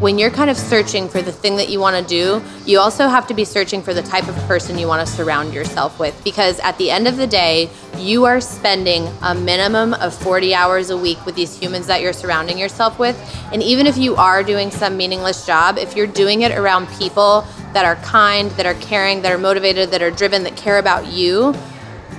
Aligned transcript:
when 0.00 0.18
you're 0.18 0.30
kind 0.30 0.48
of 0.48 0.56
searching 0.56 1.10
for 1.10 1.20
the 1.20 1.30
thing 1.30 1.56
that 1.56 1.68
you 1.68 1.78
want 1.78 1.94
to 1.94 2.02
do, 2.02 2.42
you 2.64 2.78
also 2.78 3.06
have 3.06 3.26
to 3.26 3.34
be 3.34 3.44
searching 3.44 3.82
for 3.82 3.92
the 3.92 4.00
type 4.00 4.26
of 4.28 4.34
person 4.48 4.78
you 4.78 4.88
want 4.88 5.06
to 5.06 5.12
surround 5.12 5.52
yourself 5.52 5.98
with. 5.98 6.18
Because 6.24 6.58
at 6.60 6.78
the 6.78 6.90
end 6.90 7.06
of 7.06 7.18
the 7.18 7.26
day, 7.26 7.68
you 7.98 8.24
are 8.24 8.40
spending 8.40 9.06
a 9.20 9.34
minimum 9.34 9.92
of 9.92 10.14
40 10.14 10.54
hours 10.54 10.88
a 10.88 10.96
week 10.96 11.24
with 11.26 11.34
these 11.34 11.54
humans 11.54 11.86
that 11.86 12.00
you're 12.00 12.14
surrounding 12.14 12.56
yourself 12.56 12.98
with. 12.98 13.14
And 13.52 13.62
even 13.62 13.86
if 13.86 13.98
you 13.98 14.16
are 14.16 14.42
doing 14.42 14.70
some 14.70 14.96
meaningless 14.96 15.44
job, 15.44 15.76
if 15.76 15.94
you're 15.94 16.06
doing 16.06 16.40
it 16.42 16.52
around 16.52 16.88
people 16.98 17.42
that 17.74 17.84
are 17.84 17.96
kind, 17.96 18.50
that 18.52 18.64
are 18.64 18.80
caring, 18.80 19.20
that 19.20 19.32
are 19.32 19.38
motivated, 19.38 19.90
that 19.90 20.00
are 20.00 20.10
driven, 20.10 20.44
that 20.44 20.56
care 20.56 20.78
about 20.78 21.08
you, 21.08 21.54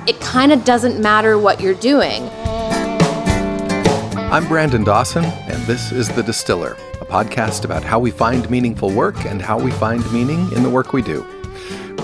it 0.06 0.22
kind 0.22 0.52
of 0.52 0.64
doesn't 0.64 1.02
matter 1.02 1.40
what 1.40 1.60
you're 1.60 1.74
doing. 1.74 2.30
I'm 4.30 4.48
Brandon 4.48 4.84
Dawson, 4.84 5.26
and 5.26 5.64
this 5.64 5.92
is 5.92 6.10
The 6.10 6.22
Distiller, 6.22 6.78
podcast 7.12 7.66
about 7.66 7.84
how 7.84 8.00
we 8.00 8.10
find 8.10 8.50
meaningful 8.50 8.90
work 8.90 9.26
and 9.26 9.42
how 9.42 9.60
we 9.60 9.70
find 9.72 10.10
meaning 10.14 10.50
in 10.54 10.64
the 10.64 10.70
work 10.70 10.94
we 10.94 11.02
do. 11.02 11.24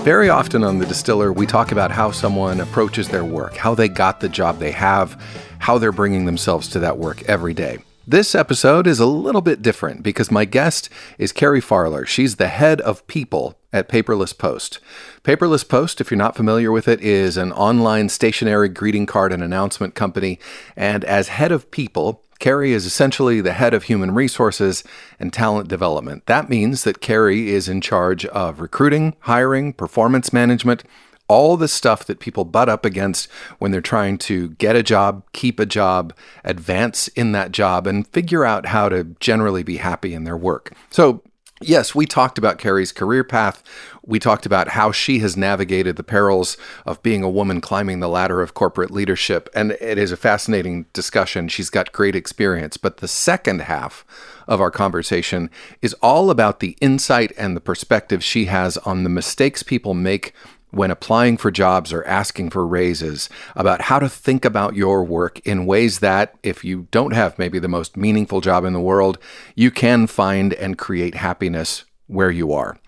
Very 0.04 0.28
often 0.28 0.62
on 0.62 0.78
The 0.78 0.84
Distiller, 0.84 1.32
we 1.32 1.46
talk 1.46 1.72
about 1.72 1.90
how 1.90 2.10
someone 2.10 2.60
approaches 2.60 3.08
their 3.08 3.24
work, 3.24 3.56
how 3.56 3.74
they 3.74 3.88
got 3.88 4.20
the 4.20 4.28
job 4.28 4.58
they 4.58 4.72
have, 4.72 5.18
how 5.60 5.78
they're 5.78 5.92
bringing 5.92 6.26
themselves 6.26 6.68
to 6.68 6.78
that 6.80 6.98
work 6.98 7.22
every 7.22 7.54
day. 7.54 7.78
This 8.06 8.34
episode 8.34 8.86
is 8.86 9.00
a 9.00 9.06
little 9.06 9.40
bit 9.40 9.62
different 9.62 10.02
because 10.02 10.30
my 10.30 10.44
guest 10.44 10.90
is 11.16 11.32
Carrie 11.32 11.62
Farler. 11.62 12.06
She's 12.06 12.36
the 12.36 12.48
head 12.48 12.82
of 12.82 13.06
people 13.06 13.58
at 13.72 13.88
Paperless 13.88 14.36
Post. 14.36 14.78
Paperless 15.24 15.66
Post, 15.66 16.02
if 16.02 16.10
you're 16.10 16.18
not 16.18 16.36
familiar 16.36 16.70
with 16.70 16.86
it, 16.86 17.00
is 17.00 17.38
an 17.38 17.52
online 17.52 18.10
stationary 18.10 18.68
greeting 18.68 19.06
card 19.06 19.32
and 19.32 19.42
announcement 19.42 19.94
company. 19.94 20.38
And 20.76 21.02
as 21.04 21.28
head 21.28 21.50
of 21.50 21.70
people, 21.70 22.22
Carrie 22.38 22.72
is 22.72 22.86
essentially 22.86 23.40
the 23.40 23.52
head 23.52 23.74
of 23.74 23.84
human 23.84 24.14
resources 24.14 24.84
and 25.18 25.32
talent 25.32 25.68
development. 25.68 26.26
That 26.26 26.48
means 26.48 26.84
that 26.84 27.00
Carrie 27.00 27.50
is 27.50 27.68
in 27.68 27.80
charge 27.80 28.24
of 28.26 28.60
recruiting, 28.60 29.16
hiring, 29.20 29.72
performance 29.72 30.32
management, 30.32 30.84
all 31.28 31.56
the 31.56 31.68
stuff 31.68 32.06
that 32.06 32.20
people 32.20 32.44
butt 32.44 32.68
up 32.68 32.84
against 32.84 33.30
when 33.58 33.70
they're 33.70 33.80
trying 33.80 34.16
to 34.18 34.50
get 34.50 34.76
a 34.76 34.82
job, 34.82 35.22
keep 35.32 35.60
a 35.60 35.66
job, 35.66 36.14
advance 36.42 37.08
in 37.08 37.32
that 37.32 37.52
job, 37.52 37.86
and 37.86 38.08
figure 38.08 38.44
out 38.44 38.66
how 38.66 38.88
to 38.88 39.04
generally 39.20 39.62
be 39.62 39.76
happy 39.76 40.14
in 40.14 40.24
their 40.24 40.36
work. 40.36 40.72
So, 40.90 41.22
yes, 41.60 41.94
we 41.94 42.06
talked 42.06 42.38
about 42.38 42.58
Carrie's 42.58 42.92
career 42.92 43.24
path. 43.24 43.62
We 44.08 44.18
talked 44.18 44.46
about 44.46 44.68
how 44.68 44.90
she 44.90 45.18
has 45.18 45.36
navigated 45.36 45.96
the 45.96 46.02
perils 46.02 46.56
of 46.86 47.02
being 47.02 47.22
a 47.22 47.28
woman 47.28 47.60
climbing 47.60 48.00
the 48.00 48.08
ladder 48.08 48.40
of 48.40 48.54
corporate 48.54 48.90
leadership. 48.90 49.50
And 49.54 49.72
it 49.72 49.98
is 49.98 50.10
a 50.10 50.16
fascinating 50.16 50.86
discussion. 50.94 51.48
She's 51.48 51.68
got 51.68 51.92
great 51.92 52.16
experience. 52.16 52.78
But 52.78 52.96
the 52.96 53.06
second 53.06 53.60
half 53.60 54.06
of 54.48 54.62
our 54.62 54.70
conversation 54.70 55.50
is 55.82 55.92
all 56.02 56.30
about 56.30 56.60
the 56.60 56.74
insight 56.80 57.32
and 57.36 57.54
the 57.54 57.60
perspective 57.60 58.24
she 58.24 58.46
has 58.46 58.78
on 58.78 59.04
the 59.04 59.10
mistakes 59.10 59.62
people 59.62 59.92
make 59.92 60.32
when 60.70 60.90
applying 60.90 61.36
for 61.36 61.50
jobs 61.50 61.92
or 61.92 62.02
asking 62.06 62.48
for 62.48 62.66
raises 62.66 63.28
about 63.54 63.82
how 63.82 63.98
to 63.98 64.08
think 64.08 64.46
about 64.46 64.74
your 64.74 65.04
work 65.04 65.38
in 65.40 65.66
ways 65.66 65.98
that, 65.98 66.34
if 66.42 66.64
you 66.64 66.88
don't 66.90 67.12
have 67.12 67.38
maybe 67.38 67.58
the 67.58 67.68
most 67.68 67.94
meaningful 67.94 68.40
job 68.40 68.64
in 68.64 68.72
the 68.72 68.80
world, 68.80 69.18
you 69.54 69.70
can 69.70 70.06
find 70.06 70.54
and 70.54 70.78
create 70.78 71.14
happiness 71.14 71.84
where 72.06 72.30
you 72.30 72.54
are. 72.54 72.78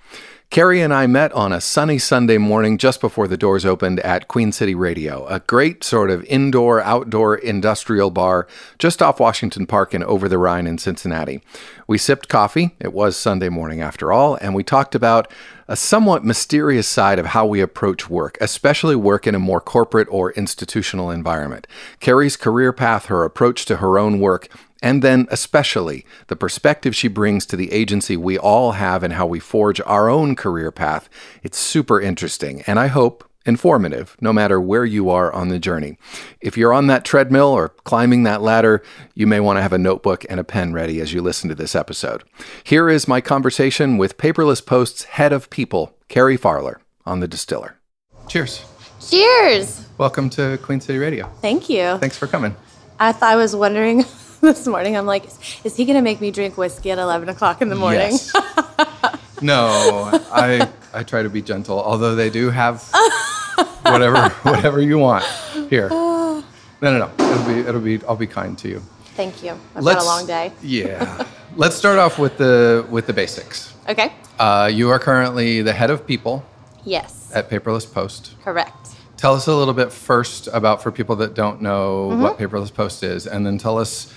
Carrie 0.50 0.80
and 0.80 0.92
I 0.92 1.06
met 1.06 1.30
on 1.32 1.52
a 1.52 1.60
sunny 1.60 1.96
Sunday 1.96 2.36
morning 2.36 2.76
just 2.76 3.00
before 3.00 3.28
the 3.28 3.36
doors 3.36 3.64
opened 3.64 4.00
at 4.00 4.26
Queen 4.26 4.50
City 4.50 4.74
Radio, 4.74 5.24
a 5.28 5.38
great 5.38 5.84
sort 5.84 6.10
of 6.10 6.24
indoor 6.24 6.80
outdoor 6.82 7.36
industrial 7.36 8.10
bar 8.10 8.48
just 8.76 9.00
off 9.00 9.20
Washington 9.20 9.64
Park 9.64 9.94
and 9.94 10.02
over 10.02 10.28
the 10.28 10.38
Rhine 10.38 10.66
in 10.66 10.76
Cincinnati. 10.76 11.40
We 11.86 11.98
sipped 11.98 12.28
coffee, 12.28 12.74
it 12.80 12.92
was 12.92 13.16
Sunday 13.16 13.48
morning 13.48 13.80
after 13.80 14.10
all, 14.10 14.34
and 14.40 14.52
we 14.52 14.64
talked 14.64 14.96
about 14.96 15.30
a 15.68 15.76
somewhat 15.76 16.24
mysterious 16.24 16.88
side 16.88 17.20
of 17.20 17.26
how 17.26 17.46
we 17.46 17.60
approach 17.60 18.10
work, 18.10 18.36
especially 18.40 18.96
work 18.96 19.28
in 19.28 19.36
a 19.36 19.38
more 19.38 19.60
corporate 19.60 20.08
or 20.10 20.32
institutional 20.32 21.12
environment. 21.12 21.68
Carrie's 22.00 22.36
career 22.36 22.72
path, 22.72 23.06
her 23.06 23.22
approach 23.22 23.66
to 23.66 23.76
her 23.76 24.00
own 24.00 24.18
work, 24.18 24.48
and 24.82 25.02
then 25.02 25.26
especially 25.30 26.04
the 26.28 26.36
perspective 26.36 26.94
she 26.94 27.08
brings 27.08 27.46
to 27.46 27.56
the 27.56 27.72
agency 27.72 28.16
we 28.16 28.38
all 28.38 28.72
have 28.72 29.02
and 29.02 29.14
how 29.14 29.26
we 29.26 29.40
forge 29.40 29.80
our 29.82 30.08
own 30.08 30.34
career 30.36 30.70
path. 30.70 31.08
It's 31.42 31.58
super 31.58 32.00
interesting, 32.00 32.62
and 32.66 32.78
I 32.78 32.86
hope 32.88 33.24
informative 33.46 34.16
no 34.20 34.32
matter 34.32 34.60
where 34.60 34.84
you 34.84 35.08
are 35.08 35.32
on 35.32 35.48
the 35.48 35.58
journey. 35.58 35.96
If 36.40 36.56
you're 36.56 36.72
on 36.72 36.88
that 36.88 37.04
treadmill 37.04 37.48
or 37.48 37.70
climbing 37.84 38.24
that 38.24 38.42
ladder, 38.42 38.82
you 39.14 39.26
may 39.26 39.40
want 39.40 39.56
to 39.56 39.62
have 39.62 39.72
a 39.72 39.78
notebook 39.78 40.24
and 40.28 40.38
a 40.38 40.44
pen 40.44 40.72
ready 40.72 41.00
as 41.00 41.12
you 41.12 41.22
listen 41.22 41.48
to 41.48 41.54
this 41.54 41.74
episode. 41.74 42.22
Here 42.64 42.88
is 42.88 43.08
my 43.08 43.20
conversation 43.20 43.96
with 43.98 44.18
Paperless 44.18 44.64
Post's 44.64 45.04
head 45.04 45.32
of 45.32 45.50
people, 45.50 45.96
Carrie 46.08 46.38
Farler, 46.38 46.76
on 47.06 47.20
The 47.20 47.28
Distiller. 47.28 47.76
Cheers. 48.28 48.64
Cheers. 49.00 49.86
Welcome 49.96 50.28
to 50.30 50.58
Queen 50.62 50.80
City 50.80 50.98
Radio. 50.98 51.26
Thank 51.40 51.68
you. 51.68 51.96
Thanks 51.98 52.18
for 52.18 52.26
coming. 52.26 52.54
I 52.98 53.12
thought 53.12 53.32
I 53.32 53.36
was 53.36 53.56
wondering 53.56 54.04
this 54.42 54.66
morning. 54.66 54.96
I'm 54.96 55.06
like, 55.06 55.24
is 55.64 55.76
he 55.76 55.84
going 55.84 55.96
to 55.96 56.02
make 56.02 56.20
me 56.20 56.30
drink 56.30 56.56
whiskey 56.56 56.90
at 56.90 56.98
11 56.98 57.28
o'clock 57.28 57.60
in 57.62 57.68
the 57.68 57.76
morning? 57.76 58.12
Yes. 58.12 58.32
no, 59.42 60.10
I 60.32 60.68
I 60.92 61.02
try 61.02 61.22
to 61.22 61.30
be 61.30 61.42
gentle, 61.42 61.80
although 61.80 62.14
they 62.14 62.30
do 62.30 62.50
have 62.50 62.82
whatever 63.82 64.28
whatever 64.42 64.80
you 64.80 64.98
want 64.98 65.24
here. 65.68 65.88
No, 66.82 66.96
no, 66.98 67.10
no. 67.18 67.24
It'll 67.30 67.44
be 67.46 67.60
it'll 67.68 67.80
be 67.82 68.00
I'll 68.08 68.16
be 68.16 68.26
kind 68.26 68.56
to 68.60 68.68
you. 68.68 68.80
Thank 69.14 69.42
you. 69.44 69.50
I've 69.76 69.84
got 69.84 70.00
a 70.00 70.04
long 70.04 70.26
day. 70.26 70.50
yeah. 70.62 71.26
Let's 71.54 71.76
start 71.76 71.98
off 71.98 72.18
with 72.18 72.38
the 72.38 72.86
with 72.90 73.06
the 73.06 73.12
basics. 73.12 73.74
Okay. 73.86 74.14
Uh, 74.38 74.70
you 74.72 74.88
are 74.88 74.98
currently 74.98 75.60
the 75.60 75.74
head 75.74 75.90
of 75.90 76.06
people 76.06 76.42
Yes. 76.86 77.30
at 77.34 77.50
Paperless 77.50 77.84
Post. 77.92 78.34
Correct. 78.42 78.72
Tell 79.18 79.34
us 79.34 79.46
a 79.46 79.54
little 79.54 79.74
bit 79.74 79.92
first 79.92 80.48
about 80.54 80.82
for 80.82 80.90
people 80.90 81.16
that 81.16 81.34
don't 81.34 81.60
know 81.60 82.08
Mm-hmm. 82.08 82.22
what 82.22 82.38
Paperless 82.38 82.72
Post 82.72 83.02
is, 83.02 83.26
and 83.26 83.44
then 83.44 83.58
tell 83.58 83.76
us 83.76 84.10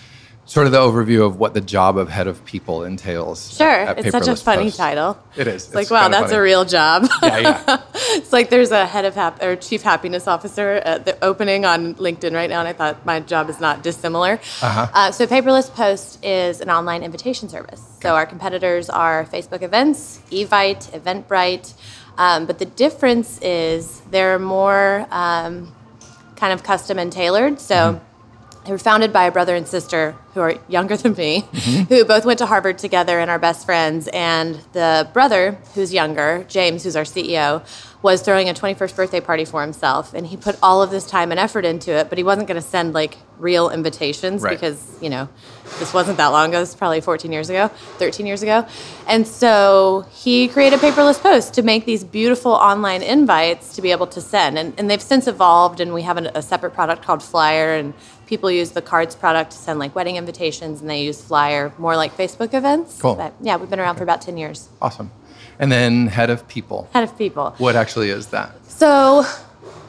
sort 0.45 0.65
of 0.65 0.73
the 0.73 0.77
overview 0.79 1.25
of 1.25 1.37
what 1.39 1.53
the 1.53 1.61
job 1.61 1.97
of 1.97 2.09
head 2.09 2.27
of 2.27 2.43
people 2.43 2.83
entails. 2.83 3.55
Sure. 3.55 3.67
at- 3.67 3.97
at 3.97 4.05
it's 4.05 4.11
such 4.11 4.27
a 4.27 4.35
funny 4.35 4.65
Post. 4.65 4.77
title. 4.77 5.17
It 5.37 5.47
is. 5.47 5.65
It's 5.65 5.73
like, 5.75 5.89
wow, 5.89 6.09
that's 6.09 6.25
funny. 6.25 6.35
a 6.37 6.41
real 6.41 6.65
job. 6.65 7.07
Yeah, 7.23 7.37
yeah. 7.39 7.81
it's 7.95 8.33
like 8.33 8.49
there's 8.49 8.71
a 8.71 8.85
head 8.85 9.05
of 9.05 9.15
hap- 9.15 9.41
or 9.41 9.55
chief 9.55 9.81
happiness 9.83 10.27
officer 10.27 10.73
at 10.83 11.05
the 11.05 11.23
opening 11.23 11.63
on 11.65 11.95
LinkedIn 11.95 12.33
right 12.33 12.49
now, 12.49 12.59
and 12.59 12.67
I 12.67 12.73
thought 12.73 13.05
my 13.05 13.21
job 13.21 13.49
is 13.49 13.59
not 13.61 13.83
dissimilar. 13.83 14.33
Uh-huh. 14.61 14.87
Uh, 14.93 15.11
so 15.11 15.25
Paperless 15.27 15.73
Post 15.73 16.23
is 16.23 16.59
an 16.59 16.69
online 16.69 17.03
invitation 17.03 17.47
service. 17.47 17.81
So 18.01 18.13
our 18.15 18.25
competitors 18.25 18.89
are 18.89 19.23
Facebook 19.25 19.61
Events, 19.61 20.19
Evite, 20.29 20.91
Eventbrite, 20.91 21.73
um, 22.17 22.45
but 22.45 22.59
the 22.59 22.65
difference 22.65 23.39
is 23.41 24.01
they're 24.11 24.37
more 24.39 25.07
um, 25.09 25.73
kind 26.35 26.51
of 26.51 26.63
custom 26.63 26.99
and 26.99 27.11
tailored. 27.13 27.61
So. 27.61 27.75
Mm-hmm. 27.75 28.05
They 28.65 28.71
were 28.71 28.77
founded 28.77 29.11
by 29.11 29.25
a 29.25 29.31
brother 29.31 29.55
and 29.55 29.67
sister 29.67 30.15
who 30.33 30.39
are 30.39 30.55
younger 30.69 30.95
than 30.97 31.13
me, 31.13 31.41
Mm-hmm. 31.51 31.93
who 31.93 32.05
both 32.05 32.25
went 32.25 32.39
to 32.39 32.45
Harvard 32.45 32.77
together 32.77 33.19
and 33.19 33.29
are 33.29 33.39
best 33.39 33.65
friends. 33.65 34.07
And 34.13 34.55
the 34.73 35.09
brother, 35.13 35.57
who's 35.75 35.93
younger, 35.93 36.45
James, 36.47 36.83
who's 36.83 36.95
our 36.95 37.03
CEO, 37.03 37.61
was 38.01 38.21
throwing 38.21 38.49
a 38.49 38.53
21st 38.53 38.95
birthday 38.95 39.19
party 39.21 39.45
for 39.45 39.61
himself. 39.61 40.13
And 40.13 40.27
he 40.27 40.37
put 40.37 40.57
all 40.63 40.81
of 40.81 40.91
this 40.91 41.05
time 41.05 41.31
and 41.31 41.39
effort 41.39 41.65
into 41.65 41.91
it, 41.91 42.09
but 42.09 42.17
he 42.17 42.23
wasn't 42.23 42.47
going 42.47 42.59
to 42.61 42.67
send 42.67 42.93
like 42.93 43.17
real 43.37 43.69
invitations 43.69 44.41
Right. 44.41 44.51
because, 44.51 44.97
you 45.01 45.09
know, 45.09 45.27
this 45.79 45.93
wasn't 45.93 46.17
that 46.17 46.27
long 46.27 46.49
ago. 46.49 46.59
This 46.59 46.69
was 46.69 46.75
probably 46.75 47.01
14 47.01 47.31
years 47.31 47.49
ago, 47.49 47.67
13 47.97 48.25
years 48.25 48.43
ago. 48.43 48.65
And 49.07 49.27
so 49.27 50.05
he 50.11 50.47
created 50.47 50.79
Paperless 50.79 51.19
Post 51.19 51.53
to 51.55 51.61
make 51.61 51.85
these 51.85 52.03
beautiful 52.03 52.51
online 52.51 53.01
invites 53.01 53.75
to 53.75 53.81
be 53.81 53.91
able 53.91 54.07
to 54.07 54.21
send. 54.21 54.57
And, 54.57 54.73
and 54.77 54.89
they've 54.89 55.01
since 55.01 55.27
evolved, 55.27 55.79
and 55.79 55.93
we 55.93 56.03
have 56.03 56.17
an, 56.17 56.27
a 56.35 56.41
separate 56.41 56.71
product 56.71 57.03
called 57.03 57.23
Flyer. 57.23 57.75
And 57.75 57.93
people 58.25 58.49
use 58.49 58.71
the 58.71 58.81
cards 58.81 59.15
product 59.15 59.51
to 59.51 59.57
send 59.57 59.79
like 59.79 59.95
wedding 59.95 60.15
invitations, 60.15 60.81
and 60.81 60.89
they 60.89 61.03
use 61.03 61.21
Flyer 61.21 61.73
more 61.77 61.95
like 61.95 62.15
Facebook 62.15 62.53
events. 62.53 63.01
Cool. 63.01 63.15
But 63.15 63.33
yeah, 63.41 63.57
we've 63.57 63.69
been 63.69 63.79
around 63.79 63.97
for 63.97 64.03
about 64.03 64.21
10 64.21 64.37
years. 64.37 64.69
Awesome. 64.81 65.11
And 65.59 65.71
then 65.71 66.07
head 66.07 66.29
of 66.29 66.47
people. 66.47 66.89
Head 66.93 67.03
of 67.03 67.17
people. 67.17 67.55
What 67.57 67.75
actually 67.75 68.09
is 68.09 68.27
that? 68.27 68.53
So 68.67 69.23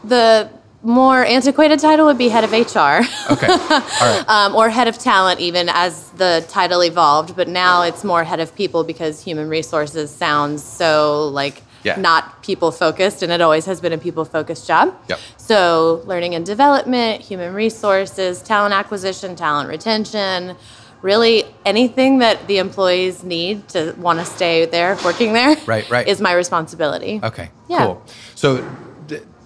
the 0.05 0.51
more 0.85 1.25
antiquated 1.25 1.81
title 1.81 2.07
would 2.07 2.19
be 2.19 2.29
head 2.29 2.45
of 2.45 2.53
HR. 2.53 3.03
Okay. 3.33 3.47
All 3.51 3.81
right. 4.01 4.25
um, 4.29 4.55
or 4.55 4.69
head 4.69 4.87
of 4.87 4.99
talent, 4.99 5.41
even 5.41 5.69
as 5.71 6.11
the 6.11 6.45
title 6.49 6.83
evolved. 6.85 7.35
But 7.35 7.49
now 7.49 7.83
it's 7.83 8.05
more 8.05 8.23
head 8.23 8.39
of 8.39 8.55
people 8.55 8.85
because 8.85 9.23
human 9.23 9.49
resources 9.49 10.11
sounds 10.11 10.63
so 10.63 11.29
like 11.29 11.63
Yeah. 11.85 11.97
not 11.99 12.43
people 12.43 12.71
focused, 12.71 13.23
and 13.23 13.33
it 13.33 13.41
always 13.41 13.65
has 13.67 13.81
been 13.81 13.93
a 13.93 13.99
people 13.99 14.25
focused 14.25 14.67
job. 14.67 14.95
Yep. 15.09 15.19
So 15.39 16.03
learning 16.07 16.35
and 16.35 16.45
development, 16.47 17.23
human 17.23 17.55
resources, 17.55 18.43
talent 18.43 18.75
acquisition, 18.75 19.37
talent 19.37 19.69
retention. 19.69 20.57
Really, 21.03 21.45
anything 21.67 22.21
that 22.21 22.47
the 22.47 22.57
employees 22.59 23.23
need 23.23 23.69
to 23.69 23.93
want 23.99 24.21
to 24.21 24.25
stay 24.25 24.65
there, 24.65 24.97
working 25.05 25.35
there, 25.35 25.55
Right, 25.67 25.89
right. 25.91 26.09
is 26.09 26.19
my 26.23 26.33
responsibility. 26.33 27.21
Okay. 27.23 27.51
Yeah. 27.69 27.85
Cool. 27.87 28.03
So 28.35 28.65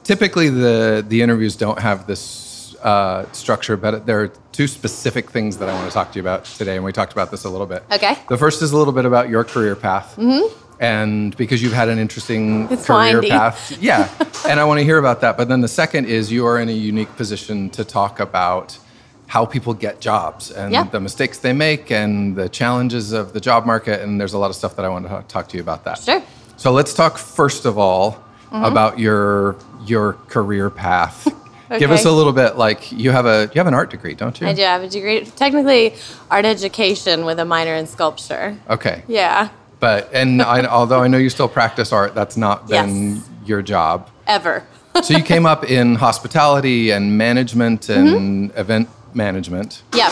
typically 0.08 0.48
the 0.48 1.04
the 1.06 1.20
interviews 1.22 1.54
don't 1.54 1.78
have 1.78 2.06
this 2.06 2.74
uh, 2.82 3.30
structure, 3.32 3.76
but 3.76 4.06
there 4.06 4.18
are 4.22 4.28
two 4.52 4.66
specific 4.66 5.30
things 5.30 5.58
that 5.58 5.68
I 5.68 5.74
want 5.74 5.86
to 5.90 5.92
talk 5.92 6.10
to 6.12 6.16
you 6.18 6.22
about 6.22 6.44
today, 6.60 6.76
and 6.76 6.84
we 6.84 6.92
talked 6.92 7.12
about 7.12 7.30
this 7.30 7.44
a 7.44 7.50
little 7.50 7.66
bit. 7.74 7.82
Okay. 7.92 8.14
The 8.28 8.38
first 8.38 8.62
is 8.62 8.72
a 8.72 8.76
little 8.80 8.94
bit 8.98 9.04
about 9.04 9.28
your 9.28 9.44
career 9.44 9.76
path. 9.76 10.16
Mm-hmm. 10.16 10.46
And 10.80 11.36
because 11.36 11.60
you've 11.62 11.72
had 11.82 11.88
an 11.88 11.98
interesting 11.98 12.68
It's 12.70 12.86
career 12.86 13.14
windy. 13.14 13.30
path. 13.30 13.76
Yeah. 13.90 14.08
and 14.48 14.58
I 14.60 14.64
want 14.64 14.78
to 14.78 14.84
hear 14.84 14.98
about 14.98 15.20
that. 15.24 15.36
But 15.36 15.48
then 15.48 15.60
the 15.60 15.68
second 15.82 16.06
is 16.06 16.30
you 16.30 16.46
are 16.46 16.58
in 16.60 16.68
a 16.68 16.78
unique 16.92 17.12
position 17.16 17.68
to 17.70 17.82
talk 17.84 18.20
about 18.20 18.78
how 19.26 19.44
people 19.44 19.74
get 19.74 20.00
jobs 20.00 20.52
and 20.52 20.72
Yeah. 20.72 20.84
the 20.84 21.00
mistakes 21.00 21.36
they 21.46 21.52
make 21.52 21.90
and 21.90 22.36
the 22.36 22.48
challenges 22.48 23.10
of 23.12 23.32
the 23.32 23.40
job 23.40 23.66
market. 23.66 23.96
And 24.02 24.20
there's 24.20 24.34
a 24.34 24.38
lot 24.44 24.50
of 24.50 24.56
stuff 24.56 24.72
that 24.76 24.84
I 24.84 24.88
want 24.88 25.04
to 25.08 25.24
talk 25.34 25.48
to 25.50 25.56
you 25.56 25.62
about 25.68 25.82
that. 25.84 25.98
Sure. 25.98 26.22
So 26.56 26.70
let's 26.78 26.94
talk 26.94 27.18
first 27.18 27.64
of 27.66 27.76
all 27.76 28.04
about 28.52 28.98
your 28.98 29.56
your 29.86 30.14
career 30.28 30.70
path. 30.70 31.26
Give 31.78 31.90
us 31.90 32.06
a 32.06 32.10
little 32.10 32.32
bit 32.32 32.56
like 32.56 32.90
you 32.92 33.10
have 33.10 33.26
a 33.26 33.50
you 33.54 33.58
have 33.58 33.66
an 33.66 33.74
art 33.74 33.90
degree, 33.90 34.14
don't 34.14 34.40
you? 34.40 34.46
I 34.46 34.54
do 34.54 34.62
have 34.62 34.82
a 34.82 34.88
degree, 34.88 35.24
technically 35.24 35.94
art 36.30 36.46
education 36.46 37.24
with 37.26 37.38
a 37.38 37.44
minor 37.44 37.74
in 37.74 37.86
sculpture. 37.86 38.56
Okay. 38.70 39.02
Yeah, 39.06 39.50
But 39.78 40.10
and 40.14 40.40
I, 40.40 40.64
although 40.66 41.02
I 41.02 41.08
know 41.08 41.18
you 41.18 41.28
still 41.28 41.48
practice 41.48 41.92
art, 41.92 42.14
that's 42.14 42.36
not 42.38 42.68
been 42.68 43.16
Yes. 43.16 43.28
your 43.44 43.62
job. 43.62 44.08
ever. 44.26 44.66
So 45.02 45.16
you 45.16 45.22
came 45.22 45.46
up 45.46 45.62
in 45.70 45.94
hospitality 45.94 46.90
and 46.90 47.16
management 47.16 47.88
and 47.88 48.50
event 48.56 48.88
management. 49.14 49.82
Yep. 49.94 50.10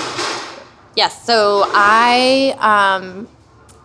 Yes. 0.95 1.25
So 1.27 1.65
I 1.75 2.55
um, 2.61 3.27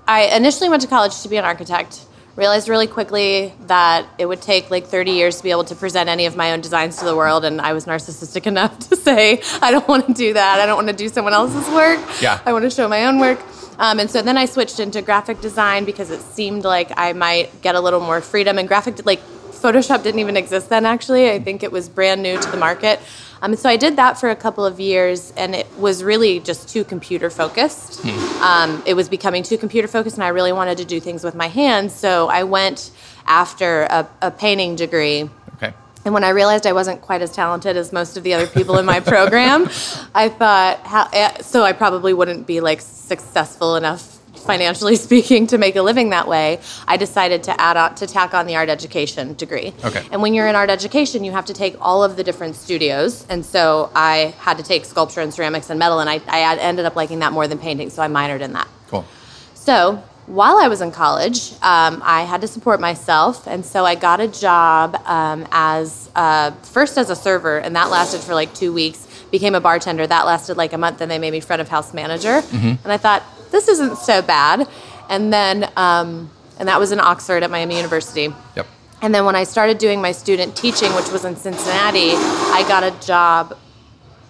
I 0.07 0.23
initially 0.35 0.69
went 0.69 0.81
to 0.83 0.87
college 0.87 1.21
to 1.21 1.29
be 1.29 1.37
an 1.37 1.45
architect. 1.45 2.01
Realized 2.35 2.69
really 2.69 2.87
quickly 2.87 3.53
that 3.67 4.05
it 4.17 4.25
would 4.25 4.41
take 4.41 4.71
like 4.71 4.85
30 4.85 5.11
years 5.11 5.37
to 5.37 5.43
be 5.43 5.51
able 5.51 5.65
to 5.65 5.75
present 5.75 6.07
any 6.07 6.25
of 6.25 6.35
my 6.37 6.53
own 6.53 6.61
designs 6.61 6.97
to 6.97 7.05
the 7.05 7.15
world, 7.15 7.43
and 7.43 7.59
I 7.59 7.73
was 7.73 7.85
narcissistic 7.85 8.47
enough 8.53 8.79
to 8.89 8.95
say, 8.95 9.41
I 9.61 9.71
don't 9.71 9.87
want 9.87 10.07
to 10.07 10.13
do 10.13 10.33
that. 10.33 10.59
I 10.59 10.65
don't 10.65 10.77
want 10.77 10.87
to 10.87 10.95
do 10.95 11.09
someone 11.09 11.33
else's 11.33 11.67
work. 11.73 11.99
Yeah. 12.21 12.39
I 12.45 12.53
want 12.53 12.63
to 12.63 12.69
show 12.69 12.87
my 12.87 13.05
own 13.05 13.19
work. 13.19 13.39
Um, 13.77 13.99
and 13.99 14.09
so 14.09 14.21
then 14.21 14.37
I 14.37 14.45
switched 14.45 14.79
into 14.79 15.01
graphic 15.01 15.41
design 15.41 15.85
because 15.85 16.11
it 16.11 16.21
seemed 16.21 16.63
like 16.63 16.91
I 16.95 17.13
might 17.13 17.61
get 17.61 17.75
a 17.75 17.81
little 17.81 17.99
more 17.99 18.21
freedom. 18.21 18.57
And 18.57 18.67
graphic, 18.67 19.05
like 19.05 19.21
Photoshop 19.51 20.03
didn't 20.03 20.19
even 20.19 20.37
exist 20.37 20.69
then, 20.69 20.85
actually. 20.85 21.31
I 21.31 21.39
think 21.39 21.63
it 21.63 21.71
was 21.71 21.89
brand 21.89 22.23
new 22.23 22.39
to 22.39 22.51
the 22.51 22.57
market. 22.57 22.99
Um, 23.41 23.55
so 23.55 23.69
I 23.69 23.75
did 23.75 23.95
that 23.95 24.19
for 24.19 24.29
a 24.29 24.35
couple 24.35 24.65
of 24.65 24.79
years, 24.79 25.33
and 25.35 25.55
it 25.55 25.67
was 25.77 26.03
really 26.03 26.39
just 26.39 26.69
too 26.69 26.83
computer 26.83 27.29
focused. 27.29 28.05
Um, 28.41 28.83
it 28.85 28.93
was 28.93 29.09
becoming 29.09 29.41
too 29.41 29.57
computer 29.57 29.87
focused, 29.87 30.17
and 30.17 30.23
I 30.23 30.29
really 30.29 30.51
wanted 30.51 30.77
to 30.77 30.85
do 30.85 30.99
things 30.99 31.23
with 31.23 31.33
my 31.33 31.47
hands. 31.47 31.93
So 31.93 32.27
I 32.27 32.43
went 32.43 32.91
after 33.25 33.83
a, 33.83 34.07
a 34.21 34.31
painting 34.31 34.75
degree. 34.75 35.29
Okay. 35.55 35.73
And 36.05 36.13
when 36.13 36.23
I 36.23 36.29
realized 36.29 36.67
I 36.67 36.73
wasn't 36.73 37.01
quite 37.01 37.21
as 37.21 37.31
talented 37.31 37.77
as 37.77 37.91
most 37.91 38.15
of 38.15 38.23
the 38.23 38.33
other 38.35 38.47
people 38.47 38.77
in 38.77 38.85
my 38.85 38.99
program, 38.99 39.63
I 40.15 40.29
thought, 40.29 40.79
how, 40.85 41.09
eh, 41.11 41.41
so 41.41 41.63
I 41.63 41.73
probably 41.73 42.13
wouldn't 42.13 42.45
be 42.45 42.61
like 42.61 42.81
successful 42.81 43.75
enough 43.75 44.19
financially 44.41 44.95
speaking 45.07 45.47
to 45.47 45.57
make 45.57 45.75
a 45.75 45.81
living 45.81 46.09
that 46.09 46.27
way. 46.27 46.59
I 46.87 46.97
decided 46.97 47.43
to 47.43 47.61
add 47.61 47.77
on 47.77 47.95
to 47.95 48.07
tack 48.07 48.33
on 48.33 48.47
the 48.47 48.55
art 48.55 48.69
education 48.69 49.33
degree. 49.35 49.73
Okay. 49.83 50.05
And 50.11 50.21
when 50.21 50.33
you're 50.33 50.47
in 50.47 50.55
art 50.55 50.69
education, 50.69 51.23
you 51.23 51.31
have 51.31 51.45
to 51.45 51.53
take 51.53 51.75
all 51.79 52.03
of 52.03 52.15
the 52.15 52.23
different 52.23 52.55
studios. 52.55 53.25
And 53.29 53.45
so 53.45 53.91
I 53.95 54.33
had 54.39 54.57
to 54.57 54.63
take 54.63 54.85
sculpture 54.85 55.21
and 55.21 55.33
ceramics 55.33 55.69
and 55.69 55.79
metal, 55.79 55.99
and 55.99 56.09
I, 56.09 56.21
I 56.27 56.57
ended 56.57 56.85
up 56.85 56.95
liking 56.95 57.19
that 57.19 57.33
more 57.33 57.47
than 57.47 57.57
painting, 57.57 57.89
so 57.89 58.01
I 58.01 58.07
minored 58.07 58.41
in 58.41 58.53
that. 58.53 58.67
Cool. 58.89 59.05
So 59.53 60.03
while 60.27 60.57
I 60.57 60.67
was 60.67 60.81
in 60.81 60.91
college, 60.91 61.51
um, 61.61 62.01
I 62.03 62.23
had 62.23 62.41
to 62.41 62.47
support 62.47 62.79
myself, 62.79 63.47
and 63.47 63.65
so 63.65 63.85
I 63.85 63.95
got 63.95 64.19
a 64.21 64.27
job 64.27 64.95
um, 65.05 65.47
as 65.51 66.09
uh, 66.15 66.51
first 66.63 66.97
as 66.97 67.09
a 67.09 67.15
server, 67.15 67.57
and 67.57 67.75
that 67.75 67.89
lasted 67.89 68.21
for 68.21 68.33
like 68.33 68.53
two 68.53 68.71
weeks. 68.73 69.07
Became 69.31 69.55
a 69.55 69.61
bartender, 69.61 70.05
that 70.05 70.25
lasted 70.25 70.57
like 70.57 70.73
a 70.73 70.77
month, 70.77 71.01
and 71.01 71.09
they 71.09 71.17
made 71.17 71.31
me 71.31 71.39
front 71.39 71.61
of 71.61 71.69
house 71.69 71.93
manager. 71.93 72.41
And 72.83 72.91
I 72.91 72.97
thought 72.97 73.23
this 73.51 73.67
isn't 73.67 73.97
so 73.97 74.21
bad. 74.21 74.67
And 75.09 75.31
then, 75.31 75.69
um, 75.75 76.29
and 76.57 76.67
that 76.67 76.79
was 76.79 76.91
in 76.91 76.99
Oxford 76.99 77.43
at 77.43 77.51
Miami 77.51 77.75
University. 77.75 78.29
Yep. 78.55 78.67
And 79.01 79.13
then 79.15 79.25
when 79.25 79.35
I 79.35 79.43
started 79.43 79.77
doing 79.77 80.01
my 80.01 80.11
student 80.11 80.55
teaching, 80.55 80.93
which 80.95 81.09
was 81.11 81.25
in 81.25 81.35
Cincinnati, 81.35 82.11
I 82.13 82.63
got 82.67 82.83
a 82.83 82.91
job 83.05 83.57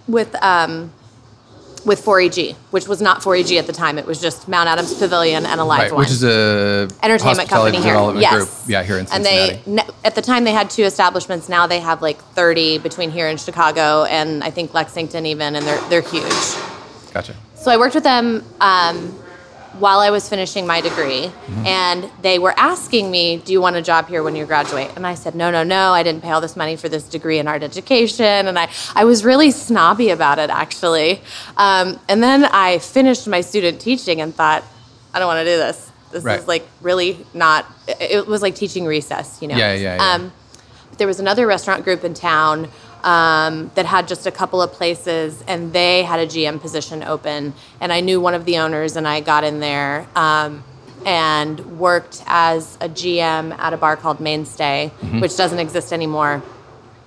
with 0.07 0.33
um, 0.41 0.91
with 1.85 2.03
4EG, 2.05 2.55
which 2.69 2.87
was 2.87 3.01
not 3.01 3.21
4EG 3.21 3.57
at 3.57 3.65
the 3.67 3.73
time. 3.73 3.97
It 3.97 4.05
was 4.05 4.21
just 4.21 4.47
Mount 4.47 4.69
Adams 4.69 4.93
Pavilion 4.93 5.45
and 5.45 5.59
a 5.59 5.63
live 5.63 5.79
Right, 5.79 5.91
one. 5.91 5.99
which 5.99 6.11
is 6.11 6.23
a 6.23 6.87
entertainment 7.01 7.49
company 7.49 7.81
here. 7.81 7.95
yes. 8.15 8.33
group. 8.33 8.49
Yeah, 8.67 8.83
here 8.83 8.99
in 8.99 9.07
Cincinnati. 9.07 9.61
And 9.65 9.79
they 9.79 9.83
at 10.05 10.15
the 10.15 10.21
time 10.21 10.43
they 10.43 10.53
had 10.53 10.69
two 10.69 10.83
establishments. 10.83 11.49
Now 11.49 11.67
they 11.67 11.79
have 11.79 12.01
like 12.01 12.19
30 12.33 12.77
between 12.79 13.11
here 13.11 13.27
and 13.27 13.39
Chicago, 13.39 14.03
and 14.05 14.43
I 14.43 14.51
think 14.51 14.73
Lexington 14.73 15.25
even, 15.25 15.55
and 15.55 15.65
they're 15.65 15.81
they're 15.89 16.01
huge. 16.01 16.23
gotcha. 17.13 17.35
So 17.61 17.69
I 17.69 17.77
worked 17.77 17.93
with 17.93 18.03
them 18.03 18.43
um, 18.59 19.09
while 19.77 19.99
I 19.99 20.09
was 20.09 20.27
finishing 20.27 20.65
my 20.65 20.81
degree, 20.81 21.27
Mm-hmm. 21.27 21.65
and 21.67 22.09
they 22.23 22.39
were 22.39 22.53
asking 22.57 23.11
me, 23.11 23.37
"Do 23.37 23.51
you 23.53 23.61
want 23.61 23.75
a 23.75 23.81
job 23.81 24.07
here 24.07 24.23
when 24.23 24.35
you 24.35 24.45
graduate?" 24.45 24.89
And 24.95 25.05
I 25.05 25.13
said, 25.15 25.35
"No, 25.35 25.51
no, 25.51 25.63
no. 25.63 25.91
I 25.93 26.01
didn't 26.01 26.21
pay 26.23 26.31
all 26.31 26.41
this 26.41 26.55
money 26.55 26.75
for 26.75 26.89
this 26.89 27.03
degree 27.03 27.37
in 27.39 27.47
art 27.47 27.61
education." 27.61 28.47
And 28.47 28.57
I, 28.57 28.69
I 28.95 29.03
was 29.05 29.23
really 29.23 29.51
snobby 29.51 30.09
about 30.09 30.39
it, 30.39 30.49
actually. 30.49 31.21
Um, 31.57 31.99
and 32.09 32.23
then 32.23 32.45
I 32.45 32.79
finished 32.79 33.27
my 33.27 33.41
student 33.41 33.79
teaching 33.79 34.21
and 34.21 34.33
thought, 34.33 34.63
"I 35.13 35.19
don't 35.19 35.27
want 35.27 35.45
to 35.45 35.51
do 35.53 35.57
this. 35.57 35.91
This 36.11 36.23
Right. 36.23 36.39
is 36.39 36.47
like 36.47 36.65
really 36.81 37.23
not." 37.35 37.65
It 37.99 38.25
was 38.27 38.41
like 38.41 38.55
teaching 38.55 38.85
recess, 38.85 39.37
you 39.41 39.47
know. 39.47 39.55
Yeah, 39.57 39.73
yeah, 39.73 39.95
yeah. 39.97 40.13
Um, 40.15 40.31
there 40.97 41.07
was 41.07 41.19
another 41.19 41.45
restaurant 41.45 41.83
group 41.83 42.03
in 42.03 42.13
town 42.15 42.69
um, 43.03 43.71
that 43.75 43.85
had 43.85 44.07
just 44.07 44.27
a 44.27 44.31
couple 44.31 44.61
of 44.61 44.71
places, 44.71 45.43
and 45.47 45.73
they 45.73 46.03
had 46.03 46.19
a 46.19 46.27
GM 46.27 46.59
position 46.59 47.03
open. 47.03 47.53
And 47.79 47.91
I 47.91 48.01
knew 48.01 48.19
one 48.21 48.33
of 48.33 48.45
the 48.45 48.57
owners, 48.57 48.95
and 48.95 49.07
I 49.07 49.21
got 49.21 49.43
in 49.43 49.59
there 49.59 50.07
um, 50.15 50.63
and 51.05 51.79
worked 51.79 52.23
as 52.27 52.77
a 52.81 52.89
GM 52.89 53.57
at 53.57 53.73
a 53.73 53.77
bar 53.77 53.97
called 53.97 54.19
Mainstay, 54.19 54.89
which 55.19 55.35
doesn't 55.35 55.59
exist 55.59 55.91
anymore. 55.91 56.43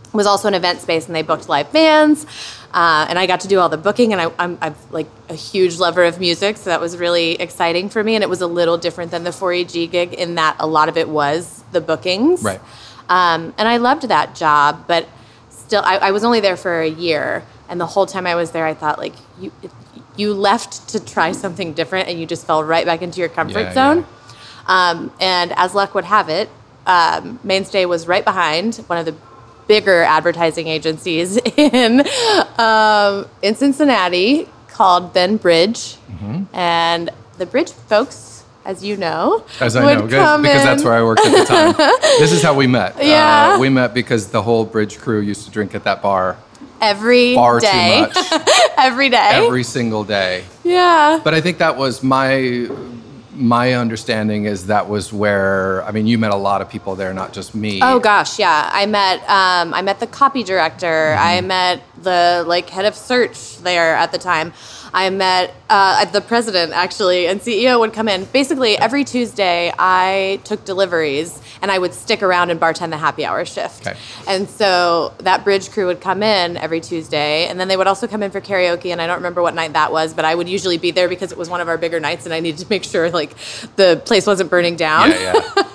It 0.06 0.14
was 0.14 0.26
also 0.26 0.48
an 0.48 0.54
event 0.54 0.80
space, 0.80 1.06
and 1.06 1.14
they 1.14 1.22
booked 1.22 1.48
live 1.48 1.72
bands. 1.72 2.26
Uh, 2.72 3.06
and 3.08 3.20
I 3.20 3.26
got 3.26 3.40
to 3.40 3.48
do 3.48 3.60
all 3.60 3.68
the 3.68 3.76
booking, 3.76 4.12
and 4.12 4.20
I, 4.20 4.32
I'm, 4.36 4.58
I'm 4.60 4.74
like 4.90 5.06
a 5.28 5.34
huge 5.34 5.78
lover 5.78 6.02
of 6.02 6.18
music, 6.18 6.56
so 6.56 6.70
that 6.70 6.80
was 6.80 6.96
really 6.96 7.34
exciting 7.34 7.88
for 7.88 8.02
me. 8.02 8.16
And 8.16 8.24
it 8.24 8.28
was 8.28 8.40
a 8.40 8.48
little 8.48 8.78
different 8.78 9.12
than 9.12 9.22
the 9.22 9.30
4EG 9.30 9.90
gig 9.92 10.12
in 10.12 10.34
that 10.34 10.56
a 10.58 10.66
lot 10.66 10.88
of 10.88 10.96
it 10.96 11.08
was 11.08 11.62
the 11.70 11.80
bookings. 11.80 12.42
Right. 12.42 12.60
Um, 13.08 13.54
and 13.58 13.68
I 13.68 13.76
loved 13.76 14.08
that 14.08 14.34
job, 14.34 14.86
but 14.88 15.08
still, 15.66 15.82
I, 15.84 15.96
I 15.96 16.10
was 16.10 16.24
only 16.24 16.40
there 16.40 16.56
for 16.56 16.80
a 16.80 16.88
year, 16.88 17.42
and 17.68 17.80
the 17.80 17.86
whole 17.86 18.06
time 18.06 18.26
I 18.26 18.34
was 18.34 18.50
there, 18.52 18.66
I 18.66 18.74
thought 18.74 18.98
like 18.98 19.14
you, 19.40 19.52
you 20.16 20.32
left 20.34 20.88
to 20.90 21.00
try 21.04 21.32
something 21.32 21.72
different, 21.74 22.08
and 22.08 22.18
you 22.20 22.26
just 22.26 22.46
fell 22.46 22.62
right 22.64 22.84
back 22.86 23.02
into 23.02 23.20
your 23.20 23.28
comfort 23.28 23.60
Yeah, 23.60 23.72
zone. 23.72 24.06
Um, 24.66 25.12
and 25.20 25.52
as 25.56 25.74
luck 25.74 25.94
would 25.94 26.04
have 26.04 26.28
it, 26.28 26.48
um, 26.86 27.38
Mainstay 27.44 27.84
was 27.86 28.06
right 28.08 28.24
behind 28.24 28.76
one 28.86 28.98
of 28.98 29.04
the 29.06 29.14
bigger 29.66 30.02
advertising 30.02 30.66
agencies 30.68 31.36
in 31.56 32.02
um, 32.58 33.26
in 33.42 33.54
Cincinnati 33.54 34.48
called 34.68 35.12
Ben 35.14 35.36
Bridge, 35.36 35.96
Mm-hmm. 36.10 36.54
and 36.56 37.10
the 37.38 37.46
Bridge 37.46 37.72
folks, 37.72 38.33
as 38.64 38.82
you 38.82 38.96
know, 38.96 39.44
As 39.60 39.76
I 39.76 39.84
would 39.84 39.98
know, 40.10 40.38
because 40.42 40.42
in- 40.60 40.66
that's 40.66 40.82
where 40.84 40.94
I 40.94 41.02
worked 41.02 41.24
at 41.26 41.32
the 41.38 41.44
time. 41.44 41.74
this 42.18 42.32
is 42.32 42.42
how 42.42 42.54
we 42.54 42.66
met. 42.66 42.96
Yeah. 43.02 43.54
Uh, 43.54 43.58
we 43.58 43.68
met 43.68 43.92
because 43.94 44.28
the 44.28 44.42
whole 44.42 44.64
bridge 44.64 44.98
crew 44.98 45.20
used 45.20 45.44
to 45.44 45.50
drink 45.50 45.74
at 45.74 45.84
that 45.84 46.00
bar 46.02 46.36
every 46.80 47.34
far 47.34 47.60
day. 47.60 48.06
too 48.12 48.20
much 48.20 48.42
every 48.78 49.08
day. 49.10 49.30
every 49.32 49.62
single 49.64 50.04
day. 50.04 50.44
yeah. 50.62 51.20
But 51.22 51.34
I 51.34 51.40
think 51.40 51.58
that 51.58 51.76
was 51.76 52.02
my 52.02 52.68
my 53.36 53.72
understanding 53.74 54.44
is 54.44 54.66
that 54.68 54.88
was 54.88 55.12
where 55.12 55.82
I 55.84 55.90
mean 55.90 56.06
you 56.06 56.18
met 56.18 56.30
a 56.32 56.36
lot 56.36 56.62
of 56.62 56.68
people 56.70 56.94
there, 56.94 57.12
not 57.12 57.32
just 57.32 57.52
me. 57.54 57.80
Oh 57.82 57.98
gosh, 57.98 58.38
yeah. 58.38 58.70
I 58.72 58.86
met 58.86 59.18
um, 59.28 59.74
I 59.74 59.82
met 59.82 59.98
the 60.00 60.06
copy 60.06 60.42
director. 60.44 61.16
I 61.18 61.38
Mm-hmm. 61.38 61.46
met 61.48 61.82
the 62.02 62.44
like 62.46 62.70
head 62.70 62.84
of 62.84 62.94
search 62.94 63.58
there 63.58 63.94
at 63.96 64.12
the 64.12 64.18
time. 64.18 64.52
I 64.94 65.10
met 65.10 65.52
uh, 65.68 66.04
the 66.06 66.20
president 66.20 66.72
actually, 66.72 67.26
and 67.26 67.40
CEO 67.40 67.80
would 67.80 67.92
come 67.92 68.08
in. 68.08 68.24
Basically, 68.26 68.78
every 68.78 69.02
Tuesday 69.02 69.72
I 69.76 70.40
took 70.44 70.64
deliveries, 70.64 71.42
and 71.60 71.70
I 71.70 71.78
would 71.78 71.92
stick 71.92 72.22
around 72.22 72.50
and 72.50 72.60
bartend 72.60 72.90
the 72.90 72.96
happy 72.96 73.24
hour 73.24 73.44
shift. 73.44 73.86
Okay. 73.86 73.98
And 74.28 74.48
so 74.48 75.12
that 75.18 75.42
bridge 75.42 75.72
crew 75.72 75.86
would 75.86 76.00
come 76.00 76.22
in 76.22 76.56
every 76.56 76.80
Tuesday, 76.80 77.48
and 77.48 77.58
then 77.58 77.66
they 77.66 77.76
would 77.76 77.88
also 77.88 78.06
come 78.06 78.22
in 78.22 78.30
for 78.30 78.40
karaoke. 78.40 78.92
And 78.92 79.02
I 79.02 79.08
don't 79.08 79.16
remember 79.16 79.42
what 79.42 79.54
night 79.54 79.72
that 79.72 79.90
was, 79.90 80.14
but 80.14 80.24
I 80.24 80.32
would 80.32 80.48
usually 80.48 80.78
be 80.78 80.92
there 80.92 81.08
because 81.08 81.32
it 81.32 81.38
was 81.38 81.50
one 81.50 81.60
of 81.60 81.66
our 81.66 81.76
bigger 81.76 81.98
nights, 81.98 82.24
and 82.24 82.32
I 82.32 82.38
needed 82.38 82.60
to 82.60 82.66
make 82.70 82.84
sure 82.84 83.10
like 83.10 83.34
the 83.74 84.00
place 84.04 84.28
wasn't 84.28 84.48
burning 84.48 84.76
down. 84.76 85.10
Yeah, 85.10 85.34
yeah. 85.56 85.62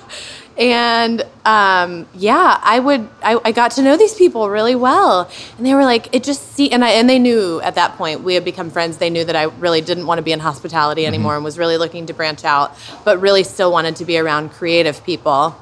And 0.60 1.24
um, 1.44 2.06
yeah, 2.14 2.60
I 2.62 2.78
would. 2.78 3.08
I, 3.22 3.40
I 3.44 3.52
got 3.52 3.72
to 3.72 3.82
know 3.82 3.96
these 3.96 4.14
people 4.14 4.50
really 4.50 4.74
well, 4.74 5.30
and 5.56 5.66
they 5.66 5.74
were 5.74 5.84
like, 5.84 6.14
it 6.14 6.22
just 6.22 6.52
see, 6.52 6.70
and 6.70 6.84
I 6.84 6.90
and 6.90 7.08
they 7.08 7.18
knew 7.18 7.60
at 7.62 7.76
that 7.76 7.96
point 7.96 8.22
we 8.22 8.34
had 8.34 8.44
become 8.44 8.70
friends. 8.70 8.98
They 8.98 9.10
knew 9.10 9.24
that 9.24 9.36
I 9.36 9.44
really 9.44 9.80
didn't 9.80 10.06
want 10.06 10.18
to 10.18 10.22
be 10.22 10.32
in 10.32 10.40
hospitality 10.40 11.06
anymore 11.06 11.36
and 11.36 11.44
was 11.44 11.58
really 11.58 11.78
looking 11.78 12.06
to 12.06 12.12
branch 12.12 12.44
out, 12.44 12.76
but 13.04 13.20
really 13.20 13.42
still 13.44 13.72
wanted 13.72 13.96
to 13.96 14.04
be 14.04 14.18
around 14.18 14.50
creative 14.50 15.02
people. 15.04 15.56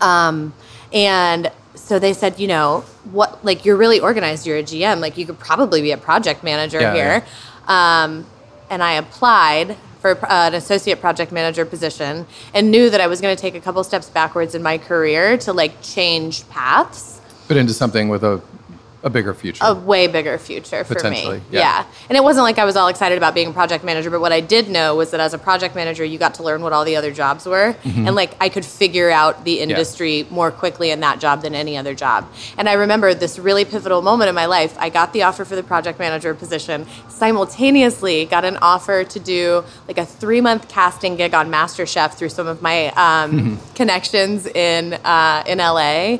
Um, 0.00 0.52
and 0.92 1.50
so 1.74 1.98
they 1.98 2.12
said, 2.12 2.38
you 2.38 2.46
know, 2.46 2.80
what, 3.10 3.44
like, 3.44 3.64
you're 3.64 3.76
really 3.76 4.00
organized. 4.00 4.46
You're 4.46 4.58
a 4.58 4.62
GM. 4.62 5.00
Like, 5.00 5.16
you 5.16 5.26
could 5.26 5.38
probably 5.38 5.80
be 5.82 5.92
a 5.92 5.96
project 5.96 6.44
manager 6.44 6.80
Yeah, 6.80 6.94
here. 6.94 7.24
Um, 7.66 8.26
and 8.68 8.82
I 8.82 8.92
applied 8.94 9.76
for 10.00 10.12
uh, 10.24 10.48
an 10.48 10.54
associate 10.54 11.00
project 11.00 11.30
manager 11.30 11.64
position 11.64 12.26
and 12.54 12.70
knew 12.70 12.90
that 12.90 13.00
I 13.00 13.06
was 13.06 13.20
going 13.20 13.36
to 13.36 13.40
take 13.40 13.54
a 13.54 13.60
couple 13.60 13.84
steps 13.84 14.08
backwards 14.08 14.54
in 14.54 14.62
my 14.62 14.78
career 14.78 15.36
to 15.38 15.52
like 15.52 15.80
change 15.82 16.48
paths. 16.48 17.20
But 17.48 17.56
into 17.56 17.74
something 17.74 18.08
with 18.08 18.24
a, 18.24 18.40
a 19.02 19.08
bigger 19.10 19.32
future. 19.32 19.64
A 19.64 19.74
way 19.74 20.06
bigger 20.06 20.36
future 20.38 20.84
for 20.84 20.94
Potentially, 20.94 21.38
me. 21.38 21.44
yeah. 21.50 21.86
And 22.08 22.16
it 22.18 22.22
wasn't 22.22 22.44
like 22.44 22.58
I 22.58 22.64
was 22.64 22.76
all 22.76 22.88
excited 22.88 23.16
about 23.16 23.34
being 23.34 23.48
a 23.48 23.52
project 23.52 23.82
manager, 23.82 24.10
but 24.10 24.20
what 24.20 24.32
I 24.32 24.40
did 24.40 24.68
know 24.68 24.94
was 24.96 25.10
that 25.12 25.20
as 25.20 25.32
a 25.32 25.38
project 25.38 25.74
manager, 25.74 26.04
you 26.04 26.18
got 26.18 26.34
to 26.34 26.42
learn 26.42 26.60
what 26.62 26.72
all 26.74 26.84
the 26.84 26.96
other 26.96 27.10
jobs 27.10 27.46
were. 27.46 27.74
Mm-hmm. 27.82 28.06
And 28.06 28.14
like 28.14 28.36
I 28.40 28.48
could 28.50 28.64
figure 28.64 29.10
out 29.10 29.44
the 29.44 29.60
industry 29.60 30.26
more 30.30 30.50
quickly 30.50 30.90
in 30.90 31.00
that 31.00 31.18
job 31.18 31.40
than 31.42 31.54
any 31.54 31.76
other 31.78 31.94
job. 31.94 32.30
And 32.58 32.68
I 32.68 32.74
remember 32.74 33.14
this 33.14 33.38
really 33.38 33.64
pivotal 33.64 34.02
moment 34.02 34.28
in 34.28 34.34
my 34.34 34.46
life. 34.46 34.76
I 34.78 34.90
got 34.90 35.12
the 35.12 35.22
offer 35.22 35.44
for 35.46 35.56
the 35.56 35.62
project 35.62 35.98
manager 35.98 36.34
position, 36.34 36.86
simultaneously 37.08 38.26
got 38.26 38.44
an 38.44 38.58
offer 38.58 39.04
to 39.04 39.20
do 39.20 39.64
like 39.88 39.98
a 39.98 40.04
three 40.04 40.40
month 40.40 40.68
casting 40.68 41.16
gig 41.16 41.32
on 41.34 41.50
MasterChef 41.50 42.14
through 42.14 42.28
some 42.28 42.46
of 42.46 42.60
my 42.60 42.88
um, 42.88 43.30
Mm-hmm. 43.30 43.74
connections 43.74 44.46
in, 44.46 44.92
uh, 44.94 45.42
in 45.46 45.58
LA 45.58 46.18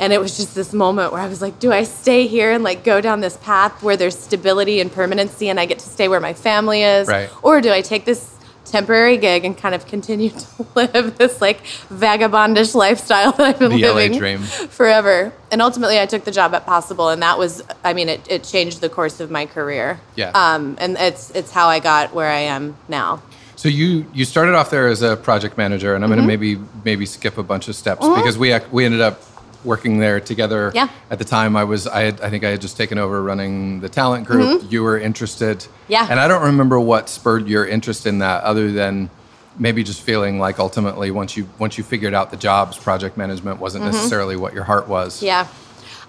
and 0.00 0.12
it 0.12 0.20
was 0.20 0.36
just 0.36 0.54
this 0.54 0.72
moment 0.72 1.12
where 1.12 1.20
I 1.20 1.28
was 1.28 1.40
like, 1.42 1.58
do 1.60 1.70
I 1.72 1.84
stay 1.84 2.26
here 2.26 2.50
and 2.52 2.64
like 2.64 2.82
go 2.84 3.00
down 3.00 3.20
this 3.20 3.36
path 3.36 3.82
where 3.82 3.96
there's 3.96 4.18
stability 4.18 4.80
and 4.80 4.90
permanency 4.90 5.48
and 5.50 5.60
I 5.60 5.66
get 5.66 5.78
to 5.80 5.88
stay 5.88 6.08
where 6.08 6.20
my 6.20 6.32
family 6.34 6.82
is? 6.82 7.06
Right. 7.06 7.30
Or 7.42 7.60
do 7.60 7.70
I 7.70 7.82
take 7.82 8.04
this 8.06 8.34
temporary 8.64 9.16
gig 9.16 9.44
and 9.44 9.56
kind 9.58 9.74
of 9.74 9.84
continue 9.86 10.30
to 10.44 10.66
live 10.74 11.18
this 11.18 11.40
like 11.40 11.62
vagabondish 11.88 12.74
lifestyle 12.74 13.32
that 13.32 13.40
I've 13.40 13.58
been 13.58 13.72
The 13.72 13.92
living 13.92 14.38
forever? 14.68 15.32
And 15.50 15.60
ultimately 15.60 16.00
I 16.00 16.06
took 16.06 16.24
the 16.24 16.30
job 16.30 16.54
at 16.54 16.64
Possible 16.66 17.08
and 17.10 17.20
that 17.22 17.38
was 17.38 17.62
I 17.84 17.92
mean 17.92 18.08
it, 18.08 18.20
it 18.28 18.44
changed 18.44 18.80
the 18.80 18.88
course 18.88 19.20
of 19.20 19.30
my 19.30 19.46
career. 19.46 20.00
Yeah. 20.16 20.30
Um 20.34 20.76
and 20.80 20.96
it's 20.98 21.30
it's 21.32 21.50
how 21.50 21.68
I 21.68 21.80
got 21.80 22.14
where 22.14 22.30
I 22.30 22.40
am 22.40 22.76
now. 22.88 23.22
So 23.56 23.68
you 23.68 24.06
you 24.14 24.24
started 24.24 24.54
off 24.54 24.70
there 24.70 24.88
as 24.88 25.02
a 25.02 25.16
project 25.18 25.58
manager, 25.58 25.94
and 25.94 26.02
I'm 26.02 26.08
Mm-hmm. 26.10 26.26
going 26.26 26.38
to 26.38 26.38
maybe 26.38 26.62
maybe 26.82 27.04
skip 27.04 27.36
a 27.36 27.42
bunch 27.42 27.68
of 27.68 27.76
steps 27.76 28.08
because 28.08 28.38
we 28.38 28.58
we 28.72 28.86
ended 28.86 29.02
up 29.02 29.20
working 29.64 29.98
there 29.98 30.20
together. 30.20 30.72
Yeah. 30.74 30.88
At 31.10 31.18
the 31.18 31.24
time, 31.24 31.56
I 31.56 31.64
was 31.64 31.86
I 31.86 32.02
had, 32.02 32.20
I 32.20 32.30
think 32.30 32.44
I 32.44 32.50
had 32.50 32.60
just 32.60 32.76
taken 32.76 32.98
over 32.98 33.22
running 33.22 33.80
the 33.80 33.88
talent 33.88 34.26
group. 34.26 34.70
You 34.70 34.82
were 34.82 34.98
interested. 34.98 35.58
Mm-hmm. 35.58 35.92
Yeah. 35.92 36.06
And 36.10 36.18
I 36.20 36.28
don't 36.28 36.42
remember 36.42 36.78
what 36.80 37.08
spurred 37.08 37.48
your 37.48 37.66
interest 37.66 38.06
in 38.06 38.18
that, 38.18 38.42
other 38.44 38.72
than 38.72 39.10
maybe 39.58 39.82
just 39.82 40.00
feeling 40.02 40.38
like 40.38 40.58
ultimately 40.58 41.10
once 41.10 41.36
you 41.36 41.48
once 41.58 41.76
you 41.76 41.84
figured 41.84 42.14
out 42.14 42.30
the 42.30 42.36
jobs, 42.36 42.78
project 42.78 43.16
management 43.16 43.60
wasn't 43.60 43.84
necessarily 43.84 44.36
what 44.36 44.54
your 44.54 44.64
heart 44.64 44.88
was. 44.88 45.16
Mm-hmm. 45.16 45.26
Yeah. 45.26 45.48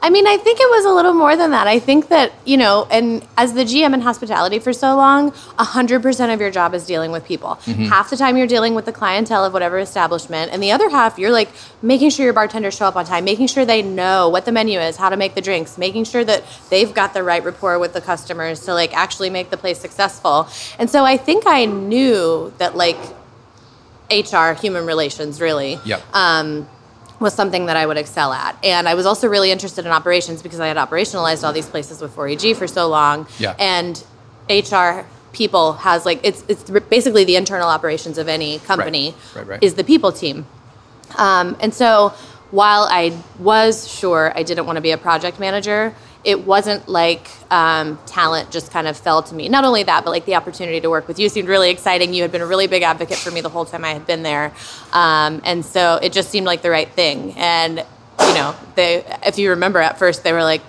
I 0.03 0.09
mean, 0.09 0.25
I 0.25 0.37
think 0.37 0.59
it 0.59 0.67
was 0.67 0.85
a 0.85 0.89
little 0.89 1.13
more 1.13 1.35
than 1.35 1.51
that. 1.51 1.67
I 1.67 1.77
think 1.77 2.07
that, 2.09 2.31
you 2.43 2.57
know, 2.57 2.87
and 2.89 3.23
as 3.37 3.53
the 3.53 3.63
GM 3.63 3.93
in 3.93 4.01
hospitality 4.01 4.57
for 4.57 4.73
so 4.73 4.95
long, 4.95 5.31
100% 5.31 6.33
of 6.33 6.39
your 6.39 6.49
job 6.49 6.73
is 6.73 6.87
dealing 6.87 7.11
with 7.11 7.23
people. 7.23 7.55
Half 7.55 8.09
the 8.09 8.17
time 8.17 8.35
you're 8.35 8.47
dealing 8.47 8.73
with 8.73 8.85
the 8.85 8.91
clientele 8.91 9.45
of 9.45 9.53
whatever 9.53 9.77
establishment, 9.77 10.51
and 10.51 10.61
the 10.63 10.71
other 10.71 10.89
half 10.89 11.19
you're 11.19 11.29
like 11.29 11.49
making 11.83 12.09
sure 12.09 12.23
your 12.25 12.33
bartenders 12.33 12.75
show 12.75 12.85
up 12.87 12.95
on 12.95 13.05
time, 13.05 13.23
making 13.25 13.45
sure 13.45 13.63
they 13.63 13.83
know 13.83 14.27
what 14.27 14.45
the 14.45 14.51
menu 14.51 14.79
is, 14.79 14.97
how 14.97 15.09
to 15.09 15.17
make 15.17 15.35
the 15.35 15.41
drinks, 15.41 15.77
making 15.77 16.05
sure 16.05 16.23
that 16.23 16.43
they've 16.71 16.93
got 16.93 17.13
the 17.13 17.21
right 17.21 17.43
rapport 17.43 17.77
with 17.77 17.93
the 17.93 18.01
customers 18.01 18.61
to 18.65 18.73
like 18.73 18.95
actually 18.97 19.29
make 19.29 19.51
the 19.51 19.57
place 19.57 19.79
successful. 19.79 20.47
And 20.79 20.89
so 20.89 21.05
I 21.05 21.17
think 21.17 21.43
I 21.45 21.65
knew 21.65 22.51
that 22.57 22.75
like 22.75 22.97
HR, 24.09 24.53
human 24.59 24.85
relations, 24.87 25.39
really 25.39 25.79
Yep. 25.85 26.01
um, 26.13 26.67
was 27.21 27.33
something 27.33 27.67
that 27.67 27.77
I 27.77 27.85
would 27.85 27.97
excel 27.97 28.33
at. 28.33 28.57
And 28.63 28.89
I 28.89 28.95
was 28.95 29.05
also 29.05 29.27
really 29.27 29.51
interested 29.51 29.85
in 29.85 29.91
operations 29.91 30.41
because 30.41 30.59
I 30.59 30.67
had 30.67 30.77
operationalized 30.77 31.43
all 31.45 31.53
these 31.53 31.69
places 31.69 32.01
with 32.01 32.13
4EG 32.15 32.55
for 32.57 32.67
so 32.67 32.87
long. 32.87 33.27
Yeah. 33.37 33.55
And 33.59 34.03
HR 34.49 35.05
people 35.31 35.73
has 35.73 36.05
like 36.05 36.19
it's 36.23 36.43
it's 36.49 36.63
basically 36.89 37.23
the 37.23 37.37
internal 37.37 37.69
operations 37.69 38.17
of 38.17 38.27
any 38.27 38.59
company 38.59 39.11
Right, 39.33 39.35
right. 39.35 39.47
right. 39.47 39.63
is 39.63 39.75
the 39.75 39.83
people 39.83 40.11
team. 40.11 40.45
Um, 41.17 41.55
and 41.61 41.73
so 41.73 42.09
while 42.49 42.83
I 42.89 43.17
was 43.39 43.87
sure 43.87 44.33
I 44.35 44.43
didn't 44.43 44.65
want 44.65 44.75
to 44.77 44.81
be 44.81 44.91
a 44.91 44.97
project 44.97 45.39
manager, 45.39 45.93
it 46.23 46.45
wasn't 46.45 46.87
like 46.87 47.27
um, 47.51 47.97
talent 48.05 48.51
just 48.51 48.71
kind 48.71 48.87
of 48.87 48.95
fell 48.95 49.23
to 49.23 49.33
me. 49.33 49.49
Not 49.49 49.65
only 49.65 49.83
that, 49.83 50.03
but 50.03 50.11
like 50.11 50.25
the 50.25 50.35
opportunity 50.35 50.79
to 50.81 50.89
work 50.89 51.07
with 51.07 51.17
you 51.17 51.29
seemed 51.29 51.47
really 51.47 51.69
exciting. 51.71 52.13
You 52.13 52.21
had 52.21 52.31
been 52.31 52.41
a 52.41 52.45
really 52.45 52.67
big 52.67 52.83
advocate 52.83 53.17
for 53.17 53.31
me 53.31 53.41
the 53.41 53.49
whole 53.49 53.65
time 53.65 53.83
I 53.83 53.93
had 53.93 54.05
been 54.05 54.21
there, 54.23 54.53
um, 54.93 55.41
and 55.45 55.65
so 55.65 55.95
it 56.01 56.13
just 56.13 56.29
seemed 56.29 56.45
like 56.45 56.61
the 56.61 56.69
right 56.69 56.89
thing. 56.91 57.33
And 57.37 57.77
you 58.19 58.33
know, 58.35 58.55
they, 58.75 59.03
if 59.25 59.39
you 59.39 59.49
remember, 59.51 59.79
at 59.79 59.97
first 59.97 60.23
they 60.23 60.31
were 60.31 60.43
like, 60.43 60.61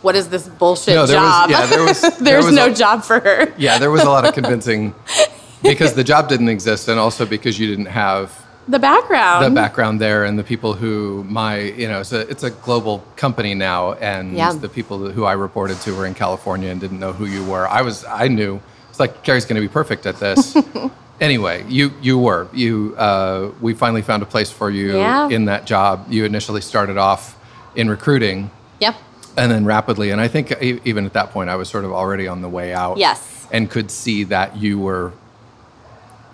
"What 0.00 0.16
is 0.16 0.30
this 0.30 0.48
bullshit 0.48 0.94
No, 0.94 1.04
there 1.06 1.20
was- 1.20 1.30
job? 1.32 1.50
yeah, 1.50 1.66
there 1.66 1.82
was- 1.84 2.18
there 2.20 2.36
was 2.38 2.50
no 2.52 2.66
a- 2.70 2.74
job 2.74 3.04
for 3.04 3.20
her." 3.20 3.52
Yeah, 3.58 3.78
there 3.78 3.90
was 3.90 4.02
a 4.02 4.08
lot 4.08 4.26
of 4.26 4.32
convincing 4.32 4.94
because 5.62 5.92
the 5.92 6.04
job 6.04 6.28
didn't 6.30 6.48
exist, 6.48 6.88
and 6.88 6.98
also 6.98 7.26
because 7.26 7.58
you 7.58 7.66
didn't 7.66 7.86
have 7.92 8.32
The 8.68 8.78
background. 8.78 9.46
the 9.46 9.50
background 9.50 9.98
there 10.00 10.24
and 10.24 10.38
the 10.38 10.44
people 10.44 10.74
who 10.74 11.24
my 11.24 11.58
you 11.58 11.88
know 11.88 12.00
it's 12.00 12.12
a 12.12 12.20
it's 12.28 12.42
a 12.42 12.50
global 12.50 13.02
company 13.16 13.54
now 13.54 13.94
and 13.94 14.36
Yeah. 14.36 14.52
the 14.52 14.68
people 14.68 15.10
who 15.10 15.24
I 15.24 15.32
reported 15.32 15.80
to 15.82 15.94
were 15.96 16.04
in 16.06 16.14
California 16.14 16.68
and 16.70 16.78
didn't 16.80 16.98
know 17.00 17.12
who 17.14 17.24
you 17.24 17.42
were. 17.44 17.66
I 17.66 17.80
was 17.82 18.04
I 18.04 18.28
knew 18.28 18.60
it's 18.90 19.00
like 19.00 19.22
Carrie's 19.24 19.46
going 19.46 19.60
to 19.60 19.66
be 19.68 19.72
perfect 19.72 20.04
at 20.06 20.16
this. 20.20 20.54
anyway, 21.20 21.64
you 21.68 21.92
you 22.02 22.18
were 22.18 22.46
you 22.52 22.94
uh, 22.98 23.50
we 23.62 23.72
finally 23.74 24.02
found 24.02 24.22
a 24.22 24.26
place 24.26 24.50
for 24.50 24.68
you 24.70 24.98
Yeah. 24.98 25.28
in 25.30 25.46
that 25.46 25.64
job. 25.64 26.06
You 26.10 26.26
initially 26.26 26.60
started 26.60 26.98
off 26.98 27.36
in 27.74 27.88
recruiting 27.88 28.50
Yep. 28.80 28.96
and 29.38 29.50
then 29.50 29.64
rapidly 29.64 30.10
and 30.10 30.20
I 30.20 30.28
think 30.28 30.52
e- 30.60 30.80
even 30.84 31.06
at 31.06 31.14
that 31.14 31.30
point 31.32 31.48
I 31.48 31.56
was 31.56 31.68
sort 31.70 31.84
of 31.86 31.92
already 31.92 32.28
on 32.28 32.42
the 32.42 32.48
way 32.50 32.74
out. 32.74 32.98
Yes. 32.98 33.46
and 33.50 33.70
could 33.70 33.90
see 33.90 34.24
that 34.24 34.58
you 34.58 34.78
were 34.78 35.12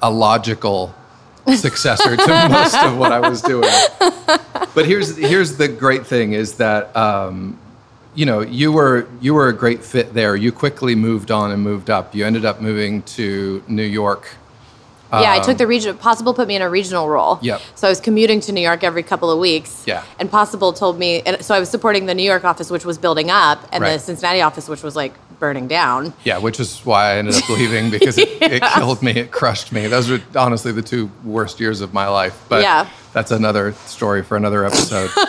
a 0.03 0.11
logical 0.11 0.93
successor 1.57 2.17
to 2.17 2.49
most 2.51 2.77
of 2.77 2.97
what 2.97 3.13
I 3.13 3.21
was 3.21 3.43
doing. 3.43 3.71
But 4.75 4.87
here's 4.87 5.17
here's 5.17 5.57
the 5.57 5.69
great 5.69 6.07
thing 6.07 6.33
is 6.33 6.55
that 6.57 6.95
um, 6.97 7.59
you 8.15 8.27
know 8.27 8.41
you 8.41 8.73
were 8.73 9.07
you 9.21 9.35
were 9.35 9.49
a 9.49 9.53
great 9.53 9.85
fit 9.85 10.15
there. 10.15 10.37
You 10.37 10.53
quickly 10.53 10.95
moved 10.95 11.31
on 11.31 11.51
and 11.51 11.63
moved 11.63 11.91
up. 11.91 12.15
You 12.15 12.25
ended 12.27 12.45
up 12.45 12.61
moving 12.61 13.03
to 13.19 13.63
New 13.69 13.83
York. 13.85 14.29
Yeah, 15.13 15.33
I 15.33 15.39
took 15.39 15.59
the 15.59 15.67
region. 15.69 15.97
Possible 15.97 16.35
put 16.35 16.49
me 16.49 16.57
in 16.57 16.63
a 16.63 16.69
regional 16.69 17.09
role. 17.09 17.35
Um, 17.35 17.39
Yep. 17.43 17.61
So 17.77 17.87
I 17.87 17.91
was 17.91 18.01
commuting 18.01 18.41
to 18.41 18.53
New 18.53 18.61
York 18.63 18.83
every 18.83 19.05
couple 19.05 19.31
of 19.31 19.39
weeks. 19.39 19.85
Yeah. 19.87 20.03
And 20.19 20.29
Possible 20.29 20.73
told 20.73 20.99
me, 20.99 21.23
and 21.25 21.41
so 21.41 21.55
I 21.55 21.61
was 21.61 21.69
supporting 21.71 22.07
the 22.07 22.17
New 22.17 22.25
York 22.25 22.43
office, 22.45 22.69
which 22.69 22.85
was 22.85 22.99
building 22.99 23.31
up, 23.31 23.61
and 23.71 23.81
Right. 23.83 23.93
the 23.93 23.99
Cincinnati 24.01 24.41
office, 24.41 24.69
which 24.69 24.83
was 24.83 24.97
like 24.97 25.15
burning 25.45 25.69
down. 25.69 26.15
Yeah, 26.25 26.39
which 26.39 26.59
is 26.59 26.81
why 26.87 27.13
I 27.13 27.17
ended 27.17 27.35
up 27.37 27.47
leaving 27.51 27.91
because 27.91 28.17
it, 28.17 28.31
it 28.41 28.63
killed 28.75 29.03
me. 29.03 29.13
It 29.13 29.31
crushed 29.31 29.73
me. 29.73 29.87
Those 29.89 30.09
were 30.11 30.21
honestly 30.37 30.73
the 30.73 30.81
two 30.81 31.11
worst 31.23 31.61
years 31.61 31.83
of 31.83 31.93
my 31.93 32.09
life. 32.09 32.35
But 32.49 32.63
Yeah. 32.63 32.89
that's 33.13 33.31
another 33.31 33.73
story 33.85 34.23
for 34.23 34.37
another 34.39 34.65
episode. 34.65 35.11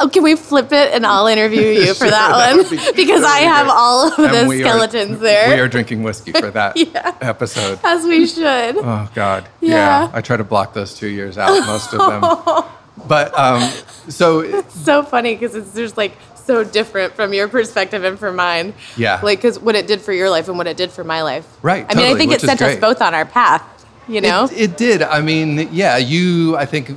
Oh, 0.00 0.08
can 0.08 0.22
we 0.22 0.36
flip 0.36 0.70
it 0.70 0.92
and 0.92 1.04
I'll 1.06 1.26
interview 1.26 1.62
you 1.62 1.86
for 1.94 2.04
Sure, 2.04 2.10
that 2.10 2.28
that 2.38 2.56
one 2.56 2.68
be- 2.70 2.92
because 2.94 3.24
I 3.24 3.38
have 3.38 3.66
great. 3.66 3.74
all 3.76 4.06
of 4.12 4.18
And 4.18 4.34
the 4.36 4.46
we 4.48 4.62
are- 4.62 4.68
skeletons 4.68 5.18
there. 5.18 5.48
We 5.48 5.60
are 5.60 5.66
drinking 5.66 6.02
whiskey 6.04 6.30
for 6.32 6.50
that 6.52 6.76
Yeah. 6.76 7.16
episode. 7.22 7.80
as 7.82 8.04
we 8.04 8.26
should. 8.26 8.76
Oh 8.76 9.08
God. 9.14 9.48
Yeah. 9.60 10.10
I 10.12 10.20
try 10.20 10.36
to 10.36 10.44
block 10.44 10.74
those 10.74 10.94
two 10.94 11.08
years 11.08 11.36
out, 11.38 11.66
most 11.66 11.94
of 11.94 12.00
them. 12.00 12.64
But 13.08 13.36
um, 13.36 13.62
so 14.08 14.40
It's 14.40 14.78
so 14.84 15.02
funny 15.02 15.34
because 15.34 15.54
it's 15.56 15.74
just 15.74 15.96
like 15.96 16.12
so 16.48 16.64
different 16.64 17.14
from 17.14 17.32
your 17.32 17.46
perspective 17.46 18.02
and 18.04 18.18
from 18.18 18.34
mine. 18.36 18.72
Yeah. 18.96 19.20
Like, 19.22 19.38
because 19.38 19.58
what 19.60 19.74
it 19.76 19.86
did 19.86 20.00
for 20.00 20.12
your 20.12 20.30
life 20.30 20.48
and 20.48 20.56
what 20.58 20.66
it 20.66 20.76
did 20.76 20.90
for 20.90 21.04
my 21.04 21.22
life. 21.22 21.46
Right, 21.62 21.84
I 21.88 21.94
mean, 21.94 22.06
I 22.06 22.18
think 22.18 22.32
it 22.32 22.40
sent 22.40 22.60
us 22.62 22.76
both 22.76 23.00
on 23.02 23.14
our 23.14 23.24
path. 23.26 23.62
You 24.08 24.22
know. 24.22 24.44
it, 24.46 24.52
it 24.72 24.76
did. 24.78 25.02
I 25.02 25.20
mean, 25.20 25.68
yeah, 25.70 25.98
you 25.98 26.56
I 26.56 26.64
think 26.64 26.90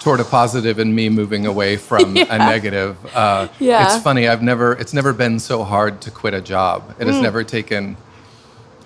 toward 0.00 0.20
a 0.20 0.24
positive 0.24 0.78
and 0.78 0.94
me 0.96 1.10
moving 1.10 1.44
away 1.44 1.76
from 1.76 2.16
a 2.36 2.38
negative. 2.38 2.96
Uh, 3.14 3.48
Yeah. 3.58 3.84
It's 3.94 4.02
funny. 4.02 4.26
I've 4.26 4.42
never. 4.42 4.72
It's 4.72 4.94
never 4.94 5.12
been 5.12 5.38
so 5.40 5.62
hard 5.62 6.00
to 6.02 6.10
quit 6.10 6.32
a 6.34 6.40
job. 6.40 6.94
It 6.98 7.04
Mm. 7.04 7.12
has 7.12 7.20
never 7.22 7.44
taken. 7.44 7.96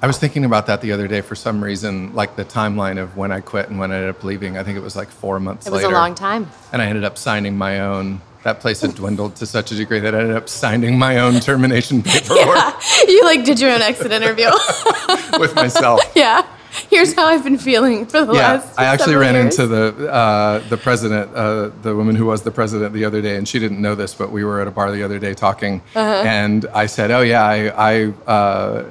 I 0.02 0.08
was 0.08 0.18
thinking 0.18 0.44
about 0.44 0.66
that 0.66 0.80
the 0.80 0.90
other 0.90 1.06
day 1.06 1.20
for 1.20 1.36
some 1.36 1.62
reason, 1.62 2.12
like 2.12 2.34
the 2.34 2.44
timeline 2.44 2.98
of 3.00 3.16
when 3.16 3.30
I 3.30 3.40
quit 3.40 3.68
and 3.70 3.78
when 3.78 3.92
I 3.92 3.96
ended 3.98 4.10
up 4.10 4.24
leaving. 4.24 4.58
I 4.58 4.64
think 4.64 4.76
it 4.76 4.82
was 4.82 4.96
like 4.96 5.10
four 5.10 5.38
months 5.38 5.68
it 5.68 5.70
was 5.72 5.84
later. 5.84 5.94
a 5.94 5.98
long 6.02 6.16
time. 6.16 6.50
And 6.72 6.82
I 6.82 6.86
ended 6.86 7.04
up 7.04 7.16
signing 7.16 7.56
my 7.56 7.78
own. 7.78 8.20
That 8.42 8.58
place 8.60 8.80
had 8.80 8.94
dwindled 8.96 9.36
to 9.36 9.46
such 9.46 9.70
a 9.70 9.76
degree 9.76 10.00
that 10.00 10.14
I 10.14 10.20
ended 10.20 10.36
up 10.36 10.48
signing 10.48 10.98
my 10.98 11.18
own 11.20 11.38
termination 11.40 12.02
paperwork 12.02 12.38
Yeah. 12.56 12.80
you 13.06 13.24
like 13.24 13.44
did 13.44 13.60
your 13.60 13.70
own 13.70 13.82
exit 13.82 14.10
interview. 14.12 14.50
with 15.38 15.54
myself. 15.54 16.00
yeah. 16.16 16.44
Here's 16.90 17.12
how 17.12 17.26
I've 17.26 17.44
been 17.44 17.58
feeling 17.58 18.06
for 18.06 18.24
the 18.24 18.32
Yeah, 18.32 18.54
last. 18.54 18.78
I 18.80 18.84
actually 18.86 19.14
ran 19.16 19.34
years. 19.34 19.58
into 19.58 19.66
the 19.66 20.10
uh, 20.10 20.58
the 20.70 20.78
president, 20.78 21.30
uh, 21.34 21.68
the 21.82 21.94
woman 21.94 22.16
who 22.16 22.24
was 22.24 22.42
the 22.42 22.50
president 22.50 22.94
the 22.94 23.04
other 23.04 23.20
day, 23.20 23.36
and 23.36 23.46
she 23.46 23.58
didn't 23.58 23.80
know 23.80 23.94
this, 23.94 24.14
but 24.14 24.32
we 24.32 24.42
were 24.42 24.58
at 24.60 24.66
a 24.66 24.70
bar 24.70 24.90
the 24.90 25.02
other 25.02 25.18
day 25.18 25.34
talking, 25.34 25.82
Uh-huh. 25.94 26.22
and 26.26 26.64
I 26.74 26.86
said, 26.86 27.10
"Oh 27.10 27.20
yeah, 27.20 27.44
I, 27.44 27.56
I 27.92 28.06
uh, 28.26 28.84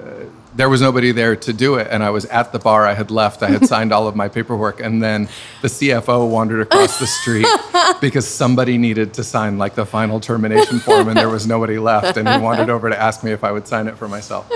there 0.54 0.70
was 0.70 0.82
nobody 0.82 1.12
there 1.12 1.36
to 1.36 1.54
do 1.54 1.76
it, 1.76 1.88
and 1.90 2.04
I 2.04 2.10
was 2.10 2.26
at 2.26 2.52
the 2.52 2.60
bar. 2.60 2.86
I 2.86 2.94
had 2.94 3.10
left. 3.12 3.42
I 3.42 3.50
had 3.50 3.66
signed 3.68 3.92
all 3.92 4.08
of 4.08 4.16
my 4.16 4.28
paperwork, 4.28 4.82
and 4.82 5.02
then 5.02 5.30
the 5.62 5.68
CFO 5.68 6.30
wandered 6.30 6.62
across 6.62 7.00
the 7.00 7.08
street 7.08 7.48
because 8.02 8.28
somebody 8.28 8.78
needed 8.78 9.14
to 9.16 9.24
sign 9.24 9.58
like 9.58 9.76
the 9.76 9.86
final 9.86 10.20
termination 10.20 10.80
form, 10.80 11.08
and 11.08 11.18
there 11.18 11.30
was 11.30 11.48
nobody 11.48 11.80
left. 11.80 12.18
And 12.18 12.28
he 12.28 12.38
wandered 12.38 12.70
over 12.70 12.90
to 12.90 13.00
ask 13.00 13.24
me 13.24 13.32
if 13.32 13.44
I 13.44 13.52
would 13.52 13.68
sign 13.68 13.88
it 13.88 13.98
for 13.98 14.08
myself. 14.08 14.50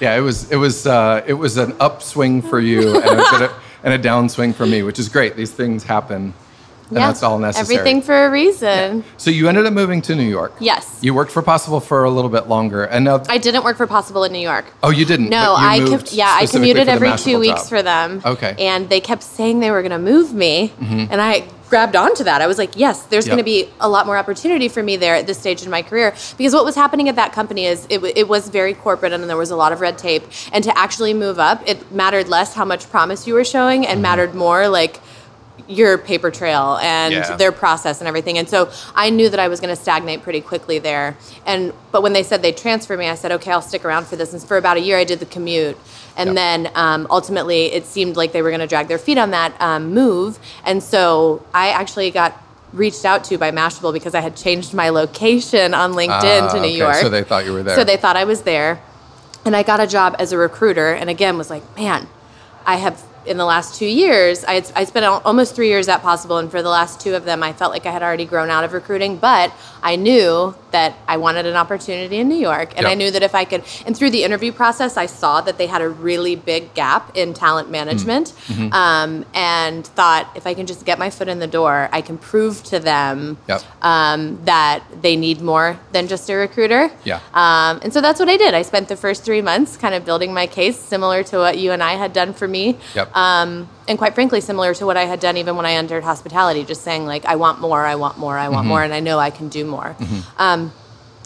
Yeah, 0.00 0.16
it 0.16 0.20
was 0.20 0.50
it 0.50 0.56
was 0.56 0.86
uh, 0.86 1.24
it 1.26 1.34
was 1.34 1.56
an 1.56 1.74
upswing 1.80 2.42
for 2.42 2.60
you 2.60 3.00
and 3.00 3.42
a, 3.42 3.60
and 3.82 3.94
a 3.94 3.98
downswing 3.98 4.54
for 4.54 4.66
me, 4.66 4.82
which 4.82 4.98
is 4.98 5.08
great. 5.08 5.34
These 5.36 5.52
things 5.52 5.82
happen. 5.82 6.34
And 6.88 6.98
yeah, 6.98 7.06
that's 7.08 7.22
all 7.22 7.38
necessary. 7.38 7.78
Everything 7.78 8.02
for 8.02 8.26
a 8.26 8.30
reason. 8.30 9.04
So 9.16 9.30
you 9.30 9.48
ended 9.48 9.66
up 9.66 9.72
moving 9.72 10.00
to 10.02 10.14
New 10.14 10.28
York. 10.28 10.54
Yes. 10.58 10.98
You 11.02 11.14
worked 11.14 11.32
for 11.32 11.42
Possible 11.42 11.80
for 11.80 12.04
a 12.04 12.10
little 12.10 12.30
bit 12.30 12.48
longer, 12.48 12.84
and 12.84 13.04
now. 13.04 13.22
I 13.28 13.38
didn't 13.38 13.64
work 13.64 13.76
for 13.76 13.86
Possible 13.86 14.24
in 14.24 14.32
New 14.32 14.38
York. 14.38 14.66
Oh, 14.82 14.90
you 14.90 15.04
didn't. 15.04 15.28
No, 15.28 15.56
you 15.56 15.66
I 15.66 15.78
com- 15.80 16.02
yeah 16.12 16.34
I 16.38 16.46
commuted 16.46 16.88
every 16.88 17.16
two 17.16 17.38
weeks 17.38 17.62
job. 17.62 17.68
for 17.68 17.82
them. 17.82 18.22
Okay. 18.24 18.54
And 18.58 18.88
they 18.88 19.00
kept 19.00 19.22
saying 19.22 19.60
they 19.60 19.70
were 19.70 19.82
going 19.82 19.92
to 19.92 19.98
move 19.98 20.32
me, 20.32 20.72
mm-hmm. 20.78 21.12
and 21.12 21.20
I 21.20 21.48
grabbed 21.68 21.96
onto 21.96 22.24
that. 22.24 22.40
I 22.40 22.46
was 22.46 22.58
like, 22.58 22.76
yes, 22.76 23.02
there's 23.04 23.26
Yep. 23.26 23.32
going 23.32 23.38
to 23.38 23.44
be 23.44 23.68
a 23.80 23.88
lot 23.88 24.06
more 24.06 24.16
opportunity 24.16 24.68
for 24.68 24.82
me 24.82 24.96
there 24.96 25.14
at 25.14 25.26
this 25.26 25.38
stage 25.38 25.62
in 25.62 25.70
my 25.70 25.82
career 25.82 26.14
because 26.36 26.54
what 26.54 26.64
was 26.64 26.74
happening 26.74 27.08
at 27.08 27.16
that 27.16 27.32
company 27.32 27.66
is 27.66 27.84
it, 27.90 27.96
w- 27.96 28.12
it 28.16 28.28
was 28.28 28.48
very 28.48 28.74
corporate 28.74 29.12
and 29.12 29.22
there 29.28 29.36
was 29.36 29.50
a 29.50 29.56
lot 29.56 29.72
of 29.72 29.80
red 29.80 29.98
tape. 29.98 30.22
And 30.52 30.64
to 30.64 30.76
actually 30.78 31.14
move 31.14 31.38
up, 31.38 31.62
it 31.68 31.92
mattered 31.92 32.28
less 32.28 32.54
how 32.54 32.64
much 32.64 32.88
promise 32.90 33.26
you 33.26 33.34
were 33.34 33.44
showing 33.44 33.86
and 33.86 33.96
mm-hmm. 33.96 34.02
mattered 34.02 34.34
more 34.34 34.68
like 34.68 35.00
your 35.68 35.98
paper 35.98 36.30
trail 36.30 36.78
and 36.80 37.12
Yeah. 37.12 37.36
their 37.36 37.52
process 37.52 38.00
and 38.00 38.08
everything. 38.08 38.38
And 38.38 38.48
so 38.48 38.70
I 38.94 39.10
knew 39.10 39.28
that 39.28 39.38
I 39.38 39.48
was 39.48 39.60
going 39.60 39.74
to 39.74 39.80
stagnate 39.80 40.22
pretty 40.22 40.40
quickly 40.40 40.78
there. 40.78 41.14
And 41.44 41.72
but 41.92 42.02
when 42.02 42.14
they 42.14 42.22
said 42.22 42.40
they'd 42.42 42.56
transfer 42.56 42.96
me, 42.96 43.06
I 43.08 43.14
said, 43.14 43.32
okay, 43.32 43.50
I'll 43.52 43.60
stick 43.62 43.84
around 43.84 44.06
for 44.06 44.16
this. 44.16 44.32
And 44.32 44.42
for 44.42 44.56
about 44.56 44.78
a 44.78 44.80
year, 44.80 44.96
I 44.96 45.04
did 45.04 45.20
the 45.20 45.26
commute. 45.26 45.76
And 46.16 46.28
Yep. 46.30 46.34
then 46.36 46.70
um, 46.74 47.06
ultimately, 47.10 47.66
it 47.66 47.84
seemed 47.86 48.16
like 48.16 48.32
they 48.32 48.40
were 48.42 48.48
going 48.50 48.60
to 48.60 48.66
drag 48.66 48.88
their 48.88 48.98
feet 48.98 49.18
on 49.18 49.30
that 49.32 49.52
um, 49.60 49.92
move. 49.92 50.38
And 50.64 50.82
so 50.82 51.44
I 51.52 51.68
actually 51.68 52.10
got 52.10 52.32
reached 52.72 53.04
out 53.04 53.24
to 53.24 53.38
by 53.38 53.50
Mashable 53.50 53.92
because 53.92 54.14
I 54.14 54.20
had 54.20 54.36
changed 54.36 54.72
my 54.74 54.88
location 54.88 55.74
on 55.74 55.92
LinkedIn 55.92 56.42
Ah, 56.48 56.52
to 56.54 56.60
New 56.60 56.66
okay, 56.68 56.76
York. 56.76 56.94
So 56.96 57.08
they 57.08 57.24
thought 57.24 57.44
you 57.44 57.52
were 57.52 57.62
there. 57.62 57.76
So 57.76 57.84
they 57.84 57.96
thought 57.96 58.16
I 58.16 58.24
was 58.24 58.42
there. 58.42 58.80
And 59.44 59.54
I 59.54 59.62
got 59.62 59.80
a 59.80 59.86
job 59.86 60.16
as 60.18 60.32
a 60.32 60.38
recruiter. 60.38 60.92
And 60.92 61.08
again, 61.08 61.38
was 61.38 61.50
like, 61.50 61.62
man, 61.76 62.08
I 62.66 62.76
have, 62.76 63.02
in 63.28 63.36
the 63.36 63.44
last 63.44 63.74
two 63.78 63.86
years, 63.86 64.44
I, 64.44 64.54
had, 64.54 64.72
I 64.74 64.84
spent 64.84 65.04
almost 65.06 65.54
three 65.54 65.68
years 65.68 65.88
at 65.88 66.02
Possible. 66.02 66.38
And 66.38 66.50
for 66.50 66.62
the 66.62 66.68
last 66.68 67.00
two 67.00 67.14
of 67.14 67.24
them, 67.24 67.42
I 67.42 67.52
felt 67.52 67.72
like 67.72 67.86
I 67.86 67.90
had 67.92 68.02
already 68.02 68.24
grown 68.24 68.50
out 68.50 68.64
of 68.64 68.72
recruiting. 68.72 69.16
But 69.16 69.52
I 69.82 69.96
knew 69.96 70.54
that 70.70 70.94
I 71.06 71.16
wanted 71.16 71.46
an 71.46 71.56
opportunity 71.56 72.16
in 72.18 72.28
New 72.28 72.36
York. 72.36 72.70
And 72.76 72.82
Yep. 72.82 72.90
I 72.90 72.94
knew 72.94 73.10
that 73.10 73.22
if 73.22 73.34
I 73.34 73.44
could, 73.44 73.62
and 73.86 73.96
through 73.96 74.10
the 74.10 74.24
interview 74.24 74.52
process, 74.52 74.96
I 74.96 75.06
saw 75.06 75.40
that 75.42 75.56
they 75.58 75.66
had 75.66 75.80
a 75.80 75.88
really 75.88 76.36
big 76.36 76.74
gap 76.74 77.16
in 77.16 77.32
talent 77.34 77.70
management. 77.70 78.32
Mm-hmm. 78.48 78.72
Um, 78.72 79.24
and 79.34 79.86
thought 79.86 80.30
if 80.34 80.46
I 80.46 80.54
can 80.54 80.66
just 80.66 80.84
get 80.84 80.98
my 80.98 81.10
foot 81.10 81.28
in 81.28 81.38
the 81.38 81.46
door, 81.46 81.88
I 81.92 82.00
can 82.02 82.18
prove 82.18 82.62
to 82.64 82.78
them 82.80 83.38
Yep. 83.48 83.62
um, 83.82 84.38
that 84.44 84.82
they 85.00 85.16
need 85.16 85.40
more 85.40 85.78
than 85.92 86.08
just 86.08 86.28
a 86.28 86.34
recruiter. 86.34 86.90
Yeah. 87.04 87.20
Um, 87.34 87.80
and 87.82 87.92
so 87.92 88.00
that's 88.00 88.20
what 88.20 88.28
I 88.28 88.36
did. 88.36 88.54
I 88.54 88.62
spent 88.62 88.88
the 88.88 88.96
first 88.96 89.24
three 89.24 89.42
months 89.42 89.76
kind 89.76 89.94
of 89.94 90.04
building 90.04 90.32
my 90.34 90.46
case, 90.46 90.78
similar 90.78 91.22
to 91.24 91.38
what 91.38 91.58
you 91.58 91.72
and 91.72 91.82
I 91.82 91.94
had 91.94 92.12
done 92.12 92.32
for 92.32 92.46
me. 92.48 92.76
Yep. 92.94 93.16
Um, 93.18 93.68
and 93.88 93.98
quite 93.98 94.14
frankly, 94.14 94.40
similar 94.40 94.74
to 94.74 94.86
what 94.86 94.96
I 94.96 95.04
had 95.06 95.18
done 95.18 95.36
even 95.38 95.56
when 95.56 95.66
I 95.66 95.72
entered 95.72 96.04
hospitality, 96.04 96.62
just 96.64 96.82
saying, 96.82 97.04
like, 97.04 97.24
I 97.24 97.34
want 97.34 97.60
more, 97.60 97.84
I 97.84 97.96
want 97.96 98.16
more, 98.16 98.38
I 98.38 98.48
want 98.48 98.60
Mm-hmm. 98.60 98.68
more, 98.68 98.82
and 98.84 98.94
I 98.94 99.00
know 99.00 99.18
I 99.18 99.30
can 99.30 99.48
do 99.48 99.64
more. 99.64 99.96
Um, 100.38 100.72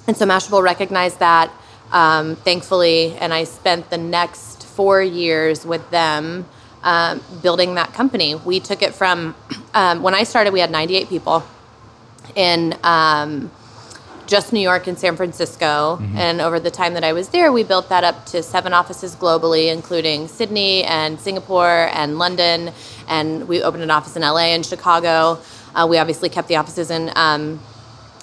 and 0.07 0.17
so 0.17 0.25
Mashable 0.25 0.63
recognized 0.63 1.19
that, 1.19 1.51
um, 1.93 2.37
thankfully, 2.37 3.15
and 3.21 3.35
I 3.35 3.45
spent 3.45 3.91
the 3.91 3.99
next 3.99 4.65
four 4.65 5.03
years 5.03 5.67
with 5.67 5.85
them 5.91 6.47
um, 6.83 7.21
building 7.43 7.75
that 7.75 7.93
company. 7.93 8.37
We 8.37 8.59
took 8.59 8.81
it 8.83 8.95
from, 8.95 9.35
um, 9.75 10.03
when 10.03 10.15
I 10.15 10.23
started, 10.25 10.53
we 10.55 10.61
had 10.61 10.71
98 10.71 11.09
people 11.11 11.45
in 12.35 12.75
um, 12.83 13.51
just 14.33 14.51
New 14.51 14.61
York 14.61 14.87
and 14.87 14.99
San 14.99 15.15
Francisco. 15.15 16.01
And 16.15 16.41
over 16.41 16.59
the 16.59 16.71
time 16.71 16.95
that 16.95 17.05
I 17.05 17.13
was 17.13 17.29
there, 17.29 17.53
we 17.53 17.65
built 17.65 17.91
that 17.91 18.03
up 18.03 18.25
to 18.33 18.43
seven 18.43 18.73
offices 18.73 19.15
globally, 19.15 19.71
including 19.71 20.27
Sydney 20.27 20.85
and 20.85 21.21
Singapore 21.21 21.91
and 21.93 22.19
London. 22.19 22.73
And 23.09 23.47
we 23.47 23.63
opened 23.63 23.83
an 23.83 23.91
office 23.91 24.17
in 24.17 24.23
LA 24.23 24.55
and 24.57 24.65
Chicago. 24.65 25.39
Uh, 25.75 25.87
we 25.87 25.99
obviously 25.99 26.31
kept 26.31 26.49
the 26.49 26.57
offices 26.57 26.91
in. 26.91 27.13
Um, 27.15 27.61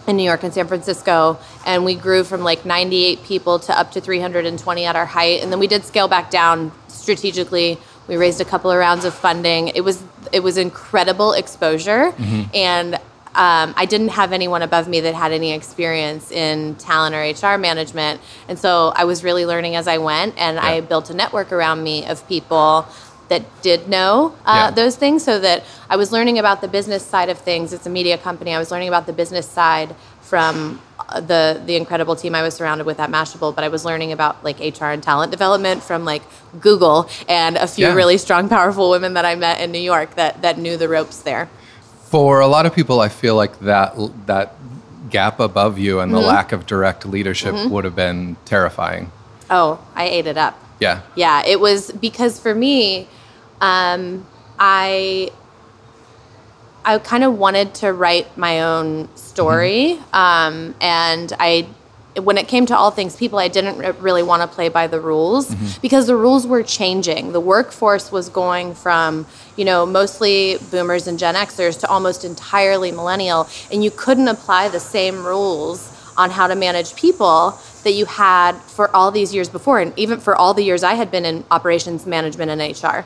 in 0.07 0.15
New 0.17 0.23
York 0.23 0.41
and 0.41 0.51
San 0.51 0.65
Francisco, 0.65 1.37
and 1.67 1.85
we 1.85 1.93
grew 1.93 2.23
from 2.23 2.41
like 2.41 2.65
98 2.65 3.21
people 3.23 3.59
to 3.59 3.77
up 3.77 3.91
to 3.91 4.01
320 4.01 4.85
at 4.85 4.95
our 4.95 5.05
height. 5.05 5.43
And 5.43 5.51
then 5.51 5.59
we 5.59 5.67
did 5.67 5.85
scale 5.85 6.07
back 6.07 6.31
down 6.31 6.71
strategically. 6.87 7.77
We 8.07 8.17
raised 8.17 8.41
a 8.41 8.45
couple 8.45 8.71
of 8.71 8.79
rounds 8.79 9.05
of 9.05 9.13
funding. 9.13 9.67
It 9.67 9.81
was 9.81 10.03
it 10.31 10.39
was 10.39 10.57
incredible 10.57 11.33
exposure, 11.33 12.11
and 12.55 12.97
um, 13.35 13.73
I 13.77 13.85
didn't 13.85 14.09
have 14.09 14.31
anyone 14.33 14.61
above 14.63 14.87
me 14.87 14.99
that 15.01 15.13
had 15.15 15.31
any 15.31 15.51
experience 15.53 16.31
in 16.31 16.75
talent 16.75 17.15
or 17.15 17.21
HR 17.21 17.57
management, 17.57 18.19
and 18.47 18.57
so 18.57 18.91
I 18.95 19.05
was 19.05 19.23
really 19.23 19.45
learning 19.45 19.75
as 19.75 19.87
I 19.87 19.97
went. 19.99 20.35
And 20.37 20.59
I 20.59 20.81
built 20.81 21.09
a 21.09 21.13
network 21.13 21.51
around 21.51 21.83
me 21.83 22.05
of 22.05 22.27
people 22.27 22.87
that 23.29 23.43
did 23.61 23.87
know 23.87 24.35
uh, 24.45 24.53
Yeah. 24.55 24.71
those 24.71 24.95
things 24.95 25.23
so 25.23 25.39
that 25.39 25.63
I 25.89 25.95
was 25.97 26.11
learning 26.11 26.39
about 26.39 26.61
the 26.61 26.67
business 26.67 27.05
side 27.05 27.29
of 27.29 27.37
things. 27.37 27.73
It's 27.73 27.85
a 27.85 27.89
media 27.89 28.17
company. 28.17 28.55
I 28.55 28.57
was 28.57 28.71
learning 28.71 28.87
about 28.87 29.05
the 29.05 29.13
business 29.13 29.47
side 29.47 29.95
from 30.21 30.79
uh, 31.07 31.19
the 31.19 31.61
the 31.65 31.75
incredible 31.75 32.15
team 32.15 32.33
I 32.33 32.41
was 32.41 32.55
surrounded 32.55 32.85
with 32.87 32.99
at 32.99 33.09
Mashable, 33.11 33.53
but 33.53 33.63
I 33.63 33.67
was 33.69 33.85
learning 33.85 34.11
about 34.11 34.43
like 34.43 34.59
HR 34.59 34.85
and 34.85 35.01
talent 35.03 35.31
development 35.31 35.83
from 35.83 36.03
like 36.05 36.23
Google 36.59 37.07
and 37.27 37.57
a 37.57 37.67
few 37.67 37.85
Yeah. 37.85 37.93
really 37.93 38.17
strong, 38.17 38.49
powerful 38.49 38.89
women 38.89 39.13
that 39.13 39.25
I 39.25 39.35
met 39.35 39.61
in 39.61 39.71
New 39.71 39.79
York 39.93 40.15
that 40.15 40.41
that 40.41 40.57
knew 40.57 40.75
the 40.77 40.89
ropes 40.89 41.19
there. 41.21 41.47
For 42.09 42.39
a 42.39 42.47
lot 42.47 42.65
of 42.65 42.73
people, 42.73 42.99
I 43.01 43.09
feel 43.09 43.35
like 43.35 43.59
that 43.59 43.93
that 44.25 44.55
gap 45.09 45.39
above 45.39 45.77
you 45.77 45.99
and 45.99 46.11
the 46.13 46.17
Mm-hmm. 46.17 46.27
lack 46.27 46.51
of 46.51 46.65
direct 46.65 47.05
leadership 47.05 47.53
would 47.69 47.83
have 47.85 47.95
been 47.95 48.35
terrifying. 48.45 49.11
Oh, 49.49 49.79
I 49.95 50.05
ate 50.07 50.27
it 50.27 50.37
up. 50.37 50.55
Yeah. 50.79 51.01
Yeah, 51.15 51.43
it 51.45 51.59
was 51.59 51.91
because 51.91 52.39
for 52.39 52.53
me, 52.55 53.07
um, 53.61 54.25
I 54.57 55.31
I 56.85 56.97
kind 56.99 57.23
of 57.23 57.37
wanted 57.37 57.73
to 57.75 57.93
write 57.93 58.37
my 58.37 58.61
own 58.61 59.07
story, 59.15 59.99
um, 60.13 60.73
and 60.81 61.31
I. 61.39 61.67
When 62.19 62.37
it 62.37 62.47
came 62.47 62.65
to 62.67 62.77
all 62.77 62.91
things 62.91 63.15
people, 63.15 63.39
I 63.39 63.47
didn't 63.47 63.77
re- 63.77 63.91
really 63.91 64.23
want 64.23 64.41
to 64.41 64.47
play 64.47 64.69
by 64.69 64.87
the 64.87 64.99
rules 64.99 65.49
mm-hmm. 65.49 65.81
because 65.81 66.07
the 66.07 66.15
rules 66.15 66.45
were 66.45 66.63
changing. 66.63 67.31
The 67.31 67.39
workforce 67.39 68.11
was 68.11 68.29
going 68.29 68.75
from, 68.75 69.25
you 69.55 69.65
know, 69.65 69.85
mostly 69.85 70.57
boomers 70.71 71.07
and 71.07 71.17
Gen 71.17 71.35
Xers 71.35 71.79
to 71.81 71.89
almost 71.89 72.25
entirely 72.25 72.91
millennial, 72.91 73.47
and 73.71 73.83
you 73.83 73.91
couldn't 73.91 74.27
apply 74.27 74.69
the 74.69 74.79
same 74.79 75.25
rules 75.25 75.95
on 76.19 76.29
how 76.29 76.47
to 76.47 76.55
manage 76.55 76.95
people 76.95 77.57
that 77.83 77.93
you 77.93 78.05
had 78.05 78.51
for 78.57 78.93
all 78.93 79.09
these 79.09 79.33
years 79.33 79.47
before, 79.47 79.79
and 79.79 79.97
even 79.97 80.19
for 80.19 80.35
all 80.35 80.53
the 80.53 80.61
years 80.61 80.83
I 80.83 80.95
had 80.95 81.09
been 81.09 81.23
in 81.23 81.45
operations 81.49 82.05
management 82.05 82.51
and 82.51 82.59
HR. 82.61 83.05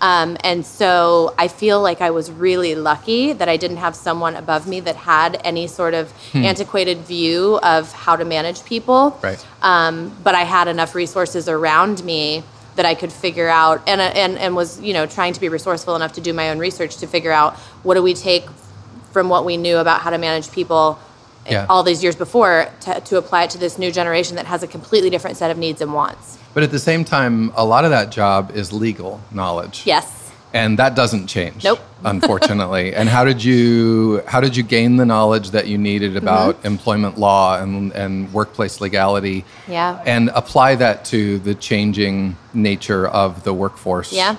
Um, 0.00 0.36
and 0.42 0.66
so 0.66 1.34
I 1.38 1.46
feel 1.46 1.80
like 1.80 2.00
I 2.00 2.10
was 2.10 2.32
really 2.32 2.74
lucky 2.74 3.32
that 3.32 3.48
I 3.48 3.56
didn't 3.56 3.76
have 3.76 3.94
someone 3.94 4.34
above 4.34 4.66
me 4.66 4.80
that 4.80 4.96
had 4.96 5.40
any 5.44 5.68
sort 5.68 5.94
of 5.94 6.12
antiquated 6.34 6.98
view 6.98 7.60
of 7.62 7.92
how 7.92 8.16
to 8.16 8.24
manage 8.24 8.64
people. 8.64 9.16
Right. 9.22 9.46
Um, 9.62 10.12
but 10.24 10.34
I 10.34 10.42
had 10.42 10.66
enough 10.66 10.96
resources 10.96 11.48
around 11.48 12.02
me 12.02 12.42
that 12.74 12.86
I 12.86 12.94
could 12.94 13.12
figure 13.12 13.48
out, 13.48 13.82
and 13.86 14.00
and 14.00 14.36
and 14.36 14.56
was 14.56 14.80
you 14.80 14.94
know 14.94 15.06
trying 15.06 15.32
to 15.32 15.40
be 15.40 15.48
resourceful 15.48 15.94
enough 15.94 16.14
to 16.14 16.20
do 16.20 16.32
my 16.32 16.50
own 16.50 16.58
research 16.58 16.96
to 16.98 17.06
figure 17.06 17.32
out 17.32 17.56
what 17.84 17.94
do 17.94 18.02
we 18.02 18.14
take 18.14 18.44
from 19.12 19.28
what 19.28 19.44
we 19.44 19.56
knew 19.56 19.78
about 19.78 20.00
how 20.00 20.10
to 20.10 20.18
manage 20.18 20.50
people 20.52 20.98
Yeah. 21.50 21.66
all 21.68 21.82
these 21.82 22.02
years 22.02 22.16
before 22.16 22.68
to, 22.80 23.00
to 23.00 23.16
apply 23.18 23.44
it 23.44 23.50
to 23.50 23.58
this 23.58 23.78
new 23.78 23.90
generation 23.90 24.36
that 24.36 24.46
has 24.46 24.62
a 24.62 24.66
completely 24.66 25.10
different 25.10 25.36
set 25.36 25.50
of 25.50 25.58
needs 25.58 25.80
and 25.80 25.92
wants. 25.92 26.38
But 26.54 26.62
at 26.62 26.70
the 26.70 26.78
same 26.78 27.04
time, 27.04 27.52
a 27.56 27.64
lot 27.64 27.84
of 27.84 27.90
that 27.90 28.10
job 28.10 28.52
is 28.54 28.72
legal 28.72 29.20
knowledge. 29.30 29.82
Yes. 29.86 30.14
And 30.54 30.78
that 30.78 30.94
doesn't 30.96 31.26
change. 31.26 31.62
Nope. 31.64 31.78
Unfortunately. 32.04 32.94
and 32.94 33.08
how 33.08 33.24
did 33.24 33.42
you 33.44 34.22
how 34.26 34.40
did 34.40 34.56
you 34.56 34.62
gain 34.62 34.96
the 34.96 35.04
knowledge 35.04 35.50
that 35.50 35.66
you 35.66 35.76
needed 35.76 36.12
Mm-hmm. 36.14 36.18
about 36.28 36.64
employment 36.64 37.18
law 37.18 37.60
and, 37.60 37.92
and 37.92 38.32
workplace 38.32 38.80
legality? 38.80 39.44
Yeah. 39.66 40.02
And 40.06 40.30
apply 40.34 40.76
that 40.76 41.04
to 41.06 41.38
the 41.40 41.54
changing 41.54 42.36
nature 42.54 43.06
of 43.08 43.44
the 43.44 43.52
workforce? 43.52 44.12
Yeah. 44.12 44.36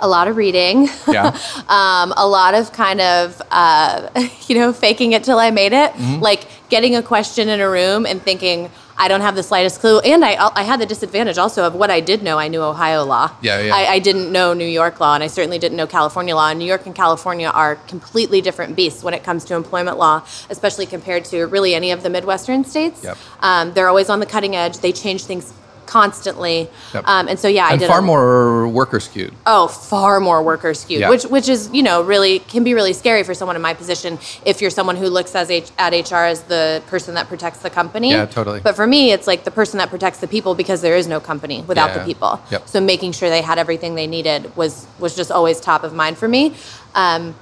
A 0.00 0.08
lot 0.08 0.28
of 0.28 0.36
reading. 0.36 0.88
Yeah. 1.08 1.36
um, 1.68 2.12
a 2.16 2.26
lot 2.26 2.54
of 2.54 2.72
kind 2.72 3.00
of, 3.00 3.40
uh, 3.50 4.08
you 4.46 4.54
know, 4.54 4.72
faking 4.72 5.12
it 5.12 5.24
till 5.24 5.38
I 5.38 5.50
made 5.50 5.72
it. 5.72 5.92
Mm-hmm. 5.92 6.20
Like 6.20 6.46
getting 6.68 6.96
a 6.96 7.02
question 7.02 7.48
in 7.48 7.60
a 7.60 7.68
room 7.68 8.06
and 8.06 8.22
thinking, 8.22 8.70
I 9.00 9.06
don't 9.06 9.20
have 9.20 9.36
the 9.36 9.44
slightest 9.44 9.80
clue. 9.80 10.00
And 10.00 10.24
I, 10.24 10.50
I 10.54 10.64
had 10.64 10.80
the 10.80 10.86
disadvantage 10.86 11.38
also 11.38 11.64
of 11.64 11.74
what 11.74 11.88
I 11.88 12.00
did 12.00 12.22
know. 12.22 12.36
I 12.36 12.48
knew 12.48 12.60
Ohio 12.60 13.04
law. 13.04 13.30
Yeah, 13.40 13.60
yeah. 13.60 13.74
I, 13.74 13.92
I 13.92 13.98
didn't 14.00 14.32
know 14.32 14.54
New 14.54 14.66
York 14.66 14.98
law, 14.98 15.14
and 15.14 15.22
I 15.22 15.28
certainly 15.28 15.58
didn't 15.58 15.76
know 15.76 15.86
California 15.86 16.34
law. 16.34 16.50
And 16.50 16.58
New 16.58 16.64
York 16.64 16.84
and 16.84 16.94
California 16.94 17.48
are 17.48 17.76
completely 17.76 18.40
different 18.40 18.74
beasts 18.74 19.04
when 19.04 19.14
it 19.14 19.22
comes 19.22 19.44
to 19.46 19.54
employment 19.54 19.98
law, 19.98 20.26
especially 20.50 20.84
compared 20.84 21.24
to 21.26 21.44
really 21.46 21.76
any 21.76 21.92
of 21.92 22.02
the 22.02 22.10
Midwestern 22.10 22.64
states. 22.64 23.04
Yep. 23.04 23.16
Um, 23.40 23.72
they're 23.72 23.88
always 23.88 24.10
on 24.10 24.18
the 24.18 24.26
cutting 24.26 24.56
edge. 24.56 24.78
They 24.78 24.92
change 24.92 25.24
things 25.24 25.54
constantly. 25.88 26.68
Yep. 26.94 27.04
Um, 27.08 27.28
and 27.28 27.38
so 27.40 27.48
yeah, 27.48 27.66
I 27.66 27.76
did 27.76 27.88
far 27.88 27.98
a- 28.00 28.02
more 28.02 28.68
worker 28.68 29.00
skewed. 29.00 29.32
Oh, 29.46 29.66
far 29.66 30.20
more 30.20 30.42
worker 30.42 30.74
skewed, 30.74 31.00
Yeah. 31.00 31.08
which 31.10 31.24
which 31.24 31.48
is 31.48 31.70
you 31.72 31.82
know 31.82 32.02
really 32.02 32.38
can 32.40 32.62
be 32.62 32.74
really 32.74 32.92
scary 32.92 33.22
for 33.24 33.34
someone 33.34 33.56
in 33.56 33.62
my 33.62 33.74
position 33.74 34.18
if 34.44 34.60
you're 34.60 34.70
someone 34.70 34.96
who 34.96 35.08
looks 35.08 35.34
as 35.34 35.50
H- 35.50 35.70
at 35.78 35.92
HR 35.94 36.24
as 36.34 36.42
the 36.42 36.82
person 36.86 37.14
that 37.14 37.26
protects 37.28 37.60
the 37.60 37.70
company. 37.70 38.10
Yeah, 38.10 38.26
totally. 38.26 38.60
But 38.60 38.76
for 38.76 38.86
me, 38.86 39.12
it's 39.12 39.26
like 39.26 39.44
the 39.44 39.50
person 39.50 39.78
that 39.78 39.88
protects 39.88 40.18
the 40.20 40.28
people 40.28 40.54
because 40.54 40.82
there 40.82 40.96
is 40.96 41.06
no 41.08 41.20
company 41.20 41.64
without 41.66 41.90
Yeah. 41.90 41.98
the 41.98 42.04
people. 42.04 42.40
Yep. 42.50 42.68
So 42.68 42.80
making 42.80 43.12
sure 43.12 43.30
they 43.30 43.42
had 43.42 43.58
everything 43.58 43.94
they 43.94 44.06
needed 44.06 44.54
was 44.56 44.86
was 44.98 45.16
just 45.16 45.30
always 45.32 45.58
top 45.60 45.82
of 45.84 45.92
mind 45.94 46.18
for 46.18 46.28
me. 46.28 46.52
Um, 46.94 47.34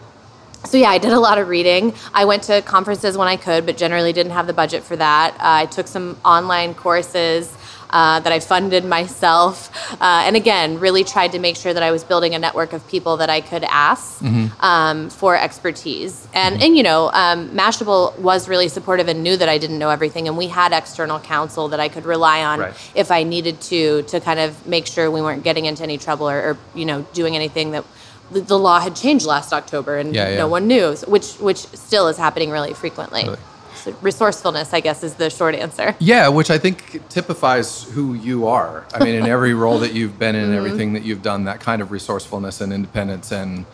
so 0.64 0.76
yeah, 0.76 0.88
I 0.90 0.98
did 0.98 1.12
a 1.12 1.20
lot 1.20 1.38
of 1.38 1.48
reading. 1.48 1.94
I 2.12 2.24
went 2.24 2.42
to 2.44 2.60
conferences 2.62 3.16
when 3.16 3.28
I 3.28 3.36
could, 3.36 3.66
but 3.66 3.76
generally 3.76 4.12
didn't 4.12 4.32
have 4.32 4.46
the 4.48 4.52
budget 4.52 4.82
for 4.82 4.96
that. 4.96 5.34
Uh, 5.34 5.62
I 5.62 5.66
took 5.66 5.86
some 5.86 6.16
online 6.24 6.74
courses 6.74 7.48
uh, 7.90 8.20
that 8.20 8.32
I 8.32 8.40
funded 8.40 8.84
myself, 8.84 9.70
uh, 10.00 10.24
and 10.26 10.36
again, 10.36 10.78
really 10.80 11.04
tried 11.04 11.32
to 11.32 11.38
make 11.38 11.56
sure 11.56 11.72
that 11.72 11.82
I 11.82 11.90
was 11.90 12.04
building 12.04 12.34
a 12.34 12.38
network 12.38 12.72
of 12.72 12.86
people 12.88 13.16
that 13.18 13.30
I 13.30 13.40
could 13.40 13.64
ask 13.64 14.22
um, 14.60 15.10
for 15.10 15.36
expertise. 15.36 16.26
And 16.34 16.62
and 16.62 16.76
you 16.76 16.82
know, 16.82 17.10
um, 17.12 17.50
Mashable 17.50 18.18
was 18.18 18.48
really 18.48 18.68
supportive 18.68 19.08
and 19.08 19.22
knew 19.22 19.36
that 19.36 19.48
I 19.48 19.58
didn't 19.58 19.78
know 19.78 19.90
everything, 19.90 20.28
and 20.28 20.36
we 20.36 20.48
had 20.48 20.72
external 20.72 21.18
counsel 21.20 21.68
that 21.68 21.80
I 21.80 21.88
could 21.88 22.04
rely 22.04 22.42
on 22.44 22.60
Right. 22.60 22.74
if 22.94 23.10
I 23.10 23.22
needed 23.22 23.60
to 23.62 24.02
to 24.02 24.20
kind 24.20 24.40
of 24.40 24.66
make 24.66 24.86
sure 24.86 25.10
we 25.10 25.22
weren't 25.22 25.44
getting 25.44 25.66
into 25.66 25.82
any 25.82 25.98
trouble 25.98 26.28
or, 26.28 26.38
or 26.50 26.58
you 26.74 26.84
know 26.84 27.02
doing 27.12 27.34
anything 27.36 27.72
that 27.72 27.84
the, 28.30 28.40
the 28.40 28.58
law 28.58 28.80
had 28.80 28.96
changed 28.96 29.24
last 29.26 29.52
October 29.52 29.98
and 29.98 30.14
Yeah, 30.14 30.30
yeah. 30.30 30.38
no 30.38 30.48
one 30.48 30.66
knew, 30.66 30.94
which 31.06 31.34
which 31.34 31.58
still 31.58 32.08
is 32.08 32.16
happening 32.16 32.50
really 32.50 32.74
frequently. 32.74 33.22
Really. 33.24 33.38
So 33.86 33.94
resourcefulness, 34.02 34.72
I 34.72 34.80
guess, 34.80 35.04
is 35.04 35.14
the 35.14 35.30
short 35.30 35.54
answer. 35.54 35.94
Yeah, 36.00 36.26
which 36.26 36.50
I 36.50 36.58
think 36.58 37.08
typifies 37.08 37.84
who 37.84 38.14
you 38.14 38.48
are. 38.48 38.84
I 38.92 39.04
mean, 39.04 39.14
in 39.14 39.26
every 39.26 39.54
role 39.54 39.78
that 39.78 39.94
you've 39.94 40.18
been 40.18 40.34
in, 40.34 40.52
everything 40.52 40.94
that 40.94 41.04
you've 41.04 41.22
done, 41.22 41.44
that 41.44 41.60
kind 41.60 41.80
of 41.80 41.92
resourcefulness 41.92 42.60
and 42.60 42.72
independence, 42.72 43.30
and 43.30 43.64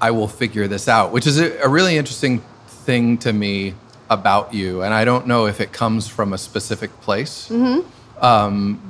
I 0.00 0.10
will 0.12 0.26
figure 0.26 0.66
this 0.68 0.88
out, 0.88 1.12
which 1.12 1.26
is 1.26 1.38
a, 1.38 1.58
a 1.58 1.68
really 1.68 1.98
interesting 1.98 2.42
thing 2.66 3.18
to 3.18 3.32
me 3.34 3.74
about 4.08 4.54
you. 4.54 4.82
And 4.82 4.94
I 4.94 5.04
don't 5.04 5.26
know 5.26 5.44
if 5.48 5.60
it 5.60 5.70
comes 5.70 6.08
from 6.08 6.32
a 6.32 6.38
specific 6.38 6.90
place. 7.02 7.50
Um, 8.22 8.80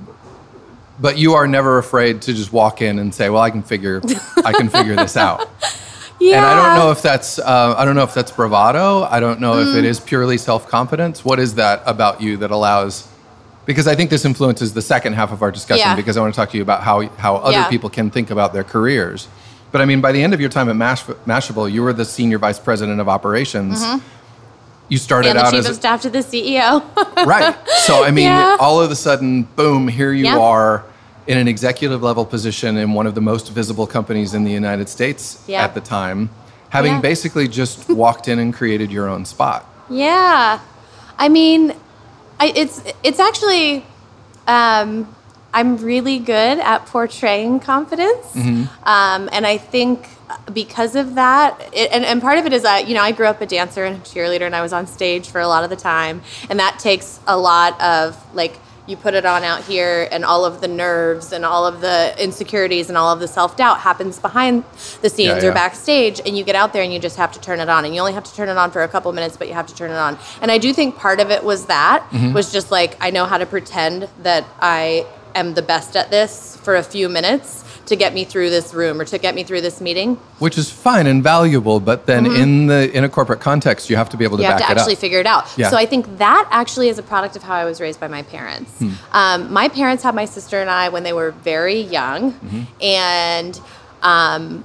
but 1.00 1.18
you 1.18 1.34
are 1.34 1.48
never 1.48 1.78
afraid 1.78 2.22
to 2.22 2.34
just 2.34 2.52
walk 2.52 2.80
in 2.80 3.00
and 3.00 3.12
say, 3.12 3.30
"Well, 3.30 3.42
I 3.42 3.50
can 3.50 3.64
figure, 3.64 4.00
I 4.44 4.52
can 4.52 4.68
figure 4.68 4.94
this 4.94 5.16
out." 5.16 5.48
Yeah. 6.30 6.36
And 6.38 6.46
I 6.46 6.54
don't 6.66 6.76
know 6.78 6.90
if 6.90 7.02
that's 7.02 7.38
uh, 7.38 7.74
I 7.76 7.84
don't 7.84 7.94
know 7.96 8.02
if 8.04 8.14
that's 8.14 8.30
bravado. 8.32 9.02
I 9.04 9.20
don't 9.20 9.40
know 9.40 9.58
if 9.58 9.68
Mm. 9.68 9.76
it 9.78 9.84
is 9.84 10.00
purely 10.00 10.38
self 10.38 10.68
confidence. 10.68 11.24
What 11.24 11.38
is 11.38 11.54
that 11.56 11.82
about 11.86 12.20
you 12.22 12.36
that 12.38 12.50
allows? 12.50 13.06
Because 13.66 13.86
I 13.86 13.94
think 13.94 14.10
this 14.10 14.24
influences 14.24 14.72
the 14.74 14.82
second 14.82 15.14
half 15.14 15.32
of 15.32 15.42
our 15.42 15.50
discussion. 15.50 15.86
Yeah. 15.86 15.96
Because 15.96 16.16
I 16.16 16.20
want 16.20 16.34
to 16.34 16.36
talk 16.40 16.50
to 16.50 16.56
you 16.56 16.62
about 16.62 16.82
how 16.82 17.08
how 17.18 17.36
other 17.36 17.52
Yeah. 17.52 17.68
people 17.68 17.90
can 17.90 18.10
think 18.10 18.30
about 18.30 18.52
their 18.52 18.64
careers. 18.64 19.28
But 19.72 19.80
I 19.80 19.84
mean, 19.86 20.00
by 20.00 20.12
the 20.12 20.22
end 20.22 20.32
of 20.34 20.40
your 20.40 20.50
time 20.50 20.68
at 20.70 20.76
Mash- 20.76 21.04
Mashable, 21.26 21.70
you 21.70 21.82
were 21.82 21.92
the 21.92 22.04
senior 22.04 22.38
vice 22.38 22.58
president 22.60 23.00
of 23.00 23.08
operations. 23.08 23.84
You 24.88 24.98
started 24.98 25.28
Mm-hmm. 25.28 25.36
and 25.38 25.44
the 25.44 25.46
out 25.48 25.50
chief 25.52 25.60
as 25.60 25.70
of 25.70 25.76
staff 25.76 26.02
to 26.02 26.10
the 26.10 26.22
CEO. 26.22 26.82
right. 27.26 27.54
So 27.86 28.04
I 28.04 28.10
mean, 28.18 28.26
Yeah. 28.26 28.56
all 28.60 28.80
of 28.80 28.90
a 28.90 28.96
sudden, 28.96 29.42
boom! 29.56 29.88
Here 29.88 30.12
you 30.12 30.28
are 30.28 30.84
in 31.26 31.38
an 31.38 31.48
executive 31.48 32.02
level 32.02 32.24
position 32.24 32.76
in 32.76 32.92
one 32.92 33.06
of 33.06 33.14
the 33.14 33.20
most 33.20 33.50
visible 33.52 33.86
companies 33.86 34.34
in 34.34 34.44
the 34.44 34.50
United 34.50 34.88
States 34.88 35.42
Yeah. 35.46 35.64
at 35.64 35.74
the 35.74 35.80
time, 35.80 36.30
having 36.70 36.92
Yeah. 36.94 37.00
basically 37.00 37.48
just 37.48 37.88
walked 38.04 38.28
in 38.28 38.38
and 38.38 38.52
created 38.52 38.90
your 38.92 39.08
own 39.08 39.24
spot. 39.24 39.64
Yeah, 39.88 40.60
I 41.18 41.28
mean, 41.28 41.74
I, 42.40 42.52
it's 42.54 42.82
it's 43.02 43.20
actually, 43.20 43.84
um, 44.46 45.06
I'm 45.52 45.76
really 45.76 46.18
good 46.18 46.58
at 46.58 46.86
portraying 46.86 47.60
confidence, 47.60 48.26
um, 48.34 49.28
and 49.32 49.46
I 49.46 49.56
think 49.58 50.08
because 50.52 50.96
of 50.96 51.14
that, 51.14 51.60
it, 51.72 51.92
and, 51.92 52.04
and 52.04 52.20
part 52.20 52.38
of 52.38 52.46
it 52.46 52.52
is 52.52 52.62
that 52.62 52.88
you 52.88 52.94
know 52.94 53.02
I 53.02 53.12
grew 53.12 53.26
up 53.26 53.40
a 53.40 53.46
dancer 53.46 53.84
and 53.84 53.96
a 53.96 54.00
cheerleader, 54.00 54.42
and 54.46 54.56
I 54.56 54.62
was 54.62 54.72
on 54.72 54.86
stage 54.86 55.28
for 55.28 55.40
a 55.40 55.46
lot 55.46 55.62
of 55.64 55.70
the 55.70 55.76
time, 55.76 56.22
and 56.50 56.58
that 56.58 56.78
takes 56.78 57.20
a 57.26 57.36
lot 57.38 57.80
of 57.80 58.16
like. 58.34 58.58
You 58.86 58.96
put 58.96 59.14
it 59.14 59.24
on 59.24 59.44
out 59.44 59.64
here, 59.64 60.08
and 60.12 60.24
all 60.24 60.44
of 60.44 60.60
the 60.60 60.68
nerves 60.68 61.32
and 61.32 61.44
all 61.44 61.66
of 61.66 61.80
the 61.80 62.14
insecurities 62.22 62.88
and 62.88 62.98
all 62.98 63.12
of 63.12 63.20
the 63.20 63.28
self 63.28 63.56
doubt 63.56 63.80
happens 63.80 64.18
behind 64.18 64.64
the 65.00 65.08
scenes 65.08 65.42
yeah. 65.42 65.50
or 65.50 65.52
backstage. 65.52 66.20
And 66.24 66.36
you 66.36 66.44
get 66.44 66.54
out 66.54 66.72
there 66.72 66.82
and 66.82 66.92
you 66.92 66.98
just 66.98 67.16
have 67.16 67.32
to 67.32 67.40
turn 67.40 67.60
it 67.60 67.68
on. 67.68 67.84
And 67.84 67.94
you 67.94 68.00
only 68.00 68.12
have 68.12 68.24
to 68.24 68.34
turn 68.34 68.48
it 68.48 68.56
on 68.56 68.70
for 68.70 68.82
a 68.82 68.88
couple 68.88 69.08
of 69.08 69.14
minutes, 69.14 69.36
but 69.36 69.48
you 69.48 69.54
have 69.54 69.66
to 69.68 69.74
turn 69.74 69.90
it 69.90 69.96
on. 69.96 70.18
And 70.42 70.50
I 70.50 70.58
do 70.58 70.72
think 70.72 70.96
part 70.96 71.20
of 71.20 71.30
it 71.30 71.42
was 71.42 71.66
that 71.66 72.06
mm-hmm. 72.10 72.32
was 72.32 72.52
just 72.52 72.70
like 72.70 72.96
I 73.00 73.10
know 73.10 73.24
how 73.24 73.38
to 73.38 73.46
pretend 73.46 74.08
that 74.22 74.44
I 74.60 75.06
am 75.34 75.54
the 75.54 75.62
best 75.62 75.96
at 75.96 76.10
this 76.10 76.56
for 76.58 76.76
a 76.76 76.82
few 76.82 77.08
minutes 77.08 77.63
to 77.86 77.96
get 77.96 78.14
me 78.14 78.24
through 78.24 78.48
this 78.50 78.72
room 78.72 79.00
or 79.00 79.04
to 79.04 79.18
get 79.18 79.34
me 79.34 79.44
through 79.44 79.60
this 79.60 79.80
meeting. 79.80 80.16
Which 80.38 80.56
is 80.56 80.70
fine 80.70 81.06
and 81.06 81.22
valuable, 81.22 81.80
but 81.80 82.06
then 82.06 82.24
in 82.26 82.66
the 82.66 82.90
in 82.96 83.04
a 83.04 83.08
corporate 83.08 83.40
context, 83.40 83.90
you 83.90 83.96
have 83.96 84.08
to 84.10 84.16
be 84.16 84.24
able 84.24 84.38
to 84.38 84.42
Mm-hmm. 84.42 84.58
you 84.58 84.64
have 84.64 84.74
to 84.74 84.80
actually 84.80 84.94
figure 84.96 85.20
it 85.20 85.26
out. 85.26 85.46
Yeah. 85.58 85.70
So 85.70 85.76
I 85.76 85.86
think 85.86 86.18
that 86.18 86.48
actually 86.50 86.88
is 86.88 86.98
a 86.98 87.02
product 87.02 87.36
of 87.36 87.42
how 87.42 87.54
I 87.54 87.64
was 87.64 87.80
raised 87.80 88.00
by 88.00 88.08
my 88.08 88.22
parents. 88.22 88.70
Hmm. 88.78 88.90
Um, 89.12 89.52
my 89.52 89.68
parents 89.68 90.02
had 90.02 90.14
my 90.14 90.24
sister 90.24 90.60
and 90.60 90.70
I 90.70 90.88
when 90.88 91.02
they 91.02 91.12
were 91.12 91.30
very 91.32 91.80
young, 91.80 92.32
Mm-hmm. 92.32 92.62
and 92.82 93.60
um, 94.02 94.64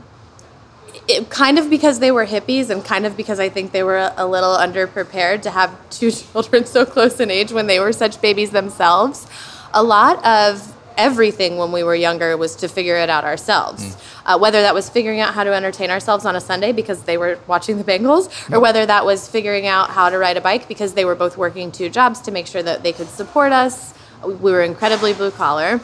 it, 1.08 1.29
kind 1.29 1.58
of 1.60 1.69
because 1.69 1.99
they 1.99 2.12
were 2.12 2.25
hippies, 2.25 2.69
and 2.69 2.84
kind 2.86 3.05
of 3.05 3.15
because 3.17 3.39
I 3.39 3.49
think 3.49 3.71
they 3.71 3.84
were 3.84 3.97
a, 3.97 4.13
a 4.17 4.27
little 4.27 4.55
underprepared 4.55 5.41
to 5.43 5.51
have 5.51 5.71
two 5.89 6.12
children 6.19 6.65
so 6.65 6.86
close 6.86 7.19
in 7.19 7.29
age 7.32 7.51
when 7.51 7.67
they 7.67 7.79
were 7.79 7.91
such 7.93 8.21
babies 8.21 8.51
themselves. 8.51 9.27
A 9.73 9.84
lot 9.84 10.23
of 10.25 10.73
everything 10.99 11.57
when 11.57 11.71
we 11.71 11.81
were 11.81 11.95
younger 11.95 12.35
was 12.38 12.55
to 12.57 12.67
figure 12.67 12.97
it 12.97 13.09
out 13.09 13.23
ourselves. 13.23 13.97
Uh, 14.25 14.38
whether 14.38 14.62
that 14.62 14.73
was 14.75 14.89
figuring 14.89 15.21
out 15.21 15.33
how 15.33 15.43
to 15.43 15.53
entertain 15.53 15.89
ourselves 15.89 16.25
on 16.25 16.35
a 16.35 16.41
Sunday 16.41 16.71
because 16.73 17.03
they 17.03 17.17
were 17.17 17.39
watching 17.47 17.77
the 17.77 17.83
Bengals, 17.83 18.29
or 18.53 18.59
whether 18.59 18.85
that 18.85 19.05
was 19.05 19.27
figuring 19.27 19.65
out 19.65 19.89
how 19.89 20.09
to 20.09 20.17
ride 20.17 20.38
a 20.38 20.41
bike 20.41 20.67
because 20.67 20.93
they 20.93 21.05
were 21.05 21.15
both 21.15 21.38
working 21.38 21.71
two 21.71 21.89
jobs 21.89 22.19
to 22.21 22.31
make 22.31 22.45
sure 22.45 22.62
that 22.62 22.83
they 22.83 22.91
could 22.93 23.07
support 23.07 23.51
us. 23.53 23.93
We 24.23 24.51
were 24.51 24.62
incredibly 24.62 25.13
blue 25.13 25.31
collar. 25.31 25.79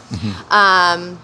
Um, 0.50 1.18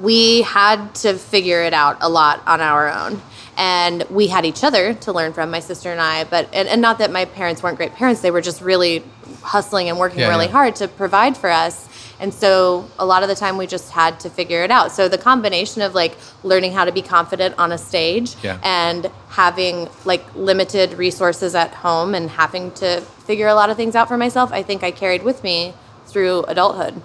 we 0.00 0.42
had 0.42 0.94
to 0.96 1.14
figure 1.14 1.62
it 1.62 1.72
out 1.72 1.96
a 2.02 2.08
lot 2.08 2.42
on 2.46 2.60
our 2.60 2.90
own. 2.92 3.22
And 3.56 4.02
we 4.10 4.26
had 4.26 4.44
each 4.44 4.64
other 4.64 4.94
to 4.94 5.12
learn 5.12 5.32
from, 5.32 5.50
my 5.50 5.60
sister 5.60 5.90
and 5.92 6.00
I. 6.00 6.24
But 6.24 6.48
and, 6.52 6.66
and 6.68 6.82
not 6.82 6.98
that 6.98 7.12
my 7.12 7.24
parents 7.24 7.62
weren't 7.62 7.76
great 7.76 7.94
parents; 7.94 8.20
they 8.20 8.32
were 8.32 8.40
just 8.40 8.60
really 8.60 9.04
hustling 9.42 9.88
and 9.88 9.96
working 9.98 10.18
Yeah, 10.20 10.28
really 10.28 10.46
yeah. 10.46 10.50
hard 10.52 10.74
to 10.76 10.88
provide 10.88 11.36
for 11.36 11.48
us. 11.50 11.88
And 12.20 12.32
so 12.32 12.88
a 12.98 13.04
lot 13.04 13.22
of 13.22 13.28
the 13.28 13.34
time 13.34 13.56
we 13.56 13.66
just 13.66 13.90
had 13.90 14.20
to 14.20 14.30
figure 14.30 14.62
it 14.62 14.70
out. 14.70 14.92
So 14.92 15.08
the 15.08 15.18
combination 15.18 15.82
of 15.82 15.94
like 15.94 16.16
learning 16.42 16.72
how 16.72 16.84
to 16.84 16.92
be 16.92 17.02
confident 17.02 17.54
on 17.58 17.72
a 17.72 17.78
stage 17.78 18.34
Yeah. 18.42 18.58
and 18.62 19.10
having 19.28 19.88
like 20.04 20.24
limited 20.34 20.94
resources 20.94 21.54
at 21.54 21.72
home 21.74 22.14
and 22.14 22.30
having 22.30 22.70
to 22.72 23.00
figure 23.26 23.48
a 23.48 23.54
lot 23.54 23.70
of 23.70 23.76
things 23.76 23.94
out 23.94 24.08
for 24.08 24.16
myself, 24.16 24.52
I 24.52 24.62
think 24.62 24.82
I 24.82 24.90
carried 24.90 25.22
with 25.22 25.42
me 25.42 25.74
through 26.06 26.44
adulthood. 26.44 27.02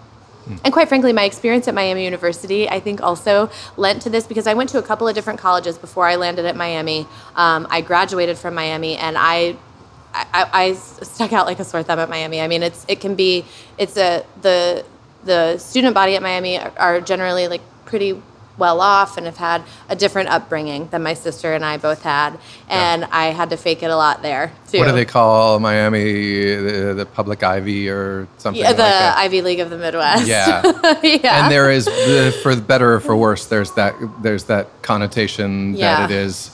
And 0.63 0.73
quite 0.73 0.87
frankly, 0.89 1.13
my 1.13 1.25
experience 1.25 1.67
at 1.67 1.75
Miami 1.75 2.03
University, 2.03 2.67
I 2.67 2.79
think, 2.79 3.03
also 3.03 3.51
lent 3.77 4.01
to 4.01 4.09
this 4.09 4.25
because 4.25 4.47
I 4.47 4.55
went 4.55 4.71
to 4.71 4.79
a 4.79 4.81
couple 4.81 5.07
of 5.07 5.13
different 5.13 5.37
colleges 5.39 5.77
before 5.77 6.07
I 6.07 6.15
landed 6.15 6.45
at 6.45 6.55
Miami. 6.55 7.05
Um, 7.35 7.67
I 7.69 7.81
graduated 7.81 8.35
from 8.35 8.55
Miami, 8.55 8.97
and 8.97 9.15
I, 9.15 9.57
I, 10.11 10.49
I 10.51 10.73
stuck 10.73 11.33
out 11.33 11.45
like 11.45 11.59
a 11.59 11.63
sore 11.63 11.83
thumb 11.83 11.99
at 11.99 12.09
Miami. 12.09 12.41
I 12.41 12.47
mean, 12.47 12.63
it's 12.63 12.83
it 12.87 12.99
can 12.99 13.13
be, 13.13 13.45
it's 13.77 13.95
a 13.95 14.25
the 14.41 14.83
the 15.23 15.57
student 15.57 15.93
body 15.93 16.15
at 16.15 16.21
Miami 16.21 16.57
are, 16.59 17.01
generally 17.01 17.47
like 17.47 17.61
pretty 17.85 18.21
well 18.57 18.81
off 18.81 19.15
and 19.15 19.25
have 19.25 19.37
had 19.37 19.63
a 19.87 19.95
different 19.95 20.27
upbringing 20.27 20.89
than 20.89 21.01
my 21.01 21.13
sister 21.13 21.53
and 21.53 21.63
I 21.63 21.77
both 21.77 22.03
had, 22.03 22.37
and 22.67 23.05
I 23.05 23.27
had 23.27 23.51
to 23.51 23.57
fake 23.57 23.83
it 23.83 23.89
a 23.89 23.95
lot 23.95 24.21
there 24.21 24.51
too. 24.69 24.79
What 24.79 24.87
do 24.87 24.91
they 24.91 25.05
call 25.05 25.59
Miami? 25.59 26.03
The, 26.55 26.93
the 26.97 27.05
public 27.05 27.41
Ivy 27.41 27.89
or 27.89 28.27
something 28.37 28.61
Yeah, 28.61 28.67
like 28.67 28.75
the 28.77 28.83
that? 28.83 29.17
Ivy 29.17 29.41
League 29.41 29.61
of 29.61 29.69
the 29.69 29.77
Midwest. 29.77 30.27
Yeah. 30.27 30.61
yeah. 31.03 31.43
and 31.43 31.51
there 31.51 31.71
is 31.71 31.87
for 32.43 32.55
better 32.59 32.95
or 32.95 32.99
for 32.99 33.15
worse 33.15 33.45
there's 33.45 33.71
that 33.73 33.95
there's 34.21 34.43
that 34.45 34.67
connotation 34.81 35.73
Yeah. 35.75 36.01
that 36.01 36.11
it 36.11 36.15
is 36.15 36.51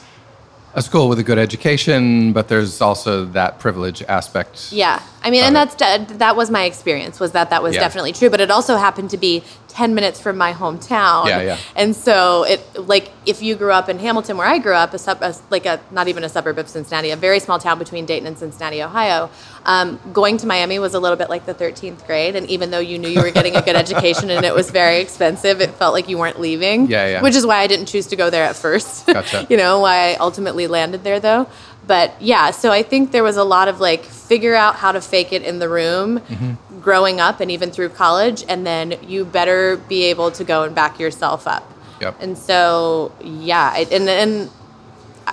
a 0.77 0.81
school 0.81 1.07
with 1.09 1.17
a 1.19 1.23
good 1.23 1.37
education 1.39 2.33
but 2.33 2.47
there's 2.49 2.81
also 2.81 3.25
that 3.25 3.59
privilege 3.59 4.03
aspect 4.03 4.71
Yeah, 4.71 5.01
I 5.23 5.31
mean, 5.31 5.43
and 5.43 5.55
it. 5.55 5.77
that's 5.77 6.17
that 6.25 6.35
was 6.35 6.51
my 6.51 6.65
experience. 6.65 7.19
Was 7.19 7.31
that 7.31 7.49
that 7.49 7.63
was 7.63 7.73
Yeah. 7.75 7.81
definitely 7.81 8.13
true, 8.13 8.29
but 8.29 8.41
it 8.41 8.51
also 8.51 8.75
happened 8.77 9.09
to 9.11 9.17
be 9.17 9.41
ten 9.75 9.93
minutes 9.93 10.21
from 10.21 10.37
my 10.37 10.53
hometown. 10.53 11.27
Yeah, 11.27 11.41
yeah. 11.41 11.57
And 11.75 11.93
so 11.95 12.43
it 12.43 12.61
like 12.87 13.11
if 13.25 13.41
you 13.41 13.55
grew 13.55 13.71
up 13.71 13.89
in 13.89 13.99
Hamilton, 13.99 14.37
where 14.37 14.47
I 14.47 14.57
grew 14.57 14.73
up, 14.73 14.93
a, 14.93 14.97
sub, 14.97 15.21
a 15.21 15.35
like 15.49 15.65
a 15.65 15.81
not 15.91 16.07
even 16.07 16.23
a 16.23 16.29
suburb 16.29 16.57
of 16.57 16.69
Cincinnati, 16.69 17.11
a 17.11 17.17
very 17.17 17.39
small 17.39 17.59
town 17.59 17.77
between 17.77 18.05
Dayton 18.05 18.25
and 18.25 18.37
Cincinnati, 18.37 18.81
Ohio. 18.81 19.29
Um, 19.65 19.99
going 20.13 20.37
to 20.37 20.47
Miami 20.47 20.79
was 20.79 20.93
a 20.93 20.99
little 20.99 21.17
bit 21.17 21.29
like 21.29 21.45
the 21.45 21.53
thirteenth 21.53 22.07
grade, 22.07 22.37
and 22.37 22.49
even 22.49 22.71
though 22.71 22.79
you 22.79 22.97
knew 22.97 23.09
you 23.09 23.21
were 23.21 23.31
getting 23.31 23.55
a 23.57 23.61
good 23.61 23.75
education 23.75 24.29
and 24.29 24.45
it 24.45 24.55
was 24.55 24.71
very 24.71 25.01
expensive, 25.01 25.59
it 25.59 25.71
felt 25.71 25.93
like 25.93 26.07
you 26.07 26.17
weren't 26.17 26.39
leaving. 26.39 26.87
Yeah, 26.87 27.07
yeah. 27.07 27.21
Which 27.21 27.35
is 27.35 27.45
why 27.45 27.57
I 27.57 27.67
didn't 27.67 27.87
choose 27.87 28.07
to 28.07 28.15
go 28.15 28.29
there 28.29 28.45
at 28.45 28.55
first. 28.55 29.07
Gotcha. 29.07 29.45
you 29.49 29.57
know 29.57 29.81
why 29.81 30.11
I 30.11 30.15
ultimately 30.15 30.67
landed 30.67 31.03
there 31.03 31.19
though. 31.19 31.49
But 31.87 32.13
yeah, 32.21 32.51
so 32.51 32.71
I 32.71 32.83
think 32.83 33.11
there 33.11 33.23
was 33.23 33.37
a 33.37 33.43
lot 33.43 33.67
of 33.67 33.79
like 33.79 34.03
figure 34.03 34.55
out 34.55 34.75
how 34.75 34.91
to 34.91 35.01
fake 35.01 35.31
it 35.33 35.41
in 35.43 35.59
the 35.59 35.69
room 35.69 36.19
Mm-hmm. 36.19 36.79
growing 36.81 37.19
up 37.19 37.39
and 37.39 37.49
even 37.51 37.71
through 37.71 37.89
college, 37.89 38.43
and 38.47 38.65
then 38.65 38.95
you 39.07 39.25
better 39.25 39.77
be 39.77 40.03
able 40.05 40.31
to 40.31 40.43
go 40.43 40.63
and 40.63 40.73
back 40.75 40.99
yourself 40.99 41.47
up. 41.47 41.63
Yep. 42.01 42.17
And 42.21 42.37
so, 42.37 43.11
yeah, 43.23 43.77
it, 43.77 43.91
and 43.91 44.07
and 44.09 44.49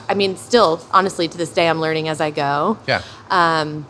I 0.09 0.15
mean, 0.15 0.37
still, 0.37 0.81
honestly, 0.93 1.29
to 1.29 1.37
this 1.37 1.51
day, 1.53 1.69
I'm 1.69 1.81
learning 1.81 2.09
as 2.09 2.21
I 2.21 2.31
go. 2.31 2.79
Yeah. 2.87 3.03
Um, 3.31 3.87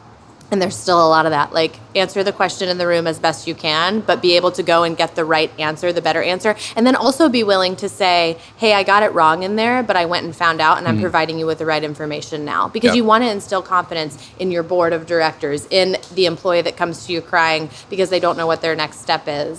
and 0.53 0.61
there's 0.61 0.77
still 0.77 1.05
a 1.05 1.09
lot 1.09 1.25
of 1.25 1.31
that. 1.31 1.53
Like, 1.55 1.77
answer 1.97 2.23
the 2.23 2.31
question 2.31 2.69
in 2.69 2.77
the 2.77 2.87
room 2.87 3.07
as 3.07 3.19
best 3.19 3.47
you 3.49 3.55
can, 3.55 4.01
but 4.01 4.21
be 4.21 4.37
able 4.37 4.53
to 4.53 4.63
go 4.63 4.83
and 4.83 4.95
get 4.95 5.15
the 5.17 5.25
right 5.25 5.51
answer, 5.59 5.95
the 5.95 6.03
better 6.03 6.23
answer. 6.23 6.55
And 6.77 6.87
then 6.87 6.95
also 6.95 7.31
be 7.31 7.43
willing 7.43 7.75
to 7.77 7.89
say, 7.89 8.39
hey, 8.59 8.75
I 8.75 8.83
got 8.83 9.03
it 9.03 9.15
wrong 9.15 9.45
in 9.45 9.57
there, 9.57 9.83
but 9.83 9.97
I 9.97 10.05
went 10.05 10.27
and 10.27 10.37
found 10.37 10.61
out, 10.61 10.77
and 10.77 10.87
I'm 10.87 11.01
providing 11.01 11.39
you 11.39 11.47
with 11.47 11.59
the 11.59 11.65
right 11.65 11.83
information 11.83 12.45
now. 12.45 12.69
Because 12.69 12.89
Yeah. 12.89 12.97
you 12.97 13.05
want 13.05 13.25
to 13.25 13.31
instill 13.31 13.63
confidence 13.63 14.19
in 14.39 14.51
your 14.51 14.63
board 14.63 14.93
of 14.93 15.07
directors, 15.07 15.67
in 15.71 15.97
the 16.15 16.27
employee 16.27 16.61
that 16.63 16.77
comes 16.77 17.07
to 17.07 17.15
you 17.15 17.23
crying 17.23 17.71
because 17.89 18.11
they 18.11 18.21
don't 18.21 18.37
know 18.37 18.47
what 18.47 18.61
their 18.61 18.77
next 18.77 19.01
step 19.01 19.25
is. 19.27 19.59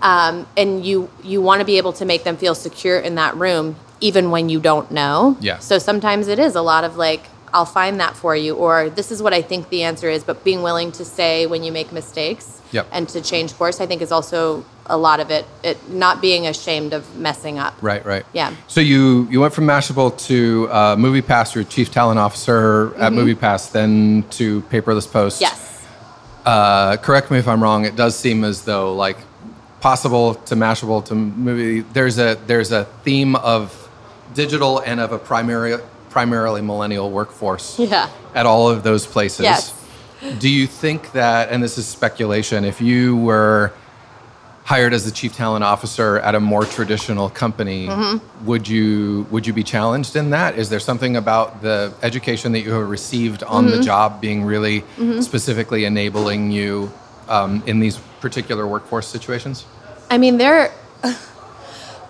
Um, 0.00 0.46
and 0.56 0.84
you 0.84 1.08
you 1.24 1.40
want 1.42 1.60
to 1.60 1.64
be 1.64 1.76
able 1.78 1.92
to 1.94 2.04
make 2.04 2.22
them 2.24 2.36
feel 2.36 2.54
secure 2.54 2.98
in 2.98 3.16
that 3.16 3.36
room, 3.36 3.76
even 4.00 4.30
when 4.30 4.48
you 4.48 4.60
don't 4.60 4.90
know. 4.92 5.36
Yeah. 5.40 5.58
So 5.58 5.78
sometimes 5.78 6.28
it 6.28 6.38
is 6.38 6.54
a 6.54 6.62
lot 6.62 6.84
of 6.84 6.96
like, 6.96 7.22
I'll 7.54 7.64
find 7.64 8.00
that 8.00 8.16
for 8.16 8.34
you, 8.34 8.56
or 8.56 8.90
this 8.90 9.12
is 9.12 9.22
what 9.22 9.32
I 9.32 9.40
think 9.40 9.68
the 9.68 9.84
answer 9.84 10.10
is, 10.10 10.24
but 10.24 10.42
being 10.42 10.62
willing 10.62 10.90
to 10.92 11.04
say 11.04 11.46
when 11.46 11.62
you 11.62 11.70
make 11.70 11.92
mistakes 11.92 12.60
Yep. 12.72 12.88
and 12.90 13.08
to 13.10 13.20
change 13.20 13.56
course, 13.56 13.80
I 13.80 13.86
think 13.86 14.02
is 14.02 14.10
also 14.10 14.64
a 14.86 14.96
lot 14.96 15.20
of 15.20 15.30
it. 15.30 15.46
It 15.62 15.88
not 15.88 16.20
being 16.20 16.48
ashamed 16.48 16.92
of 16.92 17.16
messing 17.16 17.60
up. 17.60 17.74
Right, 17.80 18.04
right. 18.04 18.26
Yeah. 18.32 18.52
So 18.66 18.80
you 18.80 19.28
you 19.30 19.40
went 19.40 19.54
from 19.54 19.66
Mashable 19.66 20.18
to 20.26 20.68
uh, 20.68 20.96
MoviePass, 20.96 21.54
your 21.54 21.62
chief 21.62 21.92
talent 21.92 22.18
officer 22.18 22.92
at 22.96 23.12
MoviePass, 23.12 23.70
then 23.70 24.24
to 24.30 24.62
Paperless 24.62 25.10
Post. 25.10 25.40
Mm-hmm. 25.40 25.54
Yes. 25.54 25.86
Uh, 26.44 26.96
correct 26.96 27.30
me 27.30 27.38
if 27.38 27.46
I'm 27.46 27.62
wrong. 27.62 27.84
It 27.84 27.94
does 27.94 28.16
seem 28.16 28.42
as 28.42 28.64
though 28.64 28.94
like 28.96 29.18
possible 29.80 30.34
to 30.34 30.56
Mashable 30.56 31.04
to 31.04 31.14
movie. 31.14 31.80
There's 31.82 32.18
a 32.18 32.36
there's 32.48 32.72
a 32.72 32.84
theme 33.04 33.36
of 33.36 33.88
digital 34.34 34.80
and 34.80 34.98
of 34.98 35.12
a 35.12 35.18
primary 35.18 35.76
primarily 36.18 36.62
millennial 36.62 37.10
workforce 37.10 37.76
Yeah. 37.76 38.08
at 38.36 38.46
all 38.46 38.68
of 38.70 38.84
those 38.84 39.04
places. 39.04 39.40
Yes. 39.42 39.72
Do 40.38 40.48
you 40.48 40.66
think 40.68 41.00
that, 41.12 41.50
and 41.50 41.60
this 41.60 41.76
is 41.76 41.86
speculation, 41.88 42.64
if 42.64 42.80
you 42.80 43.16
were 43.16 43.72
hired 44.64 44.94
as 44.94 45.04
the 45.04 45.10
chief 45.10 45.32
talent 45.34 45.64
officer 45.64 46.18
at 46.20 46.34
a 46.36 46.40
more 46.40 46.64
traditional 46.76 47.28
company, 47.28 47.88
Mm-hmm. 47.88 48.46
would 48.46 48.66
you 48.74 49.26
would 49.32 49.44
you 49.48 49.52
be 49.52 49.64
challenged 49.64 50.14
in 50.16 50.30
that? 50.30 50.50
Is 50.56 50.68
there 50.72 50.80
something 50.90 51.16
about 51.16 51.48
the 51.66 51.92
education 52.02 52.52
that 52.52 52.60
you 52.64 52.72
have 52.78 52.88
received 52.98 53.42
on 53.42 53.64
Mm-hmm. 53.66 53.76
the 53.76 53.82
job 53.82 54.08
being 54.20 54.40
really 54.54 54.78
specifically 55.20 55.84
enabling 55.84 56.52
you 56.58 56.90
um, 57.28 57.62
in 57.66 57.80
these 57.80 57.96
particular 58.20 58.64
workforce 58.74 59.08
situations? 59.16 59.56
I 60.14 60.16
mean, 60.18 60.38
there 60.38 60.70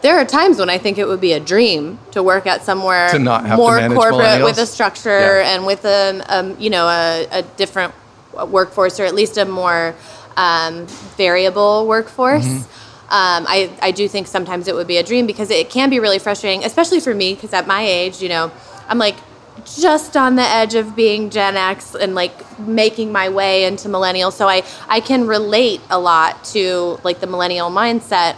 there 0.05 0.19
are 0.19 0.25
times 0.27 0.59
when 0.59 0.69
I 0.69 0.77
think 0.77 0.99
it 0.99 1.09
would 1.09 1.23
be 1.23 1.33
a 1.33 1.41
dream 1.41 1.99
to 2.13 2.23
work 2.23 2.47
at 2.47 2.63
somewhere 2.63 3.09
To 3.09 3.19
not 3.19 3.47
have 3.47 3.57
more 3.57 3.81
corporate 3.89 4.45
with 4.45 4.59
a 4.59 4.67
structure 4.67 5.41
Yeah. 5.41 5.55
and 5.55 5.65
with 5.65 5.87
a 5.87 6.23
um, 6.29 6.57
you 6.61 6.69
know 6.69 6.87
a, 6.87 7.27
a 7.33 7.43
different 7.57 7.95
workforce 8.35 9.01
or 9.01 9.05
at 9.05 9.15
least 9.15 9.39
a 9.39 9.47
more 9.47 9.95
um, 10.37 10.87
variable 11.17 11.87
workforce. 11.87 12.45
Mm-hmm. 12.45 13.15
Um, 13.21 13.47
I, 13.49 13.71
I 13.81 13.93
do 13.93 14.09
think 14.09 14.27
sometimes 14.27 14.69
it 14.69 14.75
would 14.75 14.87
be 14.87 14.99
a 14.99 15.03
dream 15.03 15.27
because 15.27 15.51
it 15.51 15.71
can 15.71 15.89
be 15.89 16.01
really 16.01 16.19
frustrating, 16.19 16.65
especially 16.65 17.01
for 17.01 17.15
me, 17.15 17.35
because 17.35 17.53
at 17.53 17.67
my 17.67 17.83
age, 17.83 18.21
you 18.21 18.29
know, 18.29 18.51
I'm 18.89 18.99
like 18.99 19.17
just 19.65 20.17
on 20.17 20.35
the 20.37 20.43
edge 20.43 20.75
of 20.75 20.97
being 20.97 21.31
Gen 21.31 21.57
X 21.57 21.95
and 21.95 22.15
like 22.15 22.35
making 22.59 23.13
my 23.13 23.29
way 23.29 23.65
into 23.65 23.89
millennial. 23.89 24.31
So 24.31 24.49
I, 24.49 24.65
I 24.89 25.01
can 25.01 25.27
relate 25.27 25.81
a 25.91 25.99
lot 25.99 26.45
to 26.47 26.99
like 27.05 27.21
the 27.21 27.27
millennial 27.27 27.71
mindset 27.71 28.37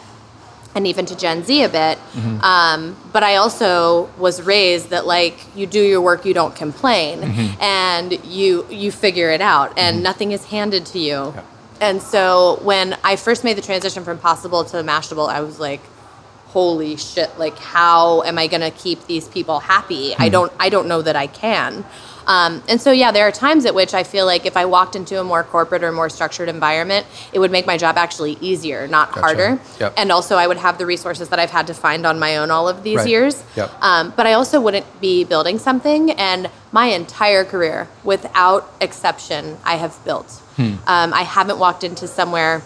and 0.76 0.86
even 0.86 1.06
to 1.06 1.16
Gen 1.16 1.42
Z 1.42 1.62
a 1.62 1.68
bit. 1.68 1.98
Mm-hmm. 1.98 2.40
Um, 2.42 2.96
but 3.12 3.22
I 3.22 3.36
also 3.36 4.10
was 4.18 4.42
raised 4.42 4.90
that 4.90 5.06
like 5.06 5.38
you 5.56 5.66
do 5.66 5.80
your 5.80 6.02
work, 6.02 6.24
you 6.24 6.34
don't 6.34 6.54
complain, 6.54 7.20
mm-hmm. 7.20 7.62
and 7.62 8.24
you 8.24 8.66
you 8.70 8.92
figure 8.92 9.30
it 9.30 9.40
out, 9.40 9.76
and 9.78 9.96
mm-hmm. 9.96 10.04
nothing 10.04 10.32
is 10.32 10.44
handed 10.44 10.86
to 10.86 10.98
you. 10.98 11.34
And 11.80 12.00
so 12.00 12.60
when 12.62 12.96
I 13.02 13.16
first 13.16 13.42
made 13.42 13.56
the 13.56 13.62
transition 13.62 14.04
from 14.04 14.18
Possible 14.18 14.64
to 14.66 14.76
Mashable, 14.78 15.28
I 15.28 15.40
was 15.40 15.58
like, 15.58 15.80
"Holy 16.48 16.96
shit! 16.96 17.36
Like, 17.38 17.58
how 17.58 18.22
am 18.22 18.38
I 18.38 18.46
gonna 18.46 18.70
keep 18.70 19.06
these 19.06 19.28
people 19.28 19.60
happy? 19.60 20.14
I 20.14 20.26
hmm. 20.26 20.32
don't 20.32 20.52
I 20.60 20.68
don't 20.68 20.88
know 20.88 21.02
that 21.02 21.16
I 21.16 21.26
can." 21.26 21.84
Um, 22.26 22.62
and 22.68 22.80
so, 22.80 22.90
yeah, 22.90 23.12
there 23.12 23.26
are 23.28 23.32
times 23.32 23.64
at 23.66 23.74
which 23.74 23.94
I 23.94 24.02
feel 24.02 24.26
like 24.26 24.46
if 24.46 24.56
I 24.56 24.64
walked 24.64 24.96
into 24.96 25.20
a 25.20 25.24
more 25.24 25.44
corporate 25.44 25.84
or 25.84 25.92
more 25.92 26.08
structured 26.08 26.48
environment, 26.48 27.06
it 27.32 27.38
would 27.38 27.50
make 27.52 27.66
my 27.66 27.76
job 27.76 27.96
actually 27.96 28.36
easier, 28.40 28.88
not 28.88 29.10
harder. 29.10 29.60
Yep. 29.78 29.94
And 29.96 30.10
also, 30.10 30.36
I 30.36 30.46
would 30.46 30.56
have 30.56 30.78
the 30.78 30.86
resources 30.86 31.28
that 31.28 31.38
I've 31.38 31.50
had 31.50 31.66
to 31.68 31.74
find 31.74 32.04
on 32.06 32.18
my 32.18 32.36
own 32.38 32.50
all 32.50 32.68
of 32.68 32.82
these 32.82 32.98
Right. 32.98 33.08
years. 33.08 33.44
Yep. 33.54 33.70
Um, 33.80 34.12
but 34.16 34.26
I 34.26 34.32
also 34.32 34.60
wouldn't 34.60 35.00
be 35.00 35.22
building 35.24 35.58
something. 35.58 36.10
And 36.12 36.50
my 36.72 36.86
entire 36.86 37.44
career, 37.44 37.88
without 38.04 38.70
exception, 38.80 39.56
I 39.64 39.76
have 39.76 39.94
built. 40.04 40.30
Hmm. 40.56 40.74
Um, 40.86 41.14
I 41.14 41.22
haven't 41.22 41.58
walked 41.58 41.84
into 41.84 42.08
somewhere 42.08 42.62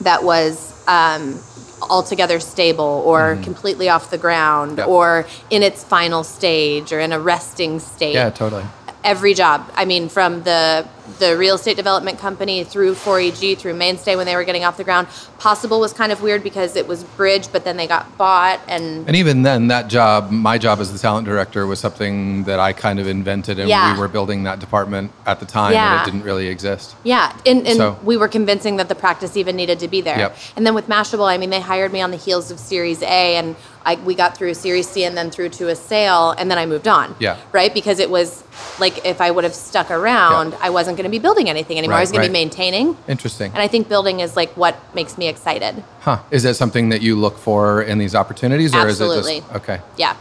that 0.00 0.24
was 0.24 0.72
um, 0.88 1.38
altogether 1.82 2.40
stable 2.40 3.02
or 3.06 3.38
completely 3.42 3.88
off 3.88 4.10
the 4.10 4.18
ground. 4.18 4.78
Yep. 4.78 4.88
or 4.88 5.26
in 5.50 5.62
its 5.62 5.84
final 5.84 6.24
stage 6.24 6.92
or 6.92 7.00
in 7.00 7.12
a 7.12 7.20
resting 7.20 7.78
state 7.80 8.14
Yeah, 8.14 8.30
totally. 8.30 8.64
Every 9.04 9.34
job. 9.34 9.70
I 9.74 9.84
mean, 9.84 10.08
from 10.08 10.42
the 10.42 10.86
the 11.18 11.36
real 11.36 11.56
estate 11.56 11.76
development 11.76 12.18
company 12.18 12.64
through 12.64 12.94
4EG 12.94 13.58
through 13.58 13.74
Mainstay 13.74 14.16
when 14.16 14.26
they 14.26 14.36
were 14.36 14.44
getting 14.44 14.64
off 14.64 14.76
the 14.76 14.84
ground. 14.84 15.08
Possible 15.38 15.80
was 15.80 15.92
kind 15.92 16.12
of 16.12 16.22
weird 16.22 16.42
because 16.42 16.76
it 16.76 16.86
was 16.86 17.02
Bridge, 17.04 17.50
but 17.50 17.64
then 17.64 17.76
they 17.76 17.86
got 17.86 18.16
bought 18.18 18.60
and 18.68 19.06
And 19.06 19.16
even 19.16 19.42
then, 19.42 19.68
that 19.68 19.88
job, 19.88 20.30
my 20.30 20.58
job 20.58 20.80
as 20.80 20.92
the 20.92 20.98
talent 20.98 21.26
director, 21.26 21.66
was 21.66 21.80
something 21.80 22.44
that 22.44 22.60
I 22.60 22.72
kind 22.72 22.98
of 23.00 23.06
invented, 23.06 23.58
and 23.58 23.68
Yeah. 23.68 23.94
we 23.94 23.98
were 24.00 24.08
building 24.08 24.44
that 24.44 24.58
department 24.60 25.10
at 25.26 25.40
the 25.40 25.46
time, 25.46 25.72
Yeah. 25.72 25.92
and 26.00 26.02
it 26.08 26.10
didn't 26.12 26.24
really 26.24 26.46
exist. 26.48 26.94
Yeah, 27.02 27.32
and, 27.46 27.66
and 27.66 27.76
So- 27.76 27.96
we 28.04 28.16
were 28.16 28.28
convincing 28.28 28.76
that 28.76 28.88
the 28.88 28.94
practice 28.94 29.36
even 29.36 29.56
needed 29.56 29.80
to 29.80 29.88
be 29.88 30.00
there. 30.00 30.18
Yep. 30.18 30.36
And 30.56 30.66
then 30.66 30.74
with 30.74 30.88
Mashable, 30.88 31.26
I 31.28 31.38
mean, 31.38 31.50
they 31.50 31.60
hired 31.60 31.92
me 31.92 32.00
on 32.02 32.10
the 32.10 32.16
heels 32.16 32.50
of 32.50 32.58
Series 32.60 33.02
A, 33.02 33.36
and 33.36 33.56
I, 33.86 33.94
we 33.94 34.14
got 34.14 34.36
through 34.36 34.52
Series 34.54 34.88
C 34.88 35.04
and 35.04 35.16
then 35.16 35.30
through 35.30 35.48
to 35.50 35.68
a 35.68 35.74
sale, 35.74 36.32
and 36.36 36.50
then 36.50 36.58
I 36.58 36.66
moved 36.66 36.86
on. 36.86 37.14
Yeah. 37.18 37.36
Right? 37.50 37.72
Because 37.72 37.98
it 37.98 38.10
was 38.10 38.44
like 38.78 39.06
if 39.06 39.22
I 39.22 39.30
would 39.30 39.44
have 39.44 39.54
stuck 39.54 39.90
around, 39.90 40.54
I 40.60 40.68
wasn't 40.68 40.98
going 41.00 41.10
to 41.10 41.18
be 41.18 41.22
building 41.22 41.48
anything 41.48 41.78
anymore. 41.78 41.96
I 41.96 42.00
was 42.00 42.10
going 42.12 42.20
right. 42.20 42.26
to 42.26 42.32
be 42.32 42.38
maintaining. 42.38 42.96
Interesting. 43.08 43.50
And 43.52 43.60
I 43.60 43.68
think 43.68 43.88
building 43.88 44.20
is 44.20 44.36
like 44.36 44.50
what 44.56 44.76
makes 44.94 45.16
me 45.16 45.28
excited. 45.28 45.82
Huh. 46.00 46.20
Is 46.30 46.42
that 46.42 46.54
something 46.54 46.90
that 46.90 47.00
you 47.00 47.16
look 47.16 47.38
for 47.38 47.82
in 47.82 47.98
these 47.98 48.14
opportunities, 48.14 48.74
or 48.74 48.86
is 48.86 49.00
it 49.00 49.04
Absolutely. 49.04 49.40
just 49.40 49.52
okay? 49.54 49.80
Yeah. 49.96 50.16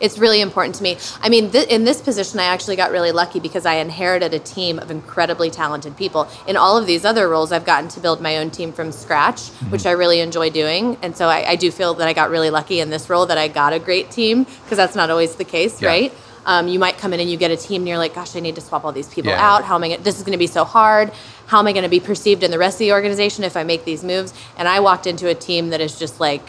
It's 0.00 0.18
really 0.18 0.40
important 0.40 0.74
to 0.76 0.82
me. 0.82 0.98
I 1.22 1.28
mean, 1.28 1.50
th- 1.52 1.68
in 1.68 1.84
this 1.84 2.02
position, 2.02 2.40
I 2.40 2.44
actually 2.44 2.74
got 2.76 2.90
really 2.90 3.12
lucky 3.12 3.38
because 3.38 3.64
I 3.64 3.74
inherited 3.74 4.34
a 4.34 4.40
team 4.40 4.78
of 4.80 4.90
incredibly 4.90 5.50
talented 5.50 5.96
people. 5.96 6.28
In 6.48 6.56
all 6.56 6.76
of 6.76 6.86
these 6.86 7.04
other 7.04 7.28
roles, 7.28 7.52
I've 7.52 7.64
gotten 7.64 7.88
to 7.90 8.00
build 8.00 8.20
my 8.20 8.38
own 8.38 8.50
team 8.50 8.72
from 8.72 8.90
scratch, 8.90 9.40
Mm-hmm. 9.44 9.70
which 9.70 9.86
I 9.86 9.92
really 9.92 10.18
enjoy 10.20 10.50
doing. 10.50 10.98
And 11.00 11.16
so 11.16 11.28
I, 11.28 11.50
I 11.50 11.56
do 11.56 11.70
feel 11.70 11.94
that 11.94 12.08
I 12.08 12.12
got 12.12 12.28
really 12.28 12.50
lucky 12.50 12.80
in 12.80 12.90
this 12.90 13.08
role 13.08 13.26
that 13.26 13.38
I 13.38 13.46
got 13.48 13.72
a 13.72 13.78
great 13.78 14.10
team 14.10 14.44
because 14.44 14.76
that's 14.76 14.96
not 14.96 15.10
always 15.10 15.36
the 15.36 15.44
case, 15.44 15.80
Yeah. 15.80 15.88
right? 15.88 16.12
Um, 16.46 16.68
you 16.68 16.78
might 16.78 16.98
come 16.98 17.12
in 17.14 17.20
and 17.20 17.30
you 17.30 17.36
get 17.36 17.50
a 17.50 17.56
team 17.56 17.82
and 17.82 17.88
you're 17.88 17.98
like, 17.98 18.14
gosh, 18.14 18.36
I 18.36 18.40
need 18.40 18.54
to 18.56 18.60
swap 18.60 18.84
all 18.84 18.92
these 18.92 19.08
people 19.08 19.30
Yeah. 19.32 19.54
out. 19.54 19.64
How 19.64 19.76
am 19.76 19.84
I 19.84 19.88
going 19.88 19.98
to, 19.98 20.04
this 20.04 20.16
is 20.18 20.22
going 20.22 20.32
to 20.32 20.38
be 20.38 20.46
so 20.46 20.64
hard. 20.64 21.10
How 21.46 21.58
am 21.58 21.66
I 21.66 21.72
going 21.72 21.84
to 21.84 21.88
be 21.88 22.00
perceived 22.00 22.42
in 22.42 22.50
the 22.50 22.58
rest 22.58 22.76
of 22.76 22.80
the 22.80 22.92
organization 22.92 23.44
if 23.44 23.56
I 23.56 23.64
make 23.64 23.84
these 23.84 24.04
moves? 24.04 24.34
And 24.56 24.68
I 24.68 24.80
walked 24.80 25.06
into 25.06 25.28
a 25.28 25.34
team 25.34 25.70
that 25.70 25.80
is 25.80 25.98
just 25.98 26.20
like, 26.20 26.42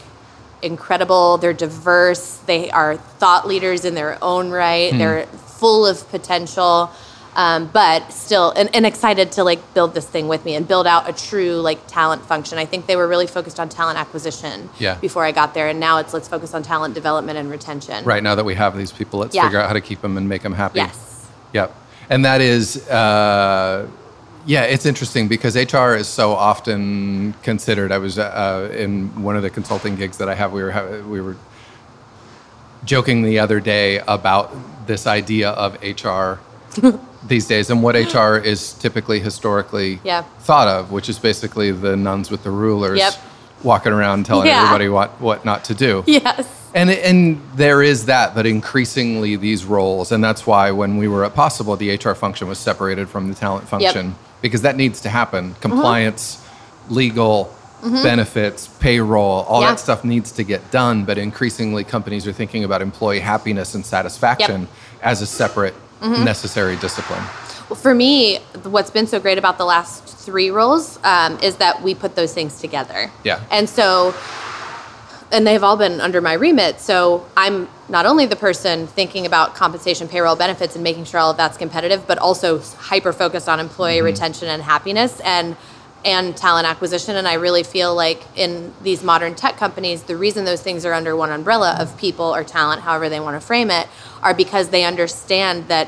incredible. 0.62 1.38
They're 1.38 1.54
diverse. 1.54 2.38
They 2.46 2.70
are 2.72 2.98
thought 2.98 3.48
leaders 3.48 3.86
in 3.86 3.94
their 3.96 4.18
own 4.22 4.50
right. 4.50 4.92
Hmm. 4.92 4.98
They're 4.98 5.26
full 5.28 5.86
of 5.86 6.08
potential, 6.10 6.92
um, 7.36 7.68
but 7.68 8.12
still, 8.14 8.52
and, 8.52 8.74
and 8.76 8.86
excited 8.86 9.32
to 9.34 9.44
like 9.44 9.74
build 9.74 9.94
this 9.94 10.06
thing 10.08 10.28
with 10.28 10.46
me 10.46 10.56
and 10.56 10.68
build 10.68 10.88
out 10.88 11.10
a 11.10 11.14
true 11.14 11.56
like 11.56 11.86
talent 11.88 12.24
function. 12.26 12.58
I 12.58 12.66
think 12.66 12.86
they 12.88 12.96
were 12.96 13.08
really 13.08 13.28
focused 13.28 13.60
on 13.60 13.68
talent 13.70 14.00
acquisition 14.00 14.70
Yeah. 14.80 14.96
before 15.00 15.26
I 15.26 15.32
got 15.32 15.54
there, 15.54 15.68
and 15.68 15.80
now 15.80 15.98
it's 15.98 16.14
let's 16.14 16.28
focus 16.28 16.54
on 16.54 16.64
talent 16.64 16.94
development 16.94 17.38
and 17.38 17.50
retention. 17.52 18.06
Right 18.06 18.24
now 18.24 18.36
that 18.36 18.46
we 18.46 18.56
have 18.56 18.78
these 18.78 18.92
people, 18.92 19.20
let's 19.20 19.36
Yeah. 19.36 19.44
figure 19.44 19.60
out 19.60 19.68
how 19.68 19.74
to 19.74 19.82
keep 19.82 20.02
them 20.02 20.18
and 20.18 20.30
make 20.30 20.44
them 20.44 20.54
happy. 20.54 20.78
Yes. 20.80 21.28
Yep. 21.54 21.76
And 22.10 22.24
that 22.24 22.40
is, 22.40 22.88
uh, 22.90 23.88
yeah, 24.46 24.62
it's 24.64 24.86
interesting 24.86 25.28
because 25.28 25.56
HR 25.58 25.96
is 25.96 26.08
so 26.08 26.34
often 26.34 27.34
considered. 27.42 27.92
I 27.92 27.98
was 27.98 28.20
uh, 28.20 28.72
in 28.78 29.24
one 29.24 29.36
of 29.36 29.42
the 29.42 29.50
consulting 29.50 29.96
gigs 29.96 30.18
that 30.20 30.30
I 30.30 30.36
have. 30.36 30.52
We 30.54 30.62
were 30.64 30.72
ha- 30.72 31.02
we 31.10 31.20
were 31.20 31.36
joking 32.86 33.24
the 33.24 33.40
other 33.40 33.60
day 33.60 34.00
about 34.08 34.52
this 34.86 35.08
idea 35.08 35.50
of 35.50 35.74
HR 35.82 36.40
these 37.28 37.48
days 37.48 37.70
and 37.70 37.82
what 37.82 37.96
HR 37.96 38.38
is 38.38 38.74
typically 38.74 39.20
historically 39.20 40.00
Yeah. 40.04 40.24
thought 40.40 40.68
of, 40.68 40.92
which 40.92 41.10
is 41.10 41.18
basically 41.20 41.72
the 41.72 41.96
nuns 41.96 42.30
with 42.30 42.44
the 42.44 42.52
rulers 42.52 43.00
Yep. 43.00 43.14
walking 43.64 43.92
around 43.92 44.26
telling 44.26 44.48
Yeah. 44.48 44.58
everybody 44.64 44.90
what 44.90 45.20
what 45.20 45.44
not 45.46 45.64
to 45.66 45.74
do. 45.74 46.04
Yes. 46.06 46.46
And 46.74 46.90
and 46.90 47.42
there 47.56 47.82
is 47.82 48.06
that, 48.06 48.36
but 48.36 48.46
increasingly 48.46 49.36
these 49.38 49.66
roles, 49.66 50.12
and 50.12 50.24
that's 50.24 50.46
why 50.46 50.72
when 50.72 50.98
we 50.98 51.08
were 51.08 51.24
at 51.26 51.34
Possible, 51.34 51.76
the 51.76 51.90
HR 51.92 52.14
function 52.16 52.48
was 52.48 52.58
separated 52.60 53.10
from 53.10 53.30
the 53.30 53.34
talent 53.36 53.68
function 53.68 54.16
because 54.42 54.62
that 54.62 54.76
needs 54.76 55.00
to 55.02 55.10
happen. 55.10 55.52
Mm-hmm. 55.52 55.62
Compliance, 55.62 56.38
legal, 56.90 57.50
mm-hmm. 57.84 58.04
benefits, 58.04 58.68
payroll, 58.80 59.46
all 59.48 59.62
Yeah. 59.62 59.70
that 59.72 59.80
stuff 59.80 60.04
needs 60.04 60.32
to 60.34 60.44
get 60.44 60.70
done. 60.72 61.06
But 61.06 61.18
increasingly, 61.18 61.84
companies 61.84 62.28
are 62.28 62.34
thinking 62.34 62.64
about 62.64 62.82
employee 62.82 63.22
happiness 63.22 63.74
and 63.74 63.86
satisfaction 63.86 64.68
as 65.02 65.22
a 65.22 65.26
separate, 65.28 65.74
necessary 66.02 66.76
discipline. 66.78 67.24
Well, 67.70 67.78
for 67.78 67.96
me, 67.96 68.38
what's 68.64 68.92
been 68.92 69.08
so 69.08 69.20
great 69.20 69.38
about 69.38 69.58
the 69.58 69.66
last 69.66 70.04
three 70.06 70.52
roles 70.52 71.00
um, 71.04 71.40
is 71.40 71.56
that 71.58 71.82
we 71.82 71.96
put 71.96 72.16
those 72.16 72.34
things 72.34 72.60
together. 72.62 73.12
Yeah. 73.24 73.44
And 73.50 73.68
so, 73.68 74.14
and 75.32 75.48
they've 75.48 75.64
all 75.64 75.78
been 75.78 76.00
under 76.00 76.22
my 76.22 76.34
remit. 76.34 76.80
So 76.80 77.26
I'm 77.36 77.68
not 77.90 78.06
only 78.06 78.28
the 78.28 78.36
person 78.36 78.86
thinking 78.86 79.26
about 79.26 79.56
compensation, 79.56 80.08
payroll, 80.08 80.36
benefits, 80.36 80.76
and 80.76 80.84
making 80.84 81.06
sure 81.06 81.20
all 81.20 81.32
of 81.32 81.38
that's 81.38 81.58
competitive, 81.58 82.06
but 82.08 82.20
also 82.20 82.60
hyper 82.60 83.12
focused 83.12 83.50
on 83.50 83.60
employee 83.60 84.02
retention 84.02 84.48
and 84.48 84.62
happiness 84.62 85.20
and 85.22 85.58
and 86.04 86.38
talent 86.38 86.68
acquisition. 86.68 87.16
And 87.16 87.28
I 87.28 87.34
really 87.34 87.64
feel 87.64 87.96
like 87.96 88.22
in 88.36 88.72
these 88.84 89.04
modern 89.04 89.34
tech 89.34 89.58
companies, 89.58 90.04
the 90.04 90.16
reason 90.16 90.46
those 90.46 90.62
things 90.62 90.86
are 90.86 90.94
under 90.94 91.16
one 91.16 91.32
umbrella 91.32 91.76
of 91.80 91.98
people 91.98 92.26
or 92.26 92.44
talent, 92.44 92.82
however 92.84 93.10
they 93.10 93.20
want 93.20 93.42
to 93.42 93.46
frame 93.46 93.72
it, 93.72 93.88
are 94.26 94.34
because 94.34 94.70
they 94.70 94.84
understand 94.84 95.68
that 95.70 95.88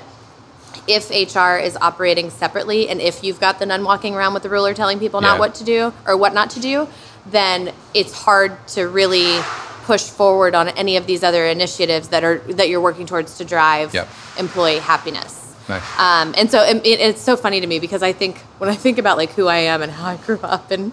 if 0.88 1.10
HR 1.10 1.58
is 1.58 1.76
operating 1.82 2.30
separately 2.30 2.88
and 2.88 3.02
if 3.02 3.24
you've 3.24 3.40
got 3.40 3.60
the 3.60 3.66
nun 3.66 3.84
walking 3.84 4.16
around 4.16 4.34
with 4.34 4.44
the 4.44 4.50
ruler 4.50 4.74
telling 4.74 5.00
people 5.00 5.22
Yeah. 5.22 5.30
not 5.32 5.40
what 5.40 5.56
to 5.56 5.64
do 5.66 5.92
or 6.06 6.16
what 6.16 6.34
not 6.34 6.52
to 6.52 6.60
do, 6.62 6.88
then 7.26 7.74
it's 7.94 8.14
hard 8.14 8.56
to 8.70 8.88
really 8.88 9.40
push 9.86 10.04
forward 10.04 10.54
on 10.54 10.70
any 10.70 10.96
of 10.98 11.08
these 11.08 11.24
other 11.24 11.46
initiatives 11.46 12.10
that 12.10 12.24
are 12.24 12.38
that 12.60 12.70
you're 12.70 12.80
working 12.82 13.06
towards 13.06 13.38
to 13.40 13.44
drive 13.46 13.94
Yep. 13.94 14.08
employee 14.38 14.80
happiness. 14.80 15.34
Nice. 15.68 15.82
Um, 16.00 16.34
and 16.38 16.50
so 16.50 16.62
it, 16.64 16.78
it- 16.86 17.00
it's 17.02 17.22
so 17.22 17.36
funny 17.36 17.60
to 17.60 17.68
me 17.68 17.80
because 17.80 18.02
I 18.04 18.14
think 18.14 18.38
when 18.60 18.70
I 18.70 18.76
think 18.76 18.98
about 19.00 19.18
like 19.18 19.32
who 19.32 19.48
I 19.48 19.58
am 19.74 19.82
and 19.82 19.92
how 19.92 20.08
I 20.12 20.18
grew 20.18 20.40
up 20.44 20.72
and 20.72 20.92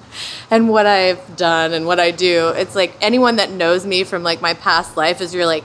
and 0.50 0.68
what 0.68 0.86
I've 0.86 1.36
done 1.36 1.72
and 1.74 1.86
what 1.86 2.00
I 2.00 2.10
do, 2.10 2.48
it's 2.56 2.74
like 2.74 2.96
anyone 3.00 3.36
that 3.36 3.50
knows 3.52 3.84
me 3.84 4.02
from 4.02 4.22
like 4.24 4.40
my 4.40 4.54
past 4.54 4.96
life 4.96 5.20
is 5.20 5.34
you're 5.34 5.46
like, 5.46 5.64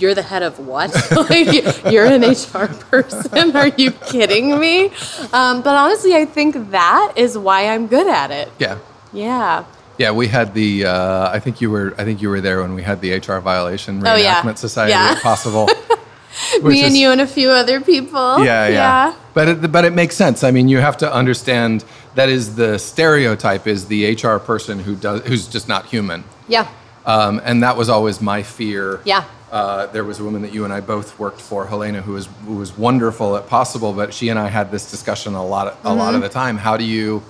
you're 0.00 0.14
the 0.14 0.22
head 0.22 0.42
of 0.42 0.58
what? 0.58 0.92
like, 1.30 1.52
you're 1.92 2.06
an 2.06 2.22
HR 2.22 2.66
person? 2.90 3.56
Are 3.56 3.68
you 3.68 3.90
kidding 3.92 4.58
me? 4.58 4.86
Um, 5.32 5.62
but 5.62 5.74
honestly, 5.76 6.14
I 6.14 6.24
think 6.24 6.70
that 6.70 7.12
is 7.16 7.36
why 7.38 7.68
I'm 7.68 7.86
good 7.86 8.06
at 8.06 8.30
it. 8.30 8.50
Yeah. 8.58 8.78
Yeah. 9.12 9.64
Yeah, 9.96 10.10
we 10.10 10.26
had 10.26 10.54
the. 10.54 10.86
Uh, 10.86 11.30
I 11.30 11.38
think 11.38 11.60
you 11.60 11.70
were. 11.70 11.94
I 11.96 12.04
think 12.04 12.20
you 12.20 12.28
were 12.28 12.40
there 12.40 12.60
when 12.62 12.74
we 12.74 12.82
had 12.82 13.00
the 13.00 13.12
HR 13.14 13.38
violation 13.38 14.00
reenactment 14.00 14.12
Oh, 14.12 14.16
yeah. 14.16 14.54
society 14.54 14.90
Yeah. 14.90 15.14
at 15.16 15.22
Possible. 15.22 15.66
me 16.62 16.82
and 16.82 16.92
is- 16.92 16.98
you 16.98 17.10
and 17.10 17.20
a 17.20 17.26
few 17.28 17.50
other 17.50 17.80
people. 17.80 18.44
Yeah, 18.44 18.66
yeah. 18.66 19.14
But 19.34 19.48
it, 19.48 19.70
but 19.72 19.84
it 19.84 19.92
makes 19.92 20.16
sense. 20.16 20.42
I 20.42 20.50
mean, 20.50 20.68
you 20.68 20.78
have 20.78 20.96
to 20.98 21.12
understand 21.12 21.84
that 22.16 22.28
is 22.28 22.56
the 22.56 22.78
stereotype 22.78 23.68
is 23.68 23.86
the 23.86 24.14
HR 24.14 24.38
person 24.38 24.80
who 24.80 24.96
does 24.96 25.22
who's 25.26 25.46
just 25.46 25.68
not 25.68 25.86
human. 25.86 26.24
Yeah. 26.48 26.66
Um, 27.06 27.40
and 27.44 27.62
that 27.62 27.76
was 27.76 27.88
always 27.88 28.20
my 28.20 28.42
fear. 28.42 29.00
Yeah. 29.04 29.24
Uh, 29.54 29.86
there 29.92 30.02
was 30.02 30.18
a 30.18 30.24
woman 30.24 30.42
that 30.42 30.52
you 30.52 30.64
and 30.64 30.72
I 30.72 30.80
both 30.80 31.16
worked 31.16 31.40
for, 31.40 31.64
Helena, 31.64 32.02
who 32.02 32.14
was 32.14 32.26
who 32.44 32.56
was 32.56 32.76
wonderful 32.76 33.36
at 33.36 33.46
Possible, 33.48 33.92
but 33.92 34.12
she 34.12 34.28
and 34.28 34.36
I 34.36 34.48
had 34.48 34.72
this 34.72 34.90
discussion 34.90 35.34
a 35.34 35.46
lot 35.46 35.78
a 35.84 35.94
lot 35.94 36.08
of 36.08 36.14
Mm-hmm. 36.14 36.22
the 36.22 36.28
time. 36.28 36.56
How 36.56 36.76
do 36.76 36.82
you 36.82 37.22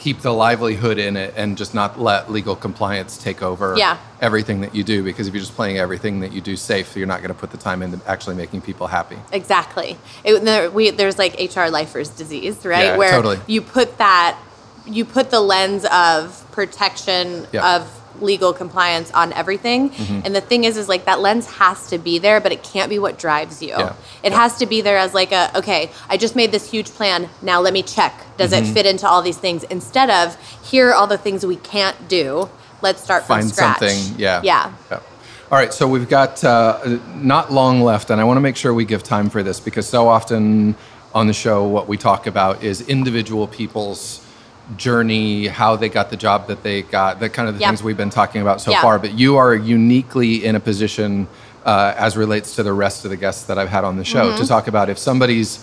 keep 0.00 0.18
the 0.22 0.32
livelihood 0.32 0.98
in 0.98 1.16
it 1.16 1.32
and 1.36 1.56
just 1.56 1.72
not 1.72 2.00
let 2.00 2.28
legal 2.32 2.56
compliance 2.56 3.16
take 3.16 3.42
over 3.42 3.76
Yeah. 3.78 3.96
everything 4.20 4.60
that 4.62 4.74
you 4.74 4.82
do? 4.82 5.04
Because 5.04 5.28
if 5.28 5.34
you're 5.34 5.40
just 5.40 5.54
playing 5.54 5.78
everything 5.78 6.18
that 6.22 6.32
you 6.32 6.40
do 6.40 6.56
safe, 6.56 6.96
you're 6.96 7.06
not 7.06 7.18
going 7.20 7.28
to 7.32 7.38
put 7.38 7.52
the 7.52 7.58
time 7.58 7.80
into 7.80 8.00
actually 8.10 8.34
making 8.34 8.62
people 8.62 8.88
happy. 8.88 9.16
Exactly. 9.30 9.96
It, 10.24 10.44
there, 10.44 10.68
we, 10.68 10.90
there's 10.90 11.16
like 11.16 11.34
HR 11.54 11.68
lifers 11.68 12.08
disease, 12.08 12.66
right? 12.66 12.86
Yeah, 12.86 12.96
Where 12.96 13.12
totally. 13.12 13.38
you 13.46 13.62
put 13.62 13.98
that, 13.98 14.36
you 14.84 15.04
put 15.04 15.30
the 15.30 15.38
lens 15.40 15.84
of 15.92 16.44
protection 16.50 17.46
Yeah. 17.52 17.76
of 17.76 18.01
legal 18.20 18.52
compliance 18.52 19.10
on 19.12 19.32
everything. 19.32 19.90
Mm-hmm. 19.90 20.20
And 20.26 20.34
the 20.34 20.40
thing 20.40 20.64
is, 20.64 20.76
is 20.76 20.88
like 20.88 21.04
that 21.06 21.20
lens 21.20 21.46
has 21.46 21.88
to 21.88 21.98
be 21.98 22.18
there, 22.18 22.40
but 22.40 22.52
it 22.52 22.62
can't 22.62 22.90
be 22.90 22.98
what 22.98 23.18
drives 23.18 23.62
you. 23.62 23.68
Yeah. 23.70 23.94
It 24.22 24.32
Yeah. 24.32 24.38
has 24.40 24.56
to 24.58 24.66
be 24.66 24.80
there 24.80 24.98
as 24.98 25.14
like 25.14 25.32
a, 25.32 25.56
okay, 25.58 25.90
I 26.08 26.16
just 26.16 26.36
made 26.36 26.52
this 26.52 26.70
huge 26.70 26.90
plan. 26.90 27.28
Now 27.42 27.60
let 27.60 27.72
me 27.72 27.82
check. 27.82 28.14
Does 28.36 28.52
Mm-hmm. 28.52 28.70
it 28.70 28.74
fit 28.74 28.86
into 28.86 29.08
all 29.08 29.22
these 29.22 29.38
things? 29.38 29.62
Instead 29.64 30.10
of 30.10 30.36
here 30.62 30.90
are 30.90 30.94
all 30.94 31.06
the 31.06 31.18
things 31.18 31.44
we 31.46 31.56
can't 31.56 32.08
do. 32.08 32.48
Let's 32.82 33.02
start 33.02 33.24
from 33.24 33.40
find 33.40 33.50
scratch. 33.50 33.78
something. 33.78 34.18
Yeah. 34.18 34.40
Yeah. 34.42 34.72
All 34.90 35.58
right, 35.58 35.72
so 35.72 35.86
we've 35.86 36.08
got 36.08 36.42
uh, 36.42 36.98
not 37.16 37.52
long 37.52 37.82
left, 37.82 38.08
and 38.10 38.18
I 38.20 38.24
want 38.24 38.38
to 38.38 38.40
make 38.40 38.56
sure 38.56 38.72
we 38.72 38.86
give 38.86 39.02
time 39.02 39.28
for 39.28 39.42
this 39.42 39.60
because 39.60 39.86
so 39.86 40.08
often 40.08 40.74
on 41.14 41.26
the 41.26 41.34
show, 41.34 41.64
what 41.64 41.88
we 41.88 41.98
talk 41.98 42.26
about 42.26 42.62
is 42.64 42.80
individual 42.88 43.46
people's 43.46 44.26
journey, 44.76 45.46
how 45.48 45.76
they 45.76 45.88
got 45.88 46.10
the 46.10 46.16
job 46.16 46.48
that 46.48 46.62
they 46.62 46.82
got, 46.82 47.20
the 47.20 47.28
kind 47.28 47.48
of 47.48 47.54
the 47.56 47.60
Yeah. 47.60 47.68
things 47.68 47.82
we've 47.82 47.96
been 47.96 48.10
talking 48.10 48.42
about 48.42 48.60
so 48.60 48.70
Yeah. 48.70 48.80
far. 48.82 48.98
But 48.98 49.18
you 49.18 49.36
are 49.36 49.54
uniquely 49.54 50.44
in 50.44 50.54
a 50.54 50.60
position, 50.60 51.26
uh, 51.66 51.94
as 51.96 52.16
relates 52.16 52.56
to 52.56 52.62
the 52.62 52.72
rest 52.72 53.04
of 53.04 53.10
the 53.10 53.16
guests 53.16 53.44
that 53.44 53.58
I've 53.58 53.68
had 53.68 53.84
on 53.84 53.96
the 53.96 54.04
show, 54.04 54.26
Mm-hmm. 54.30 54.38
to 54.42 54.46
talk 54.46 54.68
about 54.68 54.88
if 54.88 54.98
somebody's 54.98 55.60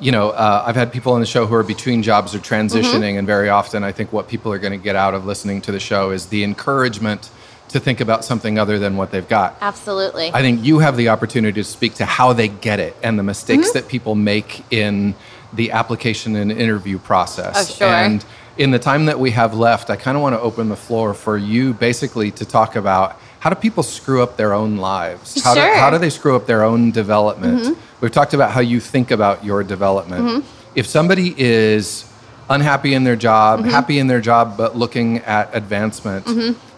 you 0.00 0.12
know, 0.12 0.30
uh, 0.30 0.62
I've 0.64 0.76
had 0.76 0.92
people 0.92 1.12
on 1.14 1.18
the 1.18 1.26
show 1.26 1.44
who 1.44 1.56
are 1.56 1.64
between 1.64 2.04
jobs 2.04 2.32
or 2.32 2.38
transitioning, 2.38 3.18
and 3.18 3.26
very 3.26 3.48
often 3.48 3.82
I 3.82 3.90
think 3.90 4.12
what 4.12 4.28
people 4.28 4.52
are 4.52 4.58
going 4.58 4.70
to 4.70 4.78
get 4.78 4.94
out 4.94 5.12
of 5.12 5.26
listening 5.26 5.60
to 5.62 5.72
the 5.72 5.80
show 5.80 6.12
is 6.12 6.26
the 6.26 6.44
encouragement 6.44 7.30
to 7.70 7.80
think 7.80 8.00
about 8.00 8.24
something 8.24 8.60
other 8.60 8.78
than 8.78 8.96
what 8.96 9.10
they've 9.10 9.28
got. 9.28 9.56
Absolutely. 9.60 10.30
I 10.32 10.40
think 10.40 10.64
you 10.64 10.78
have 10.78 10.96
the 10.96 11.08
opportunity 11.08 11.60
to 11.60 11.64
speak 11.64 11.94
to 11.94 12.04
how 12.04 12.32
they 12.32 12.46
get 12.46 12.78
it 12.78 12.94
and 13.02 13.18
the 13.18 13.24
mistakes 13.24 13.70
Mm-hmm. 13.70 13.76
that 13.78 13.88
people 13.88 14.14
make 14.14 14.62
in 14.70 15.16
the 15.52 15.70
application 15.72 16.36
and 16.36 16.52
interview 16.52 16.98
process. 16.98 17.70
Oh, 17.70 17.74
sure. 17.74 17.86
And 17.88 18.24
in 18.58 18.70
the 18.70 18.78
time 18.78 19.06
that 19.06 19.18
we 19.18 19.30
have 19.30 19.54
left, 19.54 19.88
I 19.90 19.96
kind 19.96 20.16
of 20.16 20.22
want 20.22 20.34
to 20.34 20.40
open 20.40 20.68
the 20.68 20.76
floor 20.76 21.14
for 21.14 21.36
you 21.36 21.72
basically 21.74 22.30
to 22.32 22.44
talk 22.44 22.76
about 22.76 23.18
how 23.40 23.50
do 23.50 23.56
people 23.56 23.82
screw 23.84 24.20
up 24.22 24.36
their 24.36 24.52
own 24.52 24.76
lives? 24.78 25.42
How, 25.42 25.54
Sure. 25.54 25.62
Mm-hmm. 25.62 25.74
do, 25.74 25.80
how 25.80 25.90
do 25.90 25.98
they 25.98 26.10
screw 26.10 26.34
up 26.36 26.46
their 26.46 26.64
own 26.64 26.90
development? 26.90 27.78
We've 28.00 28.10
talked 28.10 28.34
about 28.34 28.50
how 28.50 28.60
you 28.60 28.80
think 28.80 29.10
about 29.12 29.44
your 29.44 29.62
development. 29.62 30.44
If 30.74 30.86
somebody 30.86 31.34
is 31.40 32.04
unhappy 32.50 32.94
in 32.94 33.04
their 33.04 33.16
job, 33.16 33.60
Mm-hmm. 33.60 33.68
happy 33.70 33.98
in 34.00 34.06
their 34.08 34.20
job, 34.20 34.56
but 34.56 34.76
looking 34.76 35.18
at 35.18 35.54
advancement, 35.54 36.26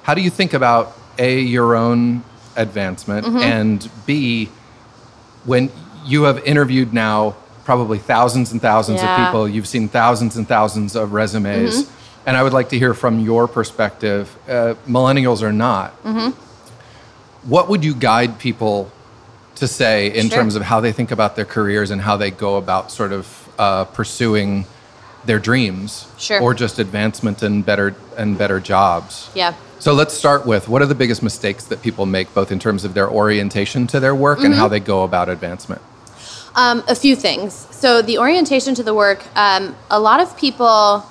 how 0.03 0.15
do 0.15 0.21
you 0.21 0.31
think 0.31 0.53
about 0.53 0.97
A, 1.19 1.41
your 1.41 1.75
own 1.77 2.23
advancement, 2.57 3.27
Mm-hmm. 3.27 3.39
and 3.39 3.91
B, 4.07 4.51
when 5.47 5.71
you 6.05 6.25
have 6.25 6.45
interviewed 6.45 6.93
now 6.93 7.37
probably 7.71 7.99
thousands 7.99 8.51
and 8.51 8.61
thousands 8.61 9.01
Yeah. 9.01 9.07
of 9.11 9.17
people, 9.27 9.49
you've 9.49 9.69
seen 9.75 9.87
thousands 9.89 10.37
and 10.37 10.45
thousands 10.57 10.97
of 10.97 11.13
resumes, 11.13 11.75
Mm-hmm. 11.85 12.27
and 12.27 12.37
I 12.37 12.43
would 12.43 12.53
like 12.59 12.69
to 12.71 12.79
hear 12.83 12.95
from 12.95 13.15
your 13.31 13.47
perspective, 13.47 14.25
uh, 14.49 14.75
millennials 14.89 15.41
or 15.49 15.53
not, 15.53 15.89
Mm-hmm. 16.03 16.31
what 17.55 17.69
would 17.71 17.85
you 17.85 17.95
guide 17.95 18.33
people 18.41 18.91
to 19.61 19.67
say 19.69 19.97
in 20.21 20.29
Sure. 20.29 20.39
terms 20.39 20.57
of 20.57 20.63
how 20.63 20.81
they 20.81 20.91
think 20.99 21.11
about 21.13 21.37
their 21.37 21.45
careers 21.57 21.91
and 21.93 22.01
how 22.09 22.17
they 22.17 22.31
go 22.47 22.57
about 22.57 22.91
sort 22.91 23.13
of 23.13 23.25
uh, 23.59 23.85
pursuing 23.99 24.65
their 25.29 25.39
dreams 25.39 26.07
Sure. 26.19 26.41
or 26.43 26.51
just 26.55 26.79
advancement 26.81 27.39
and 27.47 27.65
better 27.65 27.95
and 28.19 28.37
better 28.37 28.59
jobs? 28.59 29.29
yeah. 29.35 29.53
So 29.79 29.95
let's 29.95 30.13
start 30.23 30.45
with 30.45 30.69
what 30.69 30.83
are 30.83 30.87
the 30.95 30.95
biggest 31.03 31.23
mistakes 31.23 31.65
that 31.71 31.81
people 31.87 32.05
make, 32.05 32.35
both 32.35 32.51
in 32.53 32.59
terms 32.59 32.85
of 32.85 32.93
their 32.95 33.09
orientation 33.09 33.87
to 33.93 34.01
their 34.01 34.15
work 34.27 34.41
and 34.45 34.53
how 34.55 34.65
Mm-hmm. 34.65 34.73
they 34.73 34.81
go 34.95 35.05
about 35.05 35.29
advancement? 35.29 35.81
Um, 36.55 36.83
a 36.89 36.95
few 36.95 37.15
things. 37.15 37.55
So 37.71 38.03
the 38.03 38.19
orientation 38.19 38.75
to 38.75 38.83
the 38.83 38.93
work, 38.93 39.25
um, 39.37 39.77
a 39.91 40.01
lot 40.01 40.21
of 40.21 40.37
people 40.37 41.07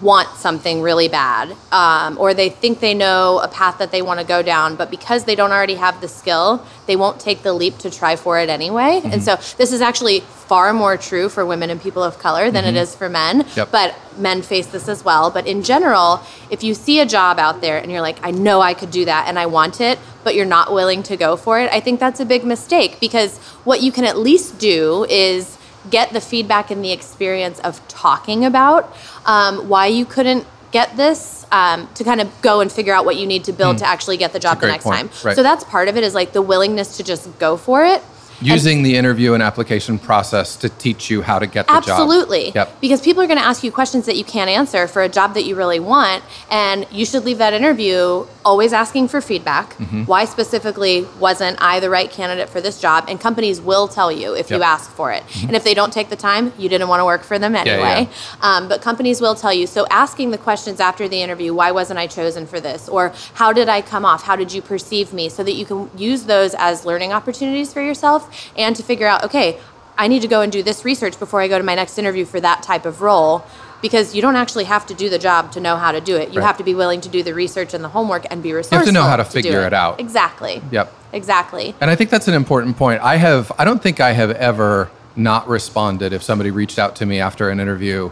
want 0.00 0.28
something 0.36 0.80
really 0.80 1.08
bad, 1.08 1.54
um, 1.70 2.16
or 2.18 2.32
they 2.32 2.48
think 2.48 2.80
they 2.80 2.94
know 2.94 3.40
a 3.42 3.48
path 3.48 3.78
that 3.78 3.90
they 3.90 4.00
want 4.00 4.20
to 4.20 4.26
go 4.26 4.42
down, 4.42 4.76
but 4.76 4.90
because 4.90 5.24
they 5.24 5.34
don't 5.34 5.52
already 5.52 5.74
have 5.74 6.00
the 6.00 6.08
skill, 6.08 6.64
they 6.86 6.96
won't 6.96 7.20
take 7.20 7.42
the 7.42 7.52
leap 7.52 7.78
to 7.78 7.90
try 7.90 8.16
for 8.16 8.38
it 8.38 8.48
anyway. 8.48 9.00
And 9.04 9.22
so 9.22 9.36
this 9.58 9.72
is 9.72 9.80
actually 9.80 10.20
far 10.20 10.72
more 10.72 10.96
true 10.96 11.28
for 11.28 11.44
women 11.44 11.70
and 11.70 11.80
people 11.80 12.02
of 12.02 12.18
color 12.18 12.50
than 12.50 12.64
it 12.64 12.74
is 12.74 12.94
for 12.94 13.08
men. 13.08 13.46
Yep. 13.56 13.70
But 13.70 13.94
men 14.18 14.42
face 14.42 14.66
this 14.66 14.88
as 14.88 15.04
well. 15.04 15.30
But 15.30 15.46
in 15.46 15.62
general, 15.62 16.20
if 16.50 16.62
you 16.62 16.74
see 16.74 17.00
a 17.00 17.06
job 17.06 17.38
out 17.38 17.60
there 17.60 17.78
and 17.78 17.90
you're 17.90 18.00
like, 18.00 18.18
I 18.22 18.30
know 18.30 18.60
I 18.60 18.74
could 18.74 18.90
do 18.90 19.04
that 19.04 19.28
and 19.28 19.38
I 19.38 19.46
want 19.46 19.80
it, 19.80 19.98
but 20.24 20.34
you're 20.34 20.46
not 20.46 20.72
willing 20.72 21.02
to 21.04 21.16
go 21.16 21.36
for 21.36 21.60
it, 21.60 21.70
I 21.72 21.80
think 21.80 22.00
that's 22.00 22.20
a 22.20 22.24
big 22.24 22.44
mistake 22.44 22.98
because 23.00 23.38
what 23.64 23.82
you 23.82 23.92
can 23.92 24.04
at 24.04 24.18
least 24.18 24.58
do 24.58 25.06
is 25.08 25.56
get 25.90 26.12
the 26.12 26.20
feedback 26.20 26.70
and 26.70 26.84
the 26.84 26.92
experience 26.92 27.58
of 27.60 27.86
talking 27.88 28.44
about 28.44 28.94
um, 29.26 29.68
why 29.68 29.86
you 29.86 30.04
couldn't 30.04 30.46
get 30.70 30.96
this 30.96 31.46
um, 31.52 31.88
to 31.94 32.02
kind 32.02 32.20
of 32.20 32.30
go 32.40 32.60
and 32.60 32.72
figure 32.72 32.94
out 32.94 33.04
what 33.04 33.16
you 33.16 33.26
need 33.26 33.44
to 33.44 33.52
build 33.52 33.78
to 33.78 33.86
actually 33.86 34.16
get 34.16 34.32
the 34.32 34.38
job 34.38 34.60
the 34.60 34.66
next 34.66 34.84
point. 34.84 34.96
time. 34.96 35.10
Right. 35.22 35.36
So 35.36 35.42
that's 35.42 35.64
part 35.64 35.88
of 35.88 35.96
it 35.96 36.02
is 36.02 36.14
like 36.14 36.32
the 36.32 36.42
willingness 36.42 36.96
to 36.96 37.04
just 37.04 37.38
go 37.38 37.56
for 37.56 37.84
it. 37.84 38.02
Using 38.40 38.82
the 38.82 38.96
interview 38.96 39.34
and 39.34 39.42
application 39.42 39.98
process 39.98 40.56
to 40.56 40.68
teach 40.68 41.10
you 41.10 41.22
how 41.22 41.38
to 41.38 41.46
get 41.46 41.66
the 41.66 41.74
Absolutely. 41.74 42.46
job. 42.46 42.54
Yep. 42.54 42.80
Because 42.80 43.00
people 43.00 43.22
are 43.22 43.26
going 43.26 43.38
to 43.38 43.44
ask 43.44 43.62
you 43.62 43.70
questions 43.70 44.06
that 44.06 44.16
you 44.16 44.24
can't 44.24 44.50
answer 44.50 44.86
for 44.86 45.02
a 45.02 45.08
job 45.08 45.34
that 45.34 45.44
you 45.44 45.54
really 45.56 45.80
want. 45.80 46.24
And 46.50 46.86
you 46.90 47.04
should 47.04 47.24
leave 47.24 47.38
that 47.38 47.52
interview 47.52 48.26
always 48.44 48.72
asking 48.72 49.08
for 49.08 49.20
feedback. 49.20 49.74
Mm-hmm. 49.74 50.04
Why 50.04 50.24
specifically 50.24 51.06
wasn't 51.20 51.58
I 51.60 51.80
the 51.80 51.90
right 51.90 52.10
candidate 52.10 52.48
for 52.48 52.60
this 52.60 52.80
job? 52.80 53.04
And 53.08 53.20
companies 53.20 53.60
will 53.60 53.88
tell 53.88 54.10
you 54.10 54.34
if 54.34 54.50
you 54.50 54.62
ask 54.62 54.90
for 54.90 55.12
it. 55.12 55.22
And 55.42 55.54
if 55.54 55.64
they 55.64 55.74
don't 55.74 55.92
take 55.92 56.08
the 56.08 56.16
time, 56.16 56.52
you 56.58 56.68
didn't 56.68 56.88
want 56.88 57.00
to 57.00 57.04
work 57.04 57.22
for 57.22 57.38
them 57.38 57.54
anyway. 57.54 58.08
yeah. 58.08 58.08
Um, 58.40 58.68
but 58.68 58.82
companies 58.82 59.20
will 59.20 59.34
tell 59.34 59.52
you. 59.52 59.66
So 59.66 59.86
asking 59.90 60.30
the 60.30 60.38
questions 60.38 60.80
after 60.80 61.08
the 61.08 61.22
interview, 61.22 61.54
why 61.54 61.70
wasn't 61.70 61.98
I 61.98 62.06
chosen 62.06 62.46
for 62.46 62.60
this? 62.60 62.88
Or 62.88 63.12
how 63.34 63.52
did 63.52 63.68
I 63.68 63.82
come 63.82 64.04
off? 64.04 64.22
How 64.22 64.36
did 64.36 64.52
you 64.52 64.62
perceive 64.62 65.12
me? 65.12 65.28
So 65.28 65.42
that 65.42 65.52
you 65.52 65.64
can 65.64 65.90
use 65.96 66.24
those 66.24 66.54
as 66.58 66.84
learning 66.84 67.12
opportunities 67.12 67.72
for 67.72 67.80
yourself 67.80 68.31
and 68.56 68.74
to 68.76 68.82
figure 68.82 69.06
out, 69.06 69.24
okay, 69.24 69.58
I 69.98 70.08
need 70.08 70.22
to 70.22 70.28
go 70.28 70.40
and 70.40 70.50
do 70.50 70.62
this 70.62 70.84
research 70.84 71.18
before 71.18 71.40
I 71.40 71.48
go 71.48 71.58
to 71.58 71.64
my 71.64 71.74
next 71.74 71.98
interview 71.98 72.24
for 72.24 72.40
that 72.40 72.62
type 72.62 72.86
of 72.86 73.02
role. 73.02 73.44
Because 73.82 74.14
you 74.14 74.22
don't 74.22 74.36
actually 74.36 74.62
have 74.64 74.86
to 74.86 74.94
do 74.94 75.10
the 75.10 75.18
job 75.18 75.50
to 75.52 75.60
know 75.60 75.76
how 75.76 75.90
to 75.90 76.00
do 76.00 76.16
it. 76.16 76.30
You 76.32 76.38
Right. 76.38 76.46
have 76.46 76.58
to 76.58 76.62
be 76.64 76.72
willing 76.72 77.00
to 77.00 77.08
do 77.08 77.24
the 77.24 77.34
research 77.34 77.74
and 77.74 77.82
the 77.82 77.88
homework 77.88 78.24
and 78.30 78.40
be 78.40 78.52
resourceful. 78.52 78.76
You 78.76 78.78
have 78.78 78.86
to 78.86 78.92
know 78.92 79.02
how 79.02 79.16
to 79.16 79.24
do 79.24 79.30
figure 79.30 79.62
it 79.66 79.72
out. 79.72 79.98
Exactly. 79.98 80.62
Yep. 80.70 80.92
Exactly. 81.12 81.74
And 81.80 81.90
I 81.90 81.96
think 81.96 82.08
that's 82.10 82.28
an 82.28 82.34
important 82.34 82.76
point. 82.76 83.02
I 83.02 83.16
have 83.16 83.50
I 83.58 83.64
don't 83.64 83.82
think 83.82 83.98
I 84.00 84.12
have 84.12 84.30
ever 84.30 84.88
not 85.16 85.48
responded 85.48 86.12
if 86.12 86.22
somebody 86.22 86.50
reached 86.52 86.78
out 86.78 86.94
to 86.96 87.06
me 87.06 87.18
after 87.18 87.50
an 87.50 87.58
interview 87.58 88.10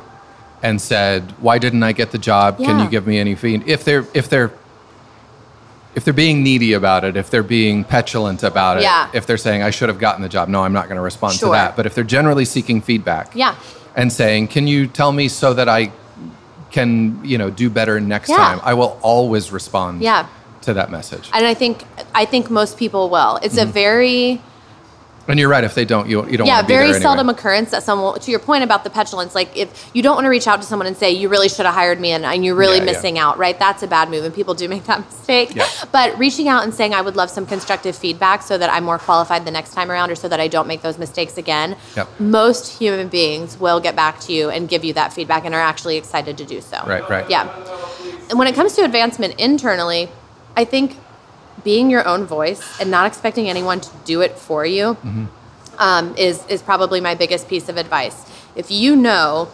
and 0.62 0.80
said, 0.80 1.32
"Why 1.40 1.58
didn't 1.58 1.82
I 1.84 1.92
get 1.92 2.10
the 2.10 2.18
job? 2.18 2.58
Can 2.58 2.80
you 2.80 2.88
give 2.88 3.06
me 3.06 3.18
any 3.18 3.34
feed?" 3.36 3.62
If 3.66 3.84
they're 3.84 4.04
if 4.12 4.28
they're 4.28 4.50
if 5.94 6.04
they're 6.04 6.14
being 6.14 6.42
needy 6.42 6.72
about 6.74 7.04
it, 7.04 7.16
if 7.16 7.30
they're 7.30 7.42
being 7.42 7.82
petulant 7.84 8.42
about 8.42 8.76
it, 8.78 8.82
Yeah. 8.84 9.08
if 9.12 9.26
they're 9.26 9.36
saying 9.36 9.62
I 9.62 9.70
should 9.70 9.88
have 9.88 9.98
gotten 9.98 10.22
the 10.22 10.28
job, 10.28 10.48
no, 10.48 10.62
I'm 10.62 10.72
not 10.72 10.86
going 10.86 10.96
to 10.96 11.02
respond 11.02 11.34
Sure. 11.34 11.48
to 11.48 11.52
that. 11.52 11.76
But 11.76 11.86
if 11.86 11.94
they're 11.94 12.04
generally 12.04 12.44
seeking 12.44 12.80
feedback, 12.80 13.30
Yeah. 13.34 13.54
and 13.96 14.12
saying, 14.12 14.48
"Can 14.48 14.66
you 14.68 14.86
tell 14.86 15.10
me 15.12 15.28
so 15.28 15.52
that 15.54 15.68
I 15.68 15.90
can, 16.70 17.18
you 17.24 17.36
know, 17.38 17.50
do 17.50 17.68
better 17.70 18.00
next 18.00 18.28
Yeah. 18.30 18.36
time?" 18.36 18.60
I 18.62 18.74
will 18.74 18.98
always 19.02 19.50
respond 19.50 20.02
Yeah. 20.02 20.26
to 20.62 20.74
that 20.74 20.90
message. 20.90 21.28
And 21.32 21.46
I 21.46 21.54
think 21.54 21.84
I 22.14 22.24
think 22.24 22.50
most 22.50 22.76
people 22.76 23.08
will. 23.08 23.38
It's 23.42 23.56
Mm-hmm. 23.56 23.68
a 23.68 23.72
very 23.72 24.40
And 25.30 25.38
you're 25.40 25.48
right. 25.48 25.64
If 25.64 25.74
they 25.74 25.84
don't, 25.84 26.08
you, 26.08 26.28
you 26.28 26.36
don't. 26.36 26.46
yeah, 26.46 26.56
want 26.56 26.66
to 26.66 26.68
be 26.68 26.74
very 26.74 26.84
anyway. 26.86 27.00
seldom 27.00 27.28
occurrence 27.28 27.70
that 27.70 27.82
someone. 27.82 28.18
To 28.20 28.30
your 28.30 28.40
point 28.40 28.64
about 28.64 28.84
the 28.84 28.90
petulance, 28.90 29.34
like 29.34 29.56
if 29.56 29.90
you 29.94 30.02
don't 30.02 30.16
want 30.16 30.24
to 30.24 30.28
reach 30.30 30.46
out 30.46 30.60
to 30.60 30.66
someone 30.66 30.86
and 30.86 30.96
say 30.96 31.10
you 31.10 31.28
really 31.28 31.48
should 31.48 31.64
have 31.66 31.74
hired 31.74 32.00
me 32.00 32.10
and, 32.10 32.24
and 32.24 32.44
you're 32.44 32.54
really 32.54 32.78
Yeah, 32.78 32.84
yeah. 32.84 32.92
missing 32.92 33.18
out, 33.18 33.38
right? 33.38 33.58
That's 33.58 33.82
a 33.82 33.86
bad 33.86 34.10
move, 34.10 34.24
and 34.24 34.34
people 34.34 34.54
do 34.54 34.68
make 34.68 34.84
that 34.84 35.00
mistake. 35.06 35.54
Yeah. 35.54 35.66
But 35.92 36.18
reaching 36.18 36.48
out 36.48 36.64
and 36.64 36.74
saying 36.74 36.94
I 36.94 37.00
would 37.00 37.16
love 37.16 37.30
some 37.30 37.46
constructive 37.46 37.96
feedback 37.96 38.42
so 38.42 38.58
that 38.58 38.70
I'm 38.70 38.84
more 38.84 38.98
qualified 38.98 39.44
the 39.44 39.50
next 39.50 39.72
time 39.74 39.90
around, 39.90 40.10
or 40.10 40.14
so 40.16 40.28
that 40.28 40.40
I 40.40 40.48
don't 40.48 40.66
make 40.66 40.82
those 40.82 40.98
mistakes 40.98 41.38
again. 41.38 41.76
Yep. 41.96 42.20
Most 42.20 42.78
human 42.78 43.08
beings 43.08 43.58
will 43.58 43.80
get 43.80 43.94
back 43.96 44.20
to 44.20 44.32
you 44.32 44.50
and 44.50 44.68
give 44.68 44.84
you 44.84 44.92
that 44.94 45.12
feedback, 45.12 45.44
and 45.44 45.54
are 45.54 45.60
actually 45.60 45.96
excited 45.96 46.36
to 46.38 46.44
do 46.44 46.60
so. 46.60 46.82
Right, 46.86 47.08
right. 47.08 47.28
Yeah. 47.30 47.48
And 48.28 48.38
when 48.38 48.48
it 48.48 48.54
comes 48.54 48.74
to 48.74 48.82
advancement 48.84 49.34
internally, 49.38 50.08
I 50.56 50.64
think 50.64 50.96
being 51.64 51.90
your 51.90 52.06
own 52.06 52.24
voice 52.24 52.62
and 52.80 52.90
not 52.90 53.06
expecting 53.06 53.48
anyone 53.48 53.80
to 53.80 53.90
do 54.04 54.20
it 54.20 54.38
for 54.38 54.64
you 54.66 54.94
Mm-hmm. 54.94 55.24
um, 55.78 56.14
is 56.16 56.44
is 56.48 56.62
probably 56.62 57.00
my 57.00 57.14
biggest 57.14 57.48
piece 57.48 57.68
of 57.68 57.76
advice. 57.76 58.16
If 58.56 58.70
you 58.70 58.96
know 58.96 59.48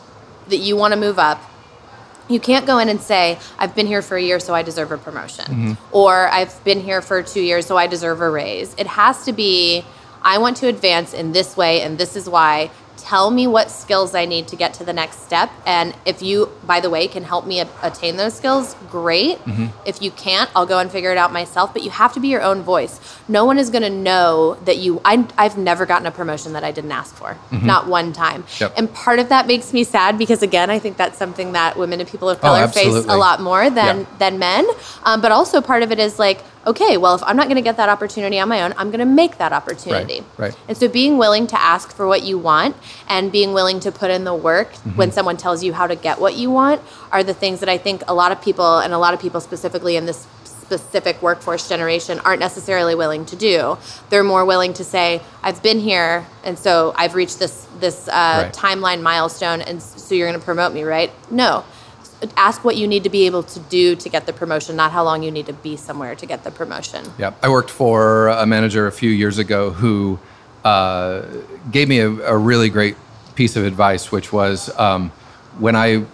that 0.48 0.58
you 0.58 0.76
want 0.76 0.92
to 0.94 1.00
move 1.00 1.18
up, 1.18 1.40
you 2.28 2.40
can't 2.40 2.66
go 2.66 2.78
in 2.78 2.88
and 2.88 3.00
say, 3.00 3.38
"I've 3.58 3.74
been 3.74 3.86
here 3.86 4.02
for 4.02 4.16
a 4.16 4.22
year, 4.22 4.40
so 4.40 4.54
I 4.54 4.62
deserve 4.62 4.90
a 4.92 4.98
promotion," 4.98 5.44
Mm-hmm. 5.46 5.72
or 5.92 6.28
"I've 6.28 6.54
been 6.64 6.80
here 6.80 7.00
for 7.02 7.22
two 7.22 7.42
years, 7.42 7.66
so 7.66 7.76
I 7.76 7.86
deserve 7.86 8.20
a 8.20 8.30
raise." 8.30 8.74
It 8.78 8.86
has 8.86 9.24
to 9.26 9.32
be, 9.32 9.84
"I 10.22 10.38
want 10.38 10.56
to 10.58 10.66
advance 10.68 11.12
in 11.14 11.32
this 11.32 11.56
way, 11.56 11.82
and 11.82 11.98
this 11.98 12.16
is 12.16 12.28
why." 12.28 12.70
Tell 13.06 13.30
me 13.30 13.46
what 13.46 13.70
skills 13.70 14.16
I 14.16 14.24
need 14.24 14.48
to 14.48 14.56
get 14.56 14.74
to 14.74 14.84
the 14.84 14.92
next 14.92 15.22
step, 15.24 15.48
and 15.64 15.94
if 16.04 16.22
you, 16.22 16.50
by 16.66 16.80
the 16.80 16.90
way, 16.90 17.06
can 17.06 17.22
help 17.22 17.46
me 17.46 17.60
a- 17.60 17.68
attain 17.80 18.16
those 18.16 18.34
skills, 18.34 18.74
great. 18.90 19.38
Mm-hmm. 19.44 19.66
If 19.86 20.02
you 20.02 20.10
can't, 20.10 20.50
I'll 20.56 20.66
go 20.66 20.80
and 20.80 20.90
figure 20.90 21.12
it 21.12 21.16
out 21.16 21.32
myself. 21.32 21.72
But 21.72 21.84
you 21.84 21.90
have 21.90 22.12
to 22.14 22.20
be 22.20 22.26
your 22.26 22.42
own 22.42 22.62
voice. 22.62 22.98
No 23.28 23.44
one 23.44 23.58
is 23.58 23.70
going 23.70 23.84
to 23.84 23.90
know 23.90 24.54
that 24.64 24.78
you. 24.78 25.00
I, 25.04 25.24
I've 25.38 25.56
never 25.56 25.86
gotten 25.86 26.06
a 26.08 26.10
promotion 26.10 26.52
that 26.54 26.64
I 26.64 26.72
didn't 26.72 26.90
ask 26.90 27.14
for, 27.14 27.36
not 27.52 27.86
one 27.86 28.12
time. 28.12 28.42
Mm-hmm. 28.42 28.64
Yep. 28.64 28.72
And 28.76 28.92
part 28.92 29.20
of 29.20 29.28
that 29.28 29.46
makes 29.46 29.72
me 29.72 29.84
sad 29.84 30.18
because 30.18 30.42
again, 30.42 30.68
I 30.68 30.80
think 30.80 30.96
that's 30.96 31.16
something 31.16 31.52
that 31.52 31.78
women 31.78 32.00
and 32.00 32.08
people 32.08 32.28
of 32.28 32.38
Oh, 32.38 32.40
color 32.40 32.66
face 32.66 32.92
a 32.92 33.16
lot 33.16 33.40
more 33.40 33.70
than 33.70 34.00
Yeah. 34.00 34.06
than 34.18 34.40
men. 34.40 34.66
Um, 35.04 35.20
but 35.20 35.30
also 35.30 35.60
part 35.60 35.84
of 35.84 35.92
it 35.92 36.00
is 36.00 36.18
like, 36.18 36.42
okay, 36.66 36.96
well, 36.96 37.14
if 37.14 37.22
I'm 37.22 37.36
not 37.36 37.44
going 37.44 37.56
to 37.56 37.62
get 37.62 37.76
that 37.76 37.88
opportunity 37.88 38.40
on 38.40 38.48
my 38.48 38.62
own, 38.62 38.74
I'm 38.76 38.88
going 38.90 38.98
to 38.98 39.04
make 39.22 39.38
that 39.38 39.52
opportunity. 39.52 40.20
right. 40.20 40.38
right, 40.50 40.56
And 40.68 40.76
so 40.76 40.88
being 40.88 41.16
willing 41.16 41.46
to 41.48 41.60
ask 41.60 41.92
for 41.94 42.06
what 42.08 42.22
you 42.24 42.38
want 42.38 42.74
and 43.08 43.30
being 43.30 43.52
willing 43.52 43.78
to 43.80 43.92
put 43.92 44.10
in 44.10 44.24
the 44.24 44.34
work 44.34 44.72
Mm-hmm. 44.72 44.96
when 44.96 45.12
someone 45.12 45.36
tells 45.36 45.62
you 45.62 45.72
how 45.72 45.86
to 45.86 45.94
get 45.94 46.20
what 46.20 46.34
you 46.34 46.50
want 46.50 46.80
are 47.12 47.22
the 47.22 47.34
things 47.34 47.60
that 47.60 47.68
I 47.68 47.78
think 47.78 48.02
a 48.08 48.14
lot 48.14 48.32
of 48.32 48.42
people 48.42 48.78
and 48.78 48.92
a 48.92 48.98
lot 48.98 49.14
of 49.14 49.20
people 49.20 49.40
specifically 49.40 49.96
in 49.96 50.06
this 50.06 50.26
specific 50.44 51.22
workforce 51.22 51.68
generation 51.68 52.18
aren't 52.24 52.40
necessarily 52.40 52.94
willing 52.96 53.24
to 53.26 53.36
do. 53.36 53.78
They're 54.10 54.24
more 54.24 54.44
willing 54.44 54.72
to 54.74 54.84
say, 54.84 55.22
"I've 55.42 55.62
been 55.62 55.78
here, 55.78 56.26
and 56.42 56.58
so 56.58 56.92
I've 56.96 57.14
reached 57.14 57.38
this 57.38 57.66
this 57.78 58.08
uh, 58.08 58.12
Right. 58.44 58.52
timeline 58.52 59.00
milestone, 59.02 59.60
and 59.60 59.80
so 59.80 60.14
you're 60.16 60.26
going 60.28 60.38
to 60.40 60.44
promote 60.44 60.72
me, 60.74 60.82
right?" 60.82 61.12
No. 61.30 61.64
Ask 62.36 62.64
what 62.64 62.76
you 62.76 62.86
need 62.86 63.04
to 63.04 63.10
be 63.10 63.26
able 63.26 63.42
to 63.42 63.60
do 63.60 63.94
to 63.96 64.08
get 64.08 64.26
the 64.26 64.32
promotion, 64.32 64.76
not 64.76 64.92
how 64.92 65.04
long 65.04 65.22
you 65.22 65.30
need 65.30 65.46
to 65.46 65.52
be 65.52 65.76
somewhere 65.76 66.14
to 66.14 66.26
get 66.26 66.44
the 66.44 66.50
promotion. 66.50 67.04
Yeah, 67.18 67.34
I 67.42 67.48
worked 67.48 67.70
for 67.70 68.28
a 68.28 68.46
manager 68.46 68.86
a 68.86 68.92
few 68.92 69.10
years 69.10 69.38
ago 69.38 69.70
who 69.70 70.18
uh, 70.64 71.22
gave 71.70 71.88
me 71.88 72.00
a, 72.00 72.08
a 72.08 72.36
really 72.36 72.70
great 72.70 72.96
piece 73.34 73.54
of 73.54 73.64
advice, 73.64 74.10
which 74.10 74.32
was 74.32 74.76
um, 74.78 75.10
when 75.58 75.76
I 75.76 76.04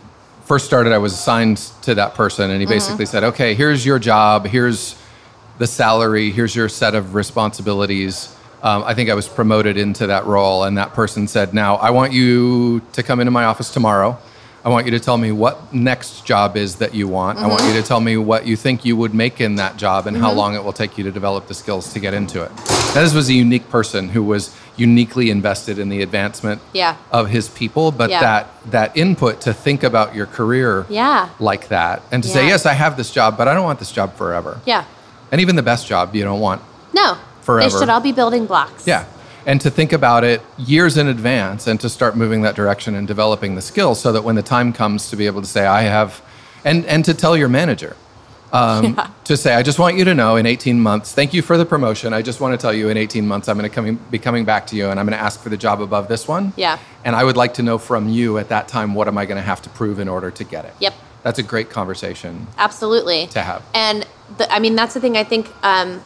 first 0.45 0.67
started, 0.67 0.93
I 0.93 0.99
was 0.99 1.13
assigned 1.13 1.59
to 1.83 1.95
that 1.95 2.15
person, 2.15 2.51
and 2.51 2.61
he 2.61 2.67
basically 2.67 3.07
said, 3.07 3.25
"Okay, 3.25 3.55
here's 3.55 3.87
your 3.87 3.99
job. 3.99 4.47
Here's 4.47 4.97
the 5.59 5.67
salary. 5.67 6.31
Here's 6.31 6.55
your 6.55 6.69
set 6.69 6.95
of 6.95 7.15
responsibilities." 7.15 8.37
Um, 8.63 8.85
I 8.85 8.95
think 8.95 9.11
I 9.11 9.15
was 9.15 9.29
promoted 9.29 9.77
into 9.77 10.07
that 10.09 10.27
role, 10.27 10.65
and 10.65 10.77
that 10.79 10.93
person 10.95 11.29
said, 11.29 11.55
"Now 11.55 11.77
I 11.77 11.91
want 11.91 12.13
you 12.13 12.83
to 12.93 13.03
come 13.03 13.21
into 13.21 13.31
my 13.31 13.45
office 13.45 13.71
tomorrow." 13.71 14.19
I 14.65 14.69
want 14.69 14.87
you 14.87 14.93
to 14.93 15.01
tell 15.01 15.19
me 15.19 15.33
what 15.33 15.75
next 15.75 16.25
job 16.25 16.57
is 16.57 16.77
that 16.77 16.95
you 16.95 17.09
want. 17.09 17.39
I 17.39 17.49
want 17.49 17.63
mm-hmm. 17.63 17.75
you 17.75 17.83
to 17.83 17.87
tell 17.87 17.99
me 18.01 18.17
what 18.17 18.47
you 18.47 18.55
think 18.55 18.85
you 18.85 18.97
would 18.97 19.13
make 19.13 19.41
in 19.41 19.57
that 19.57 19.77
job 19.77 20.07
and 20.07 20.17
how 20.17 20.29
mm-hmm. 20.29 20.39
long 20.39 20.55
it 20.55 20.63
will 20.63 20.73
take 20.73 20.97
you 20.97 21.03
to 21.05 21.11
develop 21.11 21.49
the 21.49 21.55
skills 21.55 21.93
to 21.95 21.99
get 21.99 22.15
into 22.15 22.43
it. 22.45 22.51
Now, 22.95 23.03
this 23.03 23.13
was 23.13 23.29
a 23.29 23.35
unique 23.35 23.69
person 23.71 24.11
who 24.11 24.23
was 24.23 24.57
uniquely 24.77 25.31
invested 25.31 25.81
in 25.81 25.89
the 25.89 26.01
advancement 26.01 26.61
Yeah. 26.73 26.97
of 27.11 27.29
his 27.31 27.49
people, 27.49 27.91
but 27.91 28.09
Yeah. 28.11 28.21
that 28.21 28.47
that 28.71 28.97
input 28.97 29.41
to 29.43 29.53
think 29.53 29.83
about 29.83 30.15
your 30.15 30.27
career 30.27 30.87
Yeah. 30.89 31.31
like 31.41 31.69
that 31.69 32.03
and 32.13 32.23
to 32.23 32.29
say, 32.29 32.47
yes, 32.47 32.65
I 32.65 32.75
have 32.75 32.97
this 32.97 33.11
job, 33.11 33.37
but 33.37 33.49
I 33.49 33.55
don't 33.55 33.65
want 33.65 33.81
this 33.81 33.91
job 33.91 34.15
forever. 34.17 34.61
Yeah. 34.65 34.85
And 35.33 35.41
even 35.41 35.57
the 35.57 35.63
best 35.63 35.89
job 35.89 36.15
you 36.15 36.23
don't 36.23 36.41
want 36.41 36.63
No. 36.95 37.17
Forever. 37.41 37.69
They 37.69 37.79
should 37.81 37.89
all 37.89 38.01
be 38.01 38.13
building 38.13 38.47
blocks. 38.47 38.87
yeah. 38.87 39.05
And 39.47 39.61
to 39.61 39.71
think 39.71 39.93
about 39.93 40.25
it 40.25 40.41
years 40.57 40.97
in 40.97 41.09
advance 41.09 41.67
and 41.67 41.81
to 41.81 41.89
start 41.89 42.17
moving 42.17 42.43
that 42.43 42.55
direction 42.55 42.95
and 42.95 43.07
developing 43.09 43.55
the 43.55 43.63
skills 43.63 44.01
so 44.01 44.13
that 44.13 44.23
when 44.23 44.37
the 44.37 44.43
time 44.43 44.73
comes 44.73 45.11
to 45.11 45.17
be 45.17 45.27
able 45.27 45.41
to 45.41 45.49
say, 45.49 45.67
I 45.67 45.83
have, 45.83 46.23
and, 46.65 46.85
and 46.87 47.05
to 47.05 47.15
tell 47.15 47.37
your 47.37 47.49
manager, 47.49 47.97
um, 48.53 49.01
to 49.25 49.37
say, 49.37 49.55
I 49.55 49.63
just 49.63 49.79
want 49.79 49.97
you 49.97 50.05
to 50.05 50.15
know 50.15 50.37
in 50.37 50.47
18 50.47 50.79
months, 50.79 51.13
thank 51.13 51.33
you 51.33 51.43
for 51.43 51.57
the 51.57 51.65
promotion. 51.65 52.13
I 52.13 52.23
just 52.23 52.41
want 52.41 52.53
to 52.53 52.63
tell 52.63 52.73
you 52.73 52.89
in 52.89 52.97
18 52.97 53.27
months, 53.27 53.49
I'm 53.49 53.59
going 53.59 53.69
to 53.69 53.75
come, 53.75 53.97
be 54.11 54.19
coming 54.19 54.45
back 54.45 54.67
to 54.69 54.77
you 54.77 54.91
and 54.91 55.01
I'm 55.01 55.07
going 55.07 55.19
to 55.19 55.25
ask 55.25 55.41
for 55.41 55.49
the 55.49 55.57
job 55.57 55.81
above 55.81 56.09
this 56.09 56.29
one. 56.29 56.53
Yeah. 56.57 56.79
And 57.05 57.17
I 57.17 57.25
would 57.25 57.37
like 57.37 57.55
to 57.55 57.63
know 57.63 57.79
from 57.79 58.09
you 58.09 58.39
at 58.39 58.51
that 58.51 58.69
time, 58.69 58.95
what 58.95 59.09
am 59.09 59.17
I 59.17 59.27
going 59.27 59.37
to 59.37 59.43
have 59.43 59.63
to 59.63 59.71
prove 59.71 59.99
in 59.99 60.09
order 60.09 60.31
to 60.31 60.45
get 60.45 60.67
it? 60.67 60.75
Yep. 60.81 60.95
That's 61.23 61.39
a 61.39 61.43
great 61.43 61.71
conversation. 61.71 62.47
Absolutely. 62.59 63.27
To 63.29 63.43
have. 63.43 63.65
And 63.75 64.07
the, 64.39 64.53
I 64.53 64.59
mean, 64.59 64.75
that's 64.75 64.95
the 64.95 65.01
thing 65.01 65.17
I 65.17 65.25
think. 65.25 65.49
Um, 65.65 66.03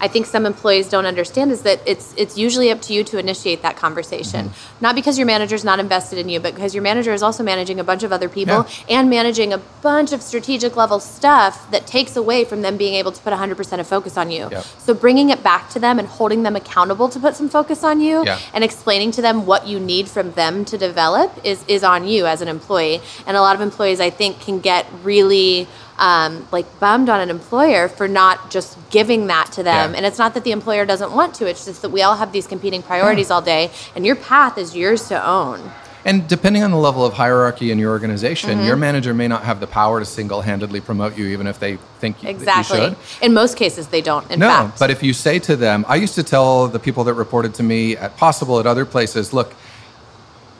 I 0.00 0.08
think 0.08 0.26
some 0.26 0.44
employees 0.46 0.88
don't 0.88 1.06
understand 1.06 1.52
is 1.52 1.62
that 1.62 1.80
it's 1.86 2.14
it's 2.16 2.36
usually 2.36 2.70
up 2.70 2.80
to 2.82 2.92
you 2.92 3.04
to 3.04 3.18
initiate 3.18 3.62
that 3.62 3.76
conversation. 3.76 4.46
Mm-hmm. 4.48 4.84
Not 4.84 4.94
because 4.94 5.18
your 5.18 5.26
manager's 5.26 5.64
not 5.64 5.78
invested 5.78 6.18
in 6.18 6.28
you, 6.28 6.40
but 6.40 6.54
because 6.54 6.74
your 6.74 6.82
manager 6.82 7.12
is 7.12 7.22
also 7.22 7.42
managing 7.42 7.80
a 7.80 7.84
bunch 7.84 8.02
of 8.02 8.12
other 8.12 8.28
people 8.28 8.66
and 8.88 9.08
managing 9.08 9.52
a 9.52 9.58
bunch 9.58 10.12
of 10.12 10.20
strategic 10.22 10.76
level 10.76 11.00
stuff 11.00 11.70
that 11.70 11.86
takes 11.86 12.16
away 12.16 12.44
from 12.44 12.62
them 12.62 12.76
being 12.76 12.94
able 12.94 13.12
to 13.12 13.20
put 13.22 13.32
100% 13.32 13.80
of 13.80 13.86
focus 13.86 14.16
on 14.16 14.30
you. 14.30 14.50
So 14.78 14.94
bringing 14.94 15.30
it 15.30 15.42
back 15.42 15.70
to 15.70 15.78
them 15.78 15.98
and 15.98 16.08
holding 16.08 16.42
them 16.42 16.56
accountable 16.56 17.08
to 17.08 17.18
put 17.20 17.36
some 17.36 17.48
focus 17.48 17.82
on 17.84 18.00
you 18.00 18.24
Yeah. 18.24 18.38
and 18.52 18.62
explaining 18.64 19.10
to 19.12 19.22
them 19.22 19.46
what 19.46 19.66
you 19.66 19.80
need 19.80 20.08
from 20.08 20.32
them 20.32 20.64
to 20.66 20.76
develop 20.78 21.32
is 21.44 21.64
is 21.68 21.82
on 21.84 22.06
you 22.06 22.26
as 22.26 22.40
an 22.40 22.48
employee. 22.48 23.00
And 23.26 23.36
a 23.36 23.40
lot 23.40 23.54
of 23.54 23.62
employees 23.62 24.00
I 24.00 24.10
think 24.10 24.40
can 24.40 24.60
get 24.60 24.86
really 25.02 25.66
um, 25.98 26.46
like 26.50 26.66
bummed 26.80 27.08
on 27.08 27.20
an 27.20 27.30
employer 27.30 27.88
for 27.88 28.08
not 28.08 28.50
just 28.50 28.76
giving 28.90 29.28
that 29.28 29.52
to 29.52 29.62
them. 29.62 29.92
Yeah. 29.92 29.96
And 29.96 30.06
it's 30.06 30.18
not 30.18 30.34
that 30.34 30.44
the 30.44 30.52
employer 30.52 30.84
doesn't 30.84 31.12
want 31.12 31.34
to. 31.36 31.46
It's 31.46 31.64
just 31.64 31.82
that 31.82 31.90
we 31.90 32.02
all 32.02 32.16
have 32.16 32.32
these 32.32 32.46
competing 32.46 32.82
priorities 32.82 33.30
all 33.30 33.42
day, 33.42 33.70
and 33.94 34.04
your 34.04 34.16
path 34.16 34.58
is 34.58 34.74
yours 34.74 35.08
to 35.08 35.26
own. 35.26 35.70
And 36.06 36.28
depending 36.28 36.62
on 36.62 36.70
the 36.70 36.76
level 36.76 37.02
of 37.06 37.14
hierarchy 37.14 37.70
in 37.70 37.78
your 37.78 37.90
organization, 37.90 38.50
Mm-hmm. 38.50 38.66
your 38.66 38.76
manager 38.76 39.14
may 39.14 39.26
not 39.26 39.44
have 39.44 39.58
the 39.58 39.66
power 39.66 40.00
to 40.00 40.04
single-handedly 40.04 40.82
promote 40.82 41.16
you, 41.16 41.28
even 41.28 41.46
if 41.46 41.58
they 41.58 41.78
think 41.98 42.22
you, 42.22 42.26
that 42.26 42.32
you 42.32 42.36
Exactly. 42.36 42.78
should. 42.78 42.96
In 43.22 43.32
most 43.32 43.56
cases, 43.56 43.86
they 43.88 44.02
don't. 44.02 44.24
In 44.24 44.28
fact. 44.28 44.38
no, 44.40 44.48
fact, 44.48 44.78
but 44.78 44.90
if 44.90 45.02
you 45.02 45.14
say 45.14 45.38
to 45.38 45.56
them, 45.56 45.86
I 45.88 45.96
used 45.96 46.14
to 46.16 46.22
tell 46.22 46.68
the 46.68 46.78
people 46.78 47.04
that 47.04 47.14
reported 47.14 47.54
to 47.54 47.62
me 47.62 47.96
at 47.96 48.18
Possible 48.18 48.60
at 48.60 48.66
other 48.66 48.84
places, 48.84 49.32
look, 49.32 49.54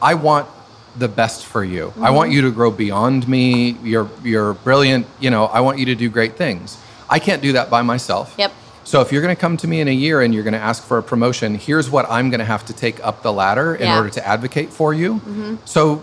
I 0.01 0.15
want 0.15 0.49
the 0.97 1.09
best 1.09 1.45
for 1.45 1.65
you. 1.65 1.93
I 2.01 2.11
want 2.11 2.29
Mm-hmm. 2.29 2.37
you 2.37 2.43
to 2.43 2.51
grow 2.53 2.71
beyond 2.71 3.27
me. 3.29 3.77
You're 3.83 4.09
you're 4.23 4.55
brilliant. 4.55 5.07
You 5.21 5.31
know, 5.31 5.45
I 5.47 5.61
want 5.61 5.79
you 5.79 5.87
to 5.87 5.95
do 5.95 6.09
great 6.09 6.37
things. 6.37 6.79
I 7.11 7.19
can't 7.19 7.43
do 7.43 7.53
that 7.53 7.69
by 7.71 7.83
myself. 7.83 8.35
Yep. 8.39 8.53
So 8.85 9.01
if 9.01 9.11
you're 9.13 9.23
going 9.23 9.35
to 9.35 9.41
come 9.41 9.57
to 9.59 9.67
me 9.67 9.81
in 9.81 9.89
a 9.89 9.93
year 10.07 10.21
and 10.23 10.35
you're 10.35 10.43
going 10.45 10.53
to 10.55 10.59
ask 10.61 10.83
for 10.85 10.99
a 10.99 11.03
promotion, 11.03 11.55
here's 11.55 11.89
what 11.91 12.07
I'm 12.11 12.29
going 12.31 12.41
to 12.41 12.45
have 12.45 12.65
to 12.67 12.73
take 12.73 13.03
up 13.05 13.23
the 13.23 13.33
ladder 13.33 13.75
in 13.75 13.83
Yeah. 13.83 13.89
Mm-hmm. 13.89 13.97
order 13.99 14.11
to 14.11 14.27
advocate 14.27 14.71
for 14.71 14.93
you. 14.95 15.21
So 15.65 16.03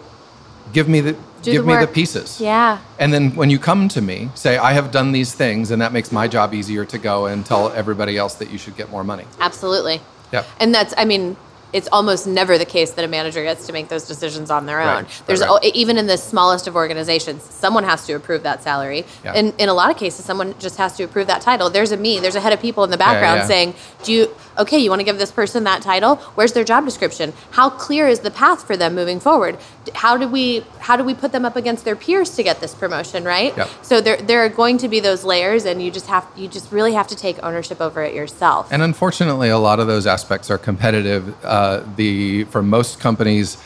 give 0.73 0.87
me 0.89 0.99
the 1.01 1.13
Do 1.43 1.51
give 1.51 1.65
the 1.65 1.73
me 1.73 1.85
the 1.85 1.87
pieces. 1.87 2.39
yeah, 2.41 2.79
And 2.99 3.13
then 3.13 3.35
when 3.35 3.49
you 3.49 3.59
come 3.59 3.87
to 3.89 4.01
me, 4.01 4.29
say 4.35 4.57
I 4.57 4.73
have 4.73 4.91
done 4.91 5.11
these 5.11 5.33
things 5.33 5.71
and 5.71 5.81
that 5.81 5.91
makes 5.93 6.11
my 6.11 6.27
job 6.27 6.53
easier 6.53 6.85
to 6.85 6.97
go 6.97 7.25
and 7.27 7.45
tell 7.45 7.69
everybody 7.71 8.17
else 8.17 8.33
that 8.35 8.49
you 8.51 8.57
should 8.57 8.75
get 8.77 8.89
more 8.89 9.03
money. 9.03 9.25
absolutely. 9.39 10.01
Yep. 10.33 10.45
And 10.59 10.73
that's, 10.73 10.93
I 10.97 11.05
mean, 11.05 11.35
it's 11.73 11.87
almost 11.91 12.27
never 12.27 12.57
the 12.57 12.65
case 12.65 12.91
that 12.91 13.05
a 13.05 13.07
manager 13.07 13.43
gets 13.43 13.67
to 13.67 13.73
make 13.73 13.87
those 13.89 14.07
decisions 14.07 14.49
on 14.49 14.65
their 14.65 14.81
own. 14.81 15.03
right, 15.03 15.21
There's 15.25 15.41
right. 15.41 15.63
even 15.75 15.97
in 15.97 16.07
the 16.07 16.17
smallest 16.17 16.67
of 16.67 16.75
organizations, 16.75 17.43
someone 17.43 17.83
has 17.83 18.05
to 18.07 18.13
approve 18.13 18.43
that 18.43 18.63
salary. 18.63 19.05
Yeah. 19.23 19.33
And 19.33 19.53
in 19.57 19.69
a 19.69 19.73
lot 19.73 19.89
of 19.91 19.97
cases, 19.97 20.25
someone 20.25 20.57
just 20.59 20.77
has 20.77 20.97
to 20.97 21.03
approve 21.03 21.27
that 21.27 21.41
title. 21.41 21.69
There's 21.69 21.91
a 21.91 21.97
me, 21.97 22.19
there's 22.19 22.35
a 22.35 22.41
head 22.41 22.53
of 22.53 22.59
people 22.59 22.83
in 22.83 22.91
the 22.91 22.97
background 22.97 23.39
yeah. 23.39 23.47
saying, 23.47 23.75
"Do 24.03 24.11
you 24.13 24.35
okay? 24.61 24.77
You 24.79 24.89
want 24.89 24.99
to 24.99 25.03
give 25.03 25.17
this 25.17 25.31
person 25.31 25.63
that 25.65 25.81
title? 25.81 26.15
Where's 26.35 26.53
their 26.53 26.63
job 26.63 26.85
description? 26.85 27.33
How 27.51 27.69
clear 27.69 28.07
is 28.07 28.19
the 28.21 28.31
path 28.31 28.65
for 28.65 28.75
them 28.77 28.95
moving 28.95 29.19
forward? 29.19 29.57
How 29.95 30.17
do 30.17 30.27
we 30.27 30.65
how 30.79 30.95
do 30.95 31.03
we 31.03 31.13
put 31.13 31.31
them 31.31 31.45
up 31.45 31.55
against 31.55 31.83
their 31.85 31.95
peers 31.95 32.29
to 32.35 32.43
get 32.43 32.59
this 32.61 32.73
promotion? 32.73 33.23
Right? 33.23 33.55
Yep. 33.57 33.69
So 33.81 34.01
there 34.01 34.17
there 34.17 34.39
are 34.45 34.49
going 34.49 34.77
to 34.79 34.87
be 34.87 34.99
those 34.99 35.23
layers, 35.23 35.65
and 35.65 35.81
you 35.81 35.91
just 35.91 36.07
have 36.07 36.25
you 36.35 36.47
just 36.47 36.71
really 36.71 36.93
have 36.93 37.07
to 37.07 37.15
take 37.15 37.41
ownership 37.43 37.81
over 37.81 38.01
it 38.03 38.13
yourself. 38.15 38.71
And 38.71 38.81
unfortunately, 38.81 39.49
a 39.49 39.57
lot 39.57 39.79
of 39.79 39.87
those 39.87 40.07
aspects 40.07 40.49
are 40.49 40.57
competitive. 40.57 41.33
Uh, 41.43 41.83
the 41.95 42.45
for 42.45 42.61
most 42.61 42.99
companies, 42.99 43.57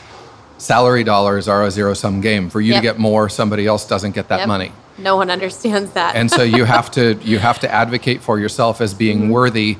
salary 0.58 1.04
dollars 1.04 1.48
are 1.48 1.64
a 1.64 1.70
zero 1.70 1.94
sum 1.94 2.20
game. 2.20 2.48
For 2.50 2.60
you 2.60 2.72
Yep. 2.72 2.80
to 2.80 2.82
get 2.82 2.98
more, 2.98 3.28
somebody 3.28 3.66
else 3.66 3.86
doesn't 3.86 4.12
get 4.14 4.28
that 4.28 4.40
Yep. 4.40 4.48
money. 4.48 4.72
No 4.98 5.16
one 5.16 5.30
understands 5.30 5.90
that. 5.92 6.14
and 6.16 6.30
so 6.30 6.42
you 6.42 6.64
have 6.64 6.90
to 6.92 7.18
you 7.22 7.38
have 7.38 7.58
to 7.60 7.70
advocate 7.70 8.22
for 8.22 8.38
yourself 8.38 8.80
as 8.80 8.94
being 8.94 9.18
Mm-hmm. 9.22 9.30
worthy 9.30 9.76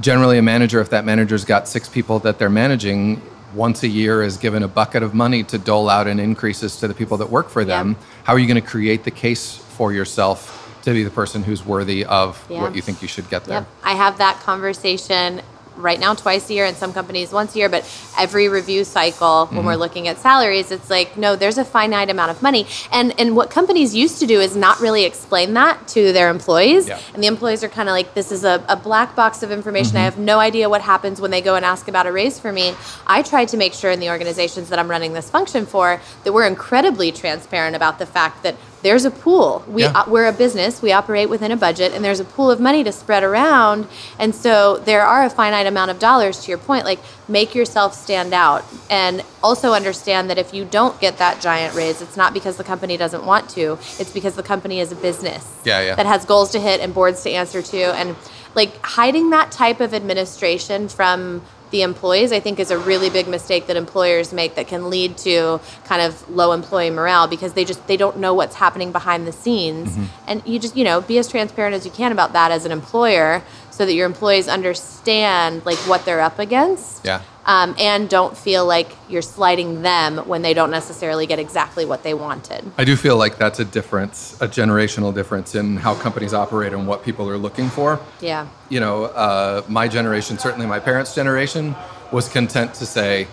generally 0.00 0.38
a 0.38 0.42
manager 0.42 0.80
if 0.80 0.90
that 0.90 1.04
manager's 1.04 1.44
got 1.44 1.68
six 1.68 1.88
people 1.88 2.18
that 2.20 2.38
they're 2.38 2.50
managing 2.50 3.20
once 3.54 3.82
a 3.84 3.88
year 3.88 4.22
is 4.22 4.36
given 4.36 4.62
a 4.64 4.68
bucket 4.68 5.02
of 5.02 5.14
money 5.14 5.44
to 5.44 5.58
dole 5.58 5.88
out 5.88 6.06
in 6.08 6.18
increases 6.18 6.76
to 6.80 6.88
the 6.88 6.94
people 6.94 7.16
that 7.18 7.30
work 7.30 7.48
for 7.48 7.64
them 7.64 7.96
how 8.24 8.32
are 8.32 8.38
you 8.38 8.46
going 8.48 8.60
to 8.60 8.66
create 8.68 9.04
the 9.04 9.10
case 9.10 9.56
for 9.56 9.92
yourself 9.92 10.60
to 10.82 10.92
be 10.92 11.04
the 11.04 11.10
person 11.10 11.42
who's 11.42 11.64
worthy 11.64 12.04
of 12.04 12.44
Yeah. 12.50 12.60
what 12.62 12.74
you 12.74 12.82
think 12.82 13.00
you 13.02 13.08
should 13.08 13.28
get 13.30 13.44
there 13.44 13.60
Yep. 13.60 13.68
I 13.84 13.92
have 13.94 14.18
that 14.18 14.40
conversation 14.40 15.40
right 15.76 15.98
now 15.98 16.14
twice 16.14 16.48
a 16.50 16.54
year 16.54 16.64
and 16.64 16.76
some 16.76 16.92
companies 16.92 17.32
once 17.32 17.54
a 17.54 17.58
year, 17.58 17.68
but 17.68 17.84
every 18.18 18.48
review 18.48 18.84
cycle 18.84 19.46
when 19.46 19.58
Mm-hmm. 19.58 19.66
we're 19.66 19.76
looking 19.76 20.08
at 20.08 20.18
salaries, 20.18 20.70
it's 20.70 20.90
like, 20.90 21.16
no, 21.16 21.36
there's 21.36 21.58
a 21.58 21.64
finite 21.64 22.10
amount 22.10 22.30
of 22.30 22.42
money. 22.42 22.66
And 22.92 23.18
and 23.18 23.34
what 23.36 23.50
companies 23.50 23.94
used 23.94 24.20
to 24.20 24.26
do 24.26 24.40
is 24.40 24.54
not 24.56 24.80
really 24.80 25.04
explain 25.04 25.54
that 25.54 25.88
to 25.88 26.12
their 26.12 26.28
employees. 26.28 26.88
Yeah. 26.88 26.98
And 27.14 27.22
the 27.22 27.26
employees 27.28 27.64
are 27.64 27.68
kind 27.68 27.88
of 27.88 27.92
like, 27.92 28.14
this 28.14 28.30
is 28.30 28.44
a, 28.44 28.64
a 28.68 28.76
black 28.76 29.16
box 29.16 29.42
of 29.42 29.50
information. 29.50 29.90
Mm-hmm. 29.92 29.98
I 29.98 30.04
have 30.04 30.18
no 30.18 30.38
idea 30.38 30.68
what 30.68 30.80
happens 30.82 31.20
when 31.20 31.30
they 31.30 31.40
go 31.40 31.54
and 31.54 31.64
ask 31.64 31.88
about 31.88 32.06
a 32.06 32.12
raise 32.12 32.38
for 32.38 32.52
me. 32.52 32.74
I 33.06 33.22
try 33.22 33.44
to 33.46 33.56
make 33.56 33.72
sure 33.74 33.90
in 33.90 34.00
the 34.00 34.10
organizations 34.10 34.68
that 34.68 34.78
I'm 34.78 34.88
running 34.90 35.12
this 35.12 35.30
function 35.30 35.66
for 35.66 36.00
that 36.24 36.32
we're 36.32 36.46
incredibly 36.46 37.10
transparent 37.12 37.74
about 37.76 37.98
the 37.98 38.06
fact 38.06 38.42
that 38.42 38.54
there's 38.84 39.06
a 39.06 39.10
pool. 39.10 39.64
We 39.66 39.82
Yeah. 39.82 39.92
uh, 39.98 40.04
we're 40.06 40.26
a 40.26 40.32
business. 40.32 40.82
We 40.82 40.92
operate 40.92 41.28
within 41.30 41.50
a 41.50 41.56
budget, 41.56 41.92
and 41.94 42.04
there's 42.04 42.20
a 42.20 42.24
pool 42.24 42.50
of 42.50 42.60
money 42.60 42.84
to 42.84 42.92
spread 42.92 43.24
around. 43.24 43.88
And 44.18 44.34
so 44.34 44.76
there 44.84 45.02
are 45.02 45.24
a 45.24 45.30
finite 45.30 45.66
amount 45.66 45.90
of 45.90 45.98
dollars. 45.98 46.40
To 46.44 46.50
your 46.50 46.58
point, 46.58 46.84
like 46.84 47.00
make 47.26 47.54
yourself 47.54 47.94
stand 47.94 48.34
out, 48.34 48.62
and 48.90 49.22
also 49.42 49.72
understand 49.72 50.28
that 50.28 50.36
if 50.38 50.52
you 50.52 50.64
don't 50.66 51.00
get 51.00 51.16
that 51.16 51.40
giant 51.40 51.74
raise, 51.74 52.02
it's 52.02 52.16
not 52.16 52.34
because 52.34 52.56
the 52.58 52.64
company 52.64 52.96
doesn't 52.98 53.24
want 53.24 53.48
to. 53.50 53.78
It's 53.98 54.12
because 54.12 54.34
the 54.34 54.42
company 54.42 54.78
is 54.80 54.92
a 54.92 54.96
business. 54.96 55.44
Yeah, 55.64 55.80
yeah. 55.80 55.94
That 55.94 56.06
has 56.06 56.24
goals 56.26 56.50
to 56.50 56.60
hit 56.60 56.80
and 56.80 56.92
boards 56.92 57.22
to 57.22 57.30
answer 57.30 57.62
to, 57.62 57.82
and 57.96 58.14
like 58.54 58.72
hiding 58.84 59.30
that 59.30 59.50
type 59.50 59.80
of 59.80 59.94
administration 59.94 60.88
from 60.88 61.40
the 61.70 61.82
employees, 61.82 62.32
I 62.32 62.40
think, 62.40 62.60
is 62.60 62.70
a 62.70 62.78
really 62.78 63.10
big 63.10 63.26
mistake 63.26 63.66
that 63.66 63.76
employers 63.76 64.32
make 64.32 64.54
that 64.54 64.68
can 64.68 64.90
lead 64.90 65.16
to 65.18 65.60
kind 65.84 66.02
of 66.02 66.28
low 66.28 66.52
employee 66.52 66.90
morale 66.90 67.26
because 67.26 67.54
they 67.54 67.64
just 67.64 67.86
they 67.86 67.96
don't 67.96 68.18
know 68.18 68.34
what's 68.34 68.56
happening 68.56 68.92
behind 68.92 69.26
the 69.26 69.32
scenes. 69.32 69.90
Mm-hmm. 69.90 70.04
And 70.28 70.42
you 70.46 70.58
just 70.58 70.76
you 70.76 70.84
know 70.84 71.00
be 71.00 71.18
as 71.18 71.28
transparent 71.28 71.74
as 71.74 71.84
you 71.84 71.90
can 71.90 72.12
about 72.12 72.32
that 72.32 72.52
as 72.52 72.64
an 72.64 72.72
employer, 72.72 73.42
so 73.74 73.84
that 73.84 73.92
your 73.92 74.06
employees 74.06 74.46
understand 74.46 75.66
like 75.66 75.78
what 75.78 76.04
they're 76.04 76.20
up 76.20 76.38
against. 76.38 77.04
Yeah. 77.04 77.22
Um, 77.44 77.74
and 77.76 78.08
don't 78.08 78.36
feel 78.36 78.64
like 78.64 78.88
you're 79.08 79.20
slighting 79.20 79.82
them 79.82 80.18
when 80.28 80.42
they 80.42 80.54
don't 80.54 80.70
necessarily 80.70 81.26
get 81.26 81.40
exactly 81.40 81.84
what 81.84 82.04
they 82.04 82.14
wanted. 82.14 82.70
I 82.78 82.84
do 82.84 82.94
feel 82.96 83.16
like 83.16 83.36
that's 83.36 83.58
a 83.58 83.64
difference, 83.64 84.40
a 84.40 84.46
generational 84.46 85.12
difference 85.12 85.56
in 85.56 85.76
how 85.76 85.94
companies 85.96 86.32
operate 86.32 86.72
and 86.72 86.86
what 86.86 87.02
people 87.04 87.28
are 87.28 87.36
looking 87.36 87.68
for. 87.68 87.98
Yeah. 88.20 88.46
You 88.68 88.78
know, 88.78 89.06
uh, 89.06 89.62
my 89.68 89.88
generation, 89.88 90.38
certainly 90.38 90.66
my 90.66 90.78
parents' 90.78 91.12
generation, 91.14 91.74
was 92.12 92.28
content 92.28 92.74
to 92.74 92.86
say, 92.86 93.26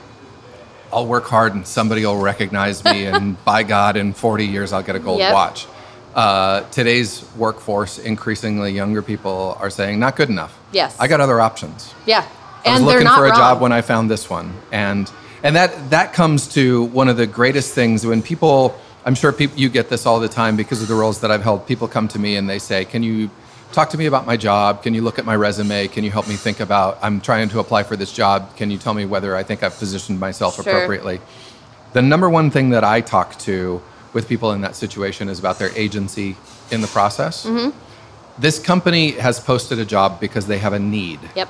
I'll 0.92 1.06
work 1.06 1.26
hard 1.26 1.54
and 1.54 1.66
somebody 1.66 2.04
will 2.04 2.20
recognize 2.20 2.84
me, 2.84 3.06
and 3.06 3.42
by 3.46 3.62
God, 3.62 3.96
in 3.96 4.12
40 4.12 4.46
years, 4.46 4.74
I'll 4.74 4.84
get 4.84 4.96
a 4.96 5.00
gold 5.00 5.20
Yep. 5.20 5.34
watch. 5.34 5.68
Uh, 6.16 6.62
today's 6.72 7.24
workforce, 7.38 7.98
increasingly 7.98 8.72
younger 8.72 9.02
people, 9.02 9.56
are 9.60 9.70
saying, 9.70 9.98
not 9.98 10.16
good 10.16 10.30
enough. 10.30 10.58
Yes. 10.74 10.96
I 11.00 11.08
got 11.08 11.22
other 11.22 11.40
options. 11.40 11.94
Yeah. 12.06 12.28
I 12.66 12.72
was 12.72 12.78
and 12.80 12.86
looking 12.86 13.08
for 13.08 13.26
a 13.26 13.30
wrong. 13.30 13.38
job 13.38 13.62
when 13.62 13.72
I 13.72 13.82
found 13.82 14.10
this 14.12 14.30
one, 14.30 14.54
and 14.72 15.10
and 15.42 15.56
that 15.56 15.90
that 15.90 16.14
comes 16.14 16.48
to 16.50 16.84
one 16.86 17.10
of 17.10 17.18
the 17.18 17.26
greatest 17.28 17.74
things 17.74 18.06
when 18.06 18.22
people. 18.22 18.76
I'm 19.04 19.16
sure 19.16 19.32
people, 19.32 19.58
you 19.58 19.68
get 19.68 19.90
this 19.90 20.06
all 20.06 20.20
the 20.20 20.28
time 20.30 20.56
because 20.56 20.80
of 20.84 20.88
the 20.88 20.94
roles 20.94 21.22
that 21.22 21.32
I've 21.32 21.42
held. 21.42 21.66
People 21.66 21.88
come 21.88 22.08
to 22.10 22.20
me 22.20 22.36
and 22.36 22.48
they 22.48 22.60
say, 22.60 22.86
"Can 22.86 23.02
you 23.02 23.32
talk 23.72 23.90
to 23.92 23.98
me 23.98 24.06
about 24.06 24.28
my 24.28 24.38
job? 24.38 24.84
Can 24.84 24.94
you 24.94 25.02
look 25.02 25.18
at 25.18 25.26
my 25.26 25.36
resume? 25.36 25.88
Can 25.88 26.04
you 26.04 26.12
help 26.12 26.28
me 26.28 26.36
think 26.36 26.60
about? 26.60 27.00
I'm 27.02 27.20
trying 27.20 27.50
to 27.50 27.60
apply 27.60 27.82
for 27.82 27.96
this 27.96 28.12
job. 28.12 28.56
Can 28.58 28.70
you 28.70 28.78
tell 28.78 28.94
me 28.94 29.06
whether 29.06 29.36
I 29.36 29.42
think 29.42 29.64
I've 29.64 29.76
positioned 29.80 30.20
myself 30.20 30.56
Sure. 30.56 30.66
appropriately?" 30.72 31.20
The 31.94 32.04
number 32.04 32.30
one 32.30 32.52
thing 32.52 32.70
that 32.70 32.84
I 32.84 33.02
talk 33.02 33.40
to 33.40 33.82
with 34.14 34.28
people 34.28 34.52
in 34.52 34.62
that 34.62 34.76
situation 34.76 35.30
is 35.30 35.40
about 35.40 35.58
their 35.60 35.72
agency 35.78 36.36
in 36.72 36.82
the 36.82 36.88
process. 36.88 37.46
Mm-hmm. 37.46 37.78
This 38.42 38.60
company 38.60 39.12
has 39.12 39.40
posted 39.40 39.80
a 39.80 39.86
job 39.86 40.20
because 40.20 40.48
they 40.48 40.58
have 40.60 40.74
a 40.74 40.80
need 40.80 41.20
Yep. 41.36 41.50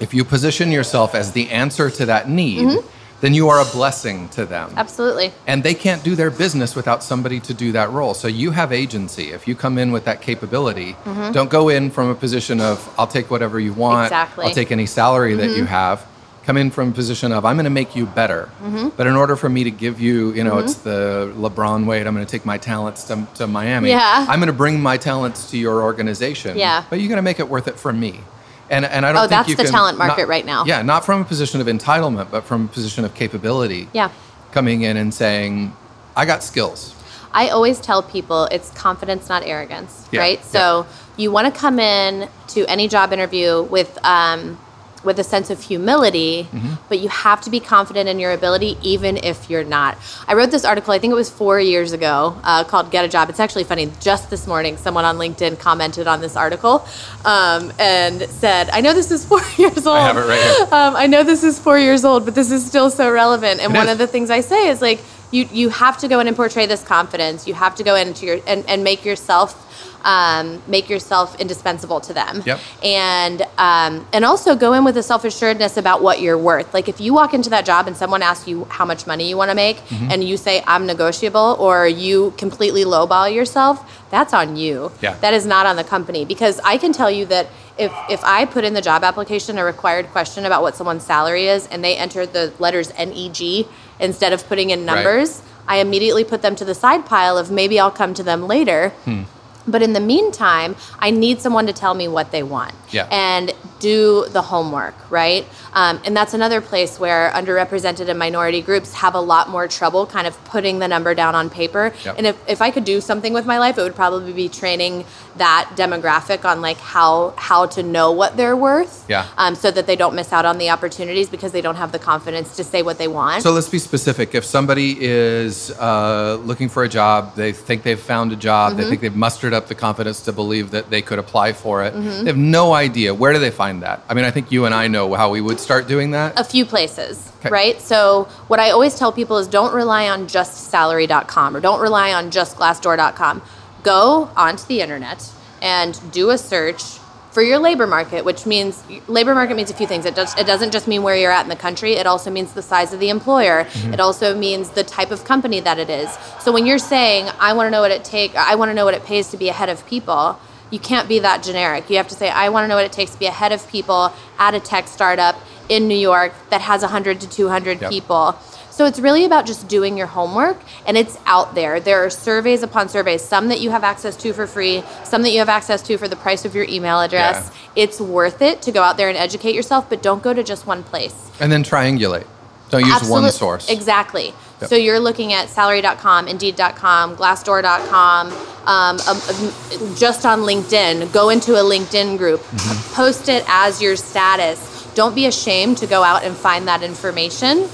if 0.00 0.14
you 0.14 0.24
position 0.24 0.70
yourself 0.72 1.14
as 1.14 1.32
the 1.32 1.50
answer 1.50 1.90
to 1.90 2.06
that 2.06 2.28
need, 2.28 2.66
Mm-hmm. 2.66 2.86
then 3.20 3.32
you 3.34 3.48
are 3.48 3.60
a 3.60 3.64
blessing 3.64 4.28
to 4.30 4.44
them. 4.44 4.70
Absolutely. 4.76 5.32
And 5.46 5.62
they 5.62 5.74
can't 5.74 6.02
do 6.04 6.14
their 6.14 6.30
business 6.30 6.74
without 6.76 7.02
somebody 7.02 7.40
to 7.40 7.54
do 7.54 7.72
that 7.72 7.90
role. 7.90 8.12
So 8.14 8.28
you 8.28 8.50
have 8.50 8.72
agency. 8.72 9.30
If 9.32 9.46
you 9.48 9.54
come 9.54 9.78
in 9.78 9.92
with 9.92 10.04
that 10.04 10.20
capability, 10.20 10.94
don't 11.32 11.48
go 11.50 11.68
in 11.68 11.90
from 11.90 12.08
a 12.10 12.14
position 12.14 12.60
of, 12.60 12.76
I'll 12.98 13.06
take 13.06 13.30
whatever 13.30 13.58
you 13.60 13.72
want, 13.72 14.06
Exactly. 14.06 14.46
I'll 14.46 14.54
take 14.54 14.70
any 14.72 14.86
salary 14.86 15.34
that 15.36 15.56
you 15.56 15.64
have. 15.64 16.04
Come 16.44 16.58
in 16.58 16.70
from 16.70 16.90
a 16.90 16.92
position 16.92 17.32
of, 17.32 17.44
I'm 17.46 17.56
going 17.56 17.64
to 17.64 17.70
make 17.70 17.96
you 17.96 18.04
better. 18.04 18.50
But 18.96 19.06
in 19.06 19.14
order 19.16 19.34
for 19.34 19.48
me 19.48 19.64
to 19.64 19.70
give 19.70 19.98
you, 20.00 20.32
you 20.34 20.44
know, 20.44 20.58
it's 20.58 20.74
the 20.74 21.32
LeBron 21.36 21.86
way, 21.86 22.00
I'm 22.06 22.14
going 22.14 22.24
to 22.26 22.30
take 22.30 22.44
my 22.44 22.58
talents 22.58 23.04
to, 23.04 23.26
to 23.36 23.46
Miami. 23.46 23.88
Yeah. 23.88 24.26
I'm 24.28 24.40
going 24.40 24.48
to 24.48 24.52
bring 24.52 24.80
my 24.82 24.98
talents 24.98 25.50
to 25.52 25.58
your 25.58 25.82
organization. 25.82 26.58
Yeah. 26.58 26.84
But 26.90 27.00
you're 27.00 27.08
going 27.08 27.16
to 27.16 27.22
make 27.22 27.40
it 27.40 27.48
worth 27.48 27.66
it 27.66 27.78
for 27.78 27.92
me. 27.94 28.20
And, 28.68 28.84
and 28.84 29.06
I 29.06 29.12
don't 29.12 29.18
Oh, 29.18 29.20
think 29.22 29.30
that's 29.30 29.48
the 29.56 29.62
can- 29.64 29.72
talent 29.72 29.96
market 29.98 30.22
not- 30.22 30.28
right 30.28 30.44
now. 30.44 30.64
Yeah, 30.66 30.82
not 30.82 31.04
from 31.06 31.22
a 31.22 31.24
position 31.24 31.60
of 31.62 31.66
entitlement, 31.66 32.30
but 32.30 32.44
from 32.44 32.66
a 32.66 32.68
position 32.68 33.04
of 33.06 33.14
capability. 33.14 33.88
Yeah. 33.94 34.10
Coming 34.52 34.82
in 34.82 34.96
and 34.98 35.12
saying, 35.14 35.74
I 36.16 36.26
got 36.26 36.42
skills. 36.42 36.94
I 37.32 37.48
always 37.48 37.80
tell 37.80 38.02
people 38.02 38.44
it's 38.46 38.70
confidence, 38.70 39.28
not 39.28 39.42
arrogance, 39.44 40.06
Yeah, 40.12 40.20
right? 40.20 40.44
So 40.44 40.86
you 41.16 41.32
want 41.32 41.52
to 41.52 41.58
come 41.58 41.78
in 41.80 42.28
to 42.48 42.64
any 42.66 42.86
job 42.86 43.12
interview 43.12 43.62
with 43.62 43.98
um, 44.04 44.58
with 45.04 45.18
a 45.18 45.24
sense 45.24 45.50
of 45.50 45.60
humility, 45.62 46.48
Mm-hmm. 46.52 46.74
but 46.88 46.98
you 46.98 47.08
have 47.08 47.40
to 47.42 47.50
be 47.50 47.60
confident 47.60 48.08
in 48.08 48.18
your 48.18 48.32
ability, 48.32 48.76
even 48.82 49.16
if 49.16 49.48
you're 49.50 49.64
not. 49.64 49.96
I 50.26 50.34
wrote 50.34 50.50
this 50.50 50.64
article, 50.64 50.92
I 50.92 50.98
think 50.98 51.10
it 51.12 51.14
was 51.16 51.30
four 51.30 51.60
years 51.60 51.92
ago, 51.92 52.36
uh, 52.44 52.64
called 52.64 52.90
"Get 52.90 53.04
a 53.04 53.08
Job." 53.08 53.28
It's 53.30 53.40
actually 53.40 53.64
funny. 53.64 53.90
Just 54.00 54.30
this 54.30 54.46
morning, 54.46 54.76
someone 54.76 55.04
on 55.04 55.16
LinkedIn 55.18 55.58
commented 55.58 56.06
on 56.06 56.20
this 56.20 56.36
article 56.36 56.86
um, 57.24 57.72
and 57.78 58.22
said, 58.30 58.70
"I 58.70 58.80
know 58.80 58.92
this 58.94 59.10
is 59.10 59.24
four 59.24 59.40
years 59.56 59.86
old. 59.86 59.98
I 59.98 60.06
have 60.06 60.16
it 60.16 60.20
right 60.26 60.40
here. 60.42 60.62
Um, 60.72 60.96
I 60.96 61.06
know 61.06 61.22
this 61.22 61.42
is 61.44 61.58
four 61.58 61.78
years 61.78 62.04
old, 62.04 62.24
but 62.24 62.34
this 62.34 62.50
is 62.50 62.64
still 62.64 62.90
so 62.90 63.10
relevant." 63.10 63.60
And 63.60 63.74
It 63.74 63.76
one 63.76 63.86
is. 63.88 63.92
of 63.92 63.98
the 63.98 64.06
things 64.06 64.30
I 64.30 64.40
say 64.40 64.68
is 64.68 64.80
like 64.82 65.00
you 65.30 65.48
you 65.52 65.68
have 65.70 65.98
to 65.98 66.08
go 66.08 66.20
in 66.20 66.28
and 66.28 66.36
portray 66.36 66.66
this 66.66 66.82
confidence. 66.82 67.46
You 67.46 67.54
have 67.54 67.74
to 67.76 67.82
go 67.84 67.94
into 67.96 68.26
your 68.26 68.38
and, 68.46 68.64
and 68.68 68.84
make 68.84 69.04
yourself 69.04 69.60
um, 70.04 70.62
make 70.66 70.88
yourself 70.88 71.38
indispensable 71.40 72.00
to 72.02 72.12
them. 72.12 72.42
Yep. 72.46 72.60
And 72.82 73.42
um, 73.58 74.06
and 74.12 74.24
also 74.24 74.54
go 74.54 74.72
in 74.74 74.84
with 74.84 74.96
a 74.96 75.02
self 75.02 75.24
assuredness 75.24 75.76
about 75.76 76.02
what 76.02 76.20
you're 76.20 76.38
worth. 76.38 76.72
Like 76.74 76.88
if 76.88 77.00
you 77.00 77.14
walk 77.14 77.34
into 77.34 77.50
that 77.50 77.64
job 77.64 77.86
and 77.86 77.96
someone 77.96 78.22
asks 78.22 78.46
you 78.46 78.64
how 78.70 78.84
much 78.84 79.06
money 79.06 79.28
you 79.28 79.36
want 79.36 79.50
to 79.50 79.54
make, 79.54 79.76
Mm-hmm. 79.84 80.10
and 80.10 80.22
you 80.24 80.36
say 80.36 80.62
I'm 80.66 80.86
negotiable, 80.86 81.56
or 81.58 81.86
you 81.86 82.32
completely 82.36 82.84
lowball 82.84 83.32
yourself, 83.34 84.04
that's 84.10 84.32
on 84.34 84.56
you. 84.56 84.92
Yeah. 85.00 85.14
That 85.18 85.34
is 85.34 85.46
not 85.46 85.66
on 85.66 85.76
the 85.76 85.84
company 85.84 86.24
because 86.24 86.60
I 86.64 86.78
can 86.78 86.92
tell 86.92 87.10
you 87.10 87.24
that 87.26 87.48
if 87.78 87.92
if 88.08 88.22
I 88.24 88.44
put 88.44 88.64
in 88.64 88.74
the 88.74 88.82
job 88.82 89.02
application 89.04 89.58
a 89.58 89.64
required 89.64 90.06
question 90.08 90.44
about 90.44 90.62
what 90.62 90.76
someone's 90.76 91.02
salary 91.04 91.46
is 91.48 91.66
and 91.68 91.82
they 91.82 91.96
enter 91.96 92.24
the 92.26 92.52
letters 92.58 92.92
NEG 92.98 93.66
instead 94.00 94.32
of 94.32 94.46
putting 94.48 94.70
in 94.70 94.80
Right. 94.86 94.94
numbers, 94.94 95.42
I 95.66 95.78
immediately 95.78 96.24
put 96.24 96.42
them 96.42 96.54
to 96.56 96.64
the 96.64 96.74
side 96.74 97.06
pile 97.06 97.36
of 97.38 97.50
maybe 97.50 97.80
I'll 97.80 97.90
come 98.02 98.12
to 98.14 98.22
them 98.22 98.46
later. 98.46 98.90
Hmm. 99.06 99.22
But 99.66 99.82
in 99.82 99.92
the 99.92 100.00
meantime, 100.00 100.76
I 100.98 101.10
need 101.10 101.40
someone 101.40 101.66
to 101.66 101.72
tell 101.72 101.94
me 101.94 102.06
what 102.08 102.30
they 102.32 102.42
want 102.42 102.74
Yeah. 102.90 103.06
and 103.10 103.52
do 103.80 104.26
the 104.30 104.42
homework, 104.42 104.94
right? 105.10 105.46
Um, 105.72 106.00
and 106.04 106.16
that's 106.16 106.34
another 106.34 106.60
place 106.60 106.98
where 107.00 107.30
underrepresented 107.32 108.08
and 108.08 108.18
minority 108.18 108.60
groups 108.62 108.94
have 108.94 109.14
a 109.14 109.20
lot 109.20 109.48
more 109.48 109.66
trouble 109.68 110.06
kind 110.06 110.26
of 110.26 110.42
putting 110.44 110.78
the 110.78 110.88
number 110.88 111.14
down 111.14 111.34
on 111.34 111.50
paper. 111.50 111.92
Yep. 112.04 112.14
And 112.18 112.26
if, 112.26 112.36
if 112.48 112.62
I 112.62 112.70
could 112.70 112.84
do 112.84 113.00
something 113.00 113.32
with 113.32 113.46
my 113.46 113.58
life, 113.58 113.78
it 113.78 113.82
would 113.82 113.94
probably 113.96 114.32
be 114.32 114.48
training 114.48 115.04
that 115.36 115.70
demographic 115.76 116.44
on 116.44 116.60
like 116.62 116.76
how 116.78 117.34
how 117.36 117.66
to 117.66 117.82
know 117.82 118.12
what 118.12 118.36
they're 118.36 118.56
worth, 118.56 119.04
Yeah. 119.08 119.26
um, 119.36 119.54
so 119.54 119.70
that 119.70 119.86
they 119.86 119.96
don't 119.96 120.14
miss 120.14 120.32
out 120.32 120.44
on 120.44 120.58
the 120.58 120.70
opportunities 120.70 121.28
because 121.28 121.50
they 121.52 121.60
don't 121.60 121.74
have 121.76 121.90
the 121.92 121.98
confidence 121.98 122.54
to 122.56 122.64
say 122.64 122.82
what 122.82 122.98
they 122.98 123.08
want. 123.08 123.42
So 123.42 123.50
let's 123.50 123.68
be 123.68 123.78
specific. 123.78 124.34
If 124.34 124.44
somebody 124.44 124.96
is 125.00 125.70
uh, 125.72 126.38
looking 126.44 126.68
for 126.68 126.84
a 126.84 126.88
job, 126.88 127.34
they 127.34 127.52
think 127.52 127.82
they've 127.82 127.98
found 127.98 128.32
a 128.32 128.36
job, 128.36 128.72
Mm-hmm. 128.72 128.80
they 128.80 128.88
think 128.88 129.00
they've 129.00 129.16
mustered 129.16 129.52
up 129.52 129.66
the 129.68 129.74
confidence 129.74 130.20
to 130.22 130.32
believe 130.32 130.70
that 130.70 130.90
they 130.90 131.02
could 131.02 131.18
apply 131.18 131.52
for 131.52 131.82
it. 131.84 131.94
Mm-hmm. 131.94 132.24
They 132.24 132.30
have 132.30 132.36
no 132.36 132.72
idea. 132.72 133.12
Where 133.14 133.32
do 133.32 133.38
they 133.38 133.50
find 133.50 133.82
that? 133.82 134.02
I 134.08 134.14
mean, 134.14 134.24
I 134.24 134.30
think 134.30 134.52
you 134.52 134.64
and 134.66 134.74
I 134.74 134.86
know 134.88 135.12
how 135.14 135.30
we 135.30 135.40
would 135.40 135.58
start 135.60 135.88
doing 135.88 136.12
that. 136.12 136.38
a 136.38 136.44
few 136.44 136.64
places, 136.64 137.30
Okay. 137.40 137.50
right? 137.50 137.80
So 137.80 138.24
what 138.46 138.60
I 138.60 138.70
always 138.70 138.98
tell 138.98 139.12
people 139.12 139.38
is 139.38 139.46
don't 139.48 139.74
rely 139.74 140.08
on 140.08 140.28
just 140.28 140.70
salary.com 140.70 141.56
or 141.56 141.60
don't 141.60 141.80
rely 141.80 142.12
on 142.12 142.30
just 142.30 142.56
glassdoor.com. 142.56 143.42
Go 143.84 144.30
onto 144.36 144.66
the 144.66 144.80
internet 144.80 145.30
and 145.62 145.98
do 146.10 146.30
a 146.30 146.38
search 146.38 146.82
for 147.30 147.42
your 147.42 147.58
labor 147.58 147.86
market, 147.86 148.24
which 148.24 148.46
means 148.46 148.82
labor 149.08 149.34
market 149.34 149.56
means 149.56 149.70
a 149.70 149.74
few 149.74 149.86
things. 149.86 150.06
It 150.06 150.14
does 150.14 150.36
it 150.38 150.46
doesn't 150.46 150.72
just 150.72 150.88
mean 150.88 151.02
where 151.02 151.16
you're 151.16 151.30
at 151.30 151.42
in 151.42 151.48
the 151.50 151.56
country, 151.56 151.92
it 151.94 152.06
also 152.06 152.30
means 152.30 152.52
the 152.54 152.62
size 152.62 152.92
of 152.92 153.00
the 153.00 153.10
employer. 153.10 153.64
Mm-hmm. 153.64 153.94
It 153.94 154.00
also 154.00 154.34
means 154.36 154.70
the 154.70 154.84
type 154.84 155.10
of 155.10 155.24
company 155.24 155.60
that 155.60 155.78
it 155.78 155.90
is. 155.90 156.08
So 156.40 156.50
when 156.50 156.64
you're 156.64 156.78
saying 156.78 157.28
I 157.38 157.52
want 157.52 157.66
to 157.66 157.70
know 157.70 157.82
what 157.82 157.90
it 157.90 158.04
take 158.04 158.34
I 158.36 158.54
want 158.54 158.70
to 158.70 158.74
know 158.74 158.84
what 158.84 158.94
it 158.94 159.04
pays 159.04 159.30
to 159.32 159.36
be 159.36 159.48
ahead 159.48 159.68
of 159.68 159.84
people, 159.86 160.38
you 160.70 160.78
can't 160.78 161.08
be 161.08 161.18
that 161.20 161.42
generic. 161.42 161.90
You 161.90 161.98
have 161.98 162.08
to 162.08 162.14
say, 162.14 162.30
I 162.30 162.48
want 162.48 162.64
to 162.64 162.68
know 162.68 162.76
what 162.76 162.84
it 162.84 162.92
takes 162.92 163.12
to 163.12 163.18
be 163.18 163.26
ahead 163.26 163.52
of 163.52 163.66
people 163.68 164.12
at 164.38 164.54
a 164.54 164.60
tech 164.60 164.88
startup 164.88 165.36
in 165.68 165.88
New 165.88 165.96
York 165.96 166.32
that 166.50 166.60
has 166.62 166.82
100 166.82 167.20
to 167.20 167.28
200 167.28 167.80
Yep. 167.80 167.90
people. 167.90 168.36
So 168.74 168.86
it's 168.86 168.98
really 168.98 169.24
about 169.24 169.46
just 169.46 169.68
doing 169.68 169.96
your 169.96 170.08
homework 170.08 170.60
and 170.84 170.96
it's 170.96 171.16
out 171.26 171.54
there. 171.54 171.78
There 171.78 172.04
are 172.04 172.10
surveys 172.10 172.64
upon 172.64 172.88
surveys, 172.88 173.22
some 173.22 173.46
that 173.48 173.60
you 173.60 173.70
have 173.70 173.84
access 173.84 174.16
to 174.16 174.32
for 174.32 174.48
free, 174.48 174.82
some 175.04 175.22
that 175.22 175.30
you 175.30 175.38
have 175.38 175.48
access 175.48 175.80
to 175.82 175.96
for 175.96 176.08
the 176.08 176.16
price 176.16 176.44
of 176.44 176.56
your 176.56 176.64
email 176.68 177.00
address. 177.00 177.52
It's 177.76 178.00
worth 178.00 178.42
it 178.42 178.62
to 178.62 178.72
go 178.72 178.82
out 178.82 178.96
there 178.96 179.08
and 179.08 179.16
educate 179.16 179.54
yourself, 179.54 179.88
but 179.88 180.02
don't 180.02 180.24
go 180.24 180.34
to 180.34 180.42
just 180.42 180.66
one 180.66 180.82
place. 180.82 181.14
And 181.38 181.52
then 181.52 181.62
triangulate. 181.62 182.26
Don't 182.70 182.84
use 182.84 183.08
one 183.08 183.30
source. 183.30 183.70
Exactly. 183.70 184.34
Yep. 184.60 184.70
So 184.70 184.74
you're 184.74 184.98
looking 184.98 185.32
at 185.32 185.48
salary.com, 185.50 186.26
indeed.com, 186.26 187.16
glassdoor.com, 187.16 188.32
um, 188.32 188.36
um, 188.66 188.98
um, 189.06 189.94
just 189.94 190.26
on 190.26 190.40
LinkedIn. 190.40 191.12
Go 191.12 191.28
into 191.28 191.54
a 191.54 191.62
LinkedIn 191.62 192.18
group, 192.18 192.40
Mm-hmm. 192.40 192.94
post 192.96 193.28
it 193.28 193.44
as 193.46 193.80
your 193.80 193.94
status. 193.94 194.58
Don't 194.96 195.14
be 195.14 195.26
ashamed 195.26 195.78
to 195.78 195.86
go 195.86 196.02
out 196.02 196.24
and 196.24 196.34
find 196.36 196.66
that 196.66 196.82
information. 196.82 197.68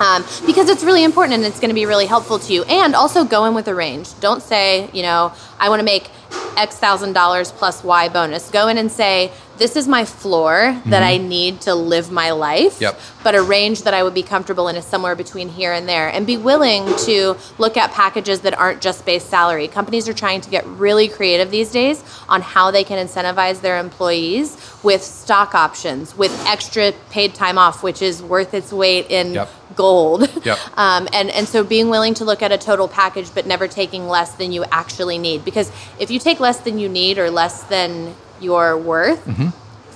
Um, 0.00 0.24
because 0.44 0.68
it's 0.68 0.82
really 0.82 1.04
important 1.04 1.34
and 1.34 1.44
it's 1.44 1.60
going 1.60 1.70
to 1.70 1.74
be 1.74 1.86
really 1.86 2.06
helpful 2.06 2.38
to 2.38 2.52
you. 2.52 2.64
And 2.64 2.94
also 2.94 3.24
go 3.24 3.44
in 3.44 3.54
with 3.54 3.68
a 3.68 3.74
range. 3.74 4.18
Don't 4.20 4.42
say, 4.42 4.90
you 4.92 5.02
know, 5.02 5.32
I 5.58 5.68
want 5.68 5.80
to 5.80 5.84
make 5.84 6.10
X 6.56 6.76
thousand 6.78 7.12
dollars 7.12 7.52
plus 7.52 7.82
Y 7.84 8.08
bonus. 8.08 8.50
Go 8.50 8.68
in 8.68 8.78
and 8.78 8.90
say, 8.90 9.30
this 9.56 9.76
is 9.76 9.86
my 9.86 10.04
floor 10.04 10.80
that 10.86 11.04
I 11.04 11.16
need 11.16 11.60
to 11.62 11.76
live 11.76 12.10
my 12.10 12.32
life. 12.32 12.74
Mm-hmm. 12.74 12.82
Yep. 12.82 13.00
But 13.22 13.34
a 13.36 13.42
range 13.42 13.82
that 13.82 13.94
I 13.94 14.02
would 14.02 14.12
be 14.14 14.24
comfortable 14.24 14.66
in 14.66 14.74
is 14.74 14.84
somewhere 14.84 15.14
between 15.14 15.48
here 15.48 15.72
and 15.72 15.88
there. 15.88 16.08
And 16.08 16.26
be 16.26 16.36
willing 16.36 16.84
to 17.04 17.36
look 17.58 17.76
at 17.76 17.92
packages 17.92 18.40
that 18.40 18.58
aren't 18.58 18.80
just 18.82 19.06
base 19.06 19.24
salary. 19.24 19.68
Companies 19.68 20.08
are 20.08 20.12
trying 20.12 20.40
to 20.40 20.50
get 20.50 20.66
really 20.66 21.06
creative 21.08 21.52
these 21.52 21.70
days 21.70 22.02
on 22.28 22.42
how 22.42 22.72
they 22.72 22.82
can 22.82 23.04
incentivize 23.06 23.60
their 23.60 23.78
employees 23.78 24.56
with 24.82 25.02
stock 25.04 25.54
options, 25.54 26.16
with 26.18 26.32
extra 26.46 26.92
paid 27.10 27.34
time 27.34 27.56
off, 27.56 27.84
which 27.84 28.02
is 28.02 28.22
worth 28.22 28.54
its 28.54 28.72
weight 28.72 29.06
in 29.08 29.34
Yep. 29.34 29.50
gold. 29.76 30.44
Yep. 30.44 30.58
Um, 30.76 31.08
and, 31.12 31.30
and 31.30 31.46
so 31.48 31.62
being 31.62 31.88
willing 31.88 32.14
to 32.14 32.24
look 32.24 32.42
at 32.42 32.50
a 32.50 32.58
total 32.58 32.88
package, 32.88 33.32
but 33.32 33.46
never 33.46 33.68
taking 33.68 34.08
less 34.08 34.34
than 34.34 34.50
you 34.50 34.64
actually 34.72 35.18
need. 35.18 35.44
Because 35.44 35.70
if 36.00 36.10
you 36.10 36.18
take 36.18 36.40
less 36.46 36.58
than 36.66 36.74
you 36.82 36.88
need 37.02 37.14
or 37.18 37.28
less 37.42 37.56
than 37.74 37.90
your 38.48 38.66
worth, 38.92 39.22
Mm-hmm. 39.26 39.48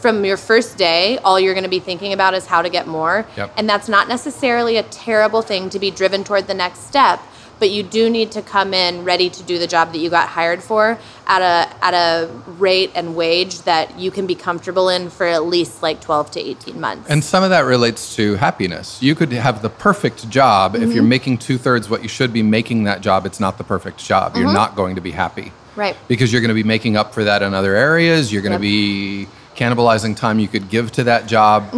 from 0.04 0.24
your 0.30 0.36
first 0.50 0.70
day, 0.88 1.18
all 1.24 1.38
you're 1.42 1.56
going 1.58 1.70
to 1.72 1.76
be 1.80 1.84
thinking 1.90 2.12
about 2.18 2.32
is 2.38 2.44
how 2.52 2.60
to 2.66 2.70
get 2.76 2.84
more. 2.98 3.16
Yep. 3.36 3.48
And 3.58 3.64
that's 3.72 3.88
not 3.96 4.04
necessarily 4.16 4.74
a 4.78 4.84
terrible 5.06 5.42
thing 5.50 5.62
to 5.74 5.78
be 5.86 5.90
driven 6.00 6.20
toward 6.28 6.44
the 6.46 6.54
next 6.64 6.80
step. 6.92 7.18
But 7.60 7.70
you 7.76 7.82
do 7.98 8.02
need 8.18 8.30
to 8.38 8.42
come 8.54 8.70
in 8.84 8.92
ready 9.12 9.28
to 9.38 9.42
do 9.50 9.58
the 9.58 9.66
job 9.74 9.86
that 9.92 9.98
you 9.98 10.08
got 10.20 10.28
hired 10.38 10.62
for 10.62 10.84
at 11.26 11.42
a 11.52 11.56
at 11.88 11.92
a 12.06 12.30
rate 12.66 12.90
and 12.94 13.06
wage 13.22 13.54
that 13.70 13.86
you 14.02 14.10
can 14.16 14.26
be 14.32 14.36
comfortable 14.36 14.86
in 14.96 15.10
for 15.10 15.26
at 15.26 15.42
least 15.54 15.82
like 15.82 15.98
12 16.00 16.30
to 16.36 16.40
18 16.40 16.80
months. 16.86 17.10
And 17.10 17.20
some 17.32 17.42
of 17.42 17.50
that 17.50 17.64
relates 17.74 18.14
to 18.18 18.36
happiness. 18.36 19.02
You 19.02 19.16
could 19.18 19.32
have 19.32 19.56
the 19.66 19.72
perfect 19.88 20.30
job. 20.30 20.66
If 20.76 20.82
Mm-hmm. 20.82 20.92
you're 20.94 21.12
making 21.16 21.38
two 21.48 21.58
thirds 21.58 21.84
what 21.92 22.00
you 22.04 22.08
should 22.16 22.32
be 22.32 22.44
making 22.58 22.84
that 22.90 23.00
job, 23.08 23.26
it's 23.26 23.40
not 23.40 23.54
the 23.58 23.64
perfect 23.74 23.98
job. 24.12 24.36
You're 24.36 24.54
not 24.62 24.70
going 24.80 24.94
to 24.94 25.02
be 25.10 25.14
happy. 25.24 25.50
Mm-hmm. 25.78 25.96
Right. 25.96 26.08
Because 26.08 26.32
you're 26.32 26.40
going 26.40 26.48
to 26.48 26.54
be 26.54 26.64
making 26.64 26.96
up 26.96 27.14
for 27.14 27.24
that 27.24 27.42
in 27.42 27.54
other 27.54 27.74
areas. 27.74 28.32
You're 28.32 28.42
going 28.42 28.52
Yep. 28.52 28.58
to 28.60 28.62
be 28.62 29.28
cannibalizing 29.56 30.16
time 30.16 30.38
you 30.38 30.48
could 30.48 30.68
give 30.68 30.92
to 30.92 31.04
that 31.04 31.26
job 31.26 31.70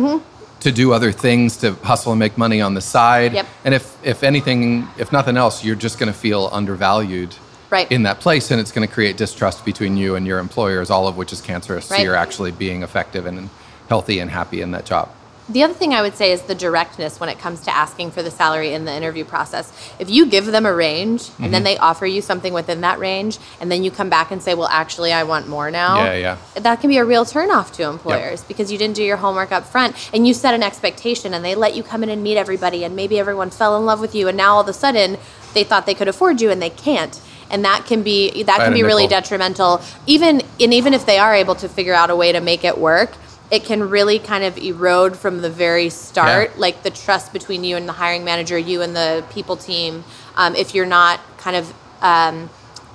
to 0.61 0.71
do 0.73 0.93
other 0.93 1.11
things, 1.13 1.57
to 1.59 1.73
hustle 1.83 2.13
and 2.13 2.19
make 2.19 2.37
money 2.37 2.61
on 2.61 2.75
the 2.75 2.81
side. 2.83 3.29
Mm-hmm. 3.31 3.37
Yep. 3.37 3.47
And 3.65 3.75
if, 3.75 3.97
if 4.07 4.23
anything, 4.23 4.87
if 4.99 5.11
nothing 5.13 5.37
else, 5.37 5.65
you're 5.65 5.75
just 5.77 5.99
going 5.99 6.13
to 6.13 6.19
feel 6.19 6.49
undervalued 6.53 7.35
Right. 7.71 7.91
in 7.93 8.03
that 8.03 8.19
place. 8.21 8.51
And 8.51 8.61
it's 8.61 8.73
going 8.73 8.87
to 8.87 8.93
create 8.93 9.17
distrust 9.17 9.65
between 9.65 9.97
you 9.97 10.17
and 10.17 10.27
your 10.27 10.39
employers, 10.41 10.91
all 10.91 11.07
of 11.07 11.17
which 11.17 11.33
is 11.33 11.41
cancerous 11.41 11.87
So 11.87 11.97
you're 11.97 12.17
actually 12.17 12.51
being 12.51 12.83
effective 12.83 13.27
and 13.27 13.49
healthy 13.89 14.19
and 14.19 14.29
happy 14.31 14.61
in 14.61 14.73
that 14.73 14.85
job. 14.85 15.09
The 15.51 15.65
other 15.65 15.75
thing 15.75 15.93
I 15.95 16.01
would 16.03 16.15
say 16.15 16.31
is 16.31 16.43
the 16.43 16.55
directness 16.55 17.19
when 17.19 17.29
it 17.29 17.41
comes 17.41 17.63
to 17.63 17.75
asking 17.75 18.13
for 18.13 18.23
the 18.23 18.31
salary 18.31 18.73
in 18.73 18.85
the 18.85 18.95
interview 18.95 19.25
process. 19.25 19.73
If 19.99 20.09
you 20.09 20.27
give 20.27 20.47
them 20.47 20.65
a 20.65 20.73
range 20.73 21.23
and 21.39 21.51
Mm-hmm. 21.51 21.51
then 21.53 21.65
they 21.65 21.77
offer 21.79 22.07
you 22.07 22.23
something 22.23 22.53
within 22.53 22.83
that 22.83 23.01
range, 23.01 23.39
and 23.61 23.71
then 23.73 23.83
you 23.83 23.91
come 23.91 24.09
back 24.09 24.31
and 24.31 24.41
say, 24.41 24.55
"Well, 24.55 24.69
actually, 24.69 25.13
I 25.13 25.25
want 25.25 25.49
more 25.49 25.69
now," 25.71 26.05
Yeah, 26.05 26.15
yeah. 26.15 26.37
that 26.55 26.81
can 26.81 26.89
be 26.89 26.99
a 26.99 27.05
real 27.05 27.25
turnoff 27.25 27.73
to 27.73 27.83
employers 27.83 28.45
because 28.45 28.71
you 28.71 28.79
didn't 28.79 28.95
do 28.95 29.03
your 29.03 29.17
homework 29.17 29.51
up 29.51 29.65
front 29.67 29.97
and 30.15 30.27
you 30.29 30.35
set 30.35 30.55
an 30.55 30.63
expectation 30.63 31.35
and 31.35 31.45
they 31.45 31.55
let 31.57 31.75
you 31.75 31.83
come 31.83 32.03
in 32.05 32.09
and 32.11 32.23
meet 32.23 32.37
everybody 32.37 32.85
and 32.85 32.95
maybe 32.95 33.19
everyone 33.19 33.51
fell 33.51 33.77
in 33.77 33.85
love 33.85 34.01
with 34.01 34.15
you 34.15 34.29
and 34.29 34.37
now 34.37 34.55
all 34.55 34.61
of 34.61 34.69
a 34.69 34.73
sudden 34.73 35.19
they 35.55 35.65
thought 35.65 35.85
they 35.87 35.95
could 35.95 36.09
afford 36.09 36.41
you 36.41 36.51
and 36.51 36.63
they 36.63 36.71
can't. 36.71 37.21
And 37.51 37.65
that 37.65 37.87
can 37.87 38.03
be 38.05 38.45
that 38.45 38.59
can 38.59 38.73
be 38.73 38.85
really 38.85 39.09
detrimental. 39.09 39.81
Even 40.07 40.43
and 40.61 40.73
even 40.73 40.95
if 40.95 41.05
they 41.07 41.19
are 41.19 41.35
able 41.35 41.57
to 41.57 41.69
figure 41.69 41.95
out 41.95 42.09
a 42.11 42.15
way 42.15 42.31
to 42.31 42.41
make 42.41 42.63
it 42.65 42.79
work, 42.79 43.11
it 43.51 43.65
can 43.65 43.89
really 43.89 44.19
kind 44.19 44.45
of 44.45 44.57
erode 44.59 45.17
from 45.17 45.41
the 45.41 45.51
very 45.51 45.91
start, 45.91 46.51
Yeah. 46.55 46.61
like 46.61 46.83
the 46.83 46.91
trust 46.91 47.33
between 47.33 47.65
you 47.65 47.77
and 47.77 47.89
the 47.89 47.93
hiring 47.93 48.25
manager, 48.25 48.57
you 48.57 48.83
and 48.83 48.95
the 48.95 49.25
people 49.31 49.57
team. 49.57 50.05
Um, 50.37 50.55
if 50.55 50.75
you're 50.75 50.87
not 50.87 51.21
kind 51.39 51.57
of 51.57 51.75
um, 52.01 52.49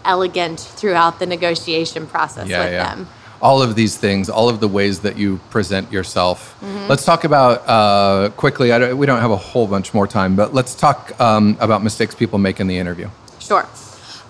elegant 0.06 0.60
throughout 0.60 1.20
the 1.20 1.26
negotiation 1.26 2.08
process 2.08 2.47
with 2.47 2.72
them. 2.72 3.08
All 3.41 3.62
of 3.62 3.76
these 3.76 3.97
things, 3.97 4.30
all 4.30 4.47
of 4.47 4.60
the 4.60 4.68
ways 4.68 5.01
that 5.01 5.18
you 5.18 5.39
present 5.49 5.91
yourself. 5.91 6.56
Mm-hmm. 6.62 6.88
Let's 6.88 7.03
talk 7.03 7.26
about 7.26 7.68
uh, 7.68 8.30
quickly. 8.30 8.72
I 8.72 8.80
don't, 8.80 8.97
we 8.97 9.06
don't 9.06 9.20
have 9.20 9.32
a 9.32 9.38
whole 9.38 9.68
bunch 9.68 9.93
more 9.93 10.08
time, 10.08 10.36
but 10.36 10.53
let's 10.53 10.74
talk 10.74 11.20
um, 11.20 11.58
about 11.60 11.84
mistakes 11.84 12.16
people 12.16 12.39
make 12.39 12.60
in 12.60 12.68
the 12.68 12.78
interview. 12.78 13.10
Sure. 13.39 13.68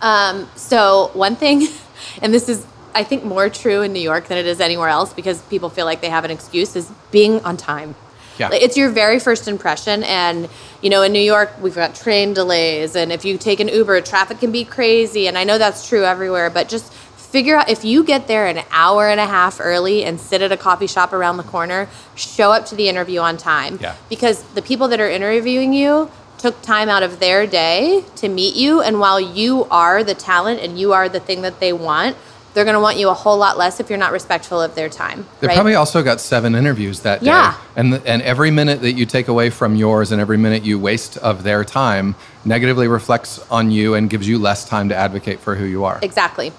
Um, 0.01 0.49
so 0.55 1.11
one 1.13 1.35
thing, 1.35 1.67
and 2.21 2.33
this 2.33 2.49
is 2.49 2.65
I 2.95 3.03
think 3.03 3.23
more 3.23 3.49
true 3.49 3.81
in 3.81 3.93
New 3.93 3.99
York 3.99 4.27
than 4.29 4.37
it 4.37 4.47
is 4.47 4.59
anywhere 4.61 4.87
else 4.89 5.13
because 5.13 5.41
people 5.43 5.69
feel 5.69 5.85
like 5.85 6.01
they 6.01 6.09
have 6.09 6.25
an 6.25 6.31
excuse 6.31 6.75
is 6.75 6.89
being 7.11 7.43
on 7.43 7.57
time. 7.57 7.93
Yeah. 8.39 8.49
It's 8.51 8.75
your 8.75 8.89
very 8.89 9.19
first 9.19 9.47
impression 9.47 10.03
and 10.03 10.49
you 10.81 10.89
know 10.89 11.03
in 11.03 11.11
New 11.13 11.21
York 11.21 11.51
we've 11.61 11.75
got 11.75 11.93
train 11.95 12.33
delays 12.33 12.95
and 12.95 13.11
if 13.11 13.23
you 13.23 13.37
take 13.37 13.59
an 13.59 13.67
Uber 13.69 14.01
traffic 14.01 14.39
can 14.39 14.51
be 14.51 14.65
crazy 14.65 15.27
and 15.27 15.37
I 15.37 15.43
know 15.45 15.57
that's 15.57 15.87
true 15.87 16.03
everywhere 16.03 16.49
but 16.49 16.67
just 16.67 16.91
figure 16.91 17.55
out 17.55 17.69
if 17.69 17.85
you 17.85 18.03
get 18.03 18.27
there 18.27 18.45
an 18.47 18.59
hour 18.71 19.07
and 19.09 19.19
a 19.21 19.25
half 19.25 19.59
early 19.61 20.03
and 20.03 20.19
sit 20.19 20.41
at 20.41 20.51
a 20.51 20.57
coffee 20.57 20.87
shop 20.87 21.13
around 21.13 21.37
the 21.37 21.43
corner 21.43 21.87
show 22.15 22.51
up 22.51 22.65
to 22.67 22.75
the 22.75 22.89
interview 22.89 23.19
on 23.19 23.37
time 23.37 23.77
Yeah. 23.81 23.95
because 24.09 24.43
the 24.53 24.61
people 24.61 24.87
that 24.89 24.99
are 24.99 25.09
interviewing 25.09 25.71
you 25.73 26.09
took 26.37 26.61
time 26.61 26.89
out 26.89 27.03
of 27.03 27.19
their 27.19 27.47
day 27.47 28.03
to 28.17 28.27
meet 28.27 28.55
you. 28.55 28.81
And 28.81 28.99
while 28.99 29.19
you 29.19 29.63
are 29.71 30.03
the 30.03 30.13
talent 30.13 30.59
and 30.59 30.77
you 30.77 30.91
are 30.93 31.07
the 31.07 31.19
thing 31.19 31.41
that 31.43 31.59
they 31.59 31.71
want, 31.73 32.17
they're 32.55 32.63
going 32.63 32.73
to 32.73 32.79
want 32.79 32.97
you 32.97 33.09
a 33.09 33.13
whole 33.13 33.37
lot 33.37 33.57
less 33.57 33.79
if 33.79 33.89
you're 33.89 33.99
not 33.99 34.13
respectful 34.13 34.61
of 34.61 34.73
their 34.75 34.89
time. 34.89 35.25
They 35.41 35.47
right? 35.47 35.55
probably 35.55 35.75
also 35.75 36.01
got 36.01 36.21
seven 36.21 36.55
interviews 36.55 37.01
that 37.01 37.19
day. 37.19 37.27
Yeah. 37.27 37.55
And, 37.75 37.93
the, 37.93 38.07
and 38.07 38.21
every 38.21 38.49
minute 38.49 38.81
that 38.81 38.93
you 38.93 39.05
take 39.05 39.27
away 39.27 39.49
from 39.49 39.75
yours 39.75 40.13
and 40.13 40.21
every 40.21 40.37
minute 40.37 40.63
you 40.63 40.79
waste 40.79 41.17
of 41.17 41.43
their 41.43 41.65
time 41.65 42.15
negatively 42.45 42.87
reflects 42.87 43.39
on 43.51 43.71
you 43.71 43.93
and 43.93 44.09
gives 44.09 44.27
you 44.27 44.39
less 44.39 44.67
time 44.67 44.87
to 44.89 44.95
advocate 44.95 45.41
for 45.41 45.55
who 45.55 45.65
you 45.65 45.83
are. 45.83 45.99
Exactly. 46.01 46.53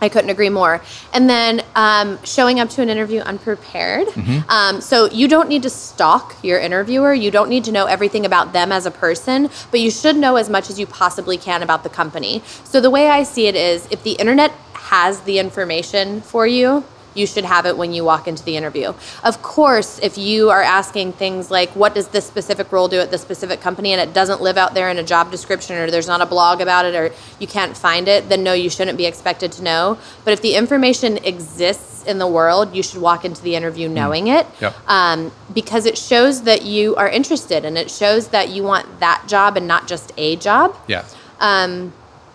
I 0.00 0.08
couldn't 0.08 0.30
agree 0.30 0.48
more. 0.48 0.82
And 1.12 1.30
then 1.30 1.62
um, 1.76 2.18
showing 2.24 2.58
up 2.58 2.68
to 2.70 2.82
an 2.82 2.88
interview 2.88 3.20
unprepared. 3.20 4.08
Mm-hmm. 4.08 4.50
Um, 4.50 4.80
so 4.80 5.08
you 5.08 5.28
don't 5.28 5.48
need 5.48 5.62
to 5.62 5.70
stalk 5.70 6.34
your 6.42 6.58
interviewer. 6.58 7.14
You 7.14 7.30
don't 7.30 7.48
need 7.48 7.62
to 7.64 7.72
know 7.72 7.86
everything 7.86 8.26
about 8.26 8.52
them 8.52 8.72
as 8.72 8.84
a 8.84 8.90
person, 8.90 9.48
but 9.70 9.78
you 9.78 9.92
should 9.92 10.16
know 10.16 10.34
as 10.34 10.50
much 10.50 10.68
as 10.68 10.80
you 10.80 10.86
possibly 10.86 11.38
can 11.38 11.62
about 11.62 11.84
the 11.84 11.88
company. 11.88 12.42
So 12.64 12.80
the 12.80 12.90
way 12.90 13.10
I 13.10 13.22
see 13.22 13.46
it 13.46 13.54
is 13.54 13.86
if 13.92 14.02
the 14.02 14.14
internet 14.14 14.52
has 14.92 15.22
the 15.22 15.38
information 15.38 16.20
for 16.20 16.46
you, 16.46 16.84
you 17.14 17.26
should 17.26 17.46
have 17.46 17.64
it 17.64 17.78
when 17.78 17.94
you 17.94 18.04
walk 18.04 18.28
into 18.28 18.44
the 18.44 18.56
interview. 18.58 18.92
Of 19.24 19.40
course, 19.42 19.98
if 20.02 20.18
you 20.18 20.50
are 20.50 20.62
asking 20.62 21.14
things 21.14 21.50
like, 21.50 21.70
what 21.70 21.94
does 21.94 22.08
this 22.08 22.26
specific 22.26 22.70
role 22.70 22.88
do 22.88 23.00
at 23.00 23.10
this 23.10 23.22
specific 23.22 23.62
company, 23.62 23.92
and 23.92 24.00
it 24.06 24.12
doesn't 24.12 24.42
live 24.42 24.58
out 24.58 24.74
there 24.74 24.90
in 24.90 24.98
a 24.98 25.02
job 25.02 25.30
description, 25.30 25.76
or 25.76 25.90
there's 25.90 26.08
not 26.08 26.20
a 26.20 26.26
blog 26.26 26.60
about 26.60 26.84
it, 26.84 26.94
or 26.94 27.10
you 27.38 27.46
can't 27.46 27.74
find 27.74 28.06
it, 28.06 28.28
then 28.28 28.42
no, 28.42 28.52
you 28.52 28.68
shouldn't 28.68 28.98
be 28.98 29.06
expected 29.06 29.50
to 29.52 29.62
know. 29.62 29.98
But 30.24 30.34
if 30.34 30.42
the 30.42 30.54
information 30.56 31.16
exists 31.24 32.04
in 32.04 32.18
the 32.18 32.26
world, 32.26 32.76
you 32.76 32.82
should 32.82 33.00
walk 33.00 33.24
into 33.24 33.40
the 33.42 33.56
interview 33.56 33.88
knowing 33.88 34.26
it. 34.28 34.46
Yep. 34.60 34.74
Um, 34.88 35.32
because 35.54 35.86
it 35.86 35.96
shows 35.96 36.42
that 36.42 36.62
you 36.62 36.96
are 36.96 37.08
interested 37.08 37.64
and 37.64 37.78
it 37.78 37.90
shows 37.90 38.28
that 38.28 38.50
you 38.50 38.62
want 38.62 39.00
that 39.00 39.24
job 39.26 39.56
and 39.56 39.66
not 39.66 39.88
just 39.88 40.12
a 40.18 40.36
job. 40.36 40.76
Yeah. 40.86 41.04
Um, 41.40 41.94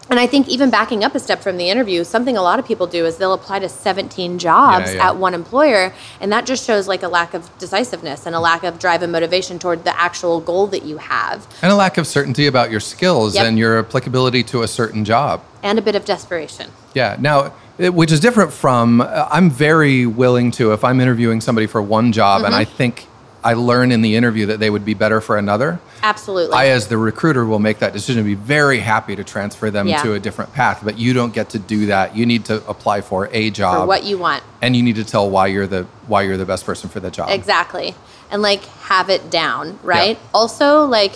and 0.10 0.20
I 0.20 0.28
think 0.28 0.47
even 0.47 0.70
backing 0.70 1.03
up 1.03 1.16
a 1.16 1.20
step 1.20 1.41
from 1.41 1.58
the 1.58 1.70
interview, 1.70 2.03
something 2.03 2.38
a 2.38 2.41
lot 2.41 2.60
of 2.60 2.66
people 2.66 2.88
do 2.88 3.05
is 3.05 3.18
they'll 3.18 3.34
apply 3.34 3.60
to 3.60 3.70
17 3.70 4.39
jobs 4.39 4.89
Yeah, 4.91 4.95
yeah. 4.97 5.08
at 5.10 5.18
one 5.18 5.34
employer, 5.34 5.93
and 6.22 6.32
that 6.32 6.45
just 6.45 6.66
shows 6.66 6.88
like 6.88 7.03
a 7.03 7.08
lack 7.08 7.34
of 7.34 7.49
decisiveness 7.60 8.26
and 8.26 8.34
a 8.36 8.39
lack 8.39 8.64
of 8.64 8.80
drive 8.80 9.03
and 9.03 9.12
motivation 9.12 9.60
toward 9.60 9.84
the 9.84 9.99
actual 9.99 10.39
goal 10.39 10.68
that 10.68 10.84
you 10.86 10.97
have, 10.97 11.47
And 11.62 11.72
a 11.72 11.76
lack 11.76 11.97
of 11.97 12.08
certainty 12.08 12.47
about 12.47 12.72
your 12.72 12.80
skills 12.80 13.36
Yep. 13.36 13.45
and 13.45 13.58
your 13.60 13.80
applicability 13.80 14.43
to 14.43 14.62
a 14.64 14.68
certain 14.68 15.03
job. 15.05 15.41
and 15.64 15.78
a 15.80 15.82
bit 15.82 15.95
of 15.95 16.05
desperation. 16.05 16.72
Yeah. 16.93 17.18
Now, 17.20 17.51
it- 17.78 17.93
which 17.93 18.12
is 18.12 18.20
different 18.22 18.53
from, 18.53 19.01
uh, 19.01 19.28
I'm 19.30 19.49
very 19.49 20.05
willing 20.05 20.51
to, 20.51 20.72
if 20.72 20.84
I'm 20.84 21.01
interviewing 21.01 21.41
somebody 21.41 21.68
for 21.68 21.82
one 21.82 22.12
job 22.14 22.43
and 22.43 22.55
I 22.55 22.64
Mm-hmm. 22.64 22.76
think 22.78 23.08
I 23.47 23.53
learn 23.53 23.93
in 23.93 24.01
the 24.01 24.17
interview 24.17 24.47
that 24.47 24.59
they 24.59 24.69
would 24.69 24.83
be 24.83 24.93
better 24.93 25.21
for 25.21 25.37
another, 25.37 25.79
Absolutely. 26.03 26.53
I, 26.53 26.67
as 26.67 26.89
the 26.89 26.97
recruiter, 26.97 27.45
will 27.45 27.59
make 27.59 27.79
that 27.79 27.93
decision 27.93 28.19
and 28.19 28.27
be 28.27 28.35
very 28.35 28.79
happy 28.79 29.15
to 29.15 29.23
transfer 29.23 29.71
them 29.71 29.87
Yeah. 29.87 30.03
to 30.03 30.15
a 30.15 30.19
different 30.19 30.51
path. 30.51 30.81
But 30.83 30.97
you 30.97 31.13
don't 31.13 31.33
get 31.33 31.51
to 31.51 31.59
do 31.59 31.85
that. 31.85 32.13
You 32.13 32.25
need 32.25 32.43
to 32.45 32.55
apply 32.67 32.99
for 32.99 33.29
a 33.31 33.49
job, 33.49 33.83
for 33.83 33.87
what 33.87 34.03
you 34.03 34.17
want. 34.17 34.43
and 34.61 34.75
you 34.75 34.83
need 34.83 34.97
to 34.97 35.05
tell 35.05 35.29
why 35.29 35.47
you're 35.47 35.65
the 35.65 35.85
why 36.07 36.23
you're 36.23 36.35
the 36.35 36.45
best 36.45 36.65
person 36.65 36.89
for 36.89 36.99
the 36.99 37.09
job. 37.09 37.29
Exactly. 37.29 37.95
And 38.29 38.41
like 38.41 38.65
have 38.91 39.09
it 39.09 39.29
down, 39.31 39.79
right? 39.81 40.17
Yeah. 40.17 40.29
Also, 40.33 40.83
like 40.83 41.13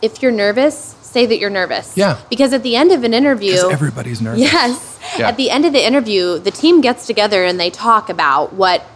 if 0.00 0.22
you're 0.22 0.32
nervous, 0.32 0.96
say 1.02 1.26
that 1.26 1.38
you're 1.38 1.50
nervous. 1.50 1.94
Yeah. 1.98 2.16
Because 2.30 2.54
at 2.54 2.62
the 2.62 2.76
end 2.76 2.92
of 2.92 3.04
an 3.04 3.12
interview, 3.12 3.68
everybody's 3.70 4.22
nervous. 4.22 4.40
Yes. 4.40 4.98
Yeah. 5.18 5.28
At 5.28 5.36
the 5.36 5.50
end 5.50 5.66
of 5.66 5.74
the 5.74 5.86
interview, 5.86 6.38
the 6.38 6.50
team 6.50 6.80
gets 6.80 7.06
together 7.06 7.44
and 7.44 7.60
they 7.60 7.68
talk 7.68 8.08
about 8.08 8.54
what 8.54 8.86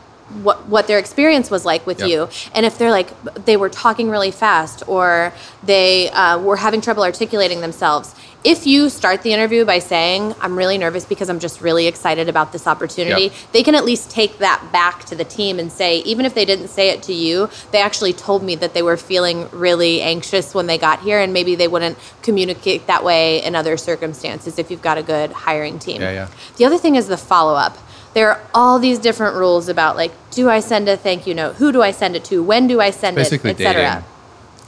what 0.42 0.66
what 0.68 0.86
their 0.86 0.98
experience 0.98 1.50
was 1.50 1.64
like 1.64 1.86
with 1.86 2.00
Yep. 2.00 2.08
you, 2.08 2.28
and 2.54 2.64
if 2.66 2.78
they're 2.78 2.90
like 2.90 3.10
they 3.44 3.56
were 3.56 3.68
talking 3.68 4.08
really 4.10 4.30
fast 4.30 4.82
or 4.86 5.32
they 5.62 6.10
uh, 6.10 6.38
were 6.38 6.56
having 6.56 6.80
trouble 6.80 7.02
articulating 7.04 7.60
themselves. 7.60 8.14
If 8.44 8.66
you 8.66 8.90
start 8.90 9.22
the 9.22 9.32
interview 9.32 9.64
by 9.64 9.78
saying, 9.78 10.34
"I'm 10.40 10.58
really 10.58 10.76
nervous 10.76 11.04
because 11.04 11.28
I'm 11.28 11.38
just 11.38 11.60
really 11.60 11.86
excited 11.86 12.28
about 12.28 12.50
this 12.50 12.66
opportunity," 12.66 13.24
Yep. 13.24 13.32
they 13.52 13.62
can 13.62 13.76
at 13.76 13.84
least 13.84 14.10
take 14.10 14.38
that 14.38 14.60
back 14.72 15.04
to 15.04 15.14
the 15.14 15.22
team 15.24 15.60
and 15.60 15.70
say, 15.70 15.98
even 15.98 16.26
if 16.26 16.34
they 16.34 16.44
didn't 16.44 16.68
say 16.68 16.88
it 16.88 17.04
to 17.04 17.12
you, 17.12 17.48
they 17.70 17.80
actually 17.80 18.12
told 18.12 18.42
me 18.42 18.56
that 18.56 18.74
they 18.74 18.82
were 18.82 18.96
feeling 18.96 19.48
really 19.52 20.00
anxious 20.02 20.54
when 20.54 20.66
they 20.66 20.76
got 20.76 21.00
here, 21.02 21.20
and 21.20 21.32
maybe 21.32 21.54
they 21.54 21.68
wouldn't 21.68 21.96
communicate 22.22 22.88
that 22.88 23.04
way 23.04 23.40
in 23.44 23.54
other 23.54 23.76
circumstances 23.76 24.58
if 24.58 24.72
you've 24.72 24.82
got 24.82 24.98
a 24.98 25.04
good 25.04 25.30
hiring 25.30 25.78
team. 25.78 26.00
Yeah, 26.02 26.10
yeah. 26.12 26.28
The 26.56 26.64
other 26.64 26.78
thing 26.78 26.96
is 26.96 27.06
the 27.06 27.16
follow 27.16 27.54
up. 27.54 27.78
There 28.14 28.30
are 28.30 28.40
all 28.54 28.78
these 28.78 28.98
different 28.98 29.36
rules 29.36 29.68
about 29.68 29.96
like, 29.96 30.12
do 30.30 30.50
I 30.50 30.60
send 30.60 30.88
a 30.88 30.96
thank 30.96 31.26
you 31.26 31.34
note? 31.34 31.56
Who 31.56 31.72
do 31.72 31.82
I 31.82 31.90
send 31.92 32.14
it 32.16 32.24
to? 32.26 32.42
When 32.42 32.66
do 32.66 32.80
I 32.80 32.90
send 32.90 33.16
Basically 33.16 33.50
it? 33.50 33.60
Etc. 33.60 34.04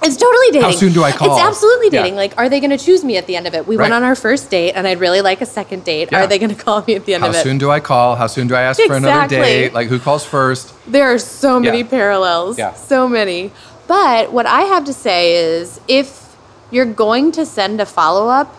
It's 0.02 0.16
totally 0.16 0.46
dating. 0.48 0.62
How 0.62 0.70
soon 0.70 0.92
do 0.92 1.02
I 1.02 1.12
call? 1.12 1.34
It's 1.36 1.42
absolutely 1.46 1.86
Yeah. 1.86 2.02
dating. 2.02 2.16
Like, 2.16 2.34
are 2.36 2.48
they 2.50 2.60
going 2.60 2.76
to 2.76 2.76
choose 2.78 3.02
me 3.04 3.16
at 3.16 3.26
the 3.26 3.36
end 3.36 3.46
of 3.46 3.54
it? 3.54 3.66
We 3.66 3.78
went 3.78 3.94
on 3.94 4.02
our 4.02 4.14
first 4.14 4.50
date, 4.50 4.72
and 4.72 4.86
I'd 4.86 5.00
really 5.00 5.22
like 5.22 5.40
a 5.40 5.46
second 5.46 5.84
date. 5.84 6.10
Yeah. 6.12 6.24
Are 6.24 6.26
they 6.26 6.38
going 6.38 6.54
to 6.54 6.62
call 6.62 6.84
me 6.86 6.94
at 6.94 7.06
the 7.06 7.14
end 7.14 7.22
How 7.22 7.30
of 7.30 7.34
it? 7.34 7.38
How 7.38 7.42
soon 7.44 7.56
do 7.56 7.70
I 7.70 7.80
call? 7.80 8.16
How 8.16 8.26
soon 8.26 8.46
do 8.46 8.54
I 8.54 8.62
ask 8.62 8.78
for 8.82 8.94
another 8.96 9.26
date? 9.28 9.72
Like 9.72 9.88
who 9.88 9.98
calls 9.98 10.24
first? 10.24 10.74
There 10.86 11.06
are 11.12 11.18
so 11.18 11.58
many 11.58 11.78
Yeah. 11.78 11.88
parallels. 11.88 12.58
Yeah. 12.58 12.74
So 12.74 13.08
many. 13.08 13.50
But 13.86 14.30
what 14.32 14.44
I 14.46 14.62
have 14.62 14.84
to 14.86 14.92
say 14.92 15.36
is 15.36 15.80
if 15.88 16.36
you're 16.70 16.84
going 16.84 17.32
to 17.32 17.46
send 17.46 17.80
a 17.80 17.86
follow 17.86 18.28
up, 18.28 18.54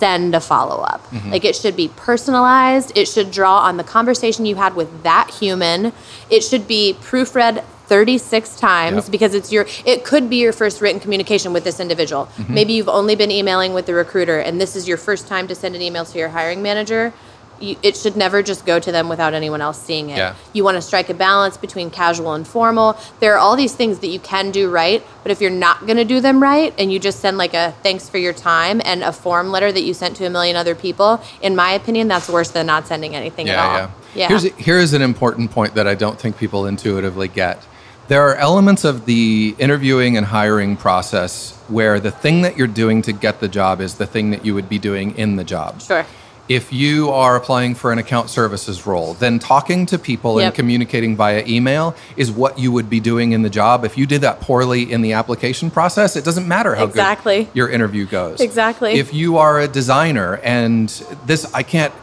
send 0.00 0.34
a 0.34 0.40
follow 0.40 0.80
up. 0.82 1.06
Mm-hmm. 1.10 1.30
Like 1.30 1.44
it 1.44 1.54
should 1.54 1.76
be 1.76 1.88
personalized. 1.88 2.90
It 2.96 3.06
should 3.06 3.30
draw 3.30 3.58
on 3.60 3.76
the 3.76 3.84
conversation 3.84 4.46
you 4.46 4.56
had 4.56 4.74
with 4.74 5.02
that 5.04 5.30
human. 5.38 5.92
It 6.30 6.40
should 6.42 6.66
be 6.66 6.96
proofread 7.00 7.62
36 7.86 8.56
times 8.56 9.04
Yep. 9.04 9.10
because 9.12 9.34
it's 9.34 9.50
your 9.52 9.66
it 9.84 10.04
could 10.04 10.30
be 10.30 10.36
your 10.36 10.52
first 10.52 10.80
written 10.80 11.00
communication 11.00 11.52
with 11.52 11.64
this 11.64 11.80
individual. 11.80 12.26
Mm-hmm. 12.26 12.54
Maybe 12.54 12.72
you've 12.74 12.88
only 12.88 13.14
been 13.16 13.30
emailing 13.30 13.74
with 13.74 13.86
the 13.86 13.94
recruiter 13.94 14.38
and 14.38 14.60
this 14.60 14.74
is 14.76 14.86
your 14.88 14.96
first 14.96 15.26
time 15.28 15.46
to 15.48 15.54
send 15.54 15.74
an 15.76 15.82
email 15.82 16.04
to 16.04 16.18
your 16.18 16.28
hiring 16.28 16.62
manager. 16.62 17.12
You, 17.60 17.76
it 17.82 17.96
should 17.96 18.16
never 18.16 18.42
just 18.42 18.64
go 18.64 18.78
to 18.78 18.90
them 18.90 19.08
without 19.08 19.34
anyone 19.34 19.60
else 19.60 19.80
seeing 19.80 20.10
it. 20.10 20.16
Yeah. 20.16 20.34
You 20.52 20.64
want 20.64 20.76
to 20.76 20.82
strike 20.82 21.10
a 21.10 21.14
balance 21.14 21.56
between 21.56 21.90
casual 21.90 22.32
and 22.34 22.46
formal. 22.46 22.98
There 23.20 23.34
are 23.34 23.38
all 23.38 23.54
these 23.54 23.74
things 23.74 23.98
that 23.98 24.08
you 24.08 24.18
can 24.18 24.50
do 24.50 24.70
right, 24.70 25.04
but 25.22 25.30
if 25.30 25.40
you're 25.40 25.50
not 25.50 25.80
going 25.86 25.98
to 25.98 26.04
do 26.04 26.20
them 26.20 26.42
right 26.42 26.74
and 26.78 26.90
you 26.90 26.98
just 26.98 27.20
send 27.20 27.36
like 27.36 27.52
a 27.54 27.74
thanks 27.82 28.08
for 28.08 28.18
your 28.18 28.32
time 28.32 28.80
and 28.84 29.02
a 29.02 29.12
form 29.12 29.50
letter 29.50 29.70
that 29.70 29.82
you 29.82 29.92
sent 29.92 30.16
to 30.16 30.24
a 30.24 30.30
million 30.30 30.56
other 30.56 30.74
people, 30.74 31.22
in 31.42 31.54
my 31.54 31.72
opinion, 31.72 32.08
that's 32.08 32.28
worse 32.28 32.50
than 32.50 32.66
not 32.66 32.86
sending 32.86 33.14
anything 33.14 33.48
at 33.48 33.58
all. 33.58 33.74
Yeah, 33.76 33.90
Yeah. 34.14 34.28
Here's 34.28 34.42
here 34.54 34.78
is 34.78 34.94
an 34.94 35.02
important 35.02 35.50
point 35.50 35.74
that 35.74 35.86
I 35.86 35.94
don't 35.94 36.18
think 36.18 36.38
people 36.38 36.66
intuitively 36.66 37.28
get. 37.28 37.66
There 38.08 38.22
are 38.22 38.34
elements 38.34 38.84
of 38.84 39.04
the 39.06 39.54
interviewing 39.58 40.16
and 40.16 40.26
hiring 40.26 40.76
process 40.76 41.56
where 41.68 42.00
the 42.00 42.10
thing 42.10 42.42
that 42.42 42.56
you're 42.56 42.66
doing 42.66 43.02
to 43.02 43.12
get 43.12 43.38
the 43.38 43.46
job 43.46 43.80
is 43.80 43.94
the 43.96 44.06
thing 44.06 44.30
that 44.30 44.44
you 44.44 44.52
would 44.54 44.68
be 44.68 44.80
doing 44.80 45.16
in 45.16 45.36
the 45.36 45.44
job. 45.44 45.80
Sure. 45.80 46.04
If 46.50 46.72
you 46.72 47.10
are 47.10 47.36
applying 47.36 47.76
for 47.76 47.92
an 47.92 47.98
account 48.00 48.28
services 48.28 48.84
role, 48.84 49.14
then 49.14 49.38
talking 49.38 49.86
to 49.86 49.96
people 50.00 50.40
and 50.40 50.52
communicating 50.52 51.14
via 51.14 51.44
email 51.46 51.94
is 52.16 52.32
what 52.32 52.58
you 52.58 52.72
would 52.72 52.90
be 52.90 52.98
doing 52.98 53.30
in 53.30 53.42
the 53.42 53.48
job. 53.48 53.84
If 53.84 53.96
you 53.96 54.04
did 54.04 54.22
that 54.22 54.40
poorly 54.40 54.90
in 54.90 55.00
the 55.00 55.12
application 55.12 55.70
process, 55.70 56.16
it 56.16 56.24
doesn't 56.24 56.48
matter 56.48 56.74
how 56.74 56.86
Exactly. 56.86 57.44
good 57.44 57.54
your 57.54 57.68
interview 57.70 58.04
goes. 58.04 58.40
Exactly. 58.40 58.94
If 58.94 59.14
you 59.14 59.38
are 59.38 59.60
a 59.60 59.68
designer 59.68 60.38
and 60.42 60.88
this, 61.24 61.46
I 61.54 61.62
can't, 61.62 61.94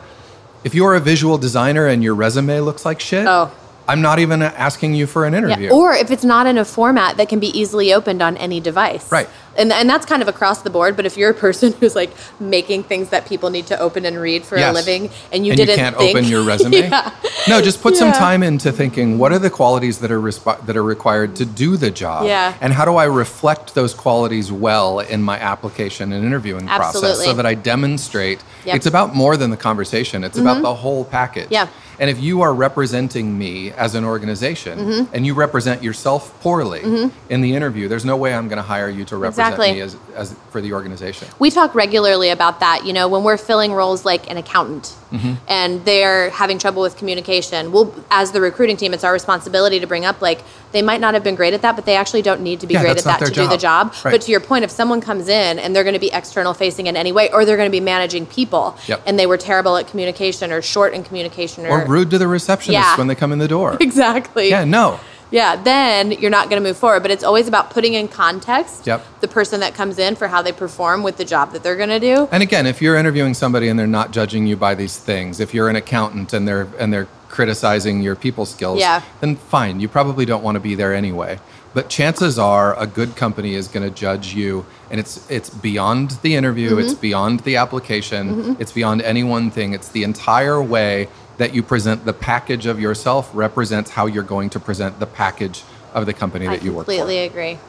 if 0.63 0.73
you're 0.73 0.95
a 0.95 1.01
visual 1.01 1.37
designer 1.37 1.85
and 1.85 2.01
your 2.01 2.15
resume 2.15 2.61
looks 2.61 2.85
like 2.85 3.01
shit, 3.01 3.27
Oh. 3.27 3.51
I'm 3.89 4.01
not 4.01 4.19
even 4.19 4.41
asking 4.41 4.95
you 4.95 5.07
for 5.07 5.25
an 5.25 5.33
interview. 5.33 5.67
Yeah. 5.67 5.71
Or 5.73 5.93
if 5.93 6.11
it's 6.11 6.23
not 6.25 6.45
in 6.45 6.57
a 6.57 6.65
format 6.65 7.17
that 7.17 7.29
can 7.29 7.39
be 7.39 7.47
easily 7.57 7.93
opened 7.93 8.21
on 8.21 8.35
any 8.37 8.59
device. 8.59 9.09
Right. 9.11 9.29
And, 9.57 9.71
and 9.71 9.89
that's 9.89 10.05
kind 10.05 10.21
of 10.21 10.27
across 10.27 10.61
the 10.61 10.69
board. 10.69 10.95
But 10.95 11.05
if 11.05 11.17
you're 11.17 11.31
a 11.31 11.33
person 11.33 11.71
who's 11.79 11.95
like 11.95 12.11
making 12.39 12.83
things 12.83 13.09
that 13.09 13.25
people 13.27 13.49
need 13.49 13.65
to 13.67 13.79
open 13.79 14.05
and 14.05 14.17
read 14.19 14.43
for 14.43 14.57
Yes. 14.57 14.71
a 14.71 14.73
living 14.73 15.09
and 15.31 15.45
you 15.45 15.53
and 15.53 15.57
didn't 15.57 15.77
can't 15.77 15.97
think, 15.97 16.15
open 16.17 16.29
your 16.29 16.43
resume. 16.51 16.77
Yeah. 16.89 17.11
No, 17.47 17.61
just 17.61 17.81
put 17.81 17.95
some 17.95 18.11
time 18.11 18.43
into 18.43 18.71
thinking 18.71 19.17
what 19.19 19.31
are 19.31 19.39
the 19.39 19.49
qualities 19.49 19.99
that 19.99 20.11
are 20.11 20.19
resp- 20.19 20.65
that 20.65 20.75
are 20.75 20.83
required 20.83 21.35
to 21.37 21.45
do 21.45 21.77
the 21.77 21.89
job, 21.89 22.25
Yeah. 22.25 22.53
and 22.59 22.73
how 22.73 22.83
do 22.83 22.95
I 22.97 23.05
reflect 23.05 23.73
those 23.73 23.93
qualities 23.93 24.51
well 24.51 24.99
in 24.99 25.21
my 25.23 25.39
application 25.39 26.11
and 26.11 26.25
interviewing 26.25 26.67
process, 26.67 27.23
so 27.23 27.33
that 27.33 27.45
I 27.45 27.53
demonstrate 27.53 28.39
Yep. 28.39 28.45
Mm-hmm. 28.65 28.75
it's 28.75 28.85
about 28.85 29.15
more 29.15 29.37
than 29.37 29.49
the 29.49 29.57
conversation; 29.57 30.23
it's 30.25 30.37
about 30.37 30.61
the 30.61 30.73
whole 30.75 31.05
package. 31.05 31.47
Yeah. 31.49 31.67
And 31.99 32.09
if 32.09 32.19
you 32.21 32.41
are 32.41 32.53
representing 32.53 33.37
me 33.37 33.71
as 33.71 33.95
an 33.95 34.03
organization 34.03 34.77
Mm-hmm. 34.79 35.15
and 35.15 35.25
you 35.25 35.33
represent 35.33 35.81
yourself 35.83 36.39
poorly 36.41 36.81
in 37.29 37.41
the 37.41 37.55
interview, 37.55 37.87
there's 37.87 38.05
no 38.05 38.15
way 38.17 38.33
I'm 38.33 38.47
going 38.47 38.57
to 38.57 38.63
hire 38.63 38.89
you 38.89 39.05
to 39.05 39.17
represent 39.17 39.53
Exactly. 39.53 39.73
me 39.73 39.81
as, 39.81 39.95
as 40.15 40.35
for 40.51 40.61
the 40.61 40.73
organization. 40.73 41.27
we 41.39 41.49
talk 41.49 41.73
regularly 41.75 42.29
about 42.29 42.59
that 42.59 42.85
you 42.85 42.93
know 42.93 43.07
when 43.07 43.23
we're 43.23 43.37
filling 43.37 43.71
roles 43.73 44.05
like 44.05 44.29
an 44.29 44.37
accountant 44.37 44.95
Mm-hmm. 45.07 45.35
and 45.47 45.85
they're 45.85 46.29
having 46.31 46.59
trouble 46.59 46.81
with 46.81 46.97
communication 46.97 47.71
we'll 47.71 47.95
as 48.11 48.33
the 48.33 48.41
recruiting 48.41 48.75
team 48.75 48.93
it's 48.93 49.05
our 49.05 49.13
responsibility 49.13 49.79
to 49.79 49.87
bring 49.87 50.03
up 50.03 50.21
like 50.21 50.41
they 50.73 50.81
might 50.81 50.99
not 50.99 51.13
have 51.13 51.23
been 51.23 51.35
great 51.35 51.53
at 51.53 51.61
that 51.61 51.77
but 51.77 51.85
they 51.85 51.95
actually 51.95 52.21
don't 52.21 52.41
need 52.41 52.59
to 52.59 52.67
be 52.67 52.73
Yeah, 52.73 52.81
great 52.81 52.97
at 52.97 53.05
that 53.05 53.19
to 53.21 53.31
do 53.31 53.47
the 53.47 53.55
job. 53.57 53.93
job 53.93 54.03
Right. 54.03 54.11
but 54.11 54.21
to 54.23 54.31
your 54.31 54.41
point 54.41 54.65
if 54.65 54.71
someone 54.71 54.99
comes 54.99 55.29
in 55.29 55.59
and 55.59 55.73
they're 55.73 55.85
going 55.85 55.93
to 55.93 55.99
be 55.99 56.11
external 56.11 56.53
facing 56.53 56.87
in 56.87 56.97
any 56.97 57.13
way 57.13 57.31
or 57.31 57.45
they're 57.45 57.55
going 57.55 57.69
to 57.71 57.77
be 57.81 57.85
managing 57.95 58.25
people 58.25 58.77
Yep. 58.87 59.03
and 59.05 59.17
they 59.17 59.27
were 59.27 59.37
terrible 59.37 59.77
at 59.77 59.87
communication 59.87 60.51
or 60.51 60.61
short 60.61 60.93
in 60.93 61.05
communication 61.05 61.65
or, 61.65 61.83
Or 61.83 61.86
rude 61.87 62.09
to 62.11 62.17
the 62.17 62.27
receptionist 62.27 62.73
Yeah. 62.73 62.97
when 62.97 63.07
they 63.07 63.15
come 63.15 63.31
in 63.31 63.39
the 63.39 63.47
door. 63.47 63.77
exactly 63.81 64.49
Yeah, 64.49 64.63
no. 64.63 64.99
yeah, 65.31 65.55
then 65.55 66.11
you're 66.11 66.31
not 66.31 66.49
going 66.49 66.61
to 66.61 66.67
move 66.67 66.77
forward. 66.77 67.01
But 67.01 67.11
it's 67.11 67.23
always 67.23 67.47
about 67.47 67.69
putting 67.69 67.93
in 67.93 68.07
context 68.07 68.87
Yep. 68.87 69.05
the 69.21 69.27
person 69.27 69.59
that 69.61 69.73
comes 69.73 69.99
in 69.99 70.15
for 70.15 70.27
how 70.27 70.41
they 70.41 70.51
perform 70.51 71.03
with 71.03 71.17
the 71.17 71.25
job 71.25 71.51
that 71.53 71.63
they're 71.63 71.75
going 71.75 71.89
to 71.89 71.99
do. 71.99 72.27
And 72.31 72.43
again, 72.43 72.65
if 72.65 72.81
you're 72.81 72.95
interviewing 72.95 73.33
somebody 73.33 73.67
and 73.69 73.77
they're 73.79 73.87
not 73.87 74.11
judging 74.11 74.47
you 74.47 74.55
by 74.55 74.75
these 74.75 74.97
things, 74.97 75.39
if 75.39 75.53
you're 75.53 75.69
an 75.69 75.75
accountant 75.75 76.33
and 76.33 76.47
they're 76.47 76.67
and 76.79 76.91
they're 76.93 77.07
criticizing 77.29 78.01
your 78.01 78.15
people 78.15 78.45
skills, 78.45 78.79
Yeah. 78.79 79.01
then 79.19 79.35
fine. 79.35 79.79
You 79.79 79.87
probably 79.87 80.25
don't 80.25 80.43
want 80.43 80.55
to 80.55 80.59
be 80.59 80.75
there 80.75 80.93
anyway. 80.93 81.39
But 81.73 81.89
chances 81.89 82.39
are 82.39 82.79
a 82.79 82.87
good 82.87 83.15
company 83.15 83.53
is 83.53 83.67
going 83.67 83.87
to 83.87 83.93
judge 83.93 84.33
you 84.33 84.65
and 84.89 84.99
it's 84.99 85.29
it's 85.29 85.49
beyond 85.49 86.11
the 86.21 86.35
interview, 86.35 86.77
it's 86.77 86.93
mm-hmm. 86.93 87.01
beyond 87.01 87.39
the 87.41 87.57
application, 87.57 88.29
mm-hmm. 88.29 88.61
it's 88.61 88.71
beyond 88.71 89.01
any 89.01 89.23
one 89.23 89.51
thing. 89.51 89.73
It's 89.73 89.89
the 89.89 90.03
entire 90.03 90.61
way 90.61 91.09
that 91.37 91.53
you 91.53 91.61
present 91.63 92.05
the 92.05 92.13
package 92.13 92.65
of 92.65 92.79
yourself 92.79 93.29
represents 93.33 93.91
how 93.91 94.05
you're 94.07 94.23
going 94.23 94.49
to 94.51 94.59
present 94.59 94.99
the 94.99 95.05
package 95.05 95.63
of 95.93 96.05
the 96.05 96.13
company 96.13 96.47
I 96.47 96.55
that 96.55 96.63
you 96.63 96.73
work 96.73 96.85
for. 96.85 96.91
completely 96.91 97.19
agree. 97.19 97.59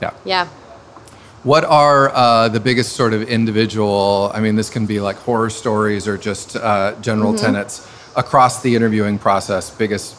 Yeah. 0.00 0.12
Yeah. 0.24 0.46
What 1.42 1.64
are 1.64 2.10
uh, 2.14 2.48
the 2.48 2.60
biggest 2.60 2.92
sort 2.94 3.14
of 3.14 3.22
individual? 3.28 4.30
I 4.34 4.40
mean, 4.40 4.56
this 4.56 4.68
can 4.70 4.86
be 4.86 5.00
like 5.00 5.16
horror 5.16 5.50
stories 5.50 6.06
or 6.06 6.18
just 6.18 6.56
uh, 6.56 6.94
general 7.00 7.32
Mm-hmm. 7.32 7.44
tenets 7.46 7.88
across 8.16 8.62
the 8.62 8.74
interviewing 8.76 9.18
process. 9.18 9.70
Biggest, 9.70 10.16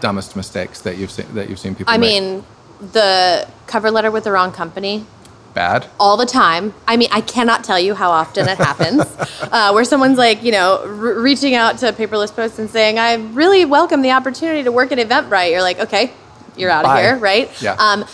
dumbest 0.00 0.34
mistakes 0.36 0.80
that 0.82 0.96
you've 0.96 1.10
seen 1.10 1.26
that 1.34 1.48
you've 1.48 1.58
seen 1.58 1.74
people. 1.74 1.92
I 1.92 1.98
make? 1.98 2.22
mean, 2.22 2.44
the 2.92 3.46
cover 3.66 3.90
letter 3.90 4.10
with 4.10 4.24
the 4.24 4.32
wrong 4.32 4.50
company 4.52 5.04
bad. 5.58 5.86
all 5.98 6.16
the 6.16 6.26
time. 6.26 6.72
I 6.86 6.96
mean, 6.96 7.08
I 7.12 7.20
cannot 7.20 7.64
tell 7.64 7.80
you 7.80 7.94
how 7.94 8.10
often 8.10 8.48
it 8.48 8.58
happens 8.58 9.00
uh, 9.42 9.72
where 9.72 9.84
someone's 9.84 10.18
like, 10.18 10.42
you 10.42 10.52
know, 10.52 10.86
re- 10.86 11.14
reaching 11.14 11.54
out 11.54 11.78
to 11.78 11.92
Paperless 11.92 12.34
Post 12.34 12.58
and 12.58 12.70
saying, 12.70 12.98
I 12.98 13.14
really 13.14 13.64
welcome 13.64 14.02
the 14.02 14.12
opportunity 14.12 14.62
to 14.62 14.72
work 14.72 14.92
at 14.92 14.98
Eventbrite. 14.98 15.50
You're 15.50 15.62
like, 15.62 15.80
okay, 15.80 16.12
you're 16.56 16.70
out 16.70 16.84
of 16.84 16.96
here, 16.98 17.16
right? 17.16 17.50
Yeah. 17.60 17.74
Um, 17.74 18.04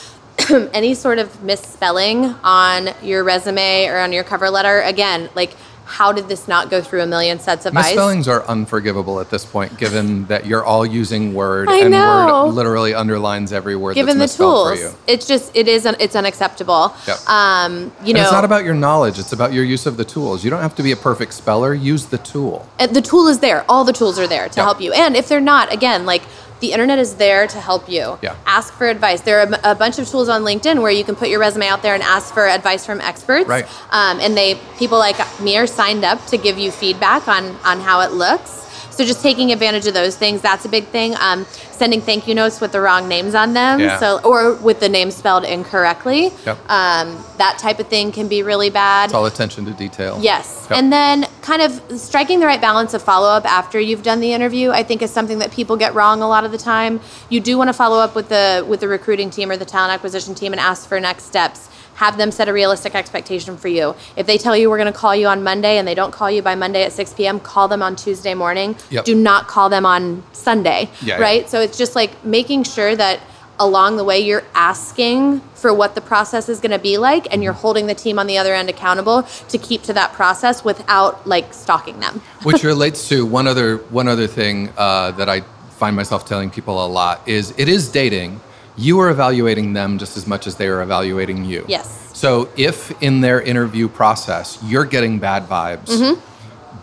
any 0.73 0.95
sort 0.95 1.19
of 1.19 1.43
misspelling 1.43 2.25
on 2.43 2.91
your 3.03 3.25
resume 3.25 3.87
or 3.87 3.99
on 3.99 4.13
your 4.13 4.25
cover 4.25 4.51
letter, 4.51 4.81
again, 4.81 5.29
like, 5.35 5.55
how 5.85 6.13
did 6.13 6.29
this 6.29 6.49
not 6.49 6.71
go 6.71 6.81
through 6.81 7.03
a 7.03 7.07
million 7.07 7.39
sets 7.39 7.67
of 7.67 7.77
eyes? 7.77 7.85
Misspellings 7.87 8.27
are 8.29 8.43
unforgivable 8.47 9.21
at 9.21 9.31
this 9.31 9.45
point, 9.45 9.77
given 9.79 10.25
that 10.27 10.47
you're 10.47 10.65
all 10.65 10.85
using 10.87 11.35
Word 11.35 11.69
I 11.69 11.79
and 11.81 11.91
know. 11.91 12.47
Word 12.47 12.53
literally 12.53 12.95
underlines 12.95 13.53
every 13.53 13.77
word 13.77 13.95
Given 13.95 14.19
the 14.19 14.29
tools, 14.29 14.79
for 14.79 14.87
you. 14.87 14.95
it's 15.07 15.27
just 15.27 15.55
it 15.55 15.69
is 15.69 15.85
un- 15.87 15.97
it's 16.01 16.17
unacceptable. 16.17 16.95
Yep. 17.07 17.29
Um, 17.29 17.73
you 17.75 17.89
and 18.09 18.15
know, 18.15 18.23
it's 18.23 18.33
not 18.33 18.45
about 18.45 18.65
your 18.65 18.75
knowledge; 18.75 19.19
it's 19.19 19.33
about 19.33 19.53
your 19.53 19.65
use 19.65 19.87
of 19.87 19.97
the 19.97 20.05
tools. 20.05 20.43
You 20.45 20.51
don't 20.51 20.63
have 20.63 20.75
to 20.77 20.83
be 20.83 20.93
a 20.93 20.97
perfect 20.97 21.35
speller. 21.35 21.75
Use 21.75 22.07
the 22.07 22.19
tool. 22.19 22.69
And 22.79 22.95
the 22.97 23.03
tool 23.03 23.27
is 23.29 23.41
there. 23.41 23.65
All 23.69 23.85
the 23.85 23.93
tools 23.93 24.19
are 24.19 24.27
there 24.27 24.49
to 24.49 24.57
Yeah. 24.61 24.65
help 24.65 24.81
you. 24.81 24.93
And 24.93 25.17
if 25.17 25.29
they're 25.29 25.41
not, 25.41 25.73
again, 25.73 26.07
like 26.07 26.23
the 26.65 26.73
internet 26.73 26.99
is 26.99 27.17
there 27.17 27.47
to 27.47 27.61
help 27.61 27.91
you. 27.91 28.19
Yeah. 28.23 28.37
Ask 28.47 28.73
for 28.73 28.87
advice. 28.87 29.21
There 29.21 29.41
are 29.41 29.61
a, 29.65 29.75
bunch 29.75 29.99
of 29.99 30.09
tools 30.09 30.31
on 30.31 30.45
LinkedIn 30.45 30.81
where 30.81 30.91
you 30.91 31.05
can 31.05 31.15
put 31.15 31.29
your 31.29 31.39
resume 31.39 31.67
out 31.67 31.83
there 31.83 31.93
and 31.93 32.03
ask 32.03 32.33
for 32.33 32.49
advice 32.49 32.87
from 32.87 33.03
experts. 33.03 33.47
Right. 33.47 33.67
Um, 33.91 34.19
and 34.19 34.35
they 34.35 34.55
people 34.79 34.97
like 34.97 35.19
me 35.43 35.59
are 35.59 35.67
signed 35.67 36.05
up 36.05 36.25
to 36.29 36.39
give 36.39 36.57
you 36.57 36.71
feedback 36.71 37.29
on 37.29 37.45
on 37.65 37.81
how 37.81 38.01
it 38.01 38.13
looks. 38.13 38.64
So 38.95 39.05
just 39.05 39.23
taking 39.23 39.51
advantage 39.51 39.87
of 39.89 39.95
those 39.95 40.17
things, 40.17 40.41
that's 40.41 40.65
a 40.65 40.69
big 40.69 40.85
thing. 40.87 41.17
Um, 41.19 41.47
sending 41.73 42.01
thank 42.01 42.29
you 42.29 42.35
notes 42.35 42.61
with 42.61 42.71
the 42.71 42.81
wrong 42.81 43.09
names 43.09 43.35
on 43.35 43.53
them, 43.53 43.81
Yeah. 43.81 43.99
so 43.99 44.21
or 44.23 44.55
with 44.55 44.79
the 44.79 44.89
name 44.89 45.11
spelled 45.11 45.45
incorrectly. 45.45 46.33
Yep. 46.47 46.71
Um, 46.71 47.25
that 47.39 47.59
type 47.59 47.81
of 47.81 47.89
thing 47.89 48.13
can 48.13 48.29
be 48.29 48.45
really 48.45 48.71
bad. 48.71 49.07
It's 49.07 49.15
all 49.15 49.27
attention 49.27 49.65
to 49.65 49.73
detail. 49.73 50.19
Yes. 50.21 50.67
Yep. 50.71 50.79
And 50.79 50.93
then 50.93 51.27
kind 51.43 51.61
of 51.61 51.83
striking 52.01 52.39
the 52.39 52.47
right 52.47 52.61
balance 52.61 52.95
of 52.95 53.03
follow 53.03 53.29
up 53.29 53.45
after 53.45 53.81
you've 53.81 54.05
done 54.05 54.21
the 54.21 54.33
interview, 54.33 54.71
I 54.71 54.85
think 54.85 55.03
is 55.03 55.11
something 55.11 55.41
that 55.41 55.51
people 55.51 55.77
get 55.77 55.95
wrong 55.95 56.23
a 56.23 56.29
lot 56.29 56.45
of 56.45 56.53
the 56.53 56.59
time. 56.59 57.01
You 57.29 57.41
do 57.41 57.59
want 57.59 57.69
to 57.69 57.75
follow 57.75 57.99
up 57.99 58.15
with 58.15 58.29
the 58.29 58.65
with 58.69 58.79
the 58.79 58.89
recruiting 58.89 59.29
team 59.31 59.51
or 59.51 59.57
the 59.57 59.65
talent 59.65 59.93
acquisition 59.93 60.35
team 60.37 60.53
and 60.53 60.61
ask 60.61 60.89
for 60.89 61.01
next 61.01 61.25
steps. 61.25 61.69
Have 61.97 62.17
them 62.17 62.31
set 62.31 62.49
a 62.49 62.53
realistic 62.53 62.95
expectation 62.95 63.57
for 63.57 63.69
you. 63.69 63.95
If 64.17 64.27
they 64.27 64.39
tell 64.39 64.57
you 64.57 64.71
we're 64.71 64.79
going 64.79 64.93
to 64.93 64.99
call 64.99 65.15
you 65.15 65.27
on 65.27 65.43
Monday 65.43 65.79
and 65.79 65.87
they 65.87 65.95
don't 65.95 66.13
call 66.13 66.31
you 66.31 66.43
by 66.43 66.55
Monday 66.55 66.85
at 66.85 66.93
6 66.93 67.15
p.m., 67.15 67.41
call 67.41 67.69
them 67.69 67.83
on 67.83 67.97
Tuesday 67.97 68.35
morning. 68.35 68.77
Yep. 68.91 69.05
Do 69.05 69.15
not 69.15 69.49
call 69.49 69.69
them 69.69 69.87
on 69.87 70.23
Sunday. 70.33 70.91
Yeah, 71.03 71.19
yeah. 71.19 71.23
right? 71.23 71.49
So 71.49 71.61
it's 71.61 71.79
just 71.79 71.95
like 71.95 72.25
making 72.25 72.65
sure 72.65 72.95
that 72.97 73.21
along 73.61 73.97
the 73.97 74.05
way 74.05 74.19
you're 74.19 74.43
asking 74.55 75.41
for 75.55 75.73
what 75.73 75.95
the 75.95 76.01
process 76.01 76.49
is 76.49 76.59
going 76.59 76.73
to 76.73 76.79
be 76.79 76.99
like 76.99 77.33
and 77.33 77.41
you're 77.41 77.53
holding 77.53 77.87
the 77.87 77.95
team 77.95 78.19
on 78.19 78.27
the 78.27 78.37
other 78.37 78.53
end 78.53 78.69
accountable 78.69 79.23
to 79.49 79.57
keep 79.59 79.81
to 79.81 79.93
that 79.93 80.13
process 80.13 80.65
without 80.65 81.25
like 81.25 81.55
stalking 81.55 82.01
them 82.01 82.21
which 82.43 82.65
relates 82.65 83.09
to 83.09 83.25
one 83.25 83.47
other 83.47 83.77
one 83.77 84.09
other 84.09 84.27
thing 84.27 84.73
uh, 84.77 85.13
that 85.13 85.29
I 85.29 85.43
find 85.75 85.97
myself 85.97 86.27
telling 86.27 86.51
people 86.51 86.85
a 86.85 86.89
lot 86.89 87.27
is 87.29 87.53
it 87.59 87.69
is 87.69 87.91
dating. 87.91 88.41
You 88.77 88.99
are 89.01 89.11
evaluating 89.11 89.73
them 89.73 89.99
just 89.99 90.17
as 90.17 90.27
much 90.27 90.47
as 90.47 90.57
they 90.57 90.67
are 90.67 90.83
evaluating 90.83 91.45
you. 91.45 91.65
Yes. 91.69 92.11
So 92.13 92.49
if 92.57 92.91
in 93.03 93.21
their 93.21 93.41
interview 93.41 93.89
process 93.89 94.59
you're 94.65 94.85
getting 94.85 95.19
bad 95.19 95.47
vibes, 95.49 96.21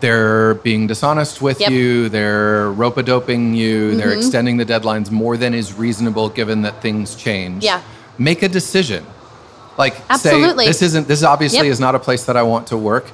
they're 0.00 0.54
being 0.54 0.86
dishonest 0.86 1.40
with 1.42 1.58
Mm-hmm. 1.58 1.62
Yep. 1.62 1.70
Mm-hmm. 1.70 1.78
you, 1.78 2.08
they're 2.08 2.70
rope 2.72 2.96
a 2.96 3.02
doping 3.02 3.54
you, 3.54 3.94
they're 3.96 4.12
extending 4.12 4.56
the 4.56 4.64
deadlines 4.66 5.10
more 5.10 5.36
than 5.36 5.54
is 5.54 5.74
reasonable 5.74 6.28
given 6.28 6.62
that 6.62 6.80
things 6.82 7.14
change. 7.14 7.62
Yeah. 7.64 7.82
Make 8.18 8.42
a 8.42 8.48
decision. 8.48 9.04
Like 9.78 9.94
Absolutely. 10.10 10.64
say 10.64 10.70
this 10.70 10.82
isn't 10.82 11.08
this 11.08 11.22
obviously 11.22 11.58
Yep. 11.68 11.72
is 11.72 11.80
not 11.80 11.94
a 11.94 11.98
place 11.98 12.24
that 12.24 12.36
I 12.36 12.42
want 12.42 12.66
to 12.68 12.76
work 12.76 13.06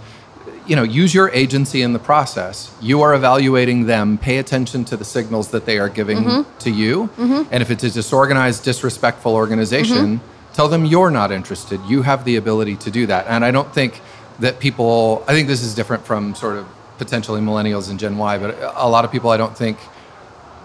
you 0.69 0.77
know, 0.77 0.83
use 0.83 1.15
your 1.15 1.31
agency 1.31 1.81
in 1.83 1.93
the 1.95 1.99
process. 1.99 2.71
You 2.81 3.01
are 3.03 3.15
evaluating 3.15 3.87
them. 3.87 4.19
Pay 4.19 4.37
attention 4.39 4.85
to 4.87 4.97
the 4.97 5.05
signals 5.05 5.49
that 5.51 5.65
they 5.65 5.79
are 5.79 5.89
giving 5.89 6.19
Mm-hmm. 6.19 6.59
to 6.59 6.71
you. 6.71 7.11
And 7.51 7.63
if 7.63 7.71
it's 7.71 7.85
a 7.85 7.91
disorganized, 7.91 8.65
disrespectful 8.65 9.35
organization, 9.35 10.19
Mm-hmm. 10.19 10.53
tell 10.55 10.69
them 10.69 10.85
you're 10.85 11.11
not 11.11 11.33
interested. 11.33 11.81
You 11.89 12.03
have 12.03 12.25
the 12.25 12.37
ability 12.37 12.77
to 12.85 12.91
do 12.91 13.07
that. 13.07 13.27
And 13.29 13.45
I 13.45 13.51
don't 13.51 13.73
think 13.73 14.01
that 14.41 14.61
people, 14.61 15.25
I 15.27 15.33
think 15.33 15.49
this 15.49 15.63
is 15.63 15.75
different 15.75 16.05
from 16.05 16.35
sort 16.35 16.57
of 16.59 16.67
potentially 16.99 17.41
millennials 17.41 17.89
and 17.91 17.99
Gen 17.99 18.19
Y, 18.19 18.39
but 18.39 18.51
a 18.77 18.89
lot 18.89 19.05
of 19.07 19.11
people, 19.11 19.31
I 19.31 19.37
don't 19.37 19.57
think, 19.57 19.79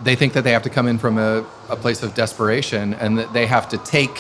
they 0.04 0.16
think 0.16 0.34
that 0.34 0.43
they 0.43 0.51
have 0.51 0.64
to 0.64 0.70
come 0.70 0.88
in 0.88 0.97
from 0.97 1.18
a, 1.18 1.45
a 1.70 1.76
place 1.78 2.04
of 2.04 2.14
desperation 2.14 2.93
and 2.95 3.18
that 3.20 3.32
they 3.32 3.45
have 3.45 3.70
to 3.70 3.78
take 3.78 4.16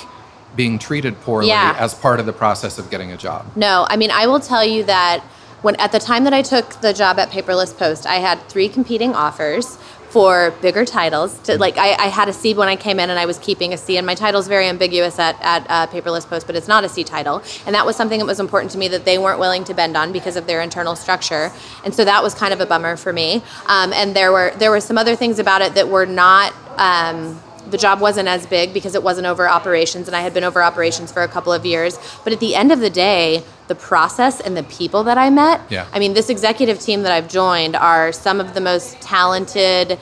being 0.55 0.77
treated 0.79 1.19
poorly 1.21 1.49
Yeah. 1.49 1.75
as 1.79 1.93
part 1.95 2.19
of 2.19 2.25
the 2.25 2.33
process 2.33 2.77
of 2.77 2.89
getting 2.91 3.11
a 3.11 3.17
job. 3.17 3.41
no 3.55 3.85
i 3.89 3.95
mean 3.97 4.11
i 4.11 4.27
will 4.27 4.39
tell 4.39 4.63
you 4.63 4.83
that 4.83 5.23
when 5.63 5.75
at 5.77 5.91
the 5.91 5.99
time 5.99 6.23
that 6.23 6.33
i 6.33 6.41
took 6.41 6.79
the 6.81 6.93
job 6.93 7.17
at 7.19 7.29
Paperless 7.29 7.75
Post 7.77 8.05
i 8.05 8.15
had 8.15 8.39
three 8.47 8.69
competing 8.69 9.13
offers 9.15 9.77
for 10.09 10.53
bigger 10.61 10.85
titles 10.85 11.39
to 11.39 11.57
like 11.57 11.75
I, 11.77 11.93
I 11.93 12.07
had 12.07 12.29
a 12.29 12.33
c 12.33 12.53
when 12.53 12.69
i 12.69 12.75
came 12.75 12.99
in 12.99 13.09
and 13.09 13.17
i 13.19 13.25
was 13.25 13.39
keeping 13.39 13.73
a 13.73 13.77
c 13.77 13.97
and 13.97 14.05
my 14.05 14.13
title 14.13 14.39
is 14.39 14.47
very 14.47 14.67
ambiguous 14.67 15.17
at, 15.17 15.35
at 15.41 15.65
uh, 15.69 15.87
Paperless 15.87 16.27
Post 16.27 16.45
but 16.45 16.55
it's 16.55 16.67
not 16.67 16.83
a 16.83 16.89
c 16.89 17.03
title. 17.03 17.41
And 17.65 17.75
that 17.75 17.85
was 17.85 17.95
something 17.95 18.19
that 18.19 18.25
was 18.25 18.39
important 18.39 18.71
to 18.71 18.77
me 18.77 18.87
that 18.89 19.05
they 19.05 19.17
weren't 19.17 19.39
willing 19.39 19.63
to 19.65 19.73
bend 19.73 19.97
on 19.97 20.11
because 20.11 20.35
of 20.35 20.47
their 20.47 20.61
internal 20.61 20.95
structure. 20.95 21.51
And 21.83 21.93
so 21.93 22.05
that 22.05 22.23
was 22.23 22.33
kind 22.33 22.53
of 22.53 22.59
a 22.59 22.65
bummer 22.65 22.95
for 22.97 23.13
me. 23.13 23.43
Um, 23.67 23.93
and 23.93 24.15
there 24.15 24.31
were 24.31 24.53
there 24.57 24.71
were 24.71 24.81
some 24.81 24.97
other 24.97 25.15
things 25.15 25.39
about 25.39 25.61
it 25.61 25.75
that 25.75 25.87
were 25.89 26.05
not 26.05 26.53
um, 26.77 27.39
the 27.73 27.77
job 27.79 27.99
wasn't 27.99 28.27
as 28.27 28.45
big 28.45 28.71
because 28.71 28.93
it 28.93 29.01
wasn't 29.01 29.25
over 29.25 29.49
operations 29.49 30.07
and 30.07 30.15
I 30.15 30.21
had 30.21 30.31
been 30.31 30.43
over 30.43 30.61
operations 30.61 31.11
for 31.11 31.23
a 31.23 31.27
couple 31.27 31.51
of 31.51 31.65
years. 31.65 31.97
But 32.23 32.31
at 32.31 32.39
the 32.39 32.53
end 32.53 32.71
of 32.71 32.79
the 32.79 32.89
day, 32.91 33.43
the 33.67 33.73
process 33.73 34.39
and 34.39 34.55
the 34.55 34.61
people 34.61 35.03
that 35.05 35.17
I 35.17 35.31
met, 35.31 35.59
Yeah. 35.69 35.87
I 35.91 35.97
mean, 35.97 36.13
this 36.13 36.29
executive 36.29 36.79
team 36.79 37.01
that 37.01 37.11
I've 37.11 37.27
joined 37.27 37.75
are 37.75 38.11
some 38.11 38.39
of 38.39 38.53
the 38.53 38.61
most 38.61 39.01
talented, 39.01 39.97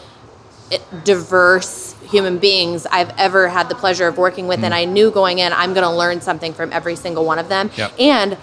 eh, 0.72 0.80
diverse 1.05 1.95
human 2.09 2.39
beings 2.39 2.86
I've 2.91 3.17
ever 3.17 3.47
had 3.47 3.69
the 3.69 3.76
pleasure 3.76 4.05
of 4.05 4.17
working 4.17 4.47
with. 4.47 4.65
And 4.65 4.74
I 4.74 4.84
knew 4.84 5.09
going 5.09 5.39
in, 5.39 5.53
I'm 5.53 5.74
going 5.74 5.88
to 5.88 5.95
learn 5.95 6.19
something 6.19 6.53
from 6.53 6.74
every 6.74 6.97
single 6.97 7.24
one 7.24 7.39
of 7.39 7.47
them. 7.47 7.72
Yep. 7.78 7.91
And 7.99 8.38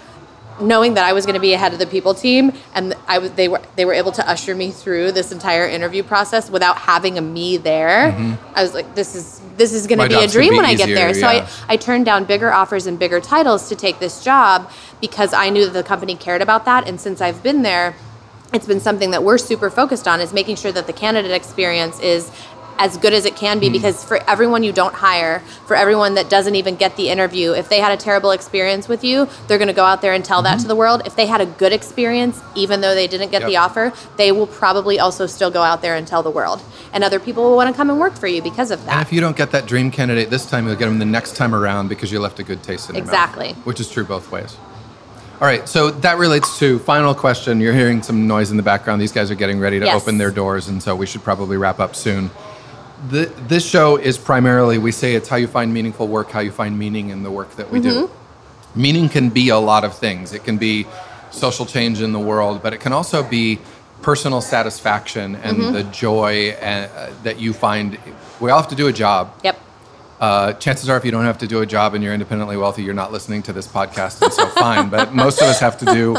knowing 0.61 0.95
that 0.95 1.05
I 1.05 1.13
was 1.13 1.25
going 1.25 1.35
to 1.35 1.39
be 1.39 1.53
ahead 1.53 1.73
of 1.73 1.79
the 1.79 1.87
people 1.87 2.13
team, 2.13 2.51
and 2.73 2.95
I 3.07 3.19
was, 3.19 3.31
they 3.31 3.47
were 3.47 3.61
they 3.75 3.85
were 3.85 3.93
able 3.93 4.11
to 4.13 4.29
usher 4.29 4.55
me 4.55 4.71
through 4.71 5.11
this 5.13 5.31
entire 5.31 5.67
interview 5.67 6.03
process 6.03 6.49
without 6.49 6.77
having 6.77 7.17
a 7.17 7.21
me 7.21 7.57
there. 7.57 8.11
I 8.55 8.63
was 8.63 8.73
like, 8.73 8.95
this 8.95 9.15
is 9.15 9.41
this 9.55 9.73
is 9.73 9.87
going 9.87 9.99
Mm-hmm. 9.99 10.13
To 10.13 10.19
be 10.19 10.25
a 10.25 10.27
dream 10.27 10.51
be 10.51 10.57
when 10.57 10.65
I 10.65 10.75
get 10.75 10.87
there. 10.87 11.13
So 11.13 11.29
yeah. 11.29 11.47
I 11.67 11.73
I 11.73 11.77
turned 11.77 12.05
down 12.05 12.23
bigger 12.23 12.51
offers 12.51 12.87
and 12.87 12.97
bigger 12.97 13.19
titles 13.19 13.69
to 13.69 13.75
take 13.75 13.99
this 13.99 14.23
job 14.23 14.71
because 15.01 15.33
I 15.33 15.49
knew 15.49 15.65
that 15.65 15.73
the 15.73 15.83
company 15.83 16.15
cared 16.15 16.41
about 16.41 16.65
that. 16.65 16.87
And 16.87 16.99
since 16.99 17.21
I've 17.21 17.43
been 17.43 17.61
there, 17.61 17.95
it's 18.53 18.65
been 18.65 18.79
something 18.79 19.11
that 19.11 19.23
we're 19.23 19.37
super 19.37 19.69
focused 19.69 20.07
on 20.07 20.21
is 20.21 20.33
making 20.33 20.55
sure 20.55 20.71
that 20.71 20.87
the 20.87 20.93
candidate 20.93 21.31
experience 21.31 21.99
is 21.99 22.31
as 22.79 22.97
good 22.97 23.13
as 23.13 23.25
it 23.25 23.35
can 23.35 23.59
be 23.59 23.69
because 23.69 24.03
for 24.03 24.17
everyone 24.27 24.63
you 24.63 24.71
don't 24.71 24.95
hire 24.95 25.39
for 25.67 25.75
everyone 25.75 26.15
that 26.15 26.29
doesn't 26.29 26.55
even 26.55 26.75
get 26.75 26.95
the 26.95 27.09
interview 27.09 27.51
if 27.51 27.67
they 27.69 27.79
had 27.79 27.91
a 27.91 27.97
terrible 27.97 28.31
experience 28.31 28.87
with 28.87 29.03
you 29.03 29.27
they're 29.47 29.57
going 29.57 29.67
to 29.67 29.73
go 29.73 29.83
out 29.83 30.01
there 30.01 30.13
and 30.13 30.23
tell 30.25 30.41
that 30.41 30.59
to 30.59 30.67
the 30.67 30.75
world 30.75 31.01
if 31.05 31.15
they 31.15 31.27
had 31.27 31.41
a 31.41 31.45
good 31.45 31.73
experience 31.73 32.41
even 32.55 32.79
though 32.81 32.95
they 32.95 33.05
didn't 33.05 33.29
get 33.29 33.41
the 33.43 33.49
Mm-hmm. 33.49 33.59
Offer 33.59 33.93
they 34.15 34.31
will 34.31 34.47
probably 34.47 34.99
also 34.99 35.25
still 35.25 35.51
go 35.51 35.61
out 35.61 35.81
there 35.81 35.95
and 35.95 36.07
tell 36.07 36.23
the 36.23 36.31
world 36.31 36.61
and 36.93 37.03
other 37.03 37.19
people 37.19 37.43
will 37.43 37.55
want 37.57 37.69
to 37.69 37.75
come 37.75 37.89
and 37.89 37.99
work 37.99 38.15
for 38.15 38.27
you 38.27 38.41
because 38.41 38.71
of 38.71 38.83
that. 38.85 38.93
And 38.93 39.01
if 39.01 39.11
you 39.11 39.19
don't 39.21 39.35
get 39.35 39.51
that 39.51 39.65
dream 39.65 39.91
candidate 39.91 40.29
this 40.29 40.49
time, 40.49 40.65
you'll 40.65 40.75
get 40.75 40.85
them 40.85 40.99
the 40.99 41.05
next 41.05 41.35
time 41.35 41.53
around 41.53 41.87
because 41.87 42.11
you 42.11 42.19
left 42.19 42.39
a 42.39 42.43
good 42.43 42.63
taste 42.63 42.89
in 42.89 42.95
their 42.95 43.03
mouth. 43.03 43.13
Exactly. 43.13 43.53
Which 43.63 43.79
is 43.79 43.91
true 43.91 44.05
both 44.05 44.31
ways. 44.31 44.57
All 45.41 45.47
right, 45.47 45.67
so 45.69 45.91
that 45.91 46.17
relates 46.17 46.59
to 46.59 46.79
final 46.79 47.13
question. 47.15 47.59
You're 47.61 47.73
hearing 47.73 48.01
some 48.03 48.27
noise 48.27 48.51
in 48.51 48.57
the 48.57 48.63
background. 48.63 49.01
These 49.01 49.11
guys 49.13 49.31
are 49.31 49.35
getting 49.35 49.59
ready 49.59 49.79
to 49.79 49.85
Yes. 49.85 50.01
open 50.01 50.17
their 50.17 50.31
doors, 50.31 50.67
and 50.67 50.81
so 50.83 50.95
we 50.95 51.05
should 51.05 51.23
probably 51.23 51.57
wrap 51.57 51.79
up 51.79 51.95
soon. 51.95 52.29
The, 53.07 53.25
this 53.47 53.67
show 53.67 53.95
is 53.97 54.17
primarily, 54.17 54.77
we 54.77 54.91
say 54.91 55.15
it's 55.15 55.29
how 55.29 55.37
you 55.37 55.47
find 55.47 55.73
meaningful 55.73 56.07
work, 56.07 56.31
how 56.31 56.41
you 56.41 56.51
find 56.51 56.77
meaning 56.77 57.09
in 57.09 57.23
the 57.23 57.31
work 57.31 57.55
that 57.55 57.71
we 57.71 57.79
do. 57.79 58.09
Meaning 58.75 59.09
can 59.09 59.29
be 59.29 59.49
a 59.49 59.57
lot 59.57 59.83
of 59.83 59.97
things. 59.97 60.33
It 60.33 60.43
can 60.43 60.57
be 60.57 60.85
social 61.31 61.65
change 61.65 62.01
in 62.01 62.11
the 62.11 62.19
world, 62.19 62.61
but 62.61 62.73
it 62.73 62.79
can 62.79 62.93
also 62.93 63.23
be 63.23 63.59
personal 64.01 64.41
satisfaction 64.41 65.35
and 65.37 65.75
the 65.75 65.83
joy 65.83 66.51
uh, 66.51 67.13
that 67.23 67.39
you 67.39 67.53
find. 67.53 67.97
We 68.39 68.51
all 68.51 68.61
have 68.61 68.69
to 68.69 68.75
do 68.75 68.87
a 68.87 68.93
job. 68.93 69.33
Yep. 69.43 69.59
Uh, 70.19 70.53
chances 70.53 70.89
are, 70.89 70.97
if 70.97 71.05
you 71.05 71.11
don't 71.11 71.25
have 71.25 71.37
to 71.37 71.47
do 71.47 71.61
a 71.61 71.65
job 71.65 71.93
and 71.93 72.03
you're 72.03 72.13
independently 72.13 72.57
wealthy, 72.57 72.83
you're 72.83 72.93
not 72.93 73.11
listening 73.11 73.41
to 73.43 73.53
this 73.53 73.67
podcast, 73.67 74.21
and 74.21 74.33
so 74.33 74.47
fine. 74.47 74.89
But 74.89 75.13
most 75.25 75.41
of 75.41 75.47
us 75.47 75.59
have 75.61 75.77
to 75.79 75.85
do 75.85 76.17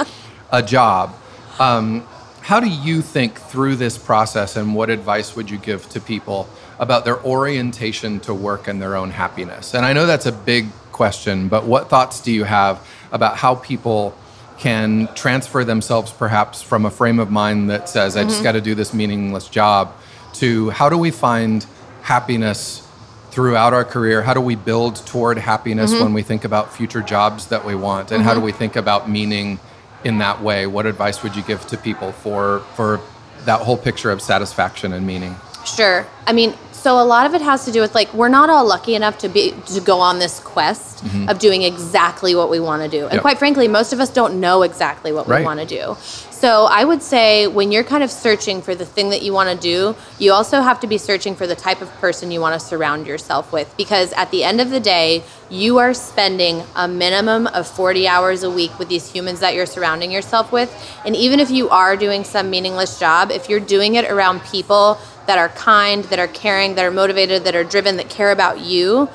a 0.50 0.62
job. 0.62 1.14
Um, 1.58 2.06
how 2.40 2.60
do 2.60 2.68
you 2.68 3.02
think 3.02 3.38
through 3.38 3.76
this 3.76 3.98
process, 3.98 4.56
and 4.56 4.74
what 4.74 4.88
advice 4.88 5.36
would 5.36 5.50
you 5.50 5.58
give 5.58 5.88
to 5.90 6.00
people 6.00 6.48
about 6.80 7.04
their 7.04 7.22
orientation 7.22 8.18
to 8.18 8.34
work 8.34 8.66
and 8.66 8.82
their 8.82 8.96
own 8.96 9.10
happiness? 9.10 9.74
And 9.74 9.86
I 9.86 9.92
know 9.92 10.06
that's 10.06 10.26
a 10.26 10.32
big 10.32 10.66
question, 10.90 11.48
but 11.48 11.64
what 11.64 11.88
thoughts 11.88 12.20
do 12.20 12.32
you 12.32 12.42
have 12.42 12.84
about 13.12 13.36
how 13.36 13.54
people 13.54 14.16
can 14.58 15.08
transfer 15.14 15.62
themselves 15.62 16.12
perhaps 16.12 16.60
from 16.60 16.84
a 16.84 16.90
frame 16.90 17.20
of 17.20 17.30
mind 17.30 17.70
that 17.70 17.88
says, 17.88 18.16
I 18.16 18.24
just 18.24 18.36
mm-hmm. 18.36 18.44
got 18.44 18.52
to 18.52 18.60
do 18.60 18.74
this 18.74 18.92
meaningless 18.92 19.48
job, 19.48 19.94
to 20.34 20.70
how 20.70 20.88
do 20.88 20.98
we 20.98 21.10
find 21.10 21.64
happiness 22.02 22.86
throughout 23.30 23.72
our 23.72 23.84
career? 23.84 24.22
How 24.22 24.34
do 24.34 24.40
we 24.40 24.56
build 24.56 24.96
toward 25.06 25.38
happiness 25.38 25.92
mm-hmm. 25.92 26.02
when 26.02 26.14
we 26.14 26.22
think 26.22 26.44
about 26.44 26.74
future 26.74 27.00
jobs 27.00 27.46
that 27.46 27.64
we 27.64 27.74
want? 27.74 28.10
And 28.10 28.22
how 28.22 28.32
do 28.32 28.38
mm-hmm. 28.38 28.46
we 28.46 28.52
think 28.52 28.76
about 28.76 29.08
meaning 29.08 29.60
in 30.04 30.18
that 30.18 30.42
way? 30.42 30.66
What 30.66 30.86
advice 30.86 31.22
would 31.22 31.36
you 31.36 31.42
give 31.42 31.66
to 31.68 31.76
people 31.76 32.12
for 32.12 32.60
for 32.74 33.00
that 33.44 33.60
whole 33.60 33.76
picture 33.76 34.10
of 34.10 34.20
satisfaction 34.20 34.92
and 34.92 35.06
meaning? 35.06 35.36
Sure. 35.64 36.06
I 36.26 36.32
mean, 36.32 36.54
so 36.80 36.98
a 36.98 37.04
lot 37.04 37.26
of 37.26 37.34
it 37.34 37.42
has 37.42 37.66
to 37.66 37.72
do 37.72 37.82
with 37.82 37.94
like 37.94 38.12
we're 38.14 38.30
not 38.30 38.48
all 38.48 38.66
lucky 38.66 38.94
enough 38.94 39.18
to 39.18 39.28
be 39.28 39.52
to 39.66 39.80
go 39.80 40.00
on 40.00 40.18
this 40.18 40.40
quest 40.40 41.04
mm-hmm. 41.04 41.28
of 41.28 41.38
doing 41.38 41.62
exactly 41.62 42.34
what 42.34 42.48
we 42.48 42.58
want 42.58 42.82
to 42.82 42.88
do. 42.88 43.04
And 43.04 43.14
Yep. 43.14 43.22
quite 43.22 43.38
frankly, 43.38 43.68
most 43.68 43.92
of 43.92 44.00
us 44.00 44.08
don't 44.10 44.40
know 44.40 44.62
exactly 44.62 45.12
what 45.12 45.28
Right. 45.28 45.40
we 45.40 45.44
want 45.44 45.60
to 45.60 45.66
do. 45.66 45.96
So 46.30 46.64
I 46.64 46.84
would 46.84 47.02
say 47.02 47.46
when 47.48 47.70
you're 47.70 47.84
kind 47.84 48.02
of 48.02 48.10
searching 48.10 48.62
for 48.62 48.74
the 48.74 48.86
thing 48.86 49.10
that 49.10 49.20
you 49.20 49.34
want 49.34 49.50
to 49.50 49.56
do, 49.62 49.94
you 50.18 50.32
also 50.32 50.62
have 50.62 50.80
to 50.80 50.86
be 50.86 50.96
searching 50.96 51.34
for 51.36 51.46
the 51.46 51.54
type 51.54 51.82
of 51.82 51.92
person 52.00 52.30
you 52.30 52.40
want 52.40 52.58
to 52.58 52.66
surround 52.66 53.06
yourself 53.06 53.52
with 53.52 53.68
because 53.76 54.14
at 54.14 54.30
the 54.30 54.42
end 54.42 54.58
of 54.58 54.70
the 54.70 54.80
day, 54.80 55.22
you 55.50 55.76
are 55.76 55.92
spending 55.92 56.62
a 56.74 56.88
minimum 56.88 57.46
of 57.48 57.66
40 57.66 58.08
hours 58.08 58.42
a 58.42 58.50
week 58.50 58.78
with 58.78 58.88
these 58.88 59.12
humans 59.12 59.40
that 59.40 59.54
you're 59.54 59.66
surrounding 59.66 60.10
yourself 60.10 60.50
with. 60.50 60.70
And 61.04 61.14
even 61.14 61.40
if 61.40 61.50
you 61.50 61.68
are 61.68 61.94
doing 61.94 62.24
some 62.24 62.48
meaningless 62.48 62.98
job, 62.98 63.30
if 63.30 63.50
you're 63.50 63.60
doing 63.60 63.96
it 63.96 64.10
around 64.10 64.40
people 64.44 64.98
that 65.30 65.38
are 65.38 65.50
kind, 65.50 66.02
that 66.06 66.18
are 66.18 66.26
caring, 66.26 66.74
that 66.74 66.84
are 66.84 66.90
motivated, 66.90 67.44
that 67.44 67.54
are 67.54 67.62
driven, 67.62 67.96
that 67.98 68.10
care 68.10 68.32
about 68.32 68.58
you, 68.58 69.08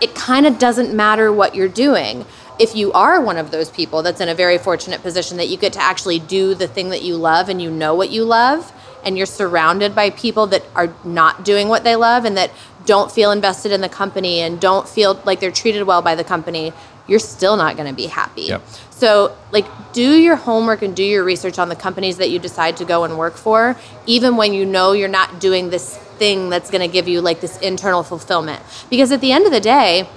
it 0.00 0.14
kind 0.14 0.46
of 0.46 0.58
doesn't 0.58 0.96
matter 0.96 1.30
what 1.30 1.54
you're 1.54 1.68
doing. 1.68 2.24
If 2.58 2.74
you 2.74 2.90
are 2.94 3.20
one 3.20 3.36
of 3.36 3.50
those 3.50 3.68
people 3.68 4.02
that's 4.02 4.22
in 4.22 4.30
a 4.30 4.34
very 4.34 4.56
fortunate 4.56 5.02
position 5.02 5.36
that 5.36 5.50
you 5.50 5.58
get 5.58 5.74
to 5.74 5.78
actually 5.82 6.20
do 6.20 6.54
the 6.54 6.66
thing 6.66 6.88
that 6.88 7.02
you 7.02 7.16
love 7.16 7.50
and 7.50 7.60
you 7.60 7.70
know 7.70 7.94
what 7.94 8.08
you 8.08 8.24
love, 8.24 8.72
and 9.04 9.18
you're 9.18 9.26
surrounded 9.26 9.94
by 9.94 10.08
people 10.08 10.46
that 10.46 10.62
are 10.74 10.94
not 11.04 11.44
doing 11.44 11.68
what 11.68 11.84
they 11.84 11.96
love 11.96 12.24
and 12.24 12.34
that 12.38 12.50
don't 12.86 13.12
feel 13.12 13.30
invested 13.30 13.72
in 13.72 13.82
the 13.82 13.90
company 13.90 14.40
and 14.40 14.58
don't 14.58 14.88
feel 14.88 15.20
like 15.26 15.38
they're 15.38 15.52
treated 15.52 15.82
well 15.82 16.00
by 16.00 16.14
the 16.14 16.24
company, 16.24 16.72
you're 17.06 17.18
still 17.18 17.58
not 17.58 17.76
going 17.76 17.88
to 17.88 17.94
be 17.94 18.06
happy. 18.06 18.44
Yep. 18.44 18.62
So, 19.02 19.36
like, 19.50 19.66
do 19.92 20.16
your 20.16 20.36
homework 20.36 20.80
and 20.82 20.94
do 20.94 21.02
your 21.02 21.24
research 21.24 21.58
on 21.58 21.68
the 21.68 21.74
companies 21.74 22.18
that 22.18 22.30
you 22.30 22.38
decide 22.38 22.76
to 22.76 22.84
go 22.84 23.02
and 23.02 23.18
work 23.18 23.34
for, 23.34 23.76
even 24.06 24.36
when 24.36 24.54
you 24.54 24.64
know 24.64 24.92
you're 24.92 25.08
not 25.08 25.40
doing 25.40 25.70
this 25.70 25.96
thing 25.96 26.50
that's 26.50 26.70
going 26.70 26.88
to 26.88 26.92
give 26.92 27.08
you 27.08 27.20
like 27.20 27.40
this 27.40 27.58
internal 27.58 28.04
fulfillment. 28.04 28.62
Because 28.90 29.10
at 29.10 29.20
the 29.20 29.32
end 29.32 29.44
of 29.44 29.50
the 29.50 29.58
day, 29.58 30.08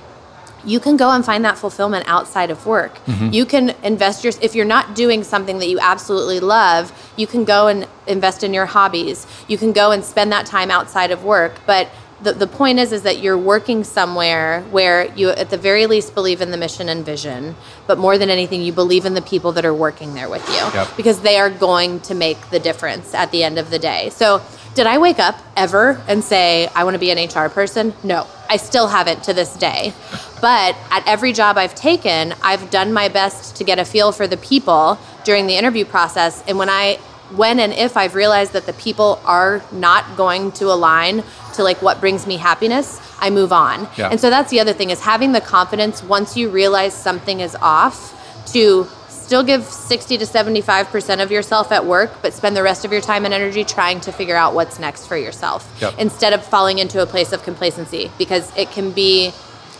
you 0.64 0.80
can 0.80 0.98
go 0.98 1.10
and 1.10 1.26
find 1.26 1.44
that 1.46 1.58
fulfillment 1.58 2.06
outside 2.08 2.52
of 2.52 2.68
work. 2.68 2.94
Mm-hmm. 3.06 3.32
You 3.34 3.48
can 3.48 3.70
invest 3.82 4.24
your 4.24 4.34
if 4.40 4.54
you're 4.54 4.66
not 4.66 4.94
doing 4.96 5.24
something 5.24 5.58
that 5.58 5.68
you 5.68 5.80
absolutely 5.80 6.40
love, 6.40 6.94
you 7.16 7.26
can 7.26 7.44
go 7.44 7.68
and 7.68 7.88
invest 8.06 8.44
in 8.44 8.54
your 8.54 8.68
hobbies. 8.68 9.26
You 9.48 9.58
can 9.58 9.74
go 9.74 9.90
and 9.94 10.06
spend 10.06 10.32
that 10.32 10.46
time 10.46 10.70
outside 10.70 11.10
of 11.10 11.24
work, 11.24 11.54
but 11.66 11.90
the, 12.26 12.34
the 12.34 12.48
point 12.48 12.80
is 12.80 12.92
is 12.92 13.04
that 13.04 13.20
you're 13.20 13.38
working 13.38 13.84
somewhere 13.84 14.62
where 14.72 15.14
you 15.14 15.30
at 15.30 15.52
the 15.52 15.58
very 15.58 15.86
least 15.86 16.16
believe 16.16 16.42
in 16.42 16.50
the 16.50 16.58
mission 16.58 16.90
and 16.90 17.06
vision 17.06 17.56
but 17.88 17.98
more 18.00 18.18
than 18.18 18.30
anything 18.30 18.62
you 18.62 18.74
believe 18.74 19.06
in 19.06 19.14
the 19.14 19.22
people 19.22 19.52
that 19.54 19.64
are 19.64 19.74
working 19.74 20.16
there 20.16 20.28
with 20.28 20.46
you. 20.50 20.56
Yep. 20.56 20.98
because 20.98 21.22
they 21.22 21.38
are 21.38 21.52
going 21.52 22.00
to 22.02 22.16
make 22.16 22.50
the 22.50 22.60
difference 22.60 23.14
at 23.14 23.32
the 23.32 23.44
end 23.44 23.60
of 23.60 23.70
the 23.70 23.80
day. 23.80 24.10
So 24.10 24.42
did 24.74 24.88
i 24.88 24.98
wake 24.98 25.20
up 25.20 25.40
ever 25.56 26.02
and 26.08 26.24
say 26.24 26.68
i 26.76 26.84
want 26.84 26.96
to 26.96 27.00
be 27.00 27.12
an 27.12 27.30
hr 27.30 27.48
person 27.50 27.94
no. 28.04 28.28
I 28.48 28.58
still 28.58 28.88
haven't 28.88 29.24
to 29.24 29.34
this 29.34 29.58
day. 29.58 29.92
But 30.40 30.76
at 30.92 31.08
every 31.08 31.32
job 31.32 31.58
i've 31.58 31.76
taken 31.76 32.34
i've 32.42 32.70
done 32.72 32.92
my 32.92 33.08
best 33.08 33.56
to 33.58 33.64
get 33.64 33.78
a 33.78 33.86
feel 33.86 34.12
for 34.12 34.28
the 34.28 34.38
people 34.38 35.00
during 35.24 35.48
the 35.48 35.56
interview 35.56 35.86
process 35.86 36.44
and 36.48 36.58
when 36.58 36.70
i 36.70 37.00
when 37.32 37.60
and 37.60 37.74
if 37.74 37.98
I've 37.98 38.16
realized 38.16 38.54
that 38.54 38.66
the 38.66 38.74
people 38.74 39.20
are 39.26 39.62
not 39.72 40.18
going 40.18 40.52
to 40.54 40.66
align 40.66 41.24
to 41.56 41.64
like 41.64 41.82
what 41.82 42.00
brings 42.00 42.28
me 42.28 42.38
happiness, 42.38 43.00
I 43.20 43.30
move 43.30 43.52
on. 43.54 43.88
Yeah. 43.98 44.10
And 44.10 44.20
so 44.20 44.30
that's 44.30 44.52
the 44.52 44.60
other 44.60 44.74
thing 44.74 44.90
is 44.90 45.02
having 45.02 45.32
the 45.32 45.42
confidence 45.42 46.04
once 46.04 46.36
you 46.38 46.50
realize 46.50 46.94
something 46.94 47.40
is 47.40 47.56
off 47.62 48.12
to 48.54 48.88
still 49.10 49.42
give 49.44 49.64
60 49.64 50.20
to 50.20 50.26
75% 50.26 51.24
of 51.24 51.32
yourself 51.32 51.72
at 51.72 51.84
work, 51.86 52.12
but 52.22 52.32
spend 52.34 52.56
the 52.56 52.62
rest 52.62 52.86
of 52.86 52.92
your 52.92 53.02
time 53.02 53.26
and 53.26 53.34
energy 53.34 53.64
trying 53.64 54.00
to 54.02 54.12
figure 54.12 54.36
out 54.36 54.54
what's 54.54 54.78
next 54.78 55.08
for 55.08 55.18
yourself 55.18 55.68
Yep. 55.82 55.96
instead 55.98 56.34
of 56.34 56.46
falling 56.46 56.78
into 56.78 57.02
a 57.02 57.08
place 57.08 57.32
of 57.32 57.42
complacency 57.42 58.12
because 58.20 58.56
it 58.56 58.70
can 58.70 58.92
be 58.92 59.32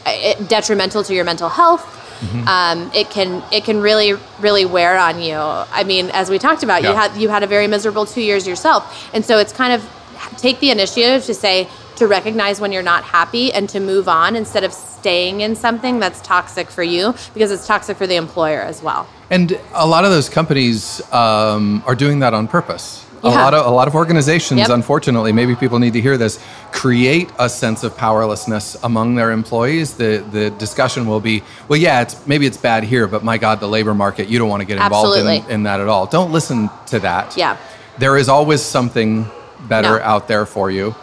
uh, 0.06 0.34
detrimental 0.48 1.04
to 1.04 1.14
your 1.14 1.26
mental 1.26 1.50
health. 1.50 1.84
Mm-hmm. 2.20 2.48
Um, 2.48 2.92
it 2.94 3.10
can 3.10 3.44
it 3.52 3.64
can 3.64 3.82
really 3.82 4.14
really 4.40 4.66
wear 4.66 4.98
on 4.98 5.22
you. 5.22 5.36
I 5.36 5.84
mean, 5.84 6.10
as 6.12 6.30
we 6.30 6.40
talked 6.40 6.64
about, 6.64 6.84
you 6.84 6.94
had 6.94 7.16
you 7.18 7.30
had 7.30 7.44
a 7.44 7.48
very 7.48 7.68
miserable 7.68 8.06
two 8.06 8.22
years 8.22 8.48
yourself, 8.48 9.10
and 9.14 9.24
so 9.24 9.38
it's 9.38 9.54
kind 9.54 9.74
of 9.74 9.90
take 10.38 10.60
the 10.60 10.72
initiative 10.72 11.24
to 11.26 11.34
say 11.34 11.68
to 11.98 12.08
recognize 12.08 12.60
when 12.60 12.72
you're 12.72 12.84
not 12.84 13.04
happy 13.04 13.54
and 13.54 13.70
to 13.70 13.80
move 13.80 14.08
on 14.08 14.36
instead 14.36 14.64
of 14.64 14.74
staying 14.74 15.42
in 15.42 15.56
something 15.56 16.00
that's 16.00 16.22
toxic 16.22 16.70
for 16.70 16.84
you 16.84 17.14
because 17.34 17.52
it's 17.52 17.66
toxic 17.66 17.96
for 17.98 18.08
the 18.08 18.16
employer 18.16 18.62
as 18.62 18.82
well. 18.82 19.08
And 19.30 19.60
a 19.74 19.88
lot 19.88 20.04
of 20.04 20.12
those 20.12 20.30
companies 20.30 21.02
um, 21.14 21.84
are 21.86 21.96
doing 21.96 22.20
that 22.20 22.34
on 22.34 22.48
purpose. 22.48 23.05
A 23.26 23.30
lot 23.30 23.54
of 23.54 23.66
a 23.66 23.70
lot 23.70 23.88
of 23.88 23.96
organizations, 23.96 24.60
Yep. 24.60 24.70
unfortunately, 24.70 25.32
maybe 25.32 25.56
people 25.56 25.80
need 25.80 25.94
to 25.94 26.02
hear 26.02 26.18
this, 26.18 26.40
create 26.72 27.30
a 27.40 27.50
sense 27.50 27.84
of 27.84 27.96
powerlessness 27.98 28.78
among 28.84 29.16
their 29.16 29.32
employees. 29.32 29.94
The 29.94 30.24
the 30.32 30.50
discussion 30.52 31.08
will 31.08 31.20
be, 31.20 31.44
well, 31.68 31.80
yeah, 31.80 32.02
it's 32.02 32.16
maybe 32.28 32.46
it's 32.46 32.58
bad 32.58 32.84
here, 32.84 33.08
but 33.08 33.24
my 33.24 33.38
God, 33.38 33.60
the 33.60 33.68
labor 33.68 33.94
market, 33.94 34.28
you 34.30 34.38
don't 34.40 34.50
want 34.50 34.62
to 34.62 34.66
get 34.68 34.78
involved 34.78 35.18
in, 35.20 35.26
in 35.50 35.64
that 35.64 35.80
at 35.80 35.88
all. 35.88 36.06
Don't 36.06 36.32
listen 36.32 36.70
to 36.88 37.00
that. 37.00 37.36
Yeah. 37.38 37.58
There 37.98 38.16
is 38.18 38.30
always 38.30 38.62
something 38.62 39.26
better 39.68 39.98
No. 40.00 40.04
out 40.14 40.28
there 40.28 40.46
for 40.46 40.70
you. 40.70 40.94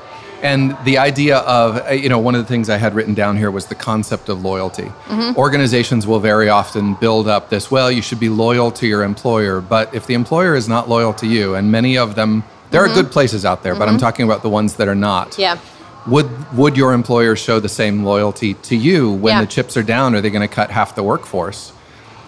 And 0.43 0.77
the 0.85 0.99
idea 0.99 1.39
of, 1.39 1.87
uh, 1.87 1.93
you 1.93 2.09
know, 2.09 2.19
one 2.19 2.35
of 2.35 2.43
the 2.43 2.49
things 2.49 2.69
I 2.69 2.77
had 2.77 2.95
written 2.95 3.15
down 3.15 3.37
here 3.37 3.51
was 3.51 3.67
the 3.67 3.77
concept 3.77 4.29
of 4.29 4.45
loyalty. 4.45 4.83
Mm-hmm. 5.07 5.39
Organizations 5.39 6.05
will 6.05 6.19
very 6.19 6.49
often 6.49 6.95
build 6.95 7.29
up 7.29 7.49
this, 7.49 7.71
well, 7.71 7.93
you 7.93 8.03
should 8.03 8.19
be 8.19 8.29
loyal 8.29 8.73
to 8.73 8.87
your 8.87 9.05
employer. 9.05 9.61
But 9.61 9.95
if 9.95 10.07
the 10.07 10.15
employer 10.15 10.57
is 10.57 10.69
not 10.69 10.89
loyal 10.89 11.13
to 11.15 11.27
you, 11.29 11.55
and 11.55 11.71
many 11.71 11.97
of 11.97 12.17
them, 12.17 12.43
there 12.73 12.83
are 12.85 12.89
good 12.93 13.13
places 13.13 13.45
out 13.45 13.63
there, 13.63 13.75
but 13.77 13.89
I'm 13.89 13.99
talking 13.99 14.25
about 14.25 14.43
the 14.43 14.49
ones 14.49 14.77
that 14.77 14.89
are 14.89 14.95
not. 14.97 15.33
Mm-hmm. 15.33 15.41
Yeah. 15.43 15.59
Would, 16.09 16.57
would 16.57 16.77
your 16.77 16.93
employer 16.93 17.37
show 17.37 17.61
the 17.61 17.69
same 17.69 18.03
loyalty 18.03 18.55
to 18.55 18.75
you 18.75 19.13
when 19.13 19.35
Yeah. 19.35 19.41
the 19.43 19.47
chips 19.47 19.77
are 19.77 19.85
down? 19.85 20.17
Are 20.17 20.21
they 20.21 20.31
going 20.31 20.49
to 20.49 20.53
cut 20.53 20.71
half 20.73 20.97
the 20.97 21.03
workforce? 21.05 21.73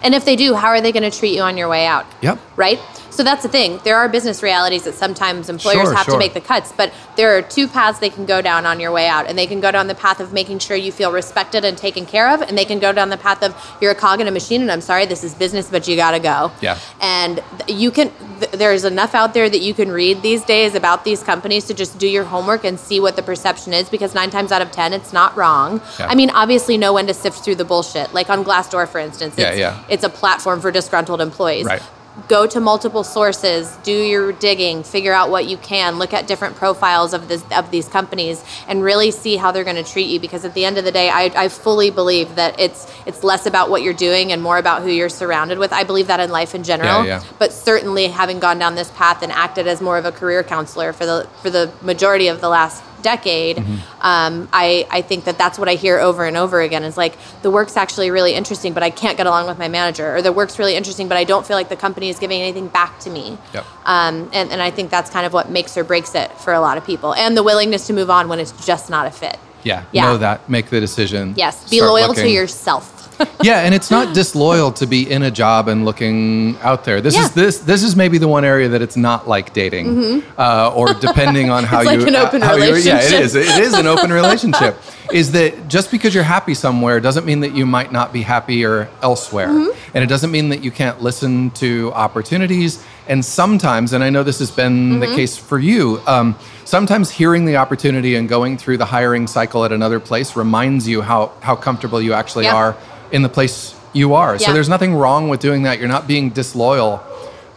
And 0.01 0.15
if 0.15 0.23
they 0.23 0.37
do, 0.37 0.53
how 0.53 0.67
are 0.69 0.79
they 0.79 0.93
going 0.93 1.09
to 1.09 1.17
treat 1.17 1.35
you 1.35 1.41
on 1.41 1.57
your 1.57 1.67
way 1.67 1.85
out? 1.85 2.05
Yep. 2.21 2.39
Right? 2.55 2.79
So 3.15 3.23
that's 3.23 3.43
the 3.43 3.49
thing. 3.49 3.79
There 3.85 3.95
are 3.95 4.09
business 4.09 4.43
realities 4.43 4.83
that 4.83 4.93
sometimes 4.95 5.49
employers 5.49 5.75
Sure, 5.87 5.93
have 5.93 6.05
sure. 6.05 6.13
to 6.15 6.19
make 6.19 6.33
the 6.33 6.41
cuts, 6.41 6.73
but 6.75 6.93
there 7.15 7.37
are 7.37 7.41
two 7.41 7.65
paths 7.67 7.99
they 7.99 8.09
can 8.09 8.25
go 8.25 8.41
down 8.41 8.65
on 8.65 8.79
your 8.81 8.91
way 8.91 9.07
out. 9.07 9.27
And 9.29 9.37
they 9.37 9.47
can 9.47 9.61
go 9.61 9.71
down 9.71 9.87
the 9.87 9.95
path 9.95 10.19
of 10.19 10.33
making 10.33 10.59
sure 10.59 10.75
you 10.75 10.91
feel 10.91 11.11
respected 11.13 11.63
and 11.63 11.77
taken 11.77 12.05
care 12.05 12.29
of, 12.33 12.41
and 12.41 12.57
they 12.57 12.65
can 12.65 12.79
go 12.79 12.91
down 12.91 13.09
the 13.09 13.17
path 13.17 13.41
of 13.41 13.55
you're 13.81 13.91
a 13.91 13.95
cog 13.95 14.19
in 14.19 14.27
a 14.27 14.31
machine 14.31 14.61
and 14.61 14.69
I'm 14.71 14.81
sorry, 14.81 15.05
this 15.05 15.23
is 15.23 15.33
business, 15.33 15.69
but 15.69 15.87
you 15.87 15.95
got 15.95 16.11
to 16.11 16.19
go. 16.19 16.51
Yeah. 16.61 16.77
And 17.01 17.41
you 17.67 17.89
can 17.89 18.11
th- 18.39 18.51
there's 18.51 18.83
enough 18.83 19.15
out 19.15 19.33
there 19.33 19.49
that 19.49 19.61
you 19.61 19.73
can 19.73 19.89
read 19.91 20.21
these 20.21 20.43
days 20.43 20.75
about 20.75 21.05
these 21.05 21.23
companies 21.23 21.65
to 21.67 21.73
just 21.73 21.97
do 21.97 22.07
your 22.07 22.25
homework 22.25 22.65
and 22.65 22.77
see 22.77 22.99
what 22.99 23.15
the 23.15 23.23
perception 23.23 23.73
is 23.73 23.87
because 23.89 24.13
9 24.13 24.29
times 24.29 24.51
out 24.51 24.61
of 24.61 24.71
10 24.73 24.91
it's 24.91 25.13
not 25.13 25.35
wrong. 25.37 25.81
Yeah. 25.99 26.07
I 26.07 26.15
mean, 26.15 26.29
obviously 26.31 26.77
know 26.77 26.91
when 26.93 27.07
to 27.07 27.13
sift 27.13 27.43
through 27.45 27.55
the 27.55 27.65
bullshit. 27.65 28.13
Like 28.13 28.29
on 28.29 28.43
Glassdoor 28.43 28.87
for 28.89 28.99
instance, 28.99 29.35
Yeah, 29.37 29.49
it's, 29.51 29.59
yeah. 29.59 29.83
it's 29.89 30.03
a 30.03 30.09
platform 30.09 30.59
for 30.59 30.69
disgruntled 30.71 31.21
employees. 31.21 31.65
Right. 31.65 31.81
Go 32.29 32.47
to 32.47 32.61
multiple 32.61 33.03
sources, 33.03 33.75
do 33.83 33.91
your 33.91 34.31
digging, 34.31 34.83
figure 34.83 35.11
out 35.11 35.29
what 35.29 35.47
you 35.47 35.57
can, 35.57 35.99
look 35.99 36.13
at 36.13 36.27
different 36.27 36.55
profiles 36.55 37.13
of 37.13 37.27
this 37.27 37.43
of 37.51 37.71
these 37.71 37.89
companies, 37.89 38.41
and 38.69 38.81
really 38.81 39.11
see 39.11 39.35
how 39.35 39.51
they're 39.51 39.65
going 39.65 39.75
to 39.83 39.83
treat 39.83 40.07
you. 40.07 40.19
Because 40.19 40.45
at 40.45 40.53
the 40.53 40.63
end 40.63 40.77
of 40.77 40.85
the 40.85 40.91
day, 40.93 41.09
I, 41.09 41.23
I 41.35 41.49
fully 41.49 41.91
believe 41.91 42.35
that 42.35 42.57
it's 42.57 42.91
it's 43.05 43.21
less 43.23 43.45
about 43.45 43.69
what 43.69 43.81
you're 43.81 43.93
doing 43.93 44.31
and 44.31 44.41
more 44.41 44.57
about 44.57 44.81
who 44.81 44.89
you're 44.89 45.09
surrounded 45.09 45.59
with. 45.59 45.73
I 45.73 45.83
believe 45.83 46.07
that 46.07 46.21
in 46.21 46.29
life 46.29 46.55
in 46.55 46.63
general, 46.63 47.03
Yeah, 47.05 47.21
yeah. 47.21 47.23
but 47.37 47.51
certainly 47.51 48.07
having 48.07 48.39
gone 48.39 48.59
down 48.59 48.75
this 48.75 48.91
path 48.91 49.21
and 49.21 49.31
acted 49.31 49.67
as 49.67 49.81
more 49.81 49.97
of 49.97 50.05
a 50.05 50.11
career 50.13 50.41
counselor 50.41 50.93
for 50.93 51.05
the 51.05 51.27
for 51.41 51.49
the 51.49 51.69
majority 51.81 52.29
of 52.29 52.39
the 52.39 52.47
last 52.49 52.81
decade, 53.05 53.57
um, 54.01 54.49
I, 54.51 54.87
I 54.89 55.01
think 55.03 55.25
that 55.25 55.37
that's 55.37 55.57
what 55.59 55.69
I 55.69 55.75
hear 55.75 55.99
over 55.99 56.25
and 56.25 56.35
over 56.35 56.59
again 56.61 56.83
is 56.83 56.97
like, 56.97 57.13
the 57.43 57.51
work's 57.51 57.77
actually 57.77 58.09
really 58.09 58.33
interesting, 58.33 58.73
but 58.73 58.83
I 58.83 58.89
can't 58.89 59.15
get 59.17 59.27
along 59.27 59.47
with 59.47 59.59
my 59.59 59.67
manager. 59.67 60.15
Or 60.15 60.21
the 60.21 60.31
work's 60.31 60.57
really 60.57 60.75
interesting, 60.75 61.07
but 61.07 61.17
I 61.17 61.23
don't 61.23 61.45
feel 61.45 61.55
like 61.55 61.69
the 61.69 61.75
company 61.75 62.09
is 62.09 62.17
giving 62.19 62.41
anything 62.41 62.67
back 62.67 62.99
to 63.05 63.09
me. 63.09 63.37
Yep. 63.53 63.65
Um, 63.85 64.29
and, 64.33 64.51
and 64.51 64.61
I 64.61 64.71
think 64.71 64.89
that's 64.89 65.09
kind 65.11 65.25
of 65.25 65.33
what 65.33 65.49
makes 65.49 65.77
or 65.77 65.83
breaks 65.83 66.15
it 66.15 66.31
for 66.43 66.53
a 66.53 66.59
lot 66.59 66.77
of 66.77 66.85
people. 66.85 67.13
And 67.13 67.37
the 67.37 67.43
willingness 67.43 67.87
to 67.87 67.93
move 67.93 68.09
on 68.09 68.27
when 68.27 68.39
it's 68.39 68.53
just 68.65 68.89
not 68.89 69.05
a 69.05 69.11
fit. 69.11 69.37
Yeah, 69.63 69.83
Yeah. 69.91 70.05
know 70.05 70.17
that. 70.17 70.49
Make 70.49 70.69
the 70.69 70.79
decision. 70.79 71.33
Yes, 71.37 71.69
be 71.69 71.81
loyal 71.81 72.13
to 72.13 72.29
yourself. 72.29 72.94
yeah, 73.43 73.61
and 73.61 73.73
it's 73.73 73.89
not 73.91 74.13
disloyal 74.13 74.71
to 74.73 74.85
be 74.85 75.09
in 75.09 75.23
a 75.23 75.31
job 75.31 75.67
and 75.67 75.85
looking 75.85 76.57
out 76.61 76.83
there. 76.83 77.01
This 77.01 77.15
Yeah. 77.15 77.23
is 77.25 77.31
this 77.31 77.57
this 77.59 77.83
is 77.83 77.95
maybe 77.95 78.17
the 78.17 78.27
one 78.27 78.43
area 78.45 78.67
that 78.69 78.81
it's 78.81 78.97
not 78.97 79.27
like 79.27 79.53
dating, 79.53 80.23
uh, 80.37 80.71
or 80.75 80.93
depending 80.93 81.49
on 81.49 81.63
how 81.71 81.79
Mm-hmm. 81.83 81.87
It's 81.99 82.05
you 82.05 82.11
like 82.11 82.21
an 82.21 82.27
open 82.27 82.41
how 82.41 82.55
you're- 82.55 82.79
Yeah, 82.79 82.99
it 82.99 83.11
relationship. 83.11 83.21
is. 83.21 83.35
It 83.35 83.59
is 83.63 83.73
an 83.73 83.87
open 83.87 84.11
relationship. 84.11 84.75
Is 85.13 85.33
that 85.33 85.67
just 85.67 85.91
because 85.91 86.15
you're 86.15 86.23
happy 86.23 86.55
somewhere 86.55 86.99
doesn't 86.99 87.27
mean 87.27 87.41
that 87.41 87.53
you 87.53 87.67
might 87.67 87.91
not 87.91 88.11
be 88.11 88.23
happier 88.23 88.89
elsewhere, 89.03 89.49
Mm-hmm. 89.49 89.69
and 89.93 90.03
it 90.03 90.07
doesn't 90.07 90.31
mean 90.31 90.49
that 90.49 90.63
you 90.63 90.71
can't 90.71 90.99
listen 90.99 91.51
to 91.51 91.91
opportunities. 91.93 92.83
And 93.07 93.23
sometimes, 93.23 93.93
and 93.93 94.03
I 94.03 94.09
know 94.09 94.23
this 94.23 94.39
has 94.39 94.49
been 94.49 94.99
the 94.99 95.05
Mm-hmm. 95.05 95.15
case 95.15 95.37
for 95.37 95.59
you. 95.59 96.01
Um, 96.07 96.35
sometimes 96.65 97.11
hearing 97.11 97.45
the 97.45 97.57
opportunity 97.57 98.15
and 98.15 98.27
going 98.27 98.57
through 98.57 98.77
the 98.77 98.85
hiring 98.85 99.27
cycle 99.27 99.63
at 99.63 99.71
another 99.71 99.99
place 99.99 100.35
reminds 100.35 100.87
you 100.87 101.03
how 101.03 101.31
how 101.41 101.55
comfortable 101.55 102.01
you 102.01 102.13
actually 102.13 102.45
Yeah. 102.45 102.55
are 102.55 102.75
in 103.11 103.21
the 103.21 103.29
place 103.29 103.75
you 103.93 104.13
are. 104.13 104.37
So 104.39 104.51
there's 104.53 104.69
nothing 104.69 104.93
wrong 104.93 105.29
with 105.29 105.39
doing 105.39 105.63
that. 105.63 105.79
You're 105.79 105.87
not 105.87 106.05
being 106.07 106.29
disloyal 106.31 107.01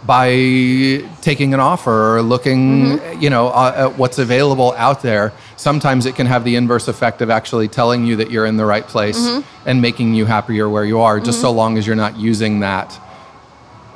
by 0.06 0.28
taking 1.22 1.52
an 1.54 1.60
offer 1.60 2.16
or 2.16 2.22
looking, 2.22 2.98
Mm-hmm. 2.98 3.20
you 3.20 3.30
know, 3.30 3.48
uh, 3.48 3.88
at 3.90 3.98
what's 3.98 4.18
available 4.18 4.72
out 4.76 5.02
there. 5.02 5.32
Sometimes 5.56 6.06
it 6.06 6.14
can 6.14 6.26
have 6.26 6.44
the 6.44 6.54
inverse 6.54 6.86
effect 6.86 7.20
of 7.20 7.30
actually 7.30 7.66
telling 7.68 8.06
you 8.06 8.14
that 8.16 8.30
you're 8.30 8.46
in 8.46 8.56
the 8.56 8.64
right 8.64 8.86
place 8.86 9.18
Mm-hmm. 9.18 9.68
and 9.68 9.82
making 9.82 10.14
you 10.14 10.24
happier 10.26 10.68
where 10.68 10.84
you 10.84 11.00
are, 11.00 11.18
just 11.18 11.40
so 11.40 11.50
long 11.50 11.76
as 11.78 11.86
you're 11.86 11.96
not 11.96 12.16
using 12.16 12.60
that 12.60 12.96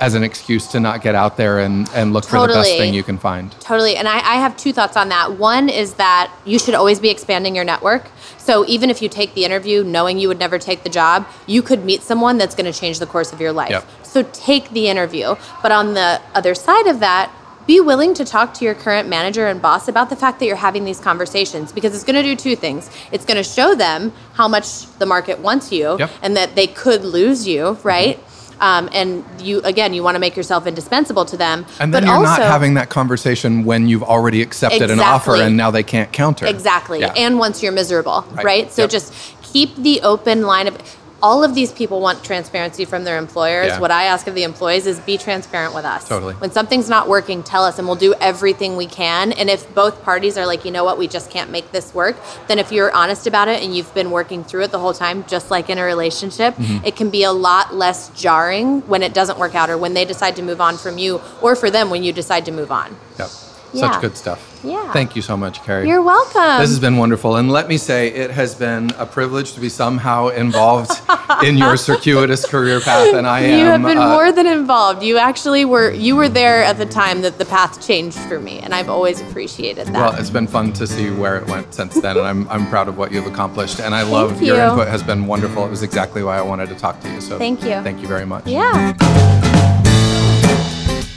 as 0.01 0.15
an 0.15 0.25
excuse 0.25 0.67
to 0.67 0.81
not 0.81 1.01
get 1.01 1.15
out 1.15 1.37
there 1.37 1.61
and, 1.61 1.89
and 1.95 2.13
look 2.13 2.25
for 2.25 2.41
the 2.49 2.53
best 2.55 2.71
thing 2.71 2.93
you 2.93 3.05
can 3.05 3.17
find. 3.19 3.53
Totally. 3.61 3.95
And 3.95 4.09
I, 4.09 4.17
I 4.17 4.35
have 4.41 4.57
two 4.57 4.73
thoughts 4.73 4.97
on 4.97 5.11
that. 5.11 5.39
One 5.39 5.69
is 5.69 5.95
that 5.95 6.33
you 6.45 6.59
should 6.59 6.75
always 6.75 6.99
be 6.99 7.09
expanding 7.11 7.55
your 7.55 7.65
network. 7.65 8.09
So 8.43 8.67
even 8.67 8.91
if 8.91 9.01
you 9.01 9.09
take 9.09 9.35
the 9.35 9.45
interview 9.45 9.85
knowing 9.85 10.19
you 10.19 10.27
would 10.27 10.41
never 10.41 10.59
take 10.59 10.83
the 10.83 10.89
job, 10.89 11.27
you 11.47 11.63
could 11.63 11.85
meet 11.85 12.03
someone 12.03 12.39
that's 12.39 12.57
going 12.57 12.71
to 12.71 12.77
change 12.77 12.99
the 12.99 13.07
course 13.07 13.33
of 13.33 13.41
your 13.41 13.53
life. 13.53 13.71
Yep. 13.71 13.89
So 14.03 14.23
take 14.33 14.71
the 14.71 14.89
interview. 14.89 15.37
But 15.63 15.71
on 15.71 15.95
the 15.95 16.21
other 16.35 16.57
side 16.57 16.89
of 16.89 16.99
that, 17.01 17.33
be 17.69 17.81
willing 17.81 18.15
to 18.15 18.25
talk 18.25 18.55
to 18.55 18.65
your 18.65 18.75
current 18.75 19.09
manager 19.09 19.47
and 19.47 19.63
boss 19.63 19.87
about 19.87 20.11
the 20.11 20.17
fact 20.17 20.41
that 20.41 20.47
you're 20.47 20.57
having 20.57 20.85
these 20.85 20.99
conversations 20.99 21.71
because 21.71 21.95
it's 21.95 22.03
going 22.03 22.17
to 22.17 22.23
do 22.25 22.35
two 22.35 22.57
things. 22.57 22.91
It's 23.13 23.25
going 23.25 23.37
to 23.37 23.45
show 23.45 23.77
them 23.77 24.13
how 24.33 24.49
much 24.49 24.87
the 24.99 25.07
market 25.07 25.39
wants 25.39 25.71
you 25.71 25.97
Yep. 26.01 26.11
and 26.23 26.37
that 26.37 26.57
they 26.57 26.67
could 26.67 27.05
lose 27.05 27.47
you, 27.47 27.79
right? 27.85 28.17
Mm-hmm. 28.17 28.32
Um, 28.63 28.89
and 28.93 29.25
you 29.41 29.61
again, 29.63 29.93
you 29.93 30.05
want 30.05 30.15
to 30.15 30.21
make 30.21 30.37
yourself 30.37 30.67
indispensable 30.69 31.25
to 31.27 31.37
them. 31.37 31.67
And 31.81 31.93
then 31.93 32.03
but 32.05 32.07
you're 32.07 32.15
also, 32.17 32.41
not 32.43 32.43
having 32.43 32.75
that 32.75 32.91
conversation 32.91 33.65
when 33.65 33.89
you've 33.89 34.05
already 34.05 34.41
accepted 34.41 34.89
an 34.89 35.01
offer 35.01 35.35
and 35.35 35.57
now 35.57 35.71
they 35.73 35.83
can't 35.83 36.13
counter. 36.13 36.47
Exactly. 36.47 37.01
Yeah. 37.01 37.13
And 37.17 37.39
once 37.41 37.61
you're 37.63 37.73
miserable, 37.73 38.25
Right. 38.31 38.45
right? 38.45 38.73
So 38.73 38.83
Yep. 38.83 38.91
just 38.91 39.13
keep 39.43 39.75
the 39.77 40.01
open 40.03 40.43
line 40.43 40.69
of 40.69 40.79
all 41.23 41.45
of 41.45 41.55
these 41.55 41.71
people 41.73 42.01
want 42.01 42.25
transparency 42.25 42.85
from 42.85 43.05
their 43.05 43.17
employers. 43.17 43.69
Yeah. 43.69 43.79
What 43.81 43.91
I 43.93 44.05
ask 44.05 44.27
of 44.27 44.35
the 44.35 44.43
employees 44.43 44.87
is 44.87 44.99
be 45.01 45.17
transparent 45.17 45.75
with 45.75 45.85
us. 45.85 46.09
Totally. 46.09 46.35
When 46.35 46.51
something's 46.51 46.89
not 46.89 47.09
working, 47.09 47.43
tell 47.45 47.65
us 47.65 47.79
and 47.79 47.87
we'll 47.87 47.97
do 47.97 48.15
everything 48.21 48.77
we 48.77 48.87
can. 48.87 49.31
And 49.33 49.49
if 49.49 49.73
both 49.75 50.03
parties 50.03 50.37
are 50.37 50.47
like, 50.47 50.65
you 50.65 50.71
know 50.73 50.85
what, 50.85 50.99
we 50.99 51.07
just 51.07 51.31
can't 51.31 51.51
make 51.51 51.71
this 51.71 51.95
work, 51.95 52.17
then 52.49 52.59
if 52.59 52.73
you're 52.73 52.91
honest 52.93 53.27
about 53.27 53.47
it 53.49 53.63
and 53.63 53.75
you've 53.77 53.95
been 53.95 54.11
working 54.11 54.43
through 54.43 54.63
it 54.65 54.73
the 54.73 54.81
whole 54.81 54.93
time, 54.95 55.25
just 55.27 55.51
like 55.51 55.71
in 55.71 55.79
a 55.79 55.85
relationship, 55.85 56.55
Mm-hmm. 56.57 56.85
it 56.85 56.97
can 56.97 57.09
be 57.11 57.23
a 57.25 57.33
lot 57.33 57.75
less 57.75 58.09
jarring 58.11 58.81
when 58.89 59.03
it 59.03 59.15
doesn't 59.15 59.39
work 59.39 59.55
out 59.55 59.71
or 59.71 59.79
when 59.79 59.95
they 59.95 60.05
decide 60.05 60.35
to 60.37 60.43
move 60.43 60.61
on 60.61 60.77
from 60.77 60.99
you 60.99 61.21
or 61.41 61.55
for 61.57 61.71
them 61.71 61.89
when 61.89 62.03
you 62.03 62.13
decide 62.13 62.45
to 62.47 62.53
move 62.53 62.71
on. 62.73 62.97
Yep. 63.19 63.31
Yeah. 63.73 63.91
Such 63.91 64.01
good 64.01 64.17
stuff. 64.17 64.61
Yeah. 64.65 64.93
Thank 64.93 65.17
you 65.17 65.23
so 65.23 65.37
much, 65.37 65.63
Carrie. 65.65 65.89
You're 65.89 66.03
welcome. 66.03 66.61
This 66.61 66.71
has 66.71 66.79
been 66.79 66.97
wonderful. 66.97 67.37
And 67.37 67.51
let 67.51 67.69
me 67.69 67.79
say, 67.79 68.09
it 68.09 68.31
has 68.31 68.55
been 68.55 68.91
a 68.99 69.07
privilege 69.07 69.55
to 69.55 69.61
be 69.61 69.69
somehow 69.69 70.29
involved 70.29 70.93
in 71.45 71.57
your 71.57 71.77
circuitous 71.77 72.47
career 72.47 72.81
path. 72.81 73.15
And 73.15 73.27
I 73.27 73.41
am. 73.41 73.59
You 73.59 73.65
have 73.67 73.83
been 73.83 73.99
uh, 73.99 74.09
more 74.11 74.31
than 74.31 74.47
involved. 74.47 75.03
You 75.03 75.19
actually 75.19 75.65
were 75.65 75.91
you 75.91 76.15
were 76.17 76.29
there 76.29 76.63
at 76.63 76.79
the 76.79 76.87
time 76.87 77.23
that 77.23 77.39
the 77.39 77.45
path 77.45 77.85
changed 77.85 78.19
for 78.19 78.39
me, 78.39 78.61
and 78.61 78.75
I've 78.75 78.89
always 78.89 79.21
appreciated 79.21 79.89
that. 79.89 79.95
Well, 79.95 80.15
it's 80.15 80.31
been 80.31 80.47
fun 80.47 80.73
to 80.75 80.87
see 80.87 81.11
where 81.11 81.37
it 81.39 81.47
went 81.49 81.75
since 81.75 82.01
then, 82.01 82.17
and 82.17 82.27
I'm, 82.27 82.49
I'm 82.49 82.67
proud 82.69 82.89
of 82.89 82.97
what 82.97 83.11
you've 83.11 83.27
accomplished. 83.27 83.81
And 83.81 83.95
I 83.95 84.03
love 84.03 84.43
your 84.43 84.57
you. 84.57 84.63
input 84.63 84.89
has 84.89 85.03
been 85.03 85.27
wonderful. 85.27 85.65
It 85.65 85.71
was 85.71 85.83
exactly 85.83 86.23
why 86.23 86.39
I 86.39 86.43
wanted 86.43 86.69
to 86.69 86.75
talk 86.75 87.01
to 87.01 87.13
you. 87.13 87.21
So 87.21 87.39
Thank 87.39 87.63
you. 87.63 87.83
Thank 87.83 88.01
you 88.01 88.09
very 88.09 88.27
much. 88.27 88.47
yeah. 88.47 89.52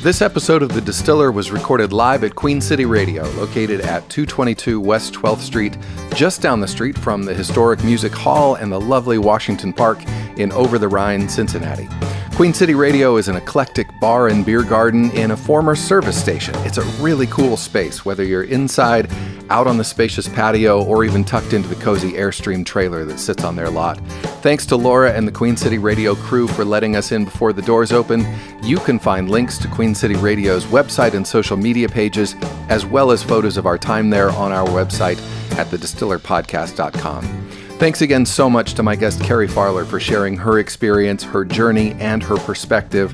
This 0.05 0.21
episode 0.21 0.61
of 0.61 0.69
The 0.69 0.81
Distiller 0.81 1.31
was 1.31 1.49
recorded 1.49 1.91
live 1.91 2.23
at 2.23 2.35
Queen 2.35 2.61
City 2.61 2.85
Radio, 2.85 3.23
located 3.31 3.81
at 3.81 4.07
222 4.09 4.79
West 4.79 5.15
12th 5.15 5.39
Street, 5.39 5.79
just 6.13 6.43
down 6.43 6.59
the 6.59 6.67
street 6.67 6.95
from 6.95 7.23
the 7.23 7.33
historic 7.33 7.83
Music 7.83 8.13
Hall 8.13 8.53
and 8.53 8.71
the 8.71 8.79
lovely 8.79 9.17
Washington 9.17 9.73
Park 9.73 9.97
in 10.37 10.51
Over 10.51 10.77
the 10.77 10.87
Rhine, 10.87 11.27
Cincinnati. 11.27 11.87
Queen 12.35 12.53
City 12.53 12.75
Radio 12.75 13.15
is 13.15 13.29
an 13.29 13.37
eclectic 13.37 13.87
bar 14.01 14.27
and 14.27 14.45
beer 14.45 14.61
garden 14.61 15.09
in 15.11 15.31
a 15.31 15.37
former 15.37 15.73
service 15.73 16.21
station. 16.21 16.53
It's 16.65 16.77
a 16.77 16.83
really 17.01 17.27
cool 17.27 17.55
space, 17.55 18.03
whether 18.03 18.25
you're 18.25 18.43
inside, 18.43 19.09
out 19.49 19.67
on 19.67 19.77
the 19.77 19.85
spacious 19.85 20.27
patio, 20.27 20.83
or 20.83 21.05
even 21.05 21.23
tucked 21.23 21.53
into 21.53 21.69
the 21.69 21.75
cozy 21.75 22.11
Airstream 22.11 22.65
trailer 22.65 23.05
that 23.05 23.19
sits 23.19 23.45
on 23.45 23.55
their 23.55 23.69
lot. 23.69 24.05
Thanks 24.41 24.65
to 24.65 24.75
Laura 24.75 25.13
and 25.13 25.25
the 25.25 25.31
Queen 25.31 25.55
City 25.55 25.77
Radio 25.77 26.13
crew 26.13 26.45
for 26.45 26.65
letting 26.65 26.97
us 26.97 27.13
in 27.13 27.23
before 27.23 27.53
the 27.53 27.61
doors 27.61 27.93
open. 27.93 28.27
You 28.61 28.79
can 28.79 28.99
find 28.99 29.31
links 29.31 29.57
to 29.59 29.69
Queen 29.69 29.95
City 29.95 30.15
Radio's 30.15 30.65
website 30.65 31.13
and 31.13 31.25
social 31.25 31.55
media 31.55 31.87
pages, 31.87 32.35
as 32.67 32.85
well 32.85 33.11
as 33.11 33.23
photos 33.23 33.55
of 33.55 33.65
our 33.65 33.77
time 33.77 34.09
there 34.09 34.31
on 34.31 34.51
our 34.51 34.67
website 34.67 35.19
at 35.57 35.67
thedistillerpodcast.com. 35.67 37.64
Thanks 37.77 38.01
again 38.01 38.25
so 38.25 38.49
much 38.49 38.73
to 38.75 38.83
my 38.83 38.95
guest 38.95 39.21
Carrie 39.21 39.49
Farler 39.49 39.85
for 39.85 39.99
sharing 39.99 40.37
her 40.37 40.59
experience, 40.59 41.23
her 41.23 41.43
journey, 41.43 41.91
and 41.99 42.23
her 42.23 42.37
perspective. 42.37 43.13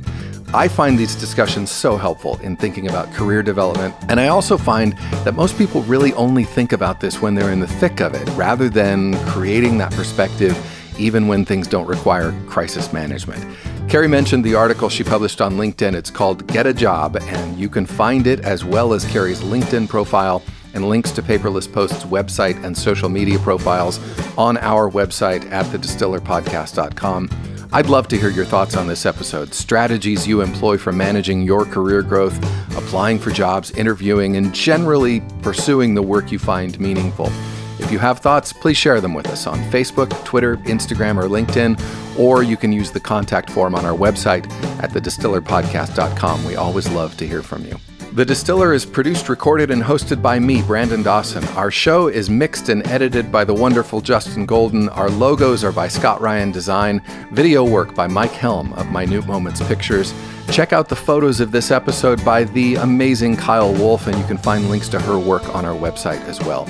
I 0.53 0.68
find 0.68 0.99
these 0.99 1.16
discussions 1.16 1.72
so 1.72 1.97
helpful 1.97 2.39
in 2.41 2.55
thinking 2.55 2.88
about 2.88 3.12
career 3.12 3.41
development, 3.41 3.95
and 4.07 4.20
I 4.20 4.28
also 4.28 4.59
find 4.59 4.93
that 5.24 5.34
most 5.34 5.57
people 5.57 5.82
really 5.84 6.14
only 6.14 6.43
think 6.43 6.74
about 6.74 6.99
this 6.99 7.24
when 7.24 7.34
they're 7.34 7.51
in 7.51 7.59
the 7.59 7.68
thick 7.68 8.01
of 8.01 8.14
it, 8.14 8.30
rather 8.36 8.70
than 8.70 9.16
creating 9.26 9.80
that 9.80 9.93
perspective 9.93 10.55
even 10.99 11.28
when 11.28 11.43
things 11.43 11.68
don't 11.68 11.88
require 11.88 12.32
crisis 12.47 12.93
management. 12.93 13.43
Carrie 13.89 14.07
mentioned 14.07 14.43
the 14.43 14.53
article 14.53 14.89
she 14.89 15.03
published 15.03 15.41
on 15.41 15.53
LinkedIn. 15.53 15.95
It's 15.95 16.12
called 16.12 16.45
Get 16.47 16.68
a 16.68 16.74
Job, 16.74 17.18
and 17.18 17.57
you 17.57 17.68
can 17.68 17.88
find 17.88 18.28
it 18.28 18.41
as 18.41 18.64
well 18.64 18.93
as 18.93 19.05
Carrie's 19.05 19.41
LinkedIn 19.41 19.89
profile 19.89 20.43
and 20.74 20.88
links 20.88 21.11
to 21.11 21.22
Paperless 21.22 21.72
Post's 21.72 22.03
website 22.05 22.63
and 22.63 22.78
social 22.78 23.09
media 23.09 23.39
profiles 23.39 23.99
on 24.38 24.57
our 24.57 24.89
website 24.89 25.49
at 25.51 25.65
thedistillerpodcast.com. 25.67 27.30
I'd 27.74 27.88
love 27.88 28.09
to 28.09 28.17
hear 28.17 28.30
your 28.30 28.43
thoughts 28.43 28.76
on 28.76 28.88
this 28.88 29.05
episode, 29.05 29.53
strategies 29.53 30.28
you 30.28 30.41
employ 30.41 30.78
for 30.78 30.91
managing 30.91 31.41
your 31.41 31.63
career 31.63 32.01
growth, 32.01 32.38
applying 32.76 33.17
for 33.17 33.32
jobs, 33.32 33.72
interviewing, 33.72 34.36
and 34.36 34.53
generally 34.53 35.22
pursuing 35.41 35.95
the 35.95 36.01
work 36.01 36.34
you 36.34 36.39
find 36.39 36.78
meaningful. 36.82 37.32
If 37.80 37.89
you 37.89 37.97
have 37.99 38.19
thoughts, 38.19 38.51
please 38.53 38.78
share 38.78 39.01
them 39.01 39.13
with 39.13 39.28
us 39.28 39.47
on 39.47 39.59
Facebook, 39.72 40.11
Twitter, 40.26 40.57
Instagram, 40.57 41.17
or 41.17 41.28
LinkedIn, 41.28 42.19
or 42.19 42.43
you 42.43 42.57
can 42.57 42.72
use 42.72 42.91
the 42.91 42.99
contact 42.99 43.49
form 43.49 43.74
on 43.74 43.86
our 43.86 43.97
website 43.97 44.51
at 44.84 44.91
thedistillerpodcast.com. 44.91 46.45
We 46.45 46.57
always 46.57 46.89
love 46.91 47.15
to 47.17 47.28
hear 47.28 47.41
from 47.41 47.65
you. 47.65 47.80
The 48.14 48.26
Distiller 48.26 48.74
is 48.74 48.86
produced, 48.86 49.30
recorded, 49.30 49.72
and 49.72 49.82
hosted 49.82 50.22
by 50.22 50.38
me, 50.38 50.62
Brandon 50.64 51.01
Dawson. 51.01 51.45
Our 51.55 51.72
show 51.72 52.09
is 52.09 52.30
mixed 52.30 52.68
and 52.68 52.86
edited 52.88 53.32
by 53.32 53.45
the 53.45 53.53
wonderful 53.53 54.01
Justin 54.01 54.45
Golden. 54.45 54.89
Our 54.89 55.09
logos 55.09 55.64
are 55.64 55.72
by 55.72 55.88
Scott 55.88 56.20
Ryan 56.20 56.51
Design. 56.51 57.01
Video 57.32 57.64
work 57.64 57.95
by 57.95 58.07
Mike 58.07 58.32
Helm 58.32 58.74
of 58.74 58.91
Minute 58.91 59.26
Moments 59.28 59.66
Pictures. 59.66 60.14
Check 60.51 60.74
out 60.74 60.89
the 60.89 60.95
photos 60.95 61.39
of 61.39 61.53
this 61.53 61.72
episode 61.72 62.24
by 62.26 62.43
the 62.43 62.76
amazing 62.76 63.38
Kyle 63.38 63.72
Wolf, 63.72 64.07
and 64.07 64.18
you 64.18 64.26
can 64.26 64.38
find 64.38 64.70
links 64.70 64.89
to 64.89 64.99
her 64.99 65.18
work 65.18 65.55
on 65.55 65.64
our 65.64 65.74
website 65.76 66.22
as 66.26 66.38
well. 66.41 66.66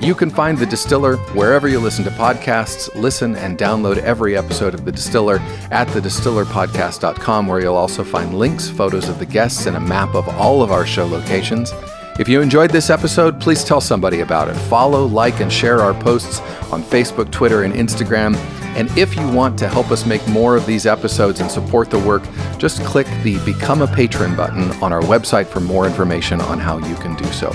You 0.00 0.14
can 0.14 0.30
find 0.30 0.56
The 0.56 0.64
Distiller 0.64 1.16
wherever 1.34 1.66
you 1.66 1.80
listen 1.80 2.04
to 2.04 2.10
podcasts. 2.10 2.94
Listen 2.94 3.34
and 3.34 3.58
download 3.58 3.98
every 3.98 4.36
episode 4.36 4.72
of 4.72 4.84
The 4.84 4.92
Distiller 4.92 5.40
at 5.72 5.88
thedistillerpodcast.com, 5.88 7.48
where 7.48 7.60
you'll 7.60 7.74
also 7.74 8.04
find 8.04 8.38
links, 8.38 8.68
photos 8.70 9.08
of 9.08 9.18
the 9.18 9.26
guests, 9.26 9.66
and 9.66 9.76
a 9.76 9.80
map 9.80 10.14
of 10.14 10.28
all 10.28 10.62
of 10.62 10.70
our 10.70 10.86
show 10.86 11.04
locations. 11.04 11.72
If 12.20 12.28
you 12.28 12.40
enjoyed 12.40 12.70
this 12.70 12.90
episode, 12.90 13.40
please 13.40 13.64
tell 13.64 13.80
somebody 13.80 14.20
about 14.20 14.48
it. 14.48 14.54
Follow, 14.54 15.04
like, 15.04 15.40
and 15.40 15.52
share 15.52 15.80
our 15.80 15.94
posts 15.94 16.40
on 16.72 16.84
Facebook, 16.84 17.32
Twitter, 17.32 17.64
and 17.64 17.74
Instagram. 17.74 18.36
And 18.76 18.88
if 18.96 19.16
you 19.16 19.28
want 19.28 19.58
to 19.58 19.68
help 19.68 19.90
us 19.90 20.06
make 20.06 20.26
more 20.28 20.56
of 20.56 20.64
these 20.64 20.86
episodes 20.86 21.40
and 21.40 21.50
support 21.50 21.90
the 21.90 21.98
work, 21.98 22.22
just 22.56 22.84
click 22.84 23.08
the 23.24 23.44
Become 23.44 23.82
a 23.82 23.88
Patron 23.88 24.36
button 24.36 24.70
on 24.80 24.92
our 24.92 25.02
website 25.02 25.48
for 25.48 25.58
more 25.58 25.86
information 25.86 26.40
on 26.40 26.60
how 26.60 26.78
you 26.78 26.94
can 26.96 27.16
do 27.16 27.24
so. 27.32 27.50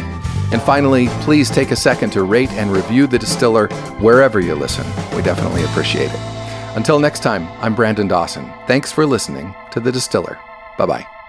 And 0.53 0.61
finally, 0.61 1.07
please 1.21 1.49
take 1.49 1.71
a 1.71 1.75
second 1.75 2.11
to 2.11 2.23
rate 2.23 2.51
and 2.51 2.71
review 2.71 3.07
The 3.07 3.17
Distiller 3.17 3.67
wherever 3.99 4.39
you 4.39 4.53
listen. 4.53 4.85
We 5.15 5.23
definitely 5.23 5.63
appreciate 5.63 6.11
it. 6.11 6.19
Until 6.75 6.99
next 6.99 7.21
time, 7.21 7.47
I'm 7.59 7.75
Brandon 7.75 8.07
Dawson. 8.07 8.51
Thanks 8.67 8.91
for 8.91 9.05
listening 9.05 9.55
to 9.71 9.79
The 9.79 9.91
Distiller. 9.91 10.39
Bye 10.77 10.85
bye. 10.85 11.22